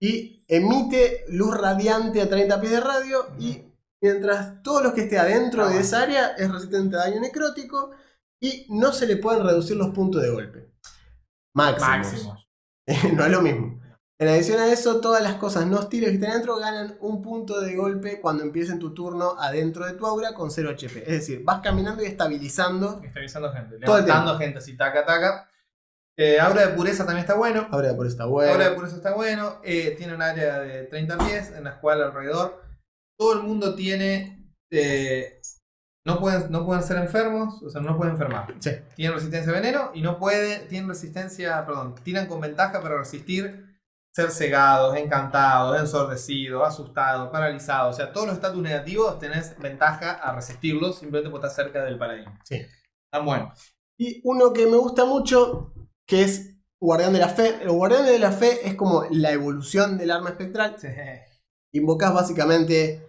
Y 0.00 0.44
emite 0.48 1.24
luz 1.28 1.56
radiante 1.56 2.20
a 2.20 2.28
30 2.28 2.60
pies 2.60 2.72
de 2.72 2.80
radio 2.80 3.26
y 3.38 3.64
mientras 4.02 4.62
todos 4.62 4.82
los 4.82 4.94
que 4.94 5.02
esté 5.02 5.18
adentro 5.18 5.68
de 5.68 5.76
Ah. 5.76 5.80
esa 5.80 6.02
área 6.02 6.28
es 6.36 6.50
resistente 6.50 6.96
a 6.96 7.00
daño 7.00 7.20
necrótico 7.20 7.92
y 8.40 8.66
no 8.70 8.92
se 8.92 9.06
le 9.06 9.16
pueden 9.16 9.44
reducir 9.44 9.76
los 9.76 9.90
puntos 9.90 10.22
de 10.22 10.30
golpe. 10.30 10.72
Máximos. 11.54 11.88
Máximos. 11.88 12.48
no 13.16 13.24
es 13.24 13.30
lo 13.30 13.42
mismo. 13.42 13.81
En 14.22 14.28
adición 14.28 14.60
a 14.60 14.70
eso, 14.70 15.00
todas 15.00 15.20
las 15.20 15.34
cosas 15.34 15.66
no 15.66 15.80
hostiles 15.80 16.10
que 16.10 16.14
estén 16.14 16.30
adentro 16.30 16.56
ganan 16.56 16.96
un 17.00 17.20
punto 17.22 17.60
de 17.60 17.74
golpe 17.74 18.20
cuando 18.20 18.44
empiecen 18.44 18.78
tu 18.78 18.94
turno 18.94 19.34
adentro 19.36 19.84
de 19.84 19.94
tu 19.94 20.06
aura 20.06 20.32
con 20.32 20.48
0 20.48 20.70
HP. 20.70 21.00
Es 21.00 21.08
decir, 21.08 21.42
vas 21.42 21.60
caminando 21.60 22.04
y 22.04 22.06
estabilizando. 22.06 23.00
Está 23.02 23.18
avisando 23.18 23.52
gente. 23.52 23.80
Todo 23.80 23.98
el 23.98 24.04
Levantando 24.04 24.38
gente 24.38 24.58
así, 24.58 24.76
taca, 24.76 25.04
taca. 25.04 25.50
Eh, 26.16 26.38
aura 26.38 26.68
de 26.68 26.74
pureza 26.76 27.04
también 27.04 27.22
está 27.22 27.34
bueno. 27.34 27.66
Ahora 27.72 27.96
por 27.96 28.06
esta 28.06 28.26
buena. 28.26 28.52
Aura 28.52 28.68
de 28.68 28.76
pureza 28.76 28.94
está 28.94 29.12
bueno. 29.12 29.56
Eh, 29.64 29.96
tiene 29.98 30.14
un 30.14 30.22
área 30.22 30.60
de 30.60 30.84
30 30.84 31.18
pies 31.18 31.50
en 31.56 31.64
la 31.64 31.80
cual 31.80 32.00
alrededor 32.00 32.62
todo 33.18 33.32
el 33.32 33.42
mundo 33.42 33.74
tiene. 33.74 34.54
eh, 34.70 35.40
no, 36.06 36.20
pueden, 36.20 36.48
no 36.48 36.64
pueden 36.64 36.84
ser 36.84 36.98
enfermos, 36.98 37.60
o 37.60 37.70
sea, 37.70 37.80
no 37.80 37.96
pueden 37.96 38.12
enfermar. 38.12 38.54
Sí. 38.60 38.70
Tienen 38.94 39.16
resistencia 39.16 39.50
a 39.50 39.56
veneno 39.56 39.90
y 39.94 40.00
no 40.00 40.16
pueden. 40.20 40.68
Tienen 40.68 40.88
resistencia, 40.88 41.66
perdón, 41.66 41.96
tiran 42.04 42.28
con 42.28 42.40
ventaja 42.40 42.80
para 42.80 42.98
resistir 42.98 43.71
ser 44.14 44.30
cegados, 44.30 44.96
encantados, 44.96 45.80
ensordecidos, 45.80 46.66
asustados, 46.66 47.30
paralizados. 47.30 47.94
O 47.94 47.96
sea, 47.96 48.12
todos 48.12 48.26
los 48.26 48.36
estatus 48.36 48.62
negativos 48.62 49.18
tenés 49.18 49.58
ventaja 49.58 50.12
a 50.12 50.34
resistirlos 50.34 50.98
simplemente 50.98 51.30
porque 51.30 51.46
estás 51.46 51.64
cerca 51.64 51.82
del 51.82 51.98
paladín. 51.98 52.26
Sí. 52.44 52.56
Están 53.10 53.26
buenos. 53.26 53.52
Y 53.98 54.20
uno 54.24 54.52
que 54.52 54.66
me 54.66 54.76
gusta 54.76 55.04
mucho, 55.04 55.72
que 56.06 56.22
es 56.22 56.58
Guardián 56.80 57.12
de 57.12 57.20
la 57.20 57.28
Fe. 57.28 57.62
El 57.62 57.70
Guardián 57.70 58.04
de 58.04 58.18
la 58.18 58.32
Fe 58.32 58.66
es 58.66 58.74
como 58.74 59.04
la 59.10 59.32
evolución 59.32 59.96
del 59.96 60.10
arma 60.10 60.30
espectral. 60.30 60.76
Sí. 60.78 60.88
Invocas 61.74 62.12
básicamente 62.12 63.08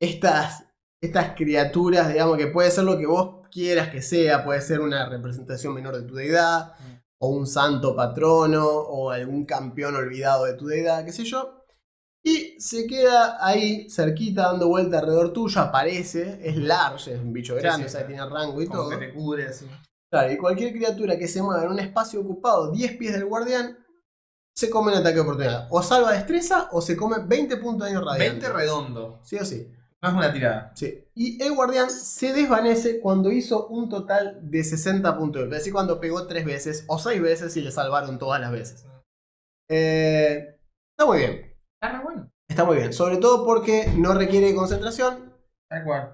estas, 0.00 0.66
estas 1.02 1.34
criaturas, 1.34 2.08
digamos, 2.08 2.36
que 2.36 2.46
puede 2.46 2.70
ser 2.70 2.84
lo 2.84 2.96
que 2.96 3.06
vos 3.06 3.48
quieras 3.50 3.88
que 3.88 4.02
sea. 4.02 4.44
Puede 4.44 4.60
ser 4.60 4.80
una 4.80 5.08
representación 5.08 5.74
menor 5.74 5.96
de 5.96 6.06
tu 6.06 6.14
deidad. 6.14 6.74
O 7.20 7.28
un 7.30 7.46
santo 7.46 7.96
patrono, 7.96 8.66
o 8.66 9.10
algún 9.10 9.44
campeón 9.44 9.96
olvidado 9.96 10.44
de 10.44 10.54
tu 10.54 10.66
deidad, 10.66 11.04
qué 11.04 11.12
sé 11.12 11.24
yo. 11.24 11.54
Y 12.22 12.60
se 12.60 12.86
queda 12.86 13.44
ahí 13.44 13.88
cerquita 13.90 14.42
dando 14.48 14.68
vuelta 14.68 14.98
alrededor 14.98 15.32
tuyo, 15.32 15.60
aparece, 15.60 16.40
es 16.42 16.56
large, 16.56 17.14
es 17.14 17.20
un 17.20 17.32
bicho 17.32 17.54
Sí, 17.54 17.60
grande, 17.60 17.84
sí, 17.84 17.86
o 17.86 17.90
sea, 17.90 18.00
sí. 18.02 18.06
tiene 18.08 18.28
rango 18.28 18.60
y 18.60 18.66
Como 18.66 18.80
todo. 18.82 18.90
que 18.90 18.96
te 18.98 19.12
cubre 19.14 19.46
así. 19.46 19.66
Claro, 20.10 20.32
y 20.32 20.36
cualquier 20.36 20.72
criatura 20.72 21.18
que 21.18 21.28
se 21.28 21.42
mueva 21.42 21.64
en 21.64 21.70
un 21.70 21.78
espacio 21.78 22.20
ocupado 22.20 22.70
10 22.70 22.96
pies 22.96 23.12
del 23.14 23.24
guardián, 23.26 23.78
se 24.54 24.68
come 24.70 24.90
un 24.92 24.98
ataque 24.98 25.16
de 25.16 25.20
oportunidad. 25.20 25.68
O 25.70 25.82
salva 25.82 26.12
destreza 26.12 26.68
o 26.72 26.80
se 26.80 26.96
come 26.96 27.18
20 27.24 27.56
puntos 27.58 27.86
de 27.86 27.94
daño 27.94 28.04
radiante. 28.04 28.46
20 28.46 28.48
redondo. 28.52 29.20
Sí 29.22 29.36
o 29.36 29.44
sí. 29.44 29.70
No 30.02 30.10
es 30.10 30.14
una 30.14 30.32
tirada. 30.32 30.72
Sí. 30.74 31.04
Y 31.14 31.42
el 31.42 31.54
guardián 31.54 31.90
se 31.90 32.32
desvanece 32.32 33.00
cuando 33.00 33.32
hizo 33.32 33.66
un 33.66 33.88
total 33.88 34.38
de 34.42 34.62
60 34.62 35.18
puntos. 35.18 35.44
Es 35.44 35.50
decir, 35.50 35.72
cuando 35.72 35.98
pegó 35.98 36.26
3 36.26 36.44
veces 36.44 36.84
o 36.86 36.98
6 36.98 37.20
veces 37.20 37.56
y 37.56 37.62
le 37.62 37.72
salvaron 37.72 38.18
todas 38.18 38.40
las 38.40 38.52
veces. 38.52 38.86
Eh, 39.68 40.56
está 40.92 41.06
muy 41.06 41.18
bien. 41.18 41.56
Ah, 41.82 41.92
no, 41.92 42.02
bueno. 42.04 42.30
Está 42.48 42.64
muy 42.64 42.76
bien. 42.76 42.92
Sobre 42.92 43.16
todo 43.16 43.44
porque 43.44 43.92
no 43.96 44.14
requiere 44.14 44.54
concentración. 44.54 45.34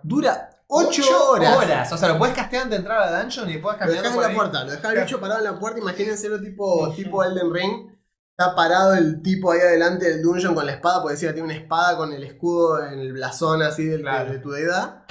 Dura 0.03 0.51
8 0.66 0.89
Ocho 0.89 1.30
horas. 1.30 1.93
O 1.93 1.99
sea, 1.99 2.09
lo 2.09 2.18
puedes 2.18 2.35
castear 2.35 2.64
antes 2.64 2.78
de 2.78 2.82
entrar 2.82 3.03
a 3.03 3.11
la 3.11 3.20
dungeon 3.20 3.51
y 3.51 3.59
puedes 3.59 3.78
Lo 3.78 3.87
caminar 3.87 4.03
dejás 4.03 4.16
en 4.16 4.22
por 4.22 4.28
la 4.30 4.35
puerta. 4.35 4.64
Lo 4.64 4.70
dejás 4.70 4.93
el 4.95 5.01
bicho 5.01 5.20
parado 5.20 5.41
en 5.41 5.45
la 5.53 5.59
puerta. 5.61 5.78
Imagínenselo 5.78 6.41
tipo, 6.41 6.93
tipo 6.95 7.22
Elden 7.22 7.53
Ring. 7.53 7.94
Está 8.37 8.55
parado 8.57 8.95
el 8.95 9.22
tipo 9.22 9.53
ahí 9.53 9.61
adelante 9.61 10.09
del 10.09 10.22
dungeon 10.22 10.55
con 10.55 10.66
la 10.66 10.72
espada. 10.72 11.01
Porque 11.01 11.14
decía, 11.14 11.32
tiene 11.32 11.47
una 11.49 11.57
espada 11.57 11.97
con 11.97 12.12
el 12.12 12.24
escudo 12.24 12.85
en 12.85 12.99
el 12.99 13.12
blasón 13.12 13.62
así 13.62 13.85
del- 13.85 14.03
Claro. 14.03 14.32
de, 14.32 14.39
tu 14.41 14.51
deidad. 14.51 15.05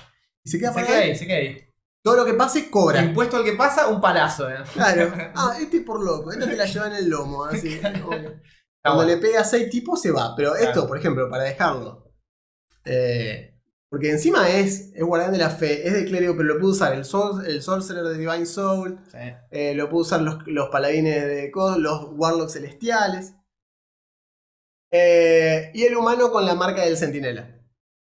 Y 0.43 0.49
se 0.49 0.59
queda 0.59 0.69
Se 0.69 0.76
parado 0.76 0.93
queda 0.93 1.03
ahí. 1.03 1.15
se 1.15 1.26
queda 1.28 1.38
ahí. 1.38 1.57
Todo 2.03 2.17
lo 2.17 2.26
que 2.26 2.34
pase 2.34 2.69
cobra. 2.69 3.01
Impuesto 3.01 3.38
al 3.38 3.45
que 3.45 3.53
pasa, 3.53 3.88
un 3.88 4.01
palazo. 4.01 4.49
eh. 4.49 4.57
Claro. 4.74 5.13
Ah, 5.36 5.55
este 5.61 5.78
es 5.78 5.84
por 5.84 6.03
loco. 6.03 6.32
Este 6.34 6.47
te 6.47 6.55
la 6.57 6.65
lleva 6.65 6.88
en 6.88 6.93
el 6.95 7.07
lomo. 7.09 7.45
Así. 7.45 7.80
Cuando 7.80 8.36
bueno. 8.84 9.03
le 9.05 9.17
pega 9.17 9.39
a 9.39 9.45
6 9.45 9.69
tipos 9.69 10.01
se 10.01 10.11
va. 10.11 10.36
Pero 10.36 10.55
esto, 10.55 10.71
Claro. 10.74 10.88
por 10.88 10.97
ejemplo, 10.97 11.30
para 11.30 11.43
dejarlo. 11.43 12.11
eh, 12.86 13.53
porque 13.94 14.10
encima 14.10 14.50
es, 14.50 14.91
es 14.96 15.04
guardián 15.04 15.32
de 15.32 15.38
la 15.38 15.52
fe, 15.52 15.88
es 15.88 15.94
de 15.94 16.06
clérigo, 16.06 16.34
pero 16.36 16.46
lo 16.50 16.60
puede 16.60 16.72
usar 16.72 16.94
el, 16.94 17.06
Sor- 17.06 17.46
el 17.46 17.62
Sorcerer 17.62 18.04
de 18.06 18.18
Divine 18.18 18.48
Soul, 18.48 18.98
Sí. 19.12 19.18
eh, 19.52 19.76
lo 19.76 19.88
puede 19.88 20.02
usar 20.02 20.24
los, 20.24 20.39
los 20.48 20.70
paladines 20.70 21.24
de 21.28 21.52
cos- 21.52 21.78
los 21.78 22.08
Warlocks 22.14 22.54
celestiales. 22.54 23.36
Eh, 24.91 25.70
y 25.76 25.84
el 25.84 25.96
humano 25.96 26.32
con 26.32 26.44
la 26.44 26.56
marca 26.56 26.82
del 26.84 26.98
centinela. 26.98 27.48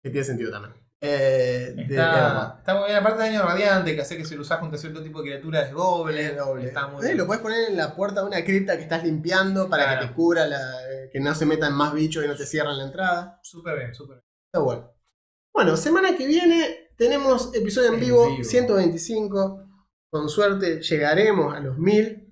Que 0.01 0.11
tiene 0.11 0.25
sentido 0.25 0.53
también. 0.53 0.75
Eh, 1.03 1.73
de- 1.77 1.83
Está, 1.83 2.57
está 2.59 2.75
muy 2.77 2.85
bien. 2.87 2.97
Aparte 2.99 3.23
de 3.25 3.29
daño 3.31 3.43
radiante, 3.43 3.95
que 3.97 4.03
hace 4.03 4.17
que 4.17 4.25
si 4.25 4.37
lo 4.37 4.43
usas 4.43 4.59
contra 4.61 4.79
cierto 4.79 5.03
tipo 5.03 5.19
de 5.23 5.31
criatura 5.31 5.63
es 5.63 5.73
doble. 5.73 6.25
Es 6.25 6.37
doble. 6.37 6.69
Está 6.69 6.87
muy 6.87 7.03
Eh, 7.03 7.07
bien. 7.07 7.19
lo 7.19 7.27
puedes 7.27 7.43
poner 7.43 7.69
en 7.71 7.77
la 7.77 7.97
puerta 7.97 8.21
de 8.21 8.27
una 8.29 8.45
cripta 8.45 8.77
que 8.77 8.83
estás 8.85 9.03
limpiando 9.03 9.69
para 9.69 9.85
Claro. 9.87 10.01
que 10.03 10.07
te 10.07 10.13
cubra, 10.15 10.47
la, 10.47 10.61
que 11.13 11.19
no 11.19 11.35
se 11.35 11.47
metan 11.47 11.75
más 11.75 11.93
bichos 11.95 12.25
y 12.25 12.29
no 12.29 12.37
te 12.37 12.47
cierran 12.47 12.79
la 12.79 12.85
entrada. 12.85 13.41
Súper 13.43 13.77
bien, 13.77 13.93
súper 13.93 14.19
bien. 14.19 14.25
Está 14.47 14.61
bueno. 14.61 14.93
Bueno, 15.53 15.77
semana 15.77 16.17
que 16.17 16.27
viene 16.27 16.91
tenemos 16.97 17.55
episodio 17.55 17.89
en 17.89 17.95
En 17.95 18.01
vivo, 18.01 18.27
vivo. 18.29 18.45
125. 18.45 19.67
Con 20.13 20.29
suerte 20.29 20.81
llegaremos 20.83 21.55
a 21.55 21.61
los 21.61 21.79
1000. 21.79 22.27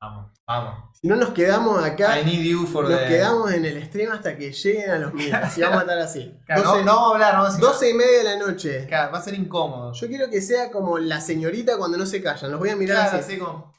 Vamos, 0.00 0.32
vamos. 0.46 0.88
Si 1.00 1.06
no 1.06 1.14
nos 1.16 1.30
quedamos 1.30 1.82
acá, 1.84 2.20
I 2.20 2.24
need 2.24 2.42
you 2.44 2.66
for 2.66 2.88
nos 2.88 2.98
the... 3.00 3.06
quedamos 3.06 3.52
en 3.52 3.64
el 3.64 3.84
stream 3.84 4.12
hasta 4.12 4.36
que 4.36 4.52
lleguen 4.52 4.90
a 4.90 4.98
los 4.98 5.14
1000. 5.14 5.34
Así 5.34 5.60
vamos 5.60 5.78
a 5.78 5.80
estar 5.82 5.98
así. 5.98 6.38
Claro, 6.44 6.62
12, 6.64 6.78
no, 6.78 6.84
no 6.84 6.92
vamos 6.94 7.10
a 7.10 7.14
hablar, 7.14 7.34
no 7.34 7.42
vamos 7.42 7.54
a 7.54 7.56
decir 7.56 7.68
12 7.72 7.90
y 7.90 7.94
media 7.94 8.18
de 8.18 8.24
la 8.24 8.36
noche. 8.36 8.86
Claro, 8.86 9.12
va 9.12 9.18
a 9.18 9.22
ser 9.22 9.34
incómodo. 9.34 9.92
Yo 9.92 10.08
quiero 10.08 10.28
que 10.30 10.40
sea 10.42 10.70
como 10.70 10.98
la 10.98 11.20
señorita 11.20 11.76
cuando 11.78 11.98
no 11.98 12.06
se 12.06 12.22
callan. 12.22 12.50
Los 12.50 12.60
voy 12.60 12.70
a 12.70 12.76
mirar 12.76 12.96
Claro, 13.10 13.18
así. 13.18 13.32
así 13.32 13.38
como... 13.40 13.72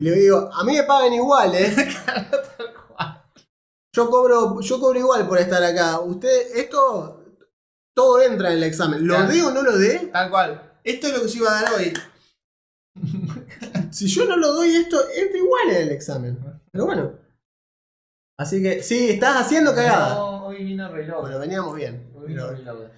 Y 0.00 0.04
le 0.04 0.12
digo, 0.16 0.48
a 0.52 0.62
mí 0.64 0.74
me 0.76 0.84
pagan 0.84 1.12
igual, 1.12 1.54
¿eh? 1.54 1.74
Yo 3.94 4.10
cobro, 4.10 4.60
yo 4.60 4.78
cobro 4.78 4.98
igual 4.98 5.26
por 5.26 5.38
estar 5.38 5.62
acá. 5.64 5.98
Usted, 5.98 6.56
esto, 6.56 7.17
todo 7.98 8.20
entra 8.22 8.52
en 8.52 8.58
el 8.58 8.62
examen. 8.62 9.04
¿Lo 9.04 9.14
Claro. 9.16 9.32
dé 9.32 9.42
o 9.42 9.50
no 9.50 9.62
lo 9.62 9.76
dé? 9.76 10.08
Tal 10.12 10.30
cual. 10.30 10.62
Esto 10.84 11.08
es 11.08 11.12
lo 11.14 11.22
que 11.22 11.28
yo 11.28 11.36
iba 11.42 11.58
a 11.58 11.62
dar 11.62 11.74
hoy. 11.74 11.92
Si 13.90 14.06
yo 14.06 14.24
no 14.26 14.36
lo 14.36 14.52
doy, 14.52 14.68
esto 14.76 14.98
entra 15.16 15.38
igual 15.38 15.70
en 15.70 15.76
el 15.82 15.90
examen. 15.90 16.38
Pero 16.70 16.84
bueno. 16.86 17.12
Así 18.38 18.62
que, 18.62 18.82
sí, 18.82 19.10
estás 19.10 19.36
haciendo 19.40 19.74
cagada. 19.74 20.14
No, 20.14 20.46
hoy 20.46 20.62
vino 20.62 20.88
reloj. 20.92 21.22
Bueno, 21.22 21.38
veníamos 21.40 21.74
bien. 21.74 22.12
Hoy 22.14 22.28
vino 22.28 22.48
reloj. 22.50 22.90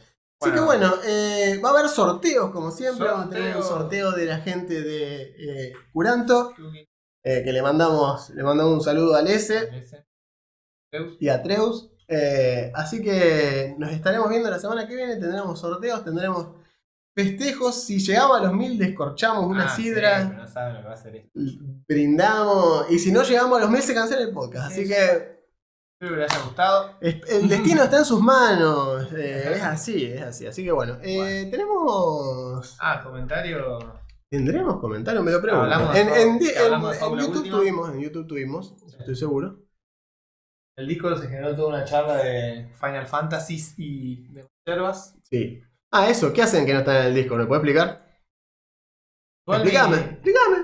Así 0.43 0.53
que 0.53 0.61
bueno, 0.61 0.95
eh, 1.05 1.59
va 1.65 1.71
a 1.71 1.73
haber 1.79 1.89
sorteos, 1.89 2.51
como 2.51 2.71
siempre. 2.71 3.07
Vamos 3.07 3.27
a 3.27 3.31
tener 3.31 3.57
un 3.57 3.63
Sorteo. 3.63 4.13
de 4.13 4.25
la 4.27 4.39
gente 4.41 4.83
de 4.83 5.23
eh, 5.39 5.73
Curanto. 5.93 6.53
eh, 7.25 7.43
que 7.45 7.53
le 7.53 7.63
mandamos, 7.63 8.31
le 8.31 8.43
mandamos 8.43 8.75
un 8.75 8.81
saludo 8.83 9.15
a 9.15 9.23
Lese 9.23 9.71
y 11.21 11.29
a 11.29 11.43
Treus. 11.43 11.91
Eh, 12.13 12.73
así 12.75 13.01
que 13.01 13.77
nos 13.79 13.93
estaremos 13.93 14.29
viendo 14.29 14.51
la 14.51 14.59
semana 14.59 14.87
que 14.89 14.97
viene. 14.97 15.17
Tendremos 15.17 15.59
sorteos, 15.61 16.03
tendremos 16.05 16.49
festejos. 17.17 17.85
Si 17.85 17.99
llegamos 18.01 18.41
a 18.41 18.45
los 18.45 18.53
mil, 18.53 18.77
descorchamos 18.77 19.45
una 19.47 19.67
Ah, 19.67 19.77
sidra. 19.77 20.27
pero 20.29 20.43
no 20.43 20.49
saben 20.49 20.75
lo 20.75 20.81
que 20.81 20.87
va 20.87 20.91
a 20.93 20.95
hacer 20.95 21.17
esto. 21.17 21.31
brindamos. 21.89 22.91
Y 22.91 22.99
si 22.99 23.13
no 23.13 23.23
llegamos 23.23 23.59
a 23.59 23.61
los 23.63 23.71
mil, 23.71 23.83
se 23.83 23.95
cancela 23.95 24.23
el 24.23 24.33
podcast. 24.33 24.73
Sí, 24.73 24.81
Así 24.81 24.83
sí. 24.87 24.89
que 24.95 25.41
Espero 26.03 26.17
que 26.17 26.23
les 26.23 26.33
haya 26.33 26.45
gustado. 26.45 26.91
el 27.01 27.49
destino 27.49 27.83
está 27.85 27.99
en 27.99 28.05
sus 28.07 28.21
manos. 28.23 29.07
eh, 29.17 29.53
es 29.57 29.63
así, 29.63 30.07
es 30.07 30.23
así. 30.23 30.47
Así 30.47 30.65
que 30.65 30.73
bueno, 30.73 30.97
eh, 31.03 31.47
tenemos. 31.51 32.77
Ah, 32.81 33.03
comentario. 33.05 34.01
¿Tendremos 34.31 34.81
comentarios? 34.81 35.23
Me 35.23 35.31
lo 35.33 35.43
pregunto. 35.43 35.65
Hablamos 35.65 35.93
de 35.95 36.01
en, 36.01 36.39
YouTube 36.41 37.37
Última. 37.37 37.57
tuvimos, 37.59 37.91
en 37.95 38.01
YouTube 38.01 38.27
tuvimos, 38.27 38.75
estoy 38.99 39.15
seguro. 39.17 39.59
El 40.81 40.87
Discord 40.87 41.21
se 41.21 41.29
generó 41.29 41.55
toda 41.55 41.69
una 41.69 41.85
charla 41.85 42.17
de 42.17 42.71
Final 42.81 43.07
Fantasy 43.07 43.63
y 43.77 44.29
de 44.33 44.49
reservas. 44.65 45.15
Sí. 45.25 45.63
Ah, 45.93 46.09
eso, 46.09 46.33
¿qué 46.33 46.41
hacen 46.41 46.65
que 46.65 46.73
no 46.73 46.79
están 46.79 46.97
en 47.03 47.07
el 47.09 47.15
disco? 47.15 47.37
¿Me 47.37 47.45
puedes 47.45 47.63
explicar? 47.63 48.03
Explícame, 49.47 49.97
me- 49.99 50.03
explícame. 50.05 50.57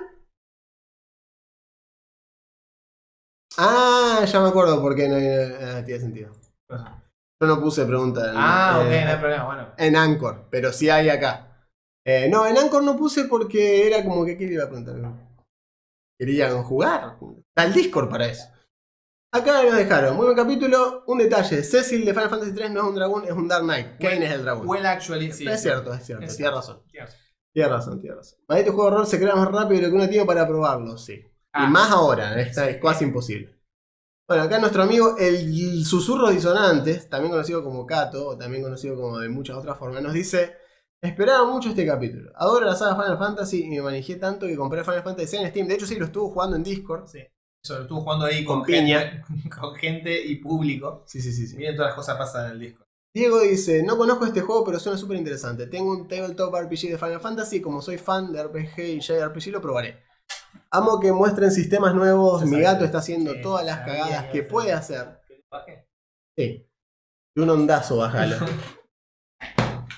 Ah, 3.59 4.25
ya 4.27 4.41
me 4.41 4.49
acuerdo 4.49 4.81
por 4.81 4.97
qué 4.97 5.07
no 5.07 5.17
ah, 5.17 5.85
tiene 5.85 6.01
sentido. 6.01 6.33
Yo 6.71 7.47
no 7.47 7.61
puse 7.61 7.85
pregunta 7.85 8.31
en, 8.31 8.37
Ah, 8.39 8.79
ok, 8.81 8.91
eh, 8.91 9.03
no 9.05 9.11
hay 9.11 9.17
problema. 9.19 9.45
Bueno, 9.45 9.69
en 9.77 9.97
Anchor, 9.97 10.49
pero 10.51 10.73
sí 10.73 10.89
hay 10.89 11.11
acá. 11.11 11.69
Eh, 12.07 12.29
no, 12.31 12.47
en 12.47 12.57
Anchor 12.57 12.83
no 12.83 12.97
puse 12.97 13.25
porque 13.25 13.87
era 13.87 14.03
como 14.03 14.25
que 14.25 14.39
¿qué 14.39 14.47
le 14.47 14.55
iba 14.55 14.65
a 14.65 14.69
preguntar? 14.69 14.95
Querían 16.19 16.63
jugar. 16.63 17.19
Está 17.49 17.65
el 17.65 17.75
Discord 17.75 18.09
para 18.09 18.27
eso. 18.29 18.56
Acá 19.33 19.63
nos 19.65 19.77
dejaron, 19.77 20.17
muy 20.17 20.25
buen 20.25 20.37
capítulo. 20.37 21.05
Un 21.07 21.19
detalle: 21.19 21.63
Cecil 21.63 22.05
de 22.05 22.15
Final 22.15 22.31
Fantasy 22.31 22.55
3 22.55 22.71
no 22.71 22.81
es 22.81 22.87
un 22.87 22.95
dragón, 22.95 23.25
es 23.25 23.33
un 23.33 23.49
Dark 23.49 23.65
Knight. 23.65 23.99
Kane 24.01 24.25
es 24.25 24.33
el 24.33 24.43
dragón. 24.43 24.67
well 24.69 24.87
actually, 24.87 25.33
sí. 25.33 25.47
es 25.47 25.61
cierto, 25.61 25.93
es 25.93 26.07
cierto. 26.07 26.25
Es 26.25 26.37
cierto. 26.37 26.57
razón. 26.57 26.83
Tienes 27.53 27.71
razón, 27.71 28.01
tienes 28.01 28.19
razón. 28.19 28.39
Para 28.47 28.61
este 28.61 28.71
juego 28.71 28.91
de 28.91 28.97
rol 28.97 29.07
se 29.07 29.19
crea 29.19 29.35
más 29.35 29.51
rápido 29.51 29.81
de 29.81 29.83
lo 29.83 29.89
que 29.89 29.97
uno 29.97 30.09
tiene 30.09 30.25
para 30.25 30.47
probarlo, 30.47 30.97
sí. 30.97 31.23
Ah. 31.53 31.67
Y 31.67 31.71
más 31.71 31.91
ahora, 31.91 32.41
esta 32.41 32.69
es 32.69 32.81
casi 32.81 33.05
imposible. 33.05 33.59
Bueno, 34.29 34.45
acá 34.45 34.59
nuestro 34.59 34.83
amigo 34.83 35.17
el 35.19 35.85
Susurros 35.85 36.33
Disonantes, 36.33 37.09
también 37.09 37.31
conocido 37.31 37.63
como 37.63 37.87
Kato, 37.87 38.29
o 38.29 38.37
también 38.37 38.63
conocido 38.63 38.97
como 38.97 39.19
de 39.19 39.29
muchas 39.29 39.57
otras 39.57 39.79
formas, 39.79 40.03
nos 40.03 40.13
dice: 40.13 40.55
Esperaba 41.01 41.45
mucho 41.51 41.69
este 41.69 41.87
capítulo. 41.87 42.33
Adoro 42.37 42.67
la 42.67 42.75
saga 42.75 42.97
Final 42.97 43.19
Fantasy 43.19 43.65
y 43.65 43.69
me 43.69 43.83
manejé 43.83 44.17
tanto 44.17 44.47
que 44.47 44.57
compré 44.57 44.83
Final 44.83 45.03
Fantasy 45.03 45.37
en 45.37 45.49
Steam. 45.49 45.69
De 45.69 45.75
hecho, 45.75 45.87
sí, 45.87 45.97
lo 45.97 46.07
estuvo 46.07 46.31
jugando 46.31 46.57
en 46.57 46.63
Discord. 46.63 47.07
Sí. 47.07 47.21
Lo 47.75 47.83
estuvo 47.83 48.01
jugando 48.01 48.25
ahí 48.27 48.45
con, 48.45 48.59
Con 48.59 48.67
piña. 48.67 49.01
gente, 49.01 49.49
con 49.61 49.75
gente 49.75 50.25
y 50.27 50.37
público. 50.37 51.03
Sí, 51.07 51.21
sí, 51.21 51.33
sí. 51.33 51.47
sí. 51.47 51.57
Miren 51.57 51.77
todas 51.77 51.91
las 51.91 51.97
cosas 51.97 52.17
pasan 52.17 52.47
en 52.47 52.53
el 52.53 52.61
disco. 52.61 52.85
Diego 53.15 53.41
dice, 53.41 53.83
no 53.83 53.97
conozco 53.97 54.27
este 54.27 54.43
juego, 54.43 54.65
pero 54.65 54.79
suena 54.79 54.99
súper 54.99 55.17
interesante. 55.17 55.67
Tengo 55.67 55.91
un 55.91 56.07
tabletop 56.07 56.55
RPG 56.55 56.91
de 56.91 56.99
Final 56.99 57.21
Fantasy 57.21 57.63
como 57.63 57.81
soy 57.81 57.97
fan 57.97 58.31
de 58.33 58.43
RPG 58.45 58.79
y 58.79 59.01
JRPG 59.01 59.53
lo 59.53 59.61
probaré. 59.63 60.03
Amo 60.71 61.01
que 61.01 61.13
muestren 61.13 61.51
sistemas 61.51 61.95
nuevos. 61.95 62.45
Mi 62.45 62.61
gato 62.61 62.85
está 62.85 62.99
haciendo 62.99 63.33
Sí, 63.33 63.41
todas 63.41 63.65
las 63.65 63.79
cagadas 63.81 64.27
que 64.27 64.43
puede 64.43 64.73
hacer. 64.73 65.19
hacer. 65.51 65.87
Sí. 66.37 66.67
Y 67.35 67.41
un 67.41 67.49
ondazo, 67.51 67.97
bajalo. 67.99 68.37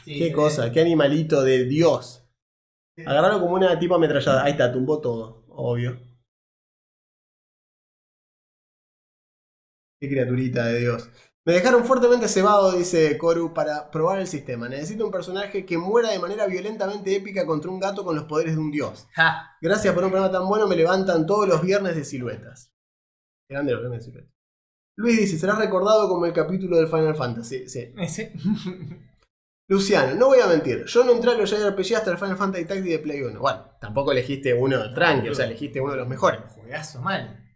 Sí, 0.05 0.19
Qué 0.19 0.33
cosa, 0.33 0.73
qué 0.73 0.81
animalito 0.81 1.43
de 1.43 1.65
Dios. 1.65 2.25
Agarrarlo 3.05 3.41
como 3.41 3.55
una 3.57 3.79
tipo 3.79 3.95
ametrallada. 3.95 4.43
Ahí 4.45 4.53
está, 4.53 4.73
tumbó 4.73 5.01
todo, 5.03 5.45
obvio. 5.51 5.99
Qué 10.01 10.09
criaturita 10.09 10.67
de 10.67 10.81
Dios. 10.81 11.11
Me 11.45 11.55
dejaron 11.55 11.85
fuertemente 11.85 12.29
cebado, 12.29 12.73
dice 12.73 13.17
Koru, 13.17 13.55
para 13.55 13.91
probar 13.91 14.19
el 14.19 14.27
sistema. 14.27 14.69
Necesito 14.69 15.07
un 15.07 15.11
personaje 15.11 15.65
que 15.65 15.79
muera 15.79 16.11
de 16.11 16.19
manera 16.19 16.47
violentamente 16.47 17.17
épica 17.17 17.47
contra 17.47 17.71
un 17.71 17.81
gato 17.81 18.05
con 18.05 18.15
los 18.15 18.27
poderes 18.27 18.55
de 18.55 18.61
un 18.61 18.71
dios. 18.71 19.09
Ja. 19.15 19.57
Gracias 19.61 19.95
por 19.95 20.05
un 20.05 20.11
programa 20.11 20.31
tan 20.31 20.47
bueno, 20.47 20.69
me 20.69 20.77
levantan 20.77 21.27
todos 21.27 21.49
los 21.49 21.63
viernes 21.63 21.97
de 21.97 22.05
siluetas. 22.05 22.75
Grande 23.49 23.73
los 23.73 23.81
viernes 23.81 24.01
de 24.01 24.05
siluetas. 24.05 24.35
Luis 24.97 25.17
dice, 25.17 25.39
será 25.39 25.55
recordado 25.55 26.07
como 26.09 26.27
el 26.27 26.35
capítulo 26.35 26.77
del 26.77 26.89
Final 26.89 27.17
Fantasy. 27.17 27.67
Sí. 27.67 27.95
Ese. 27.97 28.35
Luciano, 29.71 30.17
no 30.17 30.27
voy 30.27 30.41
a 30.41 30.49
mentir, 30.49 30.85
yo 30.85 31.05
no 31.05 31.13
entré 31.13 31.31
a 31.31 31.35
los 31.35 31.51
JRPG 31.51 31.97
hasta 31.97 32.11
el 32.11 32.19
Final 32.19 32.37
Fantasy 32.37 32.65
Tactics 32.67 32.91
de 32.91 32.99
Play 32.99 33.23
1. 33.23 33.41
Bueno, 33.41 33.65
tampoco 33.81 34.13
elegiste 34.13 34.53
uno 34.53 34.93
tranqui, 34.93 35.31
o 35.31 35.35
sea, 35.35 35.47
elegiste 35.47 35.81
uno 35.81 35.93
de 35.93 35.99
los 35.99 36.09
mejores. 36.09 36.41
Juegazo 36.55 37.01
mal. 37.01 37.48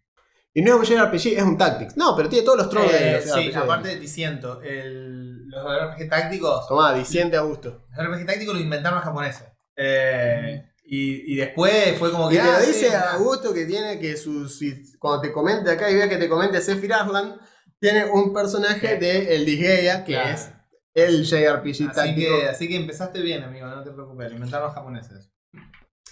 Y 0.54 0.60
no 0.62 0.82
es 0.82 0.90
un 0.90 0.96
JRPG, 0.96 1.26
es 1.38 1.42
un 1.42 1.56
Tactics. 1.56 1.96
No, 1.96 2.14
pero 2.16 2.28
tiene 2.28 2.44
todos 2.44 2.58
los 2.58 2.68
tropos 2.68 2.92
de 2.92 3.10
Eh, 3.16 3.22
los 3.26 3.34
sí, 3.34 3.52
aparte 3.54 3.96
diciendo, 3.98 4.60
el, 4.62 5.48
los 5.48 5.64
RPG 5.64 6.08
tácticos, 6.10 6.68
Tomá, 6.68 6.92
diciente 6.92 7.36
a 7.36 7.40
gusto. 7.40 7.86
los 7.96 8.06
RPG 8.06 8.26
tácticos 8.26 8.54
los 8.54 8.62
inventaron 8.62 8.96
los 8.96 9.04
japoneses. 9.04 9.44
Eh, 9.76 10.62
y, 10.84 11.32
y 11.32 11.36
después 11.36 11.96
fue 11.98 12.10
como 12.12 12.30
Y 12.30 12.34
que. 12.36 12.42
te 12.42 12.48
ah, 12.48 12.58
lo 12.58 12.64
sí, 12.66 12.66
dice 12.72 12.94
ah, 12.94 13.12
a 13.14 13.16
gusto 13.16 13.54
que 13.54 13.64
tiene 13.64 13.98
que 13.98 14.16
su, 14.18 14.46
si- 14.48 14.92
cuando 14.98 15.22
te 15.22 15.32
comente 15.32 15.70
acá 15.70 15.90
y 15.90 15.94
vea 15.94 16.08
que 16.08 16.18
te 16.18 16.28
comente 16.28 16.60
Sephiroth 16.60 17.00
Arland, 17.00 17.40
tiene 17.80 18.04
un 18.10 18.34
personaje 18.34 18.96
de 18.98 19.34
el 19.34 19.46
Disgaea, 19.46 20.04
que 20.04 20.12
Claro. 20.12 20.28
es 20.34 20.50
el 20.94 21.24
JRPG 21.24 21.68
Así 21.70 21.88
táctico. 21.88 22.40
que, 22.40 22.48
así 22.50 22.68
que 22.68 22.76
empezaste 22.76 23.22
bien, 23.22 23.42
amigo, 23.42 23.66
no 23.66 23.82
te 23.82 23.90
preocupes, 23.90 24.28
lo 24.28 24.34
inventaron 24.34 24.66
los 24.66 24.74
japoneses. 24.74 25.30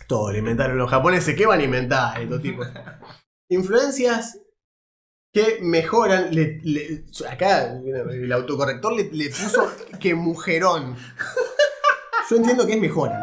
Todo 0.09 0.33
lo 0.33 0.39
inventaron 0.39 0.79
los 0.79 0.91
japoneses. 0.91 1.37
¿Qué 1.37 1.45
van 1.45 1.61
a 1.61 1.65
inventar 1.65 2.19
estos 2.23 2.41
tipos? 2.41 2.67
Influencias 3.51 4.39
que 5.33 5.59
mejoran. 5.61 6.35
le- 6.35 6.61
le- 6.65 7.05
acá 7.29 7.73
el 7.85 8.33
autocorrector 8.33 8.93
le, 8.95 9.11
le 9.13 9.29
puso 9.29 9.71
que 10.01 10.15
mujerón. 10.15 10.97
Yo 12.31 12.37
entiendo 12.37 12.67
que 12.67 12.75
es 12.75 12.81
mejoran. 12.81 13.21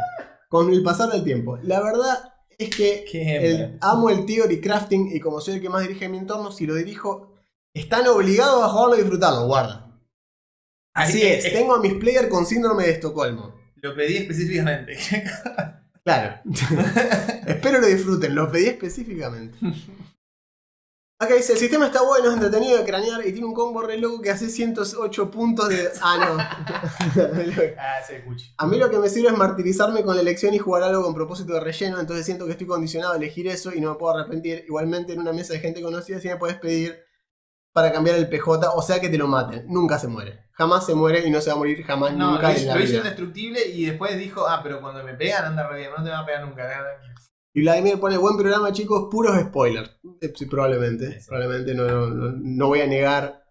Con 0.49 0.71
el 0.71 0.83
pasar 0.83 1.09
del 1.09 1.23
tiempo. 1.23 1.57
La 1.63 1.81
verdad 1.81 2.33
es 2.57 2.69
que 2.75 3.05
el- 3.13 3.77
amo 3.81 4.09
el 4.09 4.25
theory 4.25 4.61
crafting 4.61 5.09
y 5.15 5.19
como 5.19 5.41
soy 5.41 5.55
el 5.55 5.61
que 5.61 5.69
más 5.69 5.81
dirige 5.81 6.07
mi 6.09 6.17
entorno, 6.17 6.51
si 6.51 6.65
lo 6.65 6.75
dirijo, 6.75 7.33
están 7.73 8.07
obligados 8.07 8.63
a 8.63 8.69
jugarlo 8.69 8.95
y 8.95 8.99
disfrutarlo. 8.99 9.45
Guarda. 9.47 9.83
Así 10.93 11.21
Ahí- 11.21 11.27
es. 11.33 11.45
eh, 11.45 11.51
Tengo 11.51 11.75
a 11.75 11.79
mis 11.81 11.93
players 11.95 12.27
con 12.27 12.45
síndrome 12.45 12.83
de 12.85 12.91
Estocolmo. 12.91 13.55
Lo 13.77 13.95
pedí 13.95 14.17
específicamente. 14.17 14.97
Claro. 16.07 16.39
Espero 17.47 17.81
lo 17.81 17.87
disfruten, 17.87 18.33
lo 18.33 18.49
pedí 18.49 18.67
específicamente. 18.67 19.57
Acá 21.19 21.33
dice, 21.33 21.53
el 21.53 21.57
sistema 21.57 21.87
está 21.87 22.03
bueno, 22.03 22.27
es 22.27 22.35
entretenido 22.35 22.77
de 22.77 22.85
cranear 22.85 23.25
y 23.25 23.31
tiene 23.31 23.47
un 23.47 23.53
combo 23.55 23.81
re 23.81 23.97
loco 23.97 24.21
que 24.21 24.29
hace 24.29 24.49
108 24.49 25.31
puntos 25.31 25.67
de... 25.67 25.89
Ah, 25.99 26.17
no. 26.19 26.37
ah, 27.79 27.99
cuchi. 28.23 28.53
A 28.55 28.67
mí 28.67 28.77
lo 28.77 28.87
que 28.91 28.99
me 28.99 29.09
sirve 29.09 29.29
es 29.29 29.35
martirizarme 29.35 30.03
con 30.03 30.15
la 30.15 30.21
elección 30.21 30.53
y 30.53 30.59
jugar 30.59 30.83
algo 30.83 31.01
con 31.01 31.15
propósito 31.15 31.53
de 31.53 31.59
relleno, 31.59 31.99
entonces 31.99 32.23
siento 32.23 32.45
que 32.45 32.51
estoy 32.51 32.67
condicionado 32.67 33.13
a 33.13 33.17
elegir 33.17 33.47
eso 33.47 33.73
y 33.73 33.81
no 33.81 33.93
me 33.93 33.97
puedo 33.97 34.15
arrepentir. 34.15 34.63
Igualmente 34.67 35.13
en 35.13 35.19
una 35.19 35.33
mesa 35.33 35.53
de 35.53 35.59
gente 35.59 35.81
conocida 35.81 36.19
si 36.19 36.27
me 36.27 36.35
puedes 36.35 36.57
pedir 36.57 37.03
para 37.73 37.91
cambiar 37.91 38.17
el 38.17 38.29
PJ, 38.29 38.71
o 38.75 38.81
sea 38.83 39.01
que 39.01 39.09
te 39.09 39.17
lo 39.17 39.27
maten. 39.27 39.65
Nunca 39.67 39.97
se 39.97 40.07
muere. 40.07 40.45
Jamás 40.51 40.85
se 40.85 40.93
muere 40.93 41.27
y 41.27 41.31
no 41.31 41.41
se 41.41 41.49
va 41.49 41.55
a 41.55 41.57
morir 41.59 41.83
jamás 41.83 42.13
No, 42.13 42.33
nunca 42.33 42.51
lo 42.51 42.59
en 42.59 42.67
la 42.67 42.75
lo 42.75 42.83
hizo 42.83 42.97
indestructible 42.97 43.65
y 43.65 43.87
después 43.87 44.15
dijo, 44.19 44.47
ah, 44.47 44.61
pero 44.61 44.81
cuando 44.81 45.03
me 45.03 45.15
pegan 45.15 45.45
anda 45.45 45.67
re 45.67 45.79
bien, 45.79 45.91
no 45.97 46.03
te 46.03 46.11
va 46.11 46.19
a 46.19 46.25
pegar 46.27 46.45
nunca. 46.45 46.63
Y 47.53 47.61
Vladimir 47.61 47.99
pone 47.99 48.17
buen 48.17 48.37
programa, 48.37 48.71
chicos, 48.71 49.07
puros 49.11 49.39
spoilers. 49.39 49.99
Eh, 50.21 50.31
Sí, 50.35 50.45
probablemente. 50.45 51.19
Sí. 51.19 51.27
Probablemente 51.27 51.73
no, 51.73 51.87
no- 51.87 52.31
no- 52.39 52.67
voy 52.67 52.81
a 52.81 52.87
negar, 52.87 53.43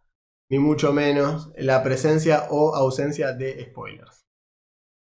ni 0.51 0.59
mucho 0.59 0.93
menos, 0.93 1.51
la 1.57 1.83
presencia 1.83 2.47
o 2.51 2.75
ausencia 2.77 3.33
de 3.33 3.65
spoilers. 3.71 4.25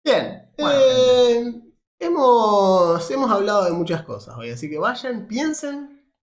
Bien. 0.06 0.50
Bueno, 0.58 0.80
eh, 0.82 1.62
hemos, 2.00 3.12
hemos 3.12 3.30
hablado 3.32 3.66
de 3.66 3.72
muchas 3.72 4.04
cosas 4.04 4.38
hoy, 4.38 4.50
así 4.52 4.70
que 4.70 4.78
vayan, 4.78 5.28
piensen. 5.28 6.14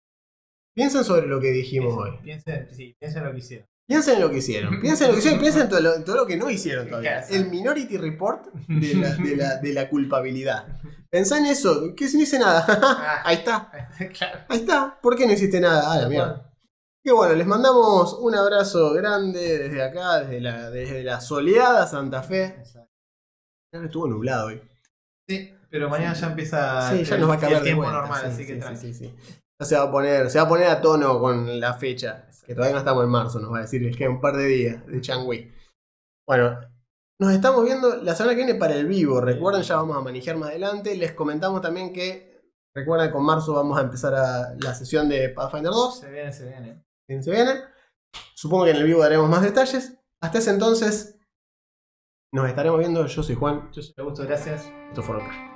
Piensen 0.75 1.05
sobre 1.05 1.27
lo 1.27 1.39
que 1.41 1.51
dijimos 1.53 1.95
hoy. 1.97 2.19
Piensen, 2.23 2.69
sí, 2.75 2.97
piensen 2.99 3.25
lo 3.25 3.33
que 3.33 3.39
hicieron. 3.39 3.69
Piensen 3.87 4.15
en 4.17 4.21
lo 4.23 4.31
que 4.31 4.39
hicieron. 4.39 4.81
Piensen 4.83 5.07
en 5.07 5.11
lo 5.11 5.15
que 5.15 5.19
hicieron. 5.21 5.41
Piensen 5.41 5.63
en 5.63 5.69
todo 5.69 5.81
lo, 5.81 5.95
en 5.95 6.05
todo 6.05 6.17
lo 6.17 6.27
que 6.27 6.37
no 6.37 6.51
hicieron 6.51 6.89
todavía. 6.89 7.21
El 7.31 7.49
Minority 7.51 7.97
Report 7.99 8.47
de 8.69 8.95
la, 8.95 9.11
de 9.15 9.37
la- 9.37 9.57
de 9.57 9.73
la 9.73 9.89
culpabilidad. 9.89 10.67
Pensá 11.11 11.39
en 11.39 11.47
eso. 11.47 11.95
Que 11.95 12.09
si 12.09 12.17
no 12.17 12.23
hice 12.25 12.39
nada. 12.39 13.23
Ahí 13.25 13.37
está. 13.37 13.71
Ahí 14.49 14.59
está. 14.59 14.99
¿Por 15.01 15.17
qué 15.17 15.27
no 15.27 15.33
hiciste 15.33 15.61
nada? 15.61 15.93
Ah, 15.93 15.99
la 15.99 16.09
mierda. 16.09 16.51
Qué 17.05 17.13
bueno, 17.13 17.35
les 17.35 17.47
mandamos 17.47 18.15
un 18.15 18.35
abrazo 18.35 18.95
grande 18.95 19.59
desde 19.59 19.83
acá, 19.83 20.21
desde 20.21 20.41
la, 20.41 20.71
desde 20.71 21.05
la 21.05 21.21
soleada 21.21 21.87
Santa 21.87 22.23
Fe. 22.23 22.63
Que 23.71 23.85
estuvo 23.85 24.09
nublado 24.09 24.47
hoy. 24.47 24.63
Sí, 25.29 25.53
pero 25.71 25.91
mañana 25.91 26.15
ya 26.15 26.29
empieza 26.29 26.91
Sí, 26.91 27.05
ya 27.05 27.15
el, 27.17 27.21
nos 27.21 27.31
va 27.31 27.35
a 27.35 27.47
el 27.49 27.55
de 27.57 27.61
tiempo 27.61 27.83
vuelta, 27.83 28.01
normal, 28.01 28.21
sí, 28.23 28.27
así 28.27 28.37
sí, 28.37 28.47
que 28.47 28.77
sí, 28.95 29.15
se 29.65 29.77
va 29.77 29.85
a 29.85 29.91
poner, 29.91 30.31
se 30.31 30.39
va 30.39 30.45
a 30.45 30.49
poner 30.49 30.69
a 30.69 30.81
tono 30.81 31.19
con 31.21 31.61
la 31.61 31.75
fecha. 31.75 32.29
Que 32.47 32.55
todavía 32.55 32.75
no 32.75 32.79
estamos 32.81 33.05
en 33.05 33.11
marzo, 33.11 33.41
nos 33.41 33.53
va 33.53 33.59
a 33.59 33.63
decir, 33.63 33.81
les 33.83 33.97
queda 33.97 34.11
un 34.11 34.21
par 34.21 34.37
de 34.37 34.45
días 34.45 34.87
de 34.87 35.01
Changwei. 35.01 35.53
Bueno, 36.27 36.61
nos 37.21 37.33
estamos 37.33 37.65
viendo 37.65 37.97
la 37.97 38.15
semana 38.15 38.35
que 38.35 38.45
viene 38.45 38.59
para 38.59 38.75
el 38.75 38.87
vivo. 38.87 39.21
Recuerden, 39.21 39.63
ya 39.63 39.77
vamos 39.77 39.97
a 39.97 40.01
manejar 40.01 40.37
más 40.37 40.51
adelante. 40.51 40.97
Les 40.97 41.13
comentamos 41.13 41.61
también 41.61 41.93
que, 41.93 42.43
recuerden, 42.75 43.11
con 43.11 43.25
marzo 43.25 43.55
vamos 43.55 43.79
a 43.79 43.83
empezar 43.83 44.15
a 44.15 44.55
la 44.59 44.75
sesión 44.75 45.09
de 45.09 45.31
Pathfinder 45.31 45.71
2. 45.71 46.01
Se 46.01 46.11
viene, 46.11 46.33
se 46.33 46.49
viene. 46.49 46.85
¿Quién 47.07 47.23
se 47.23 47.31
viene? 47.31 47.63
Supongo 48.35 48.65
que 48.65 48.71
en 48.71 48.77
el 48.77 48.85
vivo 48.85 49.01
daremos 49.01 49.29
más 49.29 49.43
detalles. 49.43 49.99
Hasta 50.23 50.39
ese 50.39 50.51
entonces, 50.51 51.19
nos 52.33 52.49
estaremos 52.49 52.79
viendo. 52.79 53.07
Yo 53.07 53.23
soy 53.23 53.37
Juan. 53.37 53.71
Yo 53.73 53.83
soy 53.83 53.95
Augusto, 53.99 54.25
gracias. 54.25 54.71
Esto 54.89 55.03
fue 55.03 55.17
Roca. 55.17 55.54